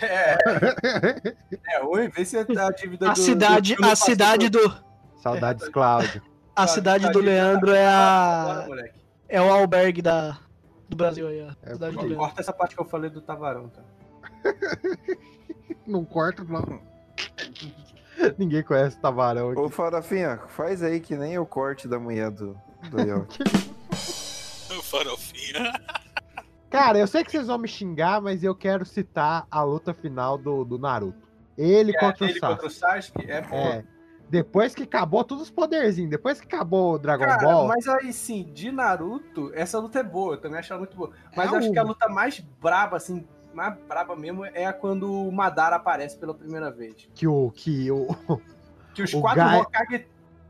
É. 0.00 0.36
É 1.68 1.82
ruim, 1.82 2.08
vê 2.08 2.24
se 2.24 2.38
a 2.38 2.42
dívida 2.70 3.10
A 3.10 3.12
do- 3.12 3.20
cidade, 3.20 3.74
do 3.74 3.76
filme 3.76 3.92
a 3.92 3.96
cidade 3.96 4.48
do. 4.48 4.76
Saudades, 5.22 5.68
Cláudio. 5.68 6.22
A 6.54 6.66
cidade 6.66 7.10
do 7.10 7.18
Leandro 7.18 7.70
é 7.72 7.84
Bora, 7.84 8.84
a. 8.84 8.95
É 9.28 9.40
o 9.40 9.52
albergue 9.52 10.02
da, 10.02 10.38
do 10.88 10.96
Brasil 10.96 11.26
aí, 11.26 11.40
a 11.40 11.72
cidade 11.72 11.96
do 11.96 12.02
Leandro. 12.02 12.18
Corta 12.18 12.40
essa 12.40 12.52
parte 12.52 12.74
que 12.74 12.80
eu 12.80 12.84
falei 12.84 13.10
do 13.10 13.20
Tavarão, 13.20 13.68
tá? 13.68 13.82
Não 15.86 16.04
corta, 16.04 16.44
não. 16.44 16.80
Ninguém 18.38 18.62
conhece 18.62 18.98
Tavarão 18.98 19.50
aqui. 19.50 19.60
Ô, 19.60 19.68
Farofinha, 19.68 20.38
faz 20.48 20.82
aí 20.82 21.00
que 21.00 21.16
nem 21.16 21.38
o 21.38 21.46
corte 21.46 21.86
da 21.86 21.98
mulher 21.98 22.30
do, 22.30 22.58
do 22.90 23.00
Yoki. 23.00 23.38
Farofinha. 24.82 25.72
Cara, 26.70 26.98
eu 26.98 27.06
sei 27.06 27.24
que 27.24 27.30
vocês 27.30 27.46
vão 27.46 27.58
me 27.58 27.68
xingar, 27.68 28.20
mas 28.20 28.42
eu 28.42 28.54
quero 28.54 28.84
citar 28.84 29.46
a 29.50 29.62
luta 29.62 29.94
final 29.94 30.36
do, 30.36 30.64
do 30.64 30.78
Naruto. 30.78 31.26
Ele 31.56 31.94
é 31.96 32.00
contra 32.00 32.26
o 32.26 32.40
contra 32.40 32.66
o 32.66 32.70
Sasuke. 32.70 33.22
Sasuke, 33.22 33.30
é 33.30 33.40
bom. 33.42 33.56
É. 33.56 33.84
Depois 34.28 34.74
que 34.74 34.82
acabou 34.82 35.22
todos 35.22 35.44
os 35.44 35.50
poderzinhos, 35.50 36.10
depois 36.10 36.40
que 36.40 36.46
acabou 36.46 36.94
o 36.94 36.98
Dragon 36.98 37.24
Cara, 37.24 37.42
Ball. 37.42 37.68
mas 37.68 37.86
aí 37.86 38.12
sim, 38.12 38.42
de 38.52 38.72
Naruto, 38.72 39.52
essa 39.54 39.78
luta 39.78 40.00
é 40.00 40.02
boa, 40.02 40.34
eu 40.34 40.40
também 40.40 40.58
acho 40.58 40.72
ela 40.72 40.80
muito 40.80 40.96
boa. 40.96 41.10
Mas 41.36 41.52
É 41.52 41.56
acho 41.56 41.68
o- 41.68 41.72
que 41.72 41.78
a 41.78 41.82
luta 41.84 42.08
mais 42.08 42.40
braba, 42.60 42.96
assim, 42.96 43.24
mais 43.54 43.76
braba 43.88 44.16
mesmo, 44.16 44.44
é 44.44 44.66
a 44.66 44.72
quando 44.72 45.10
o 45.12 45.30
Madara 45.30 45.76
aparece 45.76 46.18
pela 46.18 46.34
primeira 46.34 46.70
vez. 46.72 47.08
Que 47.14 47.26
o. 47.26 47.50
Que 47.54 47.90
o. 47.90 48.06
Que 48.94 49.02
os 49.02 49.12
O 49.12 49.20
quatro 49.20 49.42
Gai- 49.44 49.60
Hokage 49.60 50.06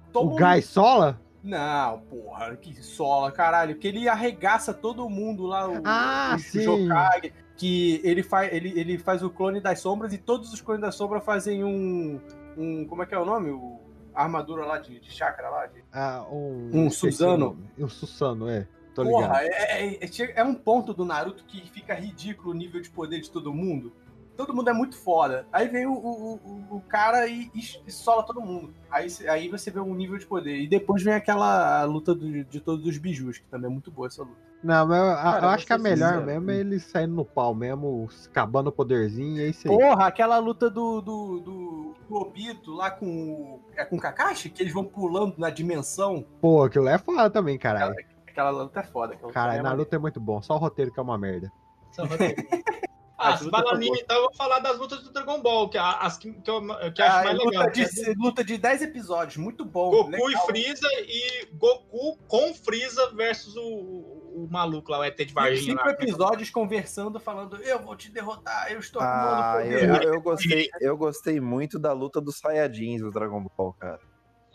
O 0.09 0.12
tomam. 0.12 0.37
Gai 0.37 0.62
Sola? 0.62 1.20
Não, 1.43 1.99
porra, 2.03 2.55
que 2.57 2.74
sola, 2.83 3.31
caralho. 3.33 3.77
Que 3.77 3.89
ele 3.89 4.09
arregaça 4.09 4.72
todo 4.72 5.09
mundo 5.11 5.45
lá, 5.47 5.68
o, 5.68 5.83
Ah, 5.85 6.35
o 6.37 6.39
sim. 6.39 6.89
Hokage. 6.89 7.33
Que 7.57 8.01
ele 8.05 8.22
faz, 8.22 8.53
ele, 8.53 8.79
ele 8.79 8.99
faz 8.99 9.22
o 9.24 9.31
clone 9.31 9.61
das 9.61 9.81
sombras 9.81 10.12
e 10.12 10.18
todos 10.18 10.53
os 10.53 10.61
clones 10.61 10.81
das 10.83 10.95
sombras 10.95 11.24
fazem 11.24 11.64
um. 11.64 12.20
Um 12.57 12.87
como 12.87 13.03
é 13.03 13.07
que 13.07 13.15
é 13.15 13.19
o 13.19 13.25
nome? 13.25 13.51
O, 13.51 13.81
a 14.15 14.23
armadura 14.23 14.65
lá 14.65 14.79
de, 14.79 14.99
de 14.99 15.11
chakra 15.11 15.49
lá. 15.49 15.67
De... 15.67 15.83
Ah, 15.93 16.27
um. 16.31 16.71
Um 16.73 16.87
esqueci 16.87 17.13
Suzano. 17.19 17.35
o 17.35 17.39
nome. 17.51 17.71
Um 17.79 17.89
Susano, 17.89 18.49
é. 18.49 18.67
Tô 18.95 19.03
ligado. 19.03 19.21
Porra, 19.29 19.43
é, 19.43 19.49
é, 19.95 20.05
é- 20.05 20.07
chega- 20.07 20.33
é 20.35 20.43
um 20.43 20.55
ponto 20.55 20.95
do 20.95 21.05
Naruto 21.05 21.45
que 21.45 21.61
fica 21.71 21.93
ridículo 21.95 22.51
o 22.53 22.55
nível 22.55 22.81
de 22.81 22.89
poder 22.89 23.21
de 23.21 23.31
todo 23.31 23.53
mundo. 23.53 23.93
Todo 24.37 24.55
mundo 24.55 24.68
é 24.68 24.72
muito 24.72 24.97
foda. 24.97 25.47
Aí 25.53 25.68
vem 25.68 25.87
o, 25.87 25.93
o, 25.93 26.34
o- 26.34 26.76
o 26.76 26.80
cara 26.82 27.26
e, 27.26 27.51
e 27.55 27.91
sola 27.91 28.22
todo 28.22 28.41
mundo. 28.41 28.74
Aí, 28.91 29.07
aí 29.28 29.49
você 29.49 29.70
vê 29.70 29.80
um 29.80 29.95
nível 29.95 30.18
de 30.18 30.26
poder. 30.26 30.57
E 30.61 30.68
depois 30.68 31.03
vem 31.03 31.14
aquela 31.14 31.82
luta 31.84 32.14
do- 32.14 32.45
de 32.45 32.61
todos 32.61 32.84
os 32.87 32.99
bijus, 32.99 33.39
que 33.39 33.47
também 33.49 33.70
é 33.70 33.72
muito 33.72 33.91
boa 33.91 34.07
essa 34.09 34.22
luta. 34.22 34.47
Não, 34.62 34.87
mas 34.87 34.99
eu, 34.99 35.14
Cara, 35.16 35.47
eu 35.47 35.51
acho 35.51 35.66
que 35.66 35.72
a 35.72 35.78
melhor 35.78 36.09
sincero. 36.14 36.26
mesmo 36.26 36.51
é 36.51 36.57
ele 36.57 36.80
saindo 36.80 37.14
no 37.14 37.24
pau 37.24 37.55
mesmo, 37.55 38.09
acabando 38.30 38.68
o 38.68 38.72
poderzinho, 38.72 39.37
e 39.39 39.45
é 39.45 39.49
isso 39.49 39.70
aí. 39.70 39.76
Porra, 39.78 40.07
aquela 40.07 40.39
luta 40.39 40.68
do, 40.68 41.01
do, 41.01 41.41
do, 41.41 41.95
do 42.09 42.14
Obito 42.16 42.72
lá 42.74 42.91
com 42.91 43.07
o. 43.07 43.61
É 43.76 43.84
com 43.84 43.97
o 43.97 44.01
Kakashi? 44.01 44.49
Que 44.51 44.62
eles 44.62 44.72
vão 44.72 44.84
pulando 44.84 45.34
na 45.39 45.51
dimensão. 45.51 46.24
Pô, 46.41 46.62
aquilo 46.64 46.89
é 46.89 46.99
foda 46.99 47.30
também, 47.30 47.59
caralho. 47.59 47.95
Aquela 48.26 48.51
luta 48.51 48.80
é 48.80 48.82
foda. 48.82 49.12
aquela 49.14 49.28
luta 49.28 49.34
Caralho, 49.41 49.61
é 49.61 49.62
Naruto 49.62 49.95
é 49.95 49.99
muito 49.99 50.18
bom, 50.20 50.43
só 50.43 50.55
o 50.55 50.59
roteiro 50.59 50.91
que 50.93 50.99
é 50.99 51.03
uma 51.03 51.16
merda. 51.18 51.53
Ah, 51.99 52.03
As 52.03 52.09
se 52.09 52.26
são 53.71 53.79
nisso, 53.79 53.89
boas. 53.91 54.01
então 54.03 54.17
eu 54.17 54.23
vou 54.25 54.35
falar 54.35 54.59
das 54.59 54.79
lutas 54.79 55.03
do 55.03 55.11
Dragon 55.11 55.41
Ball, 55.41 55.69
que, 55.69 55.79
a- 55.79 55.99
as 56.01 56.19
que, 56.19 56.33
que 56.33 56.51
eu, 56.51 56.61
que 56.93 57.01
eu 57.03 57.05
acho 57.07 57.17
Ah, 57.19 57.25
mais 57.25 57.39
luta, 57.39 57.49
legal. 57.51 57.71
de, 57.71 58.14
luta 58.19 58.45
de 58.45 58.59
10 58.59 58.83
episódios, 58.83 59.37
muito 59.37 59.64
bom. 59.64 59.91
Goku 59.91 60.11
legal. 60.11 60.31
e 60.31 60.47
Freeza 60.47 60.89
e 61.07 61.47
Goku 61.55 62.19
com 62.29 62.55
Freeza 62.55 63.11
versus 63.14 63.57
o, 63.57 63.62
o 63.62 64.49
maluco 64.51 64.91
lá, 64.91 64.99
o 65.01 65.05
ET 65.05 65.17
de 65.17 65.33
Varginha. 65.33 65.73
Cinco 65.73 65.85
lá. 65.85 65.91
episódios 65.93 66.51
conversando, 66.51 67.19
falando, 67.19 67.57
eu 67.62 67.79
vou 67.79 67.97
te 67.97 68.11
derrotar, 68.11 68.71
eu 68.71 68.79
estou 68.81 69.01
Ah, 69.01 69.53
acumulando 69.55 69.73
eu, 69.73 69.89
poder. 69.95 70.05
eu 70.14 70.21
gostei, 70.21 70.69
eu 70.81 70.97
gostei 70.97 71.41
muito 71.41 71.79
da 71.79 71.93
luta 71.93 72.21
dos 72.21 72.39
Saiyajins 72.39 73.01
do 73.01 73.11
Dragon 73.11 73.47
Ball, 73.57 73.73
cara. 73.75 74.01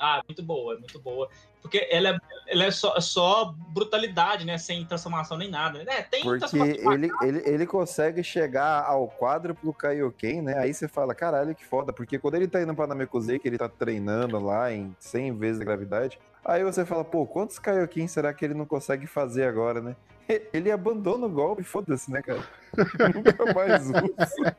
Ah, 0.02 0.20
muito 0.28 0.41
boa, 0.41 0.76
muito 0.80 0.99
boa. 0.99 1.30
Porque 1.62 1.88
ela 1.91 2.10
é, 2.10 2.18
ela 2.47 2.66
é 2.66 2.72
só, 2.72 2.99
só 2.99 3.54
brutalidade, 3.68 4.45
né? 4.45 4.58
Sem 4.58 4.84
transformação 4.84 5.38
nem 5.38 5.47
nada. 5.47 5.84
É, 5.88 6.02
tem 6.02 6.24
Porque 6.24 6.39
transformação. 6.39 6.93
ele, 6.93 7.12
ele, 7.22 7.43
ele 7.45 7.68
consegue 7.68 8.24
chegar 8.24 8.84
ao 8.84 9.08
quádruplo 9.08 9.72
Kaioken, 9.72 10.41
né? 10.41 10.58
Aí 10.58 10.74
você 10.74 10.88
fala, 10.88 11.14
caralho, 11.14 11.54
que 11.54 11.64
foda. 11.64 11.93
Porque 11.93 12.18
quando 12.18 12.34
ele 12.34 12.47
tá 12.47 12.60
indo 12.60 12.74
pra 12.74 12.88
Namekusei, 12.88 13.38
que 13.38 13.47
ele 13.47 13.60
tá 13.60 13.70
treinando 13.70 14.43
lá 14.43 14.74
em 14.74 14.95
100 14.99 15.38
vezes 15.38 15.62
a 15.62 15.66
gravidade, 15.66 16.20
aí 16.43 16.64
você 16.64 16.84
fala, 16.84 17.06
pô, 17.06 17.28
quantos 17.28 17.60
Kaioken 17.60 18.08
será 18.08 18.34
que 18.34 18.43
ele 18.43 18.56
não 18.56 18.66
consegue 18.66 19.06
fazer 19.06 19.45
agora, 19.45 19.82
né? 19.82 19.95
Ele 20.54 20.72
abandona 20.72 21.26
o 21.26 21.30
golpe, 21.30 21.62
foda-se, 21.62 22.10
né, 22.10 22.22
cara? 22.22 22.41
Nunca 23.14 23.54
mais 23.54 23.86
usa. 23.86 24.56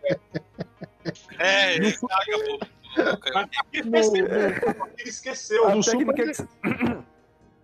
É, 1.38 1.76
ele 1.76 1.92
caga, 1.92 2.58
pô. 2.58 2.81
Ele 3.72 5.08
esqueceu. 5.08 5.66
A 5.68 5.74
No 5.74 5.82
técnica, 5.82 6.34
Super- 6.34 6.78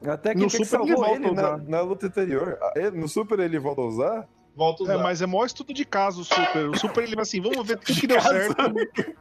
que... 0.03 0.09
a 0.11 0.17
técnica 0.17 0.57
que 0.59 0.65
Super 0.65 0.81
ele 0.87 0.95
volta 0.97 1.17
ele 1.17 1.27
a 1.29 1.33
na, 1.33 1.57
na 1.59 1.81
luta 1.81 2.07
anterior. 2.07 2.59
Ah, 2.61 2.73
ele- 2.77 2.91
No 2.99 3.09
Super 3.09 3.39
ele 3.41 3.59
volta 3.59 3.81
a 3.81 3.85
usar? 3.85 4.29
Volta 4.57 4.83
a 4.83 4.85
usar. 4.85 4.95
É, 4.95 4.97
mas 4.97 5.23
é 5.23 5.27
maior 5.27 5.45
estudo 5.47 5.73
de 5.73 5.85
caso 5.85 6.23
o 6.23 6.25
Super. 6.25 6.69
O 6.71 6.77
Super 6.79 7.05
ele 7.05 7.15
vai 7.15 7.23
assim, 7.23 7.41
vamos 7.41 7.67
ver 7.67 7.79
tudo 7.79 8.01
que 8.01 8.07
deu 8.07 8.21
certo. 8.23 8.55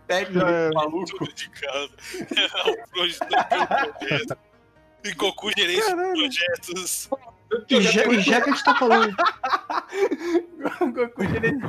Técnico, 0.08 0.46
É. 0.46 0.70
maluco. 0.74 1.34
de 1.34 1.50
casa. 1.50 1.90
É 2.68 2.72
o 2.72 2.90
projeto. 2.90 4.38
E 5.04 5.14
Goku 5.14 5.52
gerente 5.58 5.86
de 5.86 5.96
projetos. 5.96 7.10
E 7.70 7.82
já, 7.82 8.06
e 8.06 8.20
já 8.20 8.42
que 8.42 8.50
a 8.50 8.54
gente 8.54 8.64
tá 8.64 8.76
falando. 8.76 9.16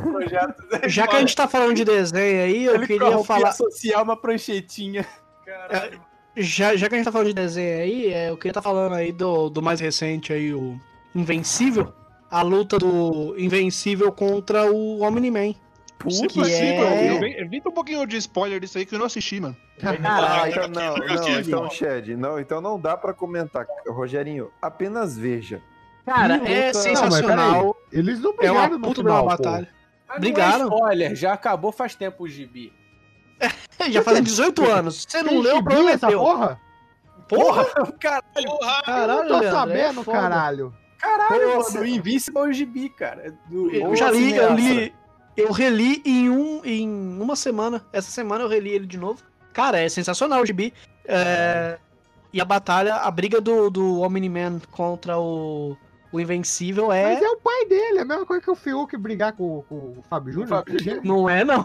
Projetos. 0.03 0.93
Já 0.93 1.07
que 1.07 1.17
a 1.17 1.21
gente 1.21 1.37
tá 1.37 1.47
falando 1.47 1.75
de 1.75 1.85
desenho 1.85 2.45
aí, 2.45 2.65
eu 2.65 2.75
Ele 2.75 2.87
queria 2.87 3.25
falar. 3.25 3.53
social, 3.53 4.03
uma 4.03 4.17
pranchetinha. 4.17 5.07
Caralho. 5.45 6.01
Já, 6.37 6.77
já 6.77 6.89
que 6.89 6.95
a 6.95 6.99
gente 6.99 7.05
tá 7.05 7.13
falando 7.13 7.29
de 7.29 7.35
desenho 7.35 7.83
aí, 7.83 8.13
é, 8.13 8.31
eu 8.31 8.37
queria 8.37 8.51
estar 8.51 8.63
falando 8.63 8.95
aí 8.95 9.13
do, 9.13 9.49
do 9.49 9.63
mais 9.63 9.81
recente 9.81 10.33
aí, 10.33 10.53
o 10.55 10.79
Invencível. 11.15 11.93
A 12.31 12.43
luta 12.43 12.79
do 12.79 13.35
Invencível 13.39 14.13
contra 14.13 14.71
o 14.71 15.01
Omni-Man. 15.01 15.55
Puta 15.99 16.29
que 16.29 16.53
é... 16.53 16.85
pariu. 16.85 17.25
Evita 17.45 17.69
um 17.69 17.73
pouquinho 17.73 18.07
de 18.07 18.17
spoiler 18.19 18.61
disso 18.61 18.79
aí 18.79 18.87
que 18.87 18.95
eu 18.95 18.99
não 18.99 19.07
assisti, 19.07 19.41
mano. 19.41 19.57
Ah, 19.83 20.49
então 20.49 20.69
não, 20.69 20.97
não, 20.97 21.41
então, 21.41 21.71
Shed, 21.71 22.17
não, 22.17 22.39
então 22.41 22.61
não 22.61 22.81
dá 22.81 22.97
pra 22.97 23.13
comentar. 23.13 23.67
Rogerinho, 23.89 24.51
apenas 24.63 25.17
veja. 25.17 25.61
Cara, 26.07 26.37
é 26.49 26.73
sensacional. 26.73 27.77
Eles 27.93 28.21
não 28.21 28.33
É 28.33 28.37
brigaram 28.37 28.61
uma 28.61 28.79
no 28.79 28.81
puta 28.81 29.01
final, 29.03 29.27
batalha. 29.27 29.69
Mas 30.09 30.21
Brigaram. 30.21 30.59
Não 30.59 30.65
é 30.65 30.79
spoiler, 30.79 31.15
já 31.17 31.33
acabou 31.35 31.71
faz 31.71 31.95
tempo 31.95 32.25
o 32.25 32.29
gibi. 32.29 32.73
Já 33.91 34.03
fazem 34.03 34.23
18 34.23 34.69
anos. 34.69 35.05
Você 35.09 35.23
não 35.23 35.39
leu, 35.39 35.59
o 35.59 35.63
problema 35.65 35.91
é 35.91 35.95
essa 35.95 36.11
porra? 36.11 36.61
Porra! 37.29 37.65
Caralho, 38.01 38.59
Caralho, 38.85 39.13
eu 39.13 39.17
não 39.19 39.29
tô 39.29 39.39
Leandro, 39.39 39.51
sabendo, 39.51 40.01
é 40.01 40.05
caralho. 40.05 40.75
caralho, 40.99 41.55
Nossa. 41.55 41.75
mano. 41.75 41.85
O 41.85 41.87
Invincible 41.89 42.41
é 42.41 42.45
o 42.45 42.53
gibi, 42.53 42.89
cara. 42.89 43.35
Do- 43.47 43.71
Eu 43.71 43.91
do 43.91 43.97
já 43.97 44.11
li, 44.11 44.35
eu 44.35 44.55
li. 44.55 44.93
Eu 45.39 45.53
reli 45.53 46.03
em, 46.05 46.29
um, 46.29 46.61
em 46.65 46.89
uma 47.21 47.37
semana. 47.37 47.85
Essa 47.93 48.11
semana 48.11 48.43
eu 48.43 48.49
reli 48.49 48.71
ele 48.71 48.87
de 48.87 48.99
novo. 48.99 49.23
Cara, 49.53 49.79
é 49.79 49.89
sensacional 49.89 50.43
o 50.43 50.47
gibi. 50.47 50.75
É, 51.05 51.79
E 52.33 52.41
a 52.41 52.45
batalha, 52.45 52.97
a 52.97 53.11
briga 53.11 53.41
do, 53.41 53.71
do 53.71 54.01
Omni-Man 54.01 54.61
contra 54.73 55.17
o, 55.17 55.77
o 56.11 56.21
Invencível 56.21 56.93
é. 56.93 57.15
Mas 57.15 57.23
é 57.23 57.29
o 57.29 57.37
pai 57.37 57.67
dele, 57.67 57.99
é 57.99 58.03
a 58.03 58.05
mesma 58.05 58.27
coisa 58.27 58.43
que 58.43 58.51
o 58.51 58.57
Fiuk 58.57 58.97
brigar 58.97 59.33
com, 59.33 59.63
com 59.69 59.75
o 59.77 60.05
Fábio 60.11 60.33
Júnior. 60.33 60.65
Não 61.05 61.31
é, 61.31 61.45
não. 61.45 61.65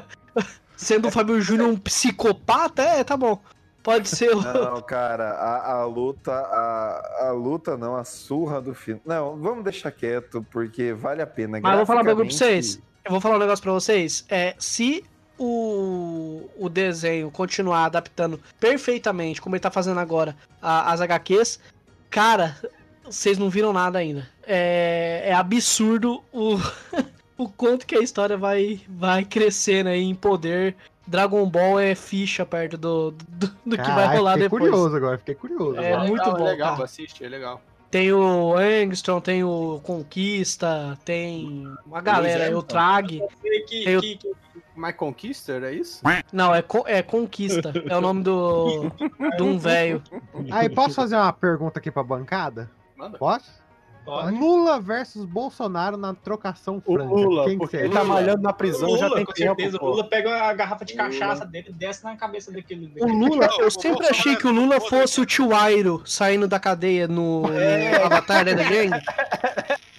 Sendo 0.74 1.08
o 1.08 1.10
Fábio 1.10 1.40
Júnior 1.42 1.68
um 1.68 1.76
psicopata, 1.76 2.82
é, 2.82 3.04
tá 3.04 3.16
bom. 3.18 3.38
Pode 3.82 4.08
ser 4.08 4.34
o. 4.34 4.40
Não, 4.40 4.80
cara, 4.80 5.32
a, 5.32 5.72
a 5.72 5.84
luta, 5.84 6.32
a, 6.32 7.26
a 7.28 7.32
luta 7.32 7.76
não, 7.76 7.94
a 7.94 8.02
surra 8.02 8.62
do 8.62 8.74
filme. 8.74 9.00
Não, 9.04 9.36
vamos 9.36 9.62
deixar 9.62 9.90
quieto, 9.90 10.44
porque 10.50 10.94
vale 10.94 11.20
a 11.20 11.26
pena. 11.26 11.60
Mas 11.60 11.70
eu 11.70 11.76
vou 11.76 11.86
falar 11.86 12.00
um 12.00 12.04
bagulho 12.04 12.26
pra 12.26 12.34
vocês. 12.34 12.80
Eu 13.04 13.10
vou 13.10 13.20
falar 13.20 13.36
um 13.36 13.40
negócio 13.40 13.62
pra 13.62 13.72
vocês. 13.72 14.24
É, 14.28 14.54
se 14.58 15.04
o, 15.38 16.48
o 16.58 16.68
desenho 16.68 17.30
continuar 17.30 17.84
adaptando 17.86 18.40
perfeitamente, 18.58 19.40
como 19.42 19.54
ele 19.54 19.60
tá 19.60 19.70
fazendo 19.70 20.00
agora, 20.00 20.36
a- 20.62 20.92
as 20.92 21.00
HQs, 21.00 21.60
cara, 22.08 22.56
vocês 23.04 23.36
não 23.36 23.50
viram 23.50 23.72
nada 23.72 23.98
ainda. 23.98 24.26
É, 24.46 25.22
é 25.26 25.32
absurdo 25.34 26.22
o, 26.32 26.56
o 27.36 27.48
quanto 27.48 27.86
que 27.86 27.94
a 27.96 28.00
história 28.00 28.36
vai, 28.38 28.80
vai 28.88 29.24
crescendo 29.24 29.88
aí 29.90 30.02
em 30.02 30.14
poder. 30.14 30.74
Dragon 31.06 31.44
Ball 31.46 31.78
é 31.78 31.94
ficha 31.94 32.46
perto 32.46 32.78
do, 32.78 33.10
do, 33.10 33.48
do 33.66 33.76
que 33.76 33.90
vai 33.90 34.16
rolar 34.16 34.32
fiquei 34.32 34.44
depois. 34.48 34.62
curioso 34.70 34.96
agora, 34.96 35.18
fiquei 35.18 35.34
curioso. 35.34 35.78
É 35.78 35.92
agora. 35.92 36.08
muito 36.08 36.22
legal, 36.22 36.38
bom, 36.38 36.46
É 36.46 36.50
legal, 36.52 36.82
assiste, 36.82 37.22
é 37.24 37.28
legal. 37.28 37.60
Tem 37.94 38.12
o 38.12 38.56
Angstrom, 38.56 39.20
tem 39.20 39.44
o 39.44 39.78
Conquista, 39.84 40.98
tem 41.04 41.72
uma 41.86 42.00
galera, 42.00 42.46
aí, 42.46 42.52
o 42.52 42.60
Trag. 42.60 43.22
Que, 43.68 43.84
Tem 43.84 43.96
o- 43.96 44.00
que, 44.00 44.16
que- 44.16 44.32
My 44.76 44.92
Conquister, 44.92 45.62
é 45.62 45.72
isso? 45.72 46.00
Não, 46.32 46.52
é, 46.52 46.60
Co- 46.60 46.82
é 46.88 47.02
Conquista. 47.04 47.72
É 47.88 47.96
o 47.96 48.00
nome 48.00 48.24
do. 48.24 48.90
de 49.36 49.42
um 49.44 49.56
velho. 49.62 50.02
Aí, 50.50 50.68
posso 50.68 50.96
fazer 50.96 51.14
uma 51.14 51.32
pergunta 51.32 51.78
aqui 51.78 51.88
pra 51.88 52.02
bancada? 52.02 52.68
Manda. 52.96 53.16
Posso? 53.16 53.62
Lula 54.06 54.80
versus 54.80 55.24
Bolsonaro 55.24 55.96
na 55.96 56.14
trocação 56.14 56.82
O 56.84 56.92
franca. 56.94 57.14
Lula, 57.14 57.44
Quem 57.44 57.52
que 57.52 57.58
porque 57.58 57.76
ele 57.76 57.88
tá 57.88 58.04
malhando 58.04 58.42
na 58.42 58.52
prisão 58.52 58.88
Lula, 58.88 58.98
já 58.98 59.10
tem 59.10 59.24
com 59.24 59.32
tempo, 59.32 59.54
certeza. 59.56 59.78
pô. 59.78 59.86
O 59.86 59.90
Lula 59.90 60.04
pega 60.04 60.42
a 60.42 60.52
garrafa 60.52 60.84
de 60.84 60.94
cachaça 60.94 61.44
dele 61.46 61.66
e 61.70 61.72
desce 61.72 62.04
na 62.04 62.16
cabeça 62.16 62.52
daquele. 62.52 62.92
O 63.00 63.06
Lula, 63.06 63.48
eu 63.58 63.66
o 63.68 63.70
sempre 63.70 64.06
achei 64.06 64.36
que 64.36 64.46
o 64.46 64.52
Lula 64.52 64.76
é 64.76 64.80
foda, 64.80 65.02
fosse 65.02 65.20
o 65.20 65.26
tio 65.26 65.54
Airo 65.54 66.02
saindo 66.04 66.46
da 66.46 66.58
cadeia 66.60 67.08
no, 67.08 67.42
no 67.42 68.04
Avatar 68.04 68.44
né, 68.44 68.54
da 68.54 68.64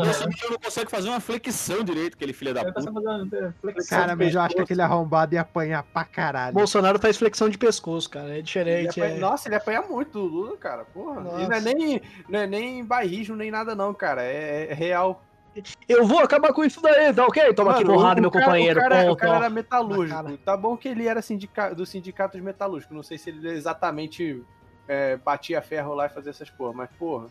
Gang. 0.00 0.10
O 0.10 0.26
Bolsonaro 0.28 0.50
não 0.50 0.58
consegue 0.58 0.90
fazer 0.90 1.08
uma 1.08 1.20
flexão 1.20 1.82
direito, 1.84 2.14
aquele 2.14 2.32
filho 2.32 2.52
da 2.54 2.60
Ele 2.62 2.72
tá 2.72 2.80
puta. 2.80 2.92
fazendo 2.92 3.54
flexão 3.60 3.98
Cara, 3.98 4.16
mas 4.16 4.34
eu 4.34 4.40
acho 4.40 4.54
que 4.54 4.60
aquele 4.62 4.82
arrombado 4.82 5.34
ia 5.34 5.40
apanhar 5.40 5.82
pra 5.82 6.04
caralho. 6.04 6.54
Bolsonaro 6.54 6.98
faz 6.98 7.16
flexão 7.16 7.48
de 7.48 7.58
pescoço, 7.58 8.08
cara. 8.10 8.28
É 8.30 8.34
Ele 8.34 8.42
diferente. 8.42 9.00
apanha- 9.00 9.16
É... 9.16 9.18
Nossa, 9.18 9.48
ele 9.48 9.54
apanha 9.56 9.82
muito 9.82 10.12
do 10.12 10.22
Lula, 10.24 10.56
cara. 10.56 10.84
Porra. 10.84 11.20
Nossa. 11.20 11.40
E 11.42 11.48
não 11.48 11.56
é 11.56 11.60
nem, 11.60 12.02
não 12.28 12.38
é 12.40 12.46
nem 12.46 12.84
bairrismo, 12.84 13.36
nem 13.36 13.50
nada, 13.50 13.74
não, 13.74 13.92
cara. 13.94 14.22
É, 14.22 14.68
é 14.70 14.74
real. 14.74 15.22
Eu 15.88 16.06
vou 16.06 16.20
acabar 16.20 16.52
com 16.52 16.62
isso 16.64 16.80
daí, 16.80 17.12
tá 17.12 17.26
ok? 17.26 17.52
Toma 17.54 17.72
aqui 17.72 17.82
Mano, 17.84 17.94
porrada, 17.96 18.20
o 18.20 18.22
meu 18.22 18.30
cara- 18.30 18.44
companheiro. 18.44 18.78
O 18.78 18.82
cara, 18.82 19.02
o 19.02 19.06
Ponto, 19.08 19.18
cara 19.18 19.32
ó. 19.32 19.36
era 19.36 19.50
metalúrgico. 19.50 20.22
cara. 20.22 20.38
Tá 20.44 20.56
bom 20.56 20.76
que 20.76 20.86
ele 20.88 21.08
era 21.08 21.20
sindica, 21.20 21.74
do 21.74 21.84
sindicato 21.84 22.36
de 22.38 22.42
metalúrgico. 22.42 22.94
Não 22.94 23.02
sei 23.02 23.18
se 23.18 23.30
ele 23.30 23.48
exatamente 23.50 24.44
é, 24.86 25.16
batia 25.16 25.60
ferro 25.60 25.92
lá 25.94 26.06
e 26.06 26.08
fazia 26.08 26.30
essas 26.30 26.48
porra, 26.50 26.72
mas 26.72 26.90
porra. 26.96 27.26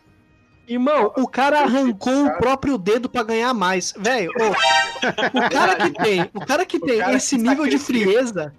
Irmão, 0.70 1.12
o 1.16 1.26
cara 1.26 1.60
arrancou 1.62 2.26
o 2.26 2.38
próprio 2.38 2.78
dedo 2.78 3.08
pra 3.10 3.22
ganhar 3.24 3.52
mais. 3.52 3.92
Velho, 3.98 4.30
o 4.32 5.50
cara 5.50 5.76
que 5.76 6.02
tem, 6.02 6.30
o 6.32 6.46
cara 6.46 6.64
que 6.66 6.76
O 6.76 6.80
tem 6.80 6.98
cara 6.98 7.14
esse 7.16 7.36
que 7.36 7.42
nível 7.42 7.66
de 7.66 7.78
frieza, 7.78 8.54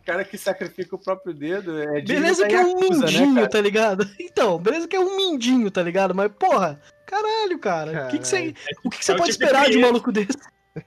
O 0.00 0.04
cara 0.06 0.24
que 0.24 0.38
sacrifica 0.38 0.96
o 0.96 0.98
próprio 0.98 1.34
dedo 1.34 1.78
é 1.78 2.00
beleza 2.00 2.46
que 2.46 2.54
é 2.54 2.64
um 2.64 2.80
Yakuza, 2.80 3.00
né, 3.00 3.06
mindinho, 3.12 3.34
cara? 3.34 3.48
tá 3.50 3.60
ligado? 3.60 4.10
Então, 4.18 4.58
beleza 4.58 4.88
que 4.88 4.96
é 4.96 5.00
um 5.00 5.16
mindinho, 5.16 5.70
tá 5.70 5.82
ligado? 5.82 6.14
Mas, 6.14 6.30
porra, 6.38 6.80
caralho, 7.04 7.58
cara. 7.58 8.06
O 8.06 8.08
que, 8.10 8.18
que 8.20 8.26
você, 8.26 8.54
o 8.84 8.88
que, 8.90 8.98
que 8.98 9.04
você 9.04 9.12
É 9.12 9.14
o 9.14 9.18
pode 9.18 9.32
tipo 9.32 9.38
de 9.40 9.44
esperar 9.44 9.64
de 9.64 9.68
um 9.70 9.72
frieza. 9.72 9.86
maluco 9.86 10.12
desse? 10.12 10.38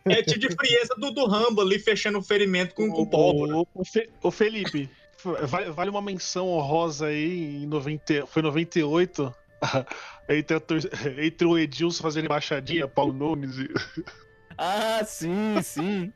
É 0.05 0.19
o 0.19 0.23
tipo 0.25 0.39
de 0.39 0.55
frieza 0.55 0.95
do, 0.97 1.11
do 1.11 1.25
Rambo 1.27 1.61
ali 1.61 1.77
fechando 1.77 2.17
o 2.17 2.23
ferimento 2.23 2.73
com, 2.73 2.89
com 2.89 3.05
pólvora. 3.05 3.57
O, 3.57 3.67
o 3.75 3.85
Fe- 3.85 4.09
o 4.23 4.31
Felipe, 4.31 4.89
vale, 5.43 5.69
vale 5.71 5.89
uma 5.91 6.01
menção 6.01 6.47
honrosa 6.47 7.07
aí 7.07 7.63
em 7.63 7.67
90, 7.67 8.25
foi 8.25 8.41
98. 8.41 9.33
entre, 10.29 10.55
a 10.57 10.59
tor- 10.61 10.89
entre 11.17 11.47
o 11.47 11.57
Edilson 11.57 12.01
fazendo 12.03 12.25
embaixadinha, 12.25 12.87
Paulo 12.87 13.13
Nunes 13.13 13.57
e. 13.57 13.69
Ah, 14.55 15.01
sim, 15.03 15.59
sim. 15.63 16.13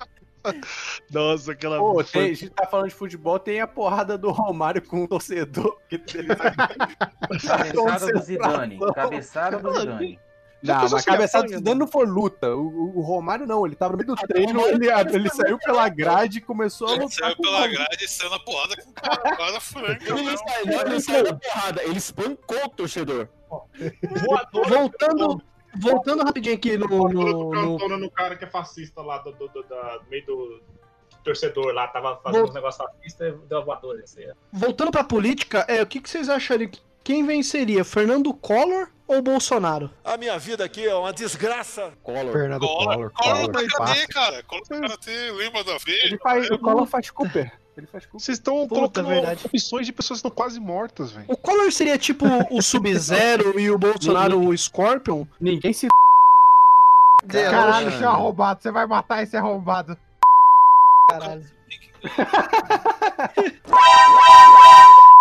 Nossa, 1.12 1.54
aquela. 1.54 1.80
Pô, 1.80 2.04
tem, 2.04 2.22
a 2.22 2.28
gente 2.36 2.50
tá 2.52 2.68
falando 2.68 2.90
de 2.90 2.94
futebol, 2.94 3.40
tem 3.40 3.60
a 3.60 3.66
porrada 3.68 4.16
do 4.16 4.30
Romário 4.30 4.80
com 4.82 5.04
o 5.04 5.08
torcedor. 5.08 5.76
Que 5.90 5.98
teve... 5.98 6.28
Cabeçada 7.48 8.14
do 8.14 8.20
Zidane. 8.22 8.80
Cabeçada 8.94 9.58
do 9.58 9.74
Zidane. 9.80 10.20
Não, 10.64 10.90
mas 10.90 11.02
se 11.02 11.06
cabeçada 11.06 11.48
do 11.48 11.54
Zidane 11.56 11.80
não 11.80 11.88
foi 11.88 12.06
luta. 12.06 12.56
O, 12.56 12.98
o- 13.00 13.02
Romário 13.02 13.46
não, 13.48 13.66
ele 13.66 13.76
tava 13.76 13.94
no 13.94 13.98
meio 13.98 14.08
do 14.08 14.16
treino, 14.16 14.62
ele, 14.68 14.88
ele 15.14 15.30
saiu 15.30 15.58
pela 15.58 15.90
grade 15.90 16.38
e 16.38 16.42
começou 16.42 16.88
a 16.90 16.92
Ele 16.94 17.04
lutar. 17.04 17.18
saiu 17.20 17.36
com 17.36 17.42
o 17.42 17.46
pela 17.46 17.68
grade 17.68 18.04
e 18.04 18.08
saiu 18.08 18.30
na 18.30 18.40
porrada 18.40 18.76
com 18.82 18.90
o 18.90 18.94
cara, 18.94 19.60
franca. 19.60 20.04
Ele 20.14 20.22
não 20.22 20.38
saiu, 20.38 20.82
ele 20.88 21.02
saiu 21.02 21.24
da 21.24 21.34
porrada, 21.34 21.84
ele 21.84 21.98
espancou 21.98 22.66
o 22.66 22.70
torcedor. 22.70 23.28
Voltando, 24.70 25.42
voltando 25.80 26.24
rapidinho 26.24 26.56
aqui 26.56 26.78
no, 26.78 26.88
no, 26.88 27.78
no- 27.78 27.98
no 27.98 28.12
cara 28.12 28.36
que 28.36 28.46
é 28.46 28.50
fascista 28.50 29.02
lá 29.02 29.20
do, 29.20 29.32
do, 29.34 29.48
do- 29.48 29.64
do 29.64 29.76
meio 30.10 30.26
do 30.26 30.62
torcedor 31.24 31.74
lá, 31.74 31.88
tava 31.88 32.18
fazendo 32.18 32.42
Vol- 32.42 32.50
uns 32.50 32.56
negócios 32.56 32.86
fascistas 32.86 33.34
e 33.36 33.48
deu 33.48 33.58
a 33.60 33.62
voadora. 33.64 34.02
Assim, 34.04 34.24
é. 34.24 34.34
voltando 34.52 34.92
pra 34.92 35.04
política, 35.04 35.66
é, 35.68 35.82
o 35.82 35.88
que, 35.88 36.00
que 36.00 36.10
vocês 36.10 36.30
achariam? 36.30 36.72
Quem 37.08 37.26
venceria, 37.26 37.86
Fernando 37.86 38.34
Collor 38.34 38.90
ou 39.08 39.22
Bolsonaro? 39.22 39.90
A 40.04 40.18
minha 40.18 40.38
vida 40.38 40.66
aqui 40.66 40.86
é 40.86 40.94
uma 40.94 41.14
desgraça. 41.14 41.94
Collor. 42.04 42.34
Fernando 42.34 42.68
Collor, 42.68 42.84
Collor, 42.84 43.12
Collor 43.12 43.50
Collor, 43.50 43.70
tá 43.70 43.78
cadê, 43.78 44.08
cara? 44.08 44.44
Collor 44.44 44.68
tá 44.68 44.90
cadê? 44.90 45.32
Lembra 45.32 45.64
da 45.64 45.78
vez? 45.78 46.04
Ele 46.04 46.18
faz, 46.18 46.52
o 46.52 46.60
Collor 46.60 46.86
faz 46.86 47.10
Cooper. 47.10 47.50
Ele 47.78 47.88
faz 47.88 48.06
Cooper. 48.06 48.20
Vocês 48.20 48.38
estão 48.38 48.68
colocando 48.68 49.08
verdade. 49.08 49.46
opções 49.46 49.86
de 49.86 49.94
pessoas 49.94 50.20
que 50.20 50.28
estão 50.28 50.36
quase 50.36 50.60
mortas, 50.60 51.14
velho. 51.14 51.28
O 51.30 51.38
Collor 51.38 51.72
seria 51.72 51.98
tipo 51.98 52.26
o 52.52 52.62
Sub-Zero 52.62 53.56
e 53.58 53.72
o 53.72 53.78
Bolsonaro 53.78 54.46
o 54.46 54.58
Scorpion? 54.58 55.26
Ninguém 55.40 55.72
se. 55.72 55.88
Caralho, 57.26 57.98
seu 57.98 58.10
arrombado, 58.10 58.62
você 58.62 58.70
vai 58.70 58.86
matar 58.86 59.24
esse 59.24 59.38
arrombado. 59.38 59.98
Caralho. 61.10 61.46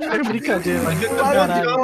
É 0.00 0.22
brincadeira. 0.22 0.82
Caralho. 1.16 1.76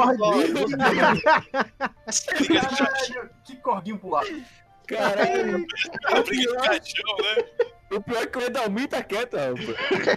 Caralho, 2.47 3.29
que 3.43 3.55
corguinho 3.57 3.97
pro 3.99 4.09
lado. 4.09 4.27
Caralho. 4.87 5.65
Cachorro, 6.07 7.21
né? 7.21 7.43
O 7.91 8.01
pior 8.01 8.23
é 8.23 8.25
que 8.25 8.37
o 8.37 8.41
Edalmin 8.41 8.87
tá 8.87 9.03
quieto, 9.03 9.35
rapaz. 9.35 9.59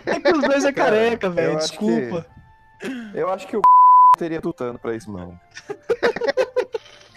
É 0.06 0.20
que 0.20 0.32
os 0.32 0.42
dois 0.42 0.64
é 0.64 0.72
careca, 0.72 1.28
velho. 1.28 1.56
Desculpa. 1.58 2.26
Eu 3.14 3.30
acho 3.30 3.46
que 3.48 3.56
o 3.56 3.62
teria 4.16 4.40
tutano 4.40 4.78
pra 4.78 4.94
isso, 4.94 5.10
não. 5.10 5.38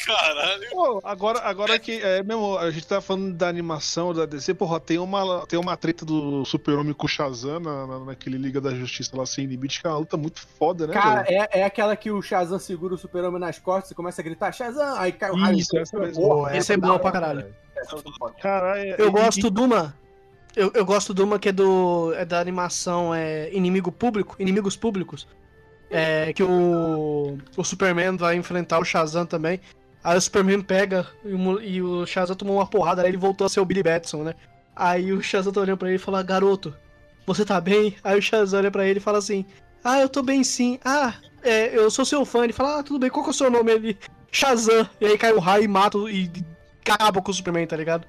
Caralho. 0.08 0.70
Pô, 0.72 1.02
agora, 1.04 1.40
agora 1.42 1.78
que 1.78 2.00
é 2.02 2.24
mesmo, 2.24 2.58
a 2.58 2.72
gente 2.72 2.88
tá 2.88 3.02
falando 3.02 3.34
da 3.34 3.48
animação 3.48 4.14
da 4.14 4.26
DC, 4.26 4.54
porra, 4.54 4.80
tem 4.80 4.98
uma, 4.98 5.46
tem 5.46 5.60
uma 5.60 5.76
treta 5.76 6.06
do 6.06 6.46
Super-Homem 6.46 6.94
com 6.94 7.06
o 7.06 7.10
Shazam 7.10 7.60
na, 7.60 7.86
na- 7.86 8.00
naquele 8.06 8.38
Liga 8.38 8.62
da 8.62 8.74
Justiça 8.74 9.16
lá 9.18 9.26
sem 9.26 9.46
limite, 9.46 9.82
que 9.82 9.88
é 9.88 9.90
uma 9.90 10.00
luta 10.00 10.16
muito 10.18 10.40
foda, 10.58 10.88
né, 10.88 10.94
Cara, 10.94 11.24
velho? 11.24 11.42
é, 11.52 11.60
é 11.60 11.64
aquela 11.64 11.96
que 11.96 12.10
o 12.10 12.22
Shazam 12.22 12.58
segura 12.60 12.94
o 12.94 12.98
super-homem 12.98 13.40
nas 13.40 13.60
costas 13.60 13.92
e 13.92 13.96
começa 13.96 14.22
a 14.22 14.24
gritar 14.24 14.52
Shazam, 14.52 14.96
aí 14.98 15.12
cai 15.12 15.30
o 15.32 15.36
raio. 15.36 15.58
Isso, 15.60 15.78
essa 15.78 15.98
mesmo. 16.00 16.24
Porra, 16.24 16.56
Esse 16.58 16.74
é 16.74 16.78
bom 16.78 16.98
pra 16.98 17.12
caralho. 17.12 17.54
essa 17.76 17.92
é 17.92 17.96
muito 17.96 18.18
foda. 18.18 18.34
Caralho, 18.42 18.96
Eu 18.98 19.08
e- 19.08 19.12
gosto 19.12 19.52
de 19.52 19.60
uma. 19.62 19.94
Eu, 20.56 20.72
eu 20.74 20.86
gosto 20.86 21.14
de 21.14 21.22
uma 21.22 21.38
que 21.38 21.50
é 21.50 21.52
do. 21.52 22.14
É 22.16 22.26
da 22.26 22.40
animação 22.40 23.14
é, 23.14 23.54
Inimigo 23.54 23.92
Público, 23.92 24.36
Inimigos 24.40 24.76
Públicos. 24.76 25.28
É, 25.90 26.34
que 26.34 26.44
o, 26.44 27.38
o 27.56 27.64
Superman 27.64 28.18
vai 28.18 28.36
enfrentar 28.36 28.80
o 28.80 28.84
Shazam 28.84 29.26
também. 29.26 29.60
Aí 30.04 30.18
o 30.18 30.22
Superman 30.22 30.62
pega 30.62 31.08
e 31.24 31.82
o, 31.82 32.04
e 32.04 32.08
Shazam 32.08 32.36
tomou 32.36 32.58
uma 32.58 32.68
porrada, 32.68 33.02
aí 33.02 33.10
ele 33.10 33.18
voltou 33.18 33.46
a 33.46 33.50
ser 33.50 33.60
o 33.60 33.66
Billy 33.66 33.84
Batson, 33.84 34.24
né? 34.24 34.36
Aí 34.76 35.12
o 35.12 35.22
Shazam 35.22 35.52
tá 35.52 35.62
olhando 35.62 35.78
pra 35.78 35.88
ele 35.90 35.98
e 35.98 36.00
fala, 36.00 36.24
garoto, 36.24 36.74
você 37.26 37.44
tá 37.44 37.60
bem? 37.60 37.96
Aí 38.04 38.18
o 38.18 38.22
Shazam 38.22 38.60
olha 38.60 38.72
pra 38.72 38.86
ele 38.88 39.00
e 39.00 39.02
fala 39.02 39.18
assim, 39.18 39.46
ah, 39.84 40.00
eu 40.00 40.08
tô 40.08 40.22
bem 40.22 40.44
sim. 40.44 40.80
Ah, 40.84 41.16
é, 41.44 41.76
eu 41.76 41.90
sou 41.90 42.06
seu 42.06 42.24
fã. 42.26 42.44
Ele 42.44 42.54
fala, 42.54 42.80
ah, 42.80 42.84
tudo 42.84 43.00
bem, 43.00 43.10
qual 43.10 43.24
que 43.24 43.30
é 43.30 43.32
o 43.32 43.34
seu 43.34 43.50
nome? 43.50 43.72
Ele, 43.72 43.98
Shazam. 44.32 44.88
E 45.02 45.06
aí 45.06 45.18
cai 45.18 45.34
o 45.34 45.40
raio 45.40 45.64
e 45.64 45.68
mata 45.68 45.98
e 46.10 46.32
acaba 46.82 47.22
com 47.22 47.32
o 47.32 47.34
Superman, 47.34 47.66
tá 47.68 47.76
ligado? 47.76 48.08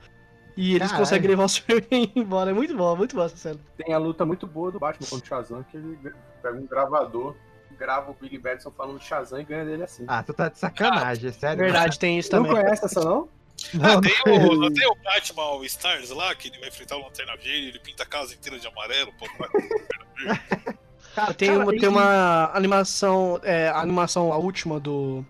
E 0.57 0.71
eles 0.71 0.89
Caralho. 0.89 0.99
conseguem 0.99 1.31
levar 1.31 1.45
o 1.45 1.49
Superman 1.49 2.13
embora. 2.17 2.51
É 2.51 2.55
muito 2.55 2.77
bom, 2.77 2.97
muito 2.97 3.15
bom 3.15 3.23
essa 3.23 3.37
cena. 3.37 3.61
Tem 3.77 3.95
a 3.95 3.99
luta 3.99 4.27
muito 4.27 4.47
boa 4.47 4.71
do 4.71 4.79
Batman 4.79 5.07
contra 5.09 5.25
o 5.25 5.29
Shazam, 5.29 5.65
que 5.71 5.77
ele 5.77 5.99
pega 6.43 6.57
um 6.57 6.67
gravador, 6.67 7.35
grava 7.79 8.11
o 8.11 8.15
Billy 8.15 8.39
Batson 8.39 8.71
falando 8.71 8.99
de 8.99 9.05
Shazam 9.05 9.41
e 9.41 9.45
ganha 9.45 9.65
dele 9.65 9.85
assim. 9.85 10.05
Ah, 10.09 10.23
tu 10.23 10.33
tá 10.35 10.49
de 10.49 10.59
sacanagem, 10.59 11.29
é 11.31 11.33
sério. 11.33 11.59
Verdade, 11.59 11.99
tem 11.99 12.19
isso 12.19 12.31
Não 12.35 12.45
também. 12.45 12.63
conhece 12.63 12.85
essa 12.85 13.01
não? 13.05 13.29
Não, 13.75 14.01
Tem 14.01 14.13
não 14.25 14.35
o, 14.37 14.49
tem. 14.51 14.59
não 14.59 14.73
tem 14.73 14.87
o 14.89 14.95
Batman 15.03 15.43
All 15.43 15.65
Stars 15.65 16.11
lá, 16.11 16.33
que 16.35 16.49
ele 16.49 16.59
vai 16.61 16.69
enfrentar 16.69 16.97
o 16.97 17.03
Lanterna 17.03 17.33
Verde, 17.37 17.69
ele 17.69 17.79
pinta 17.81 18.05
a 18.05 18.07
casa 18.07 18.33
inteira 18.35 18.59
de 18.59 18.67
amarelo, 18.67 19.13
pô. 19.19 19.27
Cara, 21.15 21.35
tem, 21.35 21.49
Cara, 21.49 21.63
uma, 21.65 21.73
tem 21.73 21.89
uma 21.89 22.51
animação, 22.55 23.41
é, 23.43 23.69
a 23.69 23.81
animação, 23.81 24.33
a 24.33 24.37
última 24.37 24.79
do 24.79 25.25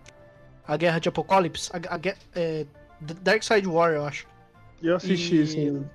A 0.67 0.77
Guerra 0.77 0.99
de 0.99 1.09
Apocalipse, 1.09 1.71
a, 1.73 1.95
a, 1.95 1.99
é, 2.35 2.65
Dark 3.01 3.41
Side 3.43 3.67
War, 3.67 3.93
eu 3.93 4.05
acho. 4.05 4.27
Eu 4.81 4.95
assisti 4.95 5.35
E- 5.35 5.43
isso 5.43 5.57
ainda. 5.57 5.91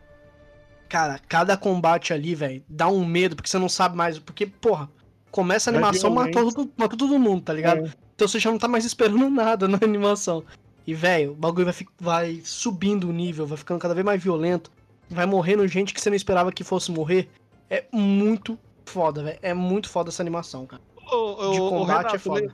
Cara, 0.89 1.19
cada 1.29 1.57
combate 1.57 2.13
ali, 2.13 2.35
velho, 2.35 2.63
dá 2.69 2.89
um 2.89 3.05
medo, 3.05 3.35
porque 3.37 3.49
você 3.49 3.59
não 3.59 3.69
sabe 3.69 3.97
mais. 3.97 4.19
Porque, 4.19 4.47
porra, 4.47 4.89
começa 5.35 5.69
a 5.69 5.73
animação, 5.73 6.11
matou, 6.11 6.53
todo- 6.53 6.71
matou 6.77 6.97
todo 6.97 7.19
mundo, 7.19 7.43
tá 7.43 7.53
ligado? 7.53 7.87
É. 7.87 7.91
Então 8.15 8.29
você 8.29 8.39
já 8.39 8.51
não 8.53 8.59
tá 8.59 8.69
mais 8.69 8.85
esperando 8.85 9.29
nada 9.31 9.67
na 9.67 9.79
animação. 9.83 10.45
E, 10.87 10.95
velho, 10.95 11.33
o 11.33 11.35
bagulho 11.35 11.65
vai, 11.67 11.75
vai 11.99 12.41
subindo 12.45 13.09
o 13.09 13.13
nível, 13.13 13.45
vai 13.45 13.59
ficando 13.59 13.81
cada 13.81 13.95
vez 13.95 14.05
mais 14.07 14.23
violento. 14.23 14.71
Vai 15.11 15.27
morrendo 15.27 15.67
gente 15.67 15.93
que 15.93 16.01
você 16.01 16.09
não 16.09 16.17
esperava 16.17 16.53
que 16.53 16.63
fosse 16.63 16.93
morrer. 16.93 17.29
É 17.69 17.85
muito 17.91 18.57
foda, 18.85 19.25
velho. 19.25 19.39
É 19.43 19.53
muito 19.53 19.89
foda 19.89 20.11
essa 20.11 20.23
animação, 20.23 20.67
cara. 20.67 20.83
De 20.97 21.61
ô, 21.61 21.69
combate 21.71 21.97
Renato, 21.99 22.17
é 22.17 22.19
foda. 22.19 22.41
le- 22.43 22.53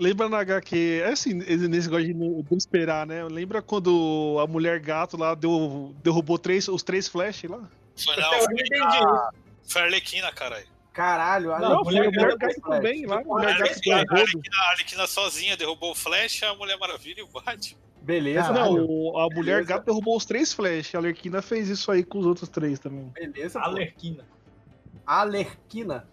Lembra 0.00 0.28
na 0.28 0.38
HQ, 0.38 1.02
é 1.04 1.08
assim, 1.08 1.38
esse 1.40 1.66
nesse 1.66 1.88
negócio 1.88 2.06
de 2.06 2.14
não 2.14 2.44
esperar, 2.56 3.04
né? 3.06 3.24
Lembra 3.24 3.60
quando 3.60 4.36
a 4.40 4.46
mulher 4.46 4.78
gato 4.78 5.16
lá 5.16 5.34
deu, 5.34 5.92
derrubou 6.04 6.38
três, 6.38 6.68
os 6.68 6.84
três 6.84 7.08
flash 7.08 7.42
lá? 7.44 7.62
Foi 7.96 8.16
não, 8.16 8.30
foi 8.32 8.78
a, 8.80 9.30
foi 9.66 9.82
a 9.82 9.84
Arlequina, 9.86 10.30
caralho. 10.32 10.66
Caralho, 10.98 11.54
a 11.54 11.60
Não, 11.60 11.68
Não, 11.68 11.78
Arlequina 11.78 12.02
foi 12.02 12.08
a 12.08 12.10
mulher 12.10 12.34
o 12.34 12.38
Flash. 12.40 12.56
também, 12.76 13.06
lá. 13.06 13.22
Mulher 13.22 13.50
a. 13.50 14.70
Arlequina- 14.70 15.06
sozinha 15.06 15.56
derrubou 15.56 15.92
o 15.92 15.94
Flash, 15.94 16.42
a 16.42 16.54
Mulher 16.56 16.76
Maravilha 16.76 17.20
e 17.20 17.22
o 17.22 17.28
Batman. 17.28 17.78
Beleza, 18.02 18.52
Não, 18.52 18.72
mano. 18.72 18.86
o- 18.90 19.16
a 19.16 19.24
mulher 19.32 19.54
Beleza. 19.56 19.68
gato 19.68 19.84
derrubou 19.86 20.16
os 20.16 20.24
três 20.24 20.52
flash. 20.52 20.96
A 20.96 20.98
Lerquina 20.98 21.40
fez 21.40 21.68
isso 21.68 21.92
aí 21.92 22.02
com 22.02 22.18
os 22.18 22.26
outros 22.26 22.48
três 22.48 22.80
também. 22.80 23.12
Beleza. 23.14 23.60
Alerquina. 23.60 24.24
Alerquina. 25.06 26.08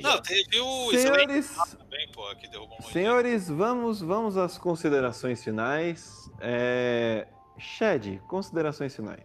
Não, 0.00 0.20
teve 0.22 0.60
o 0.60 0.90
Senhores, 0.90 1.56
também, 1.78 2.08
pô, 2.12 2.22
que 2.36 2.46
derrubou 2.48 2.78
um 2.78 2.82
senhores, 2.92 3.48
vamos, 3.48 4.00
vamos 4.00 4.36
às 4.36 4.56
considerações 4.56 5.42
finais. 5.42 6.30
É... 6.40 7.26
Shed, 7.58 8.20
considerações 8.28 8.94
finais. 8.94 9.24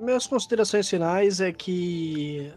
Minhas 0.00 0.26
considerações 0.26 0.88
finais 0.90 1.40
é 1.40 1.52
que 1.52 2.52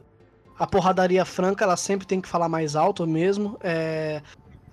a 0.58 0.66
porradaria 0.66 1.24
franca 1.26 1.64
ela 1.64 1.78
sempre 1.78 2.08
tem 2.08 2.20
que 2.20 2.28
falar 2.28 2.49
mais 2.49 2.76
alto 2.76 3.05
mesmo. 3.05 3.58
É, 3.62 4.22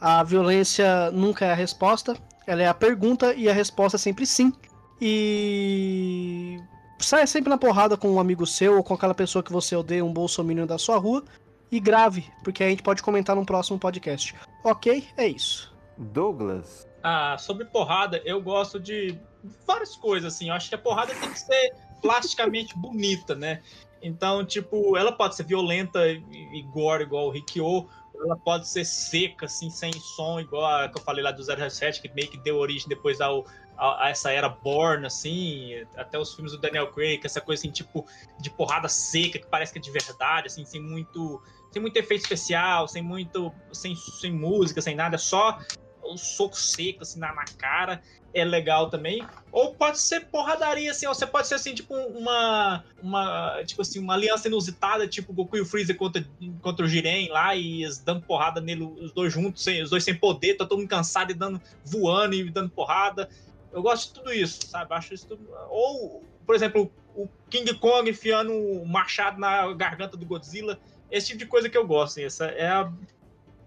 a 0.00 0.22
violência 0.22 1.10
nunca 1.10 1.44
é 1.44 1.52
a 1.52 1.54
resposta, 1.54 2.16
ela 2.46 2.62
é 2.62 2.66
a 2.66 2.74
pergunta 2.74 3.34
e 3.34 3.48
a 3.48 3.52
resposta 3.52 3.96
é 3.96 3.98
sempre 3.98 4.26
sim. 4.26 4.52
E 5.00 6.58
saia 6.98 7.26
sempre 7.26 7.50
na 7.50 7.58
porrada 7.58 7.96
com 7.96 8.10
um 8.10 8.20
amigo 8.20 8.46
seu 8.46 8.76
ou 8.76 8.84
com 8.84 8.94
aquela 8.94 9.14
pessoa 9.14 9.42
que 9.42 9.52
você 9.52 9.76
odeia, 9.76 10.04
um 10.04 10.12
bolsominion 10.12 10.66
da 10.66 10.78
sua 10.78 10.96
rua. 10.96 11.24
E 11.70 11.80
grave, 11.80 12.30
porque 12.44 12.62
a 12.62 12.68
gente 12.68 12.82
pode 12.82 13.02
comentar 13.02 13.34
num 13.34 13.44
próximo 13.44 13.78
podcast. 13.78 14.34
Ok? 14.62 15.08
É 15.16 15.26
isso. 15.26 15.74
Douglas, 15.98 16.86
Ah, 17.02 17.36
sobre 17.38 17.64
porrada, 17.64 18.22
eu 18.24 18.40
gosto 18.40 18.78
de 18.80 19.18
várias 19.66 19.96
coisas, 19.96 20.32
assim. 20.32 20.48
Eu 20.48 20.54
acho 20.54 20.68
que 20.68 20.74
a 20.74 20.78
porrada 20.78 21.12
tem 21.14 21.30
que 21.30 21.38
ser 21.38 21.74
plasticamente 22.00 22.76
bonita, 22.76 23.34
né? 23.34 23.60
Então, 24.04 24.44
tipo, 24.44 24.98
ela 24.98 25.10
pode 25.10 25.34
ser 25.34 25.44
violenta 25.44 26.06
e, 26.06 26.62
gore, 26.70 27.04
igual 27.04 27.26
o 27.26 27.30
Rikyo. 27.30 27.88
Ela 28.14 28.36
pode 28.36 28.68
ser 28.68 28.84
seca, 28.84 29.46
assim, 29.46 29.70
sem 29.70 29.92
som, 29.94 30.38
igual 30.38 30.66
a 30.66 30.88
que 30.90 30.98
eu 30.98 31.02
falei 31.02 31.24
lá 31.24 31.32
do 31.32 31.42
007, 31.42 32.02
que 32.02 32.14
meio 32.14 32.28
que 32.28 32.36
deu 32.36 32.58
origem 32.58 32.86
depois 32.86 33.18
ao, 33.18 33.46
a, 33.78 34.04
a 34.04 34.10
essa 34.10 34.30
era 34.30 34.46
Born, 34.46 35.06
assim. 35.06 35.72
Até 35.96 36.18
os 36.18 36.34
filmes 36.34 36.52
do 36.52 36.58
Daniel 36.58 36.92
Craig, 36.92 37.22
essa 37.24 37.40
coisa, 37.40 37.62
assim, 37.62 37.70
tipo, 37.70 38.06
de 38.38 38.50
porrada 38.50 38.90
seca, 38.90 39.38
que 39.38 39.46
parece 39.46 39.72
que 39.72 39.78
é 39.78 39.82
de 39.82 39.90
verdade, 39.90 40.48
assim, 40.48 40.66
sem 40.66 40.82
muito... 40.82 41.42
Sem 41.72 41.80
muito 41.80 41.96
efeito 41.96 42.24
especial, 42.24 42.86
sem 42.86 43.02
muito... 43.02 43.50
Sem, 43.72 43.96
sem 43.96 44.30
música, 44.30 44.82
sem 44.82 44.94
nada, 44.94 45.16
só 45.16 45.58
um 46.04 46.18
soco 46.18 46.54
seco 46.54 47.00
assim 47.00 47.18
na, 47.18 47.34
na 47.34 47.46
cara 47.56 48.02
é 48.34 48.44
legal 48.44 48.90
também. 48.90 49.24
Ou 49.52 49.72
pode 49.74 50.00
ser 50.00 50.26
porradaria, 50.26 50.90
assim, 50.90 51.06
ou 51.06 51.14
você 51.14 51.26
pode 51.26 51.46
ser 51.46 51.54
assim, 51.54 51.74
tipo, 51.74 51.94
uma. 51.94 52.84
uma 53.00 53.62
tipo 53.64 53.80
assim, 53.80 54.00
uma 54.00 54.14
aliança 54.14 54.48
inusitada, 54.48 55.06
tipo 55.06 55.32
Goku 55.32 55.56
e 55.56 55.60
o 55.60 55.66
Freezer 55.66 55.96
contra, 55.96 56.26
contra 56.60 56.84
o 56.84 56.88
Jiren 56.88 57.28
lá, 57.28 57.54
e 57.54 57.84
eles 57.84 57.98
dando 57.98 58.22
porrada 58.22 58.60
nele, 58.60 58.82
os 58.82 59.12
dois 59.12 59.32
juntos, 59.32 59.62
sem, 59.62 59.82
os 59.82 59.90
dois 59.90 60.02
sem 60.02 60.14
poder, 60.14 60.56
tá 60.56 60.66
todo 60.66 60.78
mundo 60.78 60.88
cansado 60.88 61.30
e 61.30 61.34
dando, 61.34 61.62
voando 61.84 62.34
e 62.34 62.50
dando 62.50 62.70
porrada. 62.70 63.28
Eu 63.72 63.82
gosto 63.82 64.08
de 64.08 64.20
tudo 64.20 64.32
isso, 64.32 64.66
sabe? 64.66 64.92
Acho 64.92 65.14
isso 65.14 65.28
tudo. 65.28 65.48
Ou, 65.70 66.24
por 66.44 66.54
exemplo, 66.54 66.92
o 67.14 67.28
King 67.48 67.72
Kong 67.74 68.10
enfiando 68.10 68.52
o 68.52 68.86
machado 68.86 69.38
na 69.38 69.72
garganta 69.72 70.16
do 70.16 70.26
Godzilla. 70.26 70.78
Esse 71.10 71.28
tipo 71.28 71.38
de 71.38 71.46
coisa 71.46 71.68
que 71.68 71.78
eu 71.78 71.86
gosto. 71.86 72.18
assim, 72.18 72.24
Essa 72.24 72.46
é 72.46 72.66
a 72.66 72.92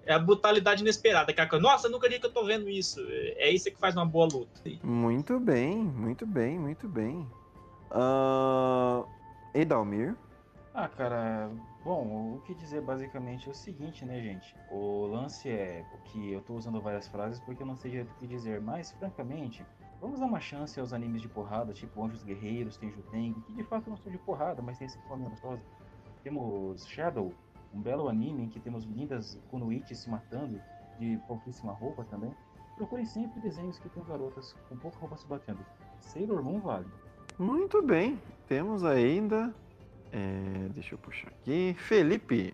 é 0.07 0.13
a 0.13 0.19
brutalidade 0.19 0.81
inesperada. 0.81 1.31
Que 1.33 1.41
é 1.41 1.43
a 1.43 1.47
coisa, 1.47 1.61
Nossa, 1.61 1.89
nunca 1.89 2.09
vi 2.09 2.19
que 2.19 2.25
eu 2.25 2.31
tô 2.31 2.45
vendo 2.45 2.69
isso. 2.69 2.99
É 3.35 3.51
isso 3.51 3.69
que 3.69 3.77
faz 3.77 3.95
uma 3.95 4.05
boa 4.05 4.25
luta. 4.25 4.61
muito 4.81 5.39
bem, 5.39 5.77
muito 5.77 6.25
bem, 6.25 6.57
muito 6.57 6.87
bem. 6.87 7.27
Uh... 7.91 9.05
Edalmir, 9.53 10.15
Ah, 10.73 10.87
cara, 10.87 11.49
bom, 11.83 12.35
o 12.35 12.41
que 12.45 12.53
dizer 12.53 12.81
basicamente 12.81 13.47
é 13.47 13.51
o 13.51 13.55
seguinte, 13.55 14.05
né, 14.05 14.21
gente? 14.21 14.55
O 14.69 15.07
lance 15.07 15.49
é 15.49 15.83
que 16.05 16.31
eu 16.31 16.41
tô 16.41 16.53
usando 16.53 16.79
várias 16.79 17.07
frases 17.07 17.39
porque 17.39 17.63
eu 17.63 17.67
não 17.67 17.75
sei 17.75 17.91
direito 17.91 18.11
o 18.11 18.15
que 18.15 18.27
dizer, 18.27 18.61
mas, 18.61 18.91
francamente, 18.91 19.65
vamos 19.99 20.19
dar 20.19 20.27
uma 20.27 20.39
chance 20.39 20.79
aos 20.79 20.93
animes 20.93 21.21
de 21.21 21.27
porrada, 21.27 21.73
tipo 21.73 22.03
Anjos 22.03 22.23
Guerreiros, 22.23 22.77
tem 22.77 22.91
Juteng, 22.91 23.33
que 23.47 23.53
de 23.53 23.63
fato 23.63 23.89
não 23.89 23.97
são 23.97 24.11
de 24.11 24.17
porrada, 24.19 24.61
mas 24.61 24.77
tem 24.77 24.85
esse 24.85 24.99
forma 25.07 25.27
gostosa. 25.27 25.61
Temos 26.23 26.85
Shadow, 26.85 27.33
um 27.73 27.81
belo 27.81 28.07
anime 28.09 28.43
em 28.43 28.49
que 28.49 28.59
temos 28.59 28.83
lindas 28.85 29.39
kunoichi 29.49 29.95
se 29.95 30.09
matando, 30.09 30.59
de 30.99 31.17
pouquíssima 31.27 31.71
roupa 31.73 32.03
também. 32.05 32.31
Procure 32.75 33.05
sempre 33.05 33.39
desenhos 33.41 33.79
que 33.79 33.89
tem 33.89 34.03
garotas 34.03 34.55
com 34.69 34.77
pouca 34.77 34.97
roupa 34.99 35.17
se 35.17 35.27
batendo. 35.27 35.59
Sailor 35.99 36.43
Moon 36.43 36.59
vale. 36.59 36.85
muito 37.37 37.81
bem. 37.81 38.19
Temos 38.47 38.83
ainda. 38.83 39.53
é, 40.11 40.69
Deixa 40.73 40.93
eu 40.95 40.97
puxar 40.99 41.27
aqui. 41.29 41.75
Felipe, 41.79 42.53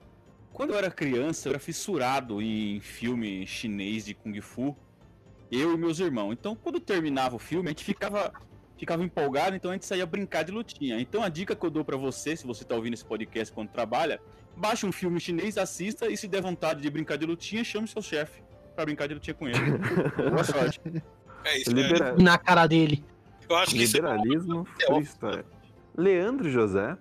Quando 0.52 0.72
eu 0.72 0.78
era 0.78 0.90
criança, 0.92 1.48
eu 1.48 1.52
era 1.52 1.60
fissurado 1.60 2.42
em 2.42 2.80
filme 2.80 3.46
chinês 3.48 4.06
de 4.06 4.14
Kung 4.14 4.40
Fu. 4.42 4.76
Eu 5.52 5.74
e 5.74 5.78
meus 5.78 6.00
irmãos. 6.00 6.32
Então, 6.34 6.56
quando 6.56 6.80
terminava 6.80 7.36
o 7.36 7.40
filme, 7.40 7.68
a 7.68 7.72
gente 7.72 7.84
ficava, 7.84 8.32
ficava 8.78 9.04
empolgado, 9.04 9.56
então 9.56 9.72
a 9.72 9.74
gente 9.74 9.86
saía 9.86 10.06
brincar 10.06 10.44
de 10.44 10.52
lutinha. 10.52 11.00
Então, 11.00 11.22
a 11.24 11.30
dica 11.30 11.56
que 11.56 11.66
eu 11.66 11.70
dou 11.70 11.84
pra 11.84 11.98
você, 11.98 12.36
se 12.36 12.46
você 12.46 12.64
tá 12.64 12.76
ouvindo 12.76 12.94
esse 12.94 13.06
podcast 13.06 13.54
quando 13.54 13.70
trabalha, 13.70 14.20
baixe 14.56 14.86
um 14.86 14.92
filme 14.92 15.20
chinês, 15.20 15.58
assista 15.58 16.08
e 16.10 16.18
se 16.18 16.28
der 16.28 16.42
vontade 16.42 16.82
de 16.82 16.90
brincar 16.90 17.18
de 17.18 17.26
lutinha, 17.26 17.64
chame 17.64 17.88
seu 17.88 18.02
chefe 18.02 18.42
pra 18.76 18.86
brincar 18.86 19.08
de 19.08 19.14
lutinha 19.14 19.34
com 19.34 19.48
ele. 19.48 19.78
Boa 20.32 20.44
sorte. 20.44 20.80
É 21.46 21.58
isso, 21.58 21.72
libera- 21.72 22.16
Na 22.18 22.38
cara 22.38 22.66
dele. 22.68 23.04
Eu 23.50 23.56
acho 23.58 23.72
que 23.76 23.84
isso 23.84 23.98
é 23.98 24.00
liberalismo 24.00 24.66
freestyle. 24.88 25.44
Leandro 25.96 26.50
José, 26.50 26.98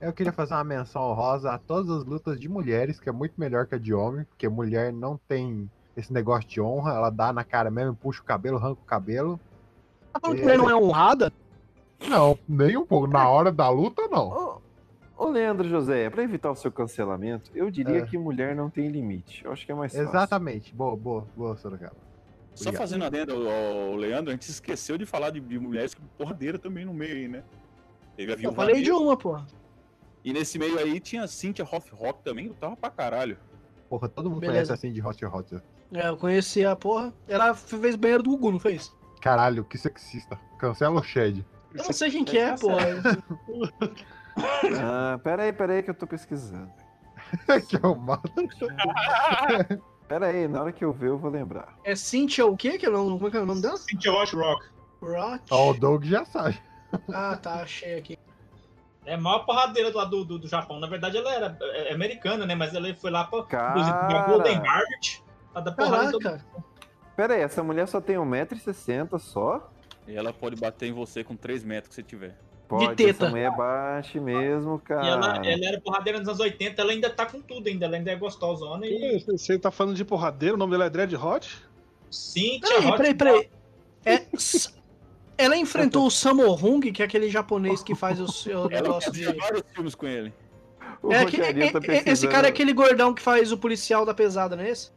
Eu 0.00 0.12
queria 0.12 0.32
fazer 0.32 0.52
uma 0.52 0.64
menção 0.64 1.00
honrosa 1.02 1.52
a 1.52 1.58
todas 1.58 1.88
as 1.88 2.04
lutas 2.04 2.38
de 2.38 2.46
mulheres, 2.48 3.00
que 3.00 3.08
é 3.08 3.12
muito 3.12 3.32
melhor 3.38 3.66
que 3.66 3.74
a 3.74 3.78
de 3.78 3.94
homem, 3.94 4.24
porque 4.26 4.46
mulher 4.48 4.92
não 4.92 5.18
tem 5.28 5.70
esse 5.96 6.12
negócio 6.12 6.46
de 6.46 6.60
honra, 6.60 6.92
ela 6.92 7.08
dá 7.08 7.32
na 7.32 7.42
cara 7.42 7.70
mesmo, 7.70 7.94
puxa 7.94 8.20
o 8.20 8.24
cabelo, 8.24 8.58
arranca 8.58 8.82
o 8.82 8.84
cabelo. 8.84 9.40
Tá 10.12 10.20
falando 10.20 10.36
que 10.36 10.42
mulher 10.42 10.58
não 10.58 10.68
é 10.68 10.76
honrada? 10.76 11.32
Não, 12.06 12.38
nem 12.46 12.76
um 12.76 12.84
pouco. 12.84 13.06
Na 13.06 13.26
hora 13.30 13.50
da 13.50 13.70
luta, 13.70 14.06
não. 14.08 14.60
Ô, 15.16 15.28
Leandro 15.28 15.68
José, 15.68 16.10
pra 16.10 16.22
evitar 16.24 16.50
o 16.50 16.56
seu 16.56 16.72
cancelamento, 16.72 17.50
eu 17.54 17.70
diria 17.70 17.98
É. 17.98 18.02
que 18.06 18.18
mulher 18.18 18.54
não 18.56 18.68
tem 18.68 18.88
limite. 18.88 19.44
Eu 19.44 19.52
acho 19.52 19.64
que 19.64 19.70
é 19.70 19.74
mais 19.74 19.92
fácil. 19.92 20.08
Exatamente. 20.08 20.74
Boa, 20.74 20.96
boa, 20.96 21.26
boa, 21.36 21.56
Sorocaba. 21.56 21.94
Só 22.54 22.68
Obrigado. 22.70 22.80
fazendo 22.82 23.04
adendo 23.04 23.32
ao, 23.48 23.94
Leandro, 23.96 24.30
a 24.30 24.32
gente 24.32 24.48
esqueceu 24.48 24.96
de 24.98 25.06
falar 25.06 25.30
de, 25.30 25.40
de 25.40 25.58
mulheres 25.58 25.94
com 25.94 26.02
porradeira 26.18 26.58
também 26.58 26.84
no 26.84 26.92
meio 26.94 27.14
aí, 27.14 27.28
né? 27.28 27.42
Teve 28.16 28.32
a 28.32 28.36
Eu 28.36 28.52
falei 28.52 28.82
de 28.82 28.90
uma, 28.92 29.16
pô. 29.16 29.40
E 30.24 30.32
nesse 30.32 30.58
meio 30.58 30.78
aí 30.78 30.98
tinha 31.00 31.26
Cynthia 31.26 31.64
Hoff 31.70 31.90
Rock 31.94 32.22
também, 32.22 32.48
lutava 32.48 32.76
pra 32.76 32.90
caralho. 32.90 33.36
Porra, 33.88 34.08
todo 34.08 34.30
mundo 34.30 34.40
Beleza. 34.40 34.68
conhece 34.68 34.72
assim 34.72 34.92
de 34.92 35.04
Hot 35.04 35.24
Hot. 35.26 35.56
É, 35.92 36.08
eu 36.08 36.16
conheci 36.16 36.64
a 36.64 36.74
porra. 36.74 37.12
Ela 37.28 37.54
fez 37.54 37.94
banheiro 37.96 38.22
do 38.22 38.30
Gugu, 38.30 38.52
não 38.52 38.58
fez? 38.60 38.92
Caralho, 39.20 39.64
que 39.64 39.76
sexista. 39.76 40.38
Cancela 40.58 40.98
o 40.98 41.02
Shed. 41.02 41.44
Eu 41.74 41.84
não 41.84 41.92
sei 41.92 42.10
quem 42.10 42.24
que 42.24 42.38
é, 42.38 42.56
porra. 42.56 42.86
Ah, 44.36 45.18
pera 45.22 45.44
aí, 45.44 45.52
pera 45.52 45.72
aí 45.74 45.82
que 45.82 45.90
eu 45.90 45.94
tô 45.94 46.06
pesquisando. 46.06 46.70
que 47.68 47.76
é 47.76 47.86
o 47.86 47.94
mal. 47.94 48.20
Pera 50.06 50.26
aí, 50.26 50.46
na 50.46 50.60
hora 50.62 50.72
que 50.72 50.84
eu 50.84 50.92
ver 50.92 51.08
eu 51.08 51.18
vou 51.18 51.30
lembrar. 51.30 51.78
É 51.82 51.96
Cynthia 51.96 52.44
o 52.46 52.54
quê? 52.56 52.76
Que 52.76 52.84
é 52.84 52.90
o 52.90 52.92
nome- 52.92 53.12
como 53.12 53.28
é 53.28 53.30
que 53.30 53.36
é 53.38 53.40
o 53.40 53.46
nome 53.46 53.62
dela? 53.62 53.76
Cynthia 53.78 54.12
Rock 54.12 54.36
Rock. 54.36 54.66
Rock. 55.00 55.44
Ó, 55.50 55.70
o 55.70 55.74
Doug 55.74 56.04
já 56.04 56.24
sabe. 56.26 56.60
Ah, 57.12 57.36
tá, 57.40 57.62
achei 57.62 57.98
aqui. 57.98 58.18
É 59.06 59.14
a 59.14 59.18
maior 59.18 59.40
porradeira 59.46 59.90
lá 59.94 60.04
do, 60.04 60.24
do, 60.24 60.38
do 60.38 60.46
Japão. 60.46 60.78
Na 60.78 60.86
verdade, 60.86 61.16
ela 61.16 61.32
era 61.32 61.58
é, 61.60 61.94
americana, 61.94 62.44
né? 62.46 62.54
Mas 62.54 62.74
ela 62.74 62.94
foi 62.94 63.10
lá 63.10 63.24
pra, 63.24 63.38
inclusive, 63.40 63.96
pra 63.96 64.08
Cara. 64.08 64.26
Golden 64.28 64.56
Harvard 64.58 65.24
pra 65.52 65.60
dar 65.62 65.72
porrada. 65.72 66.44
Pera 67.16 67.34
aí, 67.34 67.40
essa 67.40 67.62
mulher 67.62 67.88
só 67.88 68.00
tem 68.00 68.16
1,60m 68.16 69.18
só? 69.18 69.70
E 70.06 70.14
ela 70.14 70.32
pode 70.32 70.56
bater 70.56 70.86
em 70.88 70.92
você 70.92 71.24
com 71.24 71.34
3 71.34 71.64
metros 71.64 71.88
que 71.88 71.94
você 71.94 72.02
tiver. 72.02 72.38
Pode, 72.78 72.96
teta. 72.96 73.10
essa 73.24 73.30
mulher 73.30 73.52
é 73.52 73.56
baixa 73.56 74.20
mesmo, 74.20 74.78
cara. 74.80 75.04
E 75.04 75.08
ela, 75.08 75.36
ela 75.46 75.66
era 75.66 75.80
porradeira 75.80 76.18
nos 76.18 76.28
anos 76.28 76.40
80, 76.40 76.80
ela 76.80 76.92
ainda 76.92 77.10
tá 77.10 77.26
com 77.26 77.40
tudo 77.40 77.68
ainda, 77.68 77.86
ela 77.86 77.96
ainda 77.96 78.10
é 78.10 78.16
gostosona 78.16 78.86
e. 78.86 79.24
Você 79.26 79.58
tá 79.58 79.70
falando 79.70 79.94
de 79.96 80.04
porradeiro, 80.04 80.54
o 80.54 80.58
nome 80.58 80.72
dela 80.72 80.86
é 80.86 80.90
Dread 80.90 81.14
Hot? 81.16 81.58
Sim, 82.10 82.60
Peraí, 82.60 82.92
peraí, 82.96 83.14
peraí. 83.14 83.50
É, 84.04 84.26
s- 84.34 84.70
ela 85.36 85.56
enfrentou 85.56 86.06
o 86.06 86.10
Sammo 86.12 86.52
Hung, 86.54 86.80
que 86.92 87.02
é 87.02 87.04
aquele 87.06 87.28
japonês 87.28 87.82
que 87.82 87.94
faz 87.94 88.20
o 88.20 88.28
seu 88.30 88.68
negócio 88.68 89.10
de. 89.12 89.24
vários 89.32 89.62
filmes 89.74 89.94
com 89.94 90.06
ele. 90.06 90.32
O 91.02 91.12
É, 91.12 91.24
que- 91.26 91.36
Rogerinho 91.36 91.72
tá 91.72 91.80
é- 91.92 91.96
é- 91.96 92.10
esse 92.12 92.26
cara 92.28 92.46
é 92.46 92.50
aquele 92.50 92.72
gordão 92.72 93.12
que 93.12 93.20
faz 93.20 93.50
o 93.52 93.58
policial 93.58 94.06
da 94.06 94.14
pesada, 94.14 94.54
não 94.56 94.62
é 94.64 94.70
esse? 94.70 94.90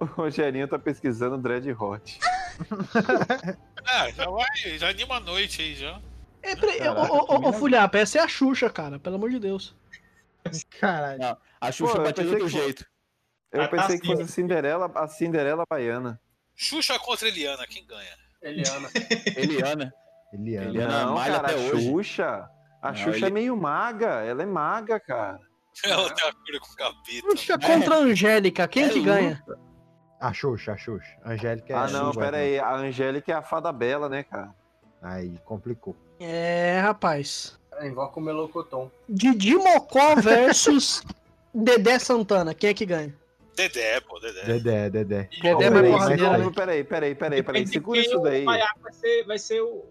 O 0.00 0.04
Rogerinho 0.04 0.66
tá 0.68 0.78
pesquisando 0.78 1.38
Dread 1.38 1.70
Hot. 1.72 2.18
Ah, 3.88 4.10
já 4.10 4.28
vai, 4.28 4.78
já 4.78 4.88
anima 4.88 5.16
a 5.16 5.20
noite 5.20 5.62
aí 5.62 5.74
já. 5.76 6.00
É, 6.46 6.56
peraí, 6.56 6.88
ô, 6.88 6.92
ô, 6.92 7.34
ô, 7.34 7.40
que 7.40 7.46
ô, 7.48 7.52
Fulhapa, 7.52 7.98
essa 7.98 8.18
é 8.18 8.22
a 8.22 8.28
Xuxa, 8.28 8.70
cara, 8.70 8.98
pelo 8.98 9.16
amor 9.16 9.30
de 9.30 9.38
Deus. 9.40 9.74
Caralho. 10.80 11.18
Não, 11.18 11.36
a 11.60 11.72
Xuxa 11.72 11.92
Pô, 11.94 11.98
eu 11.98 12.04
batia 12.04 12.24
de 12.24 12.30
outro 12.30 12.46
que 12.46 12.52
jeito. 12.52 12.86
Eu 13.52 13.62
tá 13.62 13.68
pensei 13.68 13.98
que 13.98 14.06
fosse 14.06 14.22
a 14.22 14.26
Cinderela, 14.26 14.90
a 14.94 15.08
Cinderela 15.08 15.64
baiana. 15.68 16.20
Xuxa 16.54 16.98
contra 16.98 17.28
Eliana, 17.28 17.66
quem 17.66 17.84
ganha? 17.86 18.16
Eliana. 18.42 18.88
Eliana. 19.36 19.94
Eliana. 20.32 20.68
Eliana 20.68 21.04
Não, 21.04 21.14
malha 21.14 21.34
cara, 21.40 21.48
até 21.48 21.54
a 21.54 21.72
hoje. 21.72 21.90
Xuxa. 21.90 22.50
A 22.82 22.88
Não, 22.88 22.94
Xuxa 22.96 23.16
ele- 23.16 23.26
é 23.26 23.30
meio 23.30 23.56
maga, 23.56 24.24
ela 24.24 24.42
é 24.42 24.46
maga, 24.46 25.00
cara. 25.00 25.40
Ela 25.84 26.08
tem 26.14 26.28
a 26.28 26.32
cura 26.32 26.60
com 26.60 26.74
capeta. 26.74 27.30
Xuxa 27.36 27.58
contra 27.58 27.94
a 27.96 27.98
Angélica, 27.98 28.66
quem 28.66 28.84
É 28.84 28.88
que 28.88 29.02
ganha? 29.02 29.44
A 30.18 30.32
Xuxa, 30.32 30.72
a 30.72 30.76
Xuxa. 30.76 31.18
A 31.22 31.32
Angélica 31.32 31.72
é 31.72 31.76
ah, 31.76 31.88
não, 31.88 32.12
pera 32.12 32.38
aí. 32.38 32.58
A 32.58 32.74
Angélica 32.76 33.30
é 33.32 33.34
a 33.34 33.42
fada 33.42 33.70
bela, 33.72 34.08
né, 34.08 34.22
cara? 34.22 34.54
Aí, 35.02 35.38
complicou. 35.44 35.94
É, 36.18 36.80
rapaz. 36.82 37.58
É, 37.78 37.86
invoca 37.86 38.18
o 38.18 38.22
melocotão. 38.22 38.90
Didi 39.08 39.54
Mocó 39.54 40.16
versus 40.16 41.02
Dedé 41.52 41.98
Santana, 41.98 42.54
quem 42.54 42.70
é 42.70 42.74
que 42.74 42.86
ganha? 42.86 43.14
Dedé, 43.56 44.00
pô, 44.00 44.18
Dedé. 44.20 44.42
Dedé, 44.44 44.90
Dedé. 44.90 45.28
Dedé 45.42 45.64
é 45.64 45.70
mais 45.70 46.54
Peraí, 46.54 46.84
peraí, 46.84 47.14
peraí, 47.14 47.42
peraí, 47.42 47.66
Segura 47.66 48.00
isso 48.00 48.18
daí. 48.18 48.44
Vai 48.44 48.92
ser, 48.92 49.24
vai 49.24 49.38
ser 49.38 49.60
o, 49.62 49.84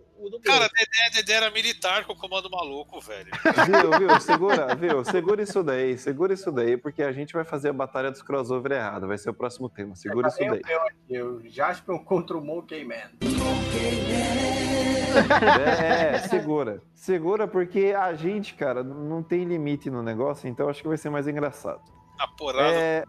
Cara, 0.43 0.69
Dedé, 0.69 1.09
Dedé 1.13 1.33
era 1.33 1.51
militar 1.51 2.05
com 2.05 2.13
o 2.13 2.15
comando 2.15 2.49
maluco, 2.49 2.99
velho. 3.01 3.31
Viu, 3.65 3.99
viu? 4.07 4.21
Segura, 4.21 4.75
viu? 4.75 5.03
Segura 5.05 5.41
isso 5.41 5.63
daí, 5.63 5.97
segura 5.97 6.33
isso 6.33 6.51
daí, 6.51 6.77
porque 6.77 7.03
a 7.03 7.11
gente 7.11 7.33
vai 7.33 7.43
fazer 7.43 7.69
a 7.69 7.73
batalha 7.73 8.11
dos 8.11 8.21
crossover 8.21 8.73
errado. 8.73 9.07
Vai 9.07 9.17
ser 9.17 9.29
o 9.29 9.33
próximo 9.33 9.69
tema. 9.69 9.95
Segura 9.95 10.27
isso 10.29 10.39
daí. 10.39 10.49
aqui, 10.49 11.21
o 11.21 11.41
Jasper 11.49 11.99
contra 11.99 12.37
o 12.37 12.43
Monkey 12.43 12.83
Man. 12.85 13.11
É, 15.65 16.15
é, 16.15 16.19
segura. 16.27 16.81
Segura 16.93 17.47
porque 17.47 17.95
a 17.97 18.13
gente, 18.13 18.53
cara, 18.53 18.83
não 18.83 19.23
tem 19.23 19.45
limite 19.45 19.89
no 19.89 20.03
negócio, 20.03 20.47
então 20.49 20.67
acho 20.69 20.81
que 20.81 20.87
vai 20.87 20.97
ser 20.97 21.09
mais 21.09 21.27
engraçado. 21.27 21.81
A 22.19 22.27
porrada 22.27 22.73
É. 22.73 23.03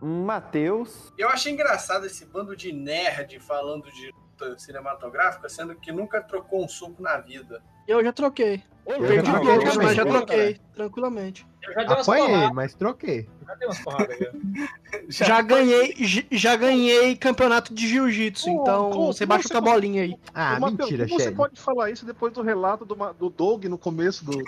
Matheus. 0.00 1.12
Eu 1.16 1.28
achei 1.28 1.52
engraçado 1.52 2.06
esse 2.06 2.24
bando 2.26 2.56
de 2.56 2.72
nerd 2.72 3.38
falando 3.40 3.90
de 3.92 4.12
luta 4.40 4.58
cinematográfica, 4.58 5.48
sendo 5.48 5.74
que 5.74 5.92
nunca 5.92 6.20
trocou 6.22 6.64
um 6.64 6.68
soco 6.68 7.02
na 7.02 7.18
vida. 7.18 7.62
Eu 7.86 8.02
já 8.02 8.12
troquei. 8.12 8.62
Eu 8.86 8.98
Perdi 8.98 9.14
já 9.16 9.20
um 9.20 9.24
troquei 9.24 9.58
pouco, 9.64 9.76
mas 9.76 9.94
já 9.96 10.04
troquei, 10.06 10.60
tranquilamente. 10.74 11.46
Eu 11.62 11.72
já 11.74 11.80
dei 11.80 11.88
umas 11.88 12.08
Apanhei, 12.08 12.26
porradas, 12.28 12.52
mas 12.54 12.74
troquei. 12.74 13.28
já 13.46 13.54
dei 13.54 13.68
umas 13.68 13.78
porradas. 13.80 14.18
já. 14.18 14.30
Já 15.08 15.40
ganhei, 15.42 15.94
já 16.32 16.56
ganhei 16.56 17.16
campeonato 17.16 17.72
de 17.74 17.86
jiu-jitsu, 17.88 18.48
então 18.48 18.90
como- 18.90 19.12
você 19.12 19.24
baixa 19.26 19.56
a 19.56 19.60
bolinha 19.60 20.02
aí. 20.02 20.14
Ah, 20.34 20.56
Ô, 20.56 20.60
Matheus, 20.60 20.90
mentira, 20.90 21.06
como 21.08 21.20
você 21.20 21.30
pode 21.32 21.60
falar 21.60 21.90
isso 21.90 22.04
depois 22.06 22.32
do 22.32 22.42
relato 22.42 22.84
do, 22.84 22.94
do 23.14 23.30
Doug 23.30 23.64
no 23.66 23.78
começo 23.78 24.24
do. 24.24 24.32
do... 24.38 24.44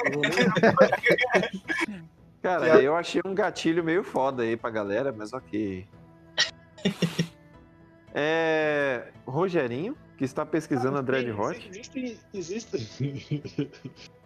Cara, 2.42 2.82
eu 2.82 2.94
achei 2.96 3.20
um 3.24 3.34
gatilho 3.34 3.82
meio 3.84 4.02
foda 4.02 4.42
aí 4.42 4.56
pra 4.56 4.70
galera, 4.70 5.12
mas 5.16 5.32
ok. 5.32 5.86
É. 8.14 9.08
Rogerinho, 9.26 9.96
que 10.16 10.24
está 10.24 10.44
pesquisando 10.44 10.98
a 10.98 11.00
Dread 11.00 11.30
Hot. 11.32 11.68
Existem, 11.70 12.18
existem, 12.34 13.70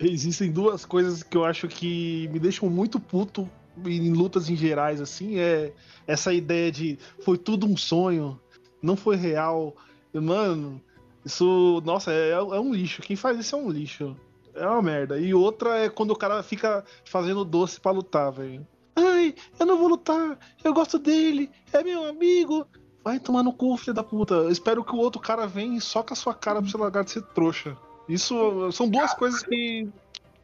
existem 0.01 0.53
duas 0.53 0.85
coisas 0.85 1.23
que 1.23 1.37
eu 1.37 1.45
acho 1.45 1.69
que 1.69 2.29
me 2.33 2.39
deixam 2.39 2.69
muito 2.69 2.99
puto 2.99 3.49
em 3.85 4.13
lutas 4.13 4.49
em 4.49 4.57
gerais, 4.57 5.01
assim, 5.01 5.39
é 5.39 5.73
essa 6.07 6.33
ideia 6.33 6.73
de 6.73 6.99
foi 7.21 7.37
tudo 7.37 7.67
um 7.67 7.77
sonho, 7.77 8.41
não 8.81 8.97
foi 8.97 9.17
real. 9.17 9.77
Mano, 10.15 10.81
isso, 11.25 11.83
nossa, 11.85 12.13
é, 12.13 12.31
é 12.31 12.41
um 12.41 12.73
lixo. 12.73 13.03
Quem 13.03 13.17
faz 13.17 13.39
isso 13.39 13.55
é 13.55 13.59
um 13.59 13.71
lixo. 13.71 14.17
É 14.55 14.67
uma 14.67 14.81
merda. 14.81 15.19
E 15.19 15.35
outra 15.35 15.79
é 15.79 15.89
quando 15.89 16.13
o 16.13 16.17
cara 16.17 16.43
fica 16.43 16.85
fazendo 17.05 17.45
doce 17.45 17.81
pra 17.81 17.93
lutar, 17.93 18.33
velho. 18.33 18.67
Ai, 18.95 19.35
eu 19.59 19.67
não 19.67 19.77
vou 19.77 19.89
lutar, 19.89 20.39
eu 20.65 20.73
gosto 20.73 20.99
dele, 20.99 21.51
é 21.71 21.83
meu 21.83 22.05
amigo. 22.05 22.67
Vai 23.07 23.21
tomar 23.21 23.45
no 23.45 23.53
cu, 23.53 23.77
filho 23.77 23.95
da 23.95 24.03
puta. 24.03 24.35
Eu 24.35 24.51
espero 24.51 24.83
que 24.83 24.93
o 24.93 24.99
outro 24.99 25.21
cara 25.21 25.47
venha 25.47 25.79
e 25.79 25.81
soca 25.81 26.13
a 26.13 26.17
sua 26.17 26.35
cara 26.35 26.61
pra 26.61 26.69
você 26.69 26.77
largar 26.77 27.05
de 27.05 27.13
ser 27.13 27.23
trouxa. 27.23 27.77
Isso 28.09 28.73
são 28.73 28.89
duas 28.89 29.15
coisas 29.15 29.45
que. 29.45 29.89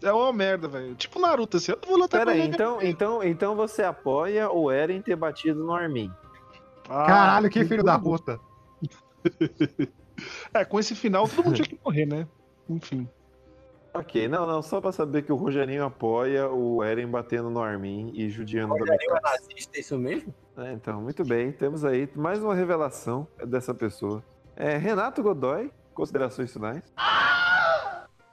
É 0.01 0.13
uma 0.13 0.33
merda, 0.33 0.69
velho. 0.69 0.95
Tipo 0.95 1.19
Naruto, 1.19 1.57
assim. 1.57 1.73
Eu 1.73 1.79
não 1.83 1.89
vou 1.89 1.99
lutar 1.99 2.21
Pera 2.21 2.31
com 2.31 2.37
aí, 2.39 2.45
ele. 2.45 2.55
então, 2.55 2.81
então, 2.81 3.25
então 3.25 3.57
você 3.57 3.83
apoia 3.83 4.49
o 4.49 4.71
Eren 4.71 5.03
ter 5.03 5.17
batido 5.17 5.65
no 5.65 5.75
Armin. 5.75 6.09
Ah, 6.89 7.05
Caralho, 7.05 7.51
que 7.51 7.65
filho 7.65 7.83
da 7.83 7.99
puta. 7.99 8.39
É, 10.55 10.65
com 10.65 10.79
esse 10.79 10.95
final, 10.95 11.27
todo 11.27 11.47
mundo 11.47 11.57
tinha 11.57 11.67
que 11.67 11.81
morrer, 11.85 12.07
né? 12.07 12.29
Enfim. 12.69 13.09
Ok, 13.95 14.27
não, 14.27 14.47
não, 14.47 14.63
só 14.63 14.81
pra 14.81 14.91
saber 14.91 15.23
que 15.23 15.31
o 15.33 15.37
Rogerinho 15.37 15.85
apoia 15.85 16.49
o 16.49 16.83
Eren 16.83 17.07
batendo 17.09 17.51
no 17.51 17.61
Armin 17.61 18.11
e 18.15 18.31
judiando 18.31 18.73
da 18.75 18.81
Rogerinho 18.81 19.11
é 19.11 19.15
Mikasa. 19.15 19.37
nazista, 19.39 19.77
é 19.77 19.81
isso 19.81 19.99
mesmo? 19.99 20.35
É, 20.57 20.73
então, 20.73 21.01
muito 21.03 21.23
bem. 21.25 21.53
Temos 21.53 21.85
aí 21.85 22.09
mais 22.15 22.43
uma 22.43 22.55
revelação 22.55 23.29
dessa 23.47 23.75
pessoa. 23.75 24.23
É, 24.57 24.79
Renato 24.79 25.23
Godoy, 25.23 25.71
considerações 25.93 26.51
finais. 26.53 26.83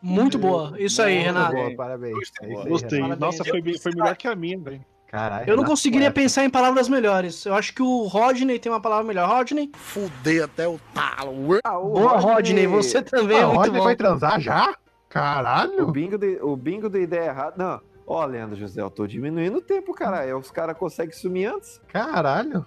Muito 0.01 0.37
boa. 0.39 0.73
Isso 0.77 1.01
aí, 1.01 1.15
Muito 1.15 1.25
Renato. 1.27 1.55
boa, 1.55 1.75
parabéns. 1.75 2.15
É 2.15 2.21
isso 2.21 2.59
aí, 2.61 2.69
Gostei. 2.69 3.01
Renato. 3.01 3.19
Nossa, 3.19 3.43
foi, 3.43 3.61
foi 3.77 3.91
melhor 3.93 4.15
que 4.15 4.27
a 4.29 4.35
minha, 4.35 4.57
velho. 4.57 4.85
Caralho. 5.07 5.49
Eu 5.49 5.57
não 5.57 5.63
conseguiria 5.65 6.11
pensar 6.11 6.45
em 6.45 6.49
palavras 6.49 6.87
melhores. 6.87 7.45
Eu 7.45 7.55
acho 7.55 7.73
que 7.73 7.81
o 7.81 8.03
Rodney 8.05 8.59
tem 8.59 8.71
uma 8.71 8.79
palavra 8.79 9.03
melhor. 9.05 9.27
Rodney? 9.27 9.69
Fudei 9.75 10.41
até 10.41 10.67
o 10.67 10.79
talo. 10.93 11.59
Ah, 11.65 11.77
o 11.79 11.89
Boa, 11.89 12.17
Rodney. 12.17 12.67
Você 12.67 13.01
também 13.01 13.37
é 13.39 13.41
Ah, 13.41 13.47
o 13.47 13.55
muito 13.55 13.59
Rodney 13.61 13.79
bom. 13.79 13.85
vai 13.85 13.95
transar 13.95 14.39
já? 14.39 14.73
O 15.09 15.13
Caralho. 15.13 15.91
bingo, 15.91 16.17
de, 16.19 16.37
o 16.39 16.55
bingo 16.55 16.87
da 16.87 16.99
ideia 16.99 17.29
errada. 17.29 17.55
Não, 17.57 17.81
ó, 18.05 18.23
Leandro 18.25 18.55
José, 18.55 18.79
eu 18.79 18.91
tô 18.91 19.07
diminuindo 19.07 19.57
o 19.57 19.61
tempo, 19.61 19.91
cara. 19.91 20.37
Os 20.37 20.51
caras 20.51 20.77
conseguem 20.77 21.13
sumir 21.13 21.47
antes. 21.47 21.81
Caralho. 21.87 22.63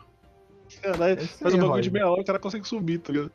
Caralho, 0.83 1.27
faz 1.29 1.55
um 1.55 1.59
bagulho 1.59 1.83
de 1.83 1.91
meia 1.91 2.11
hora, 2.11 2.21
o 2.21 2.25
cara 2.25 2.39
consegue 2.41 2.67
subir, 2.67 2.99
tá 2.99 3.13
ligado? 3.13 3.31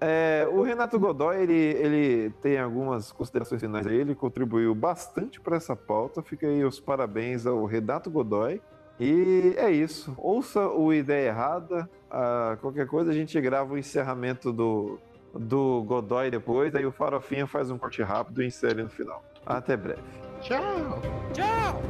É, 0.00 0.48
o 0.50 0.62
Renato 0.62 0.98
Godoy, 0.98 1.40
ele, 1.40 1.52
ele 1.52 2.30
tem 2.40 2.58
algumas 2.58 3.12
considerações 3.12 3.60
finais 3.60 3.86
aí, 3.86 3.96
ele 3.96 4.14
contribuiu 4.14 4.74
bastante 4.74 5.40
para 5.40 5.56
essa 5.56 5.76
pauta. 5.76 6.22
Fica 6.22 6.46
aí 6.46 6.64
os 6.64 6.80
parabéns 6.80 7.46
ao 7.46 7.64
Renato 7.64 8.10
Godoy. 8.10 8.60
E 8.98 9.54
é 9.56 9.70
isso. 9.70 10.14
Ouça 10.16 10.68
o 10.68 10.92
Ideia 10.92 11.28
Errada. 11.28 11.88
Ah, 12.10 12.56
qualquer 12.60 12.86
coisa 12.86 13.10
a 13.12 13.14
gente 13.14 13.40
grava 13.40 13.74
o 13.74 13.78
encerramento 13.78 14.52
do, 14.52 14.98
do 15.34 15.82
Godoy 15.84 16.30
depois. 16.30 16.74
Aí 16.74 16.86
o 16.86 16.92
Farofinha 16.92 17.46
faz 17.46 17.70
um 17.70 17.78
corte 17.78 18.02
rápido 18.02 18.42
e 18.42 18.46
insere 18.46 18.82
no 18.82 18.88
final. 18.88 19.24
Até 19.44 19.76
breve. 19.76 20.02
Tchau. 20.40 21.00
Tchau! 21.32 21.82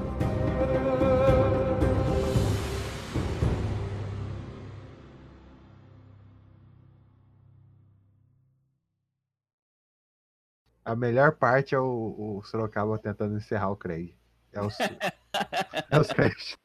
A 10.85 10.97
melhor 10.97 11.33
parte 11.33 11.75
é 11.75 11.79
o, 11.79 12.39
o 12.39 12.43
Sorocaba 12.45 12.99
tentando 12.99 13.37
encerrar 13.37 13.71
o 13.71 13.77
Craig. 13.77 14.15
É 14.53 14.63
o, 14.63 14.69
é 15.91 15.99
o 16.01 16.05
7. 16.05 16.57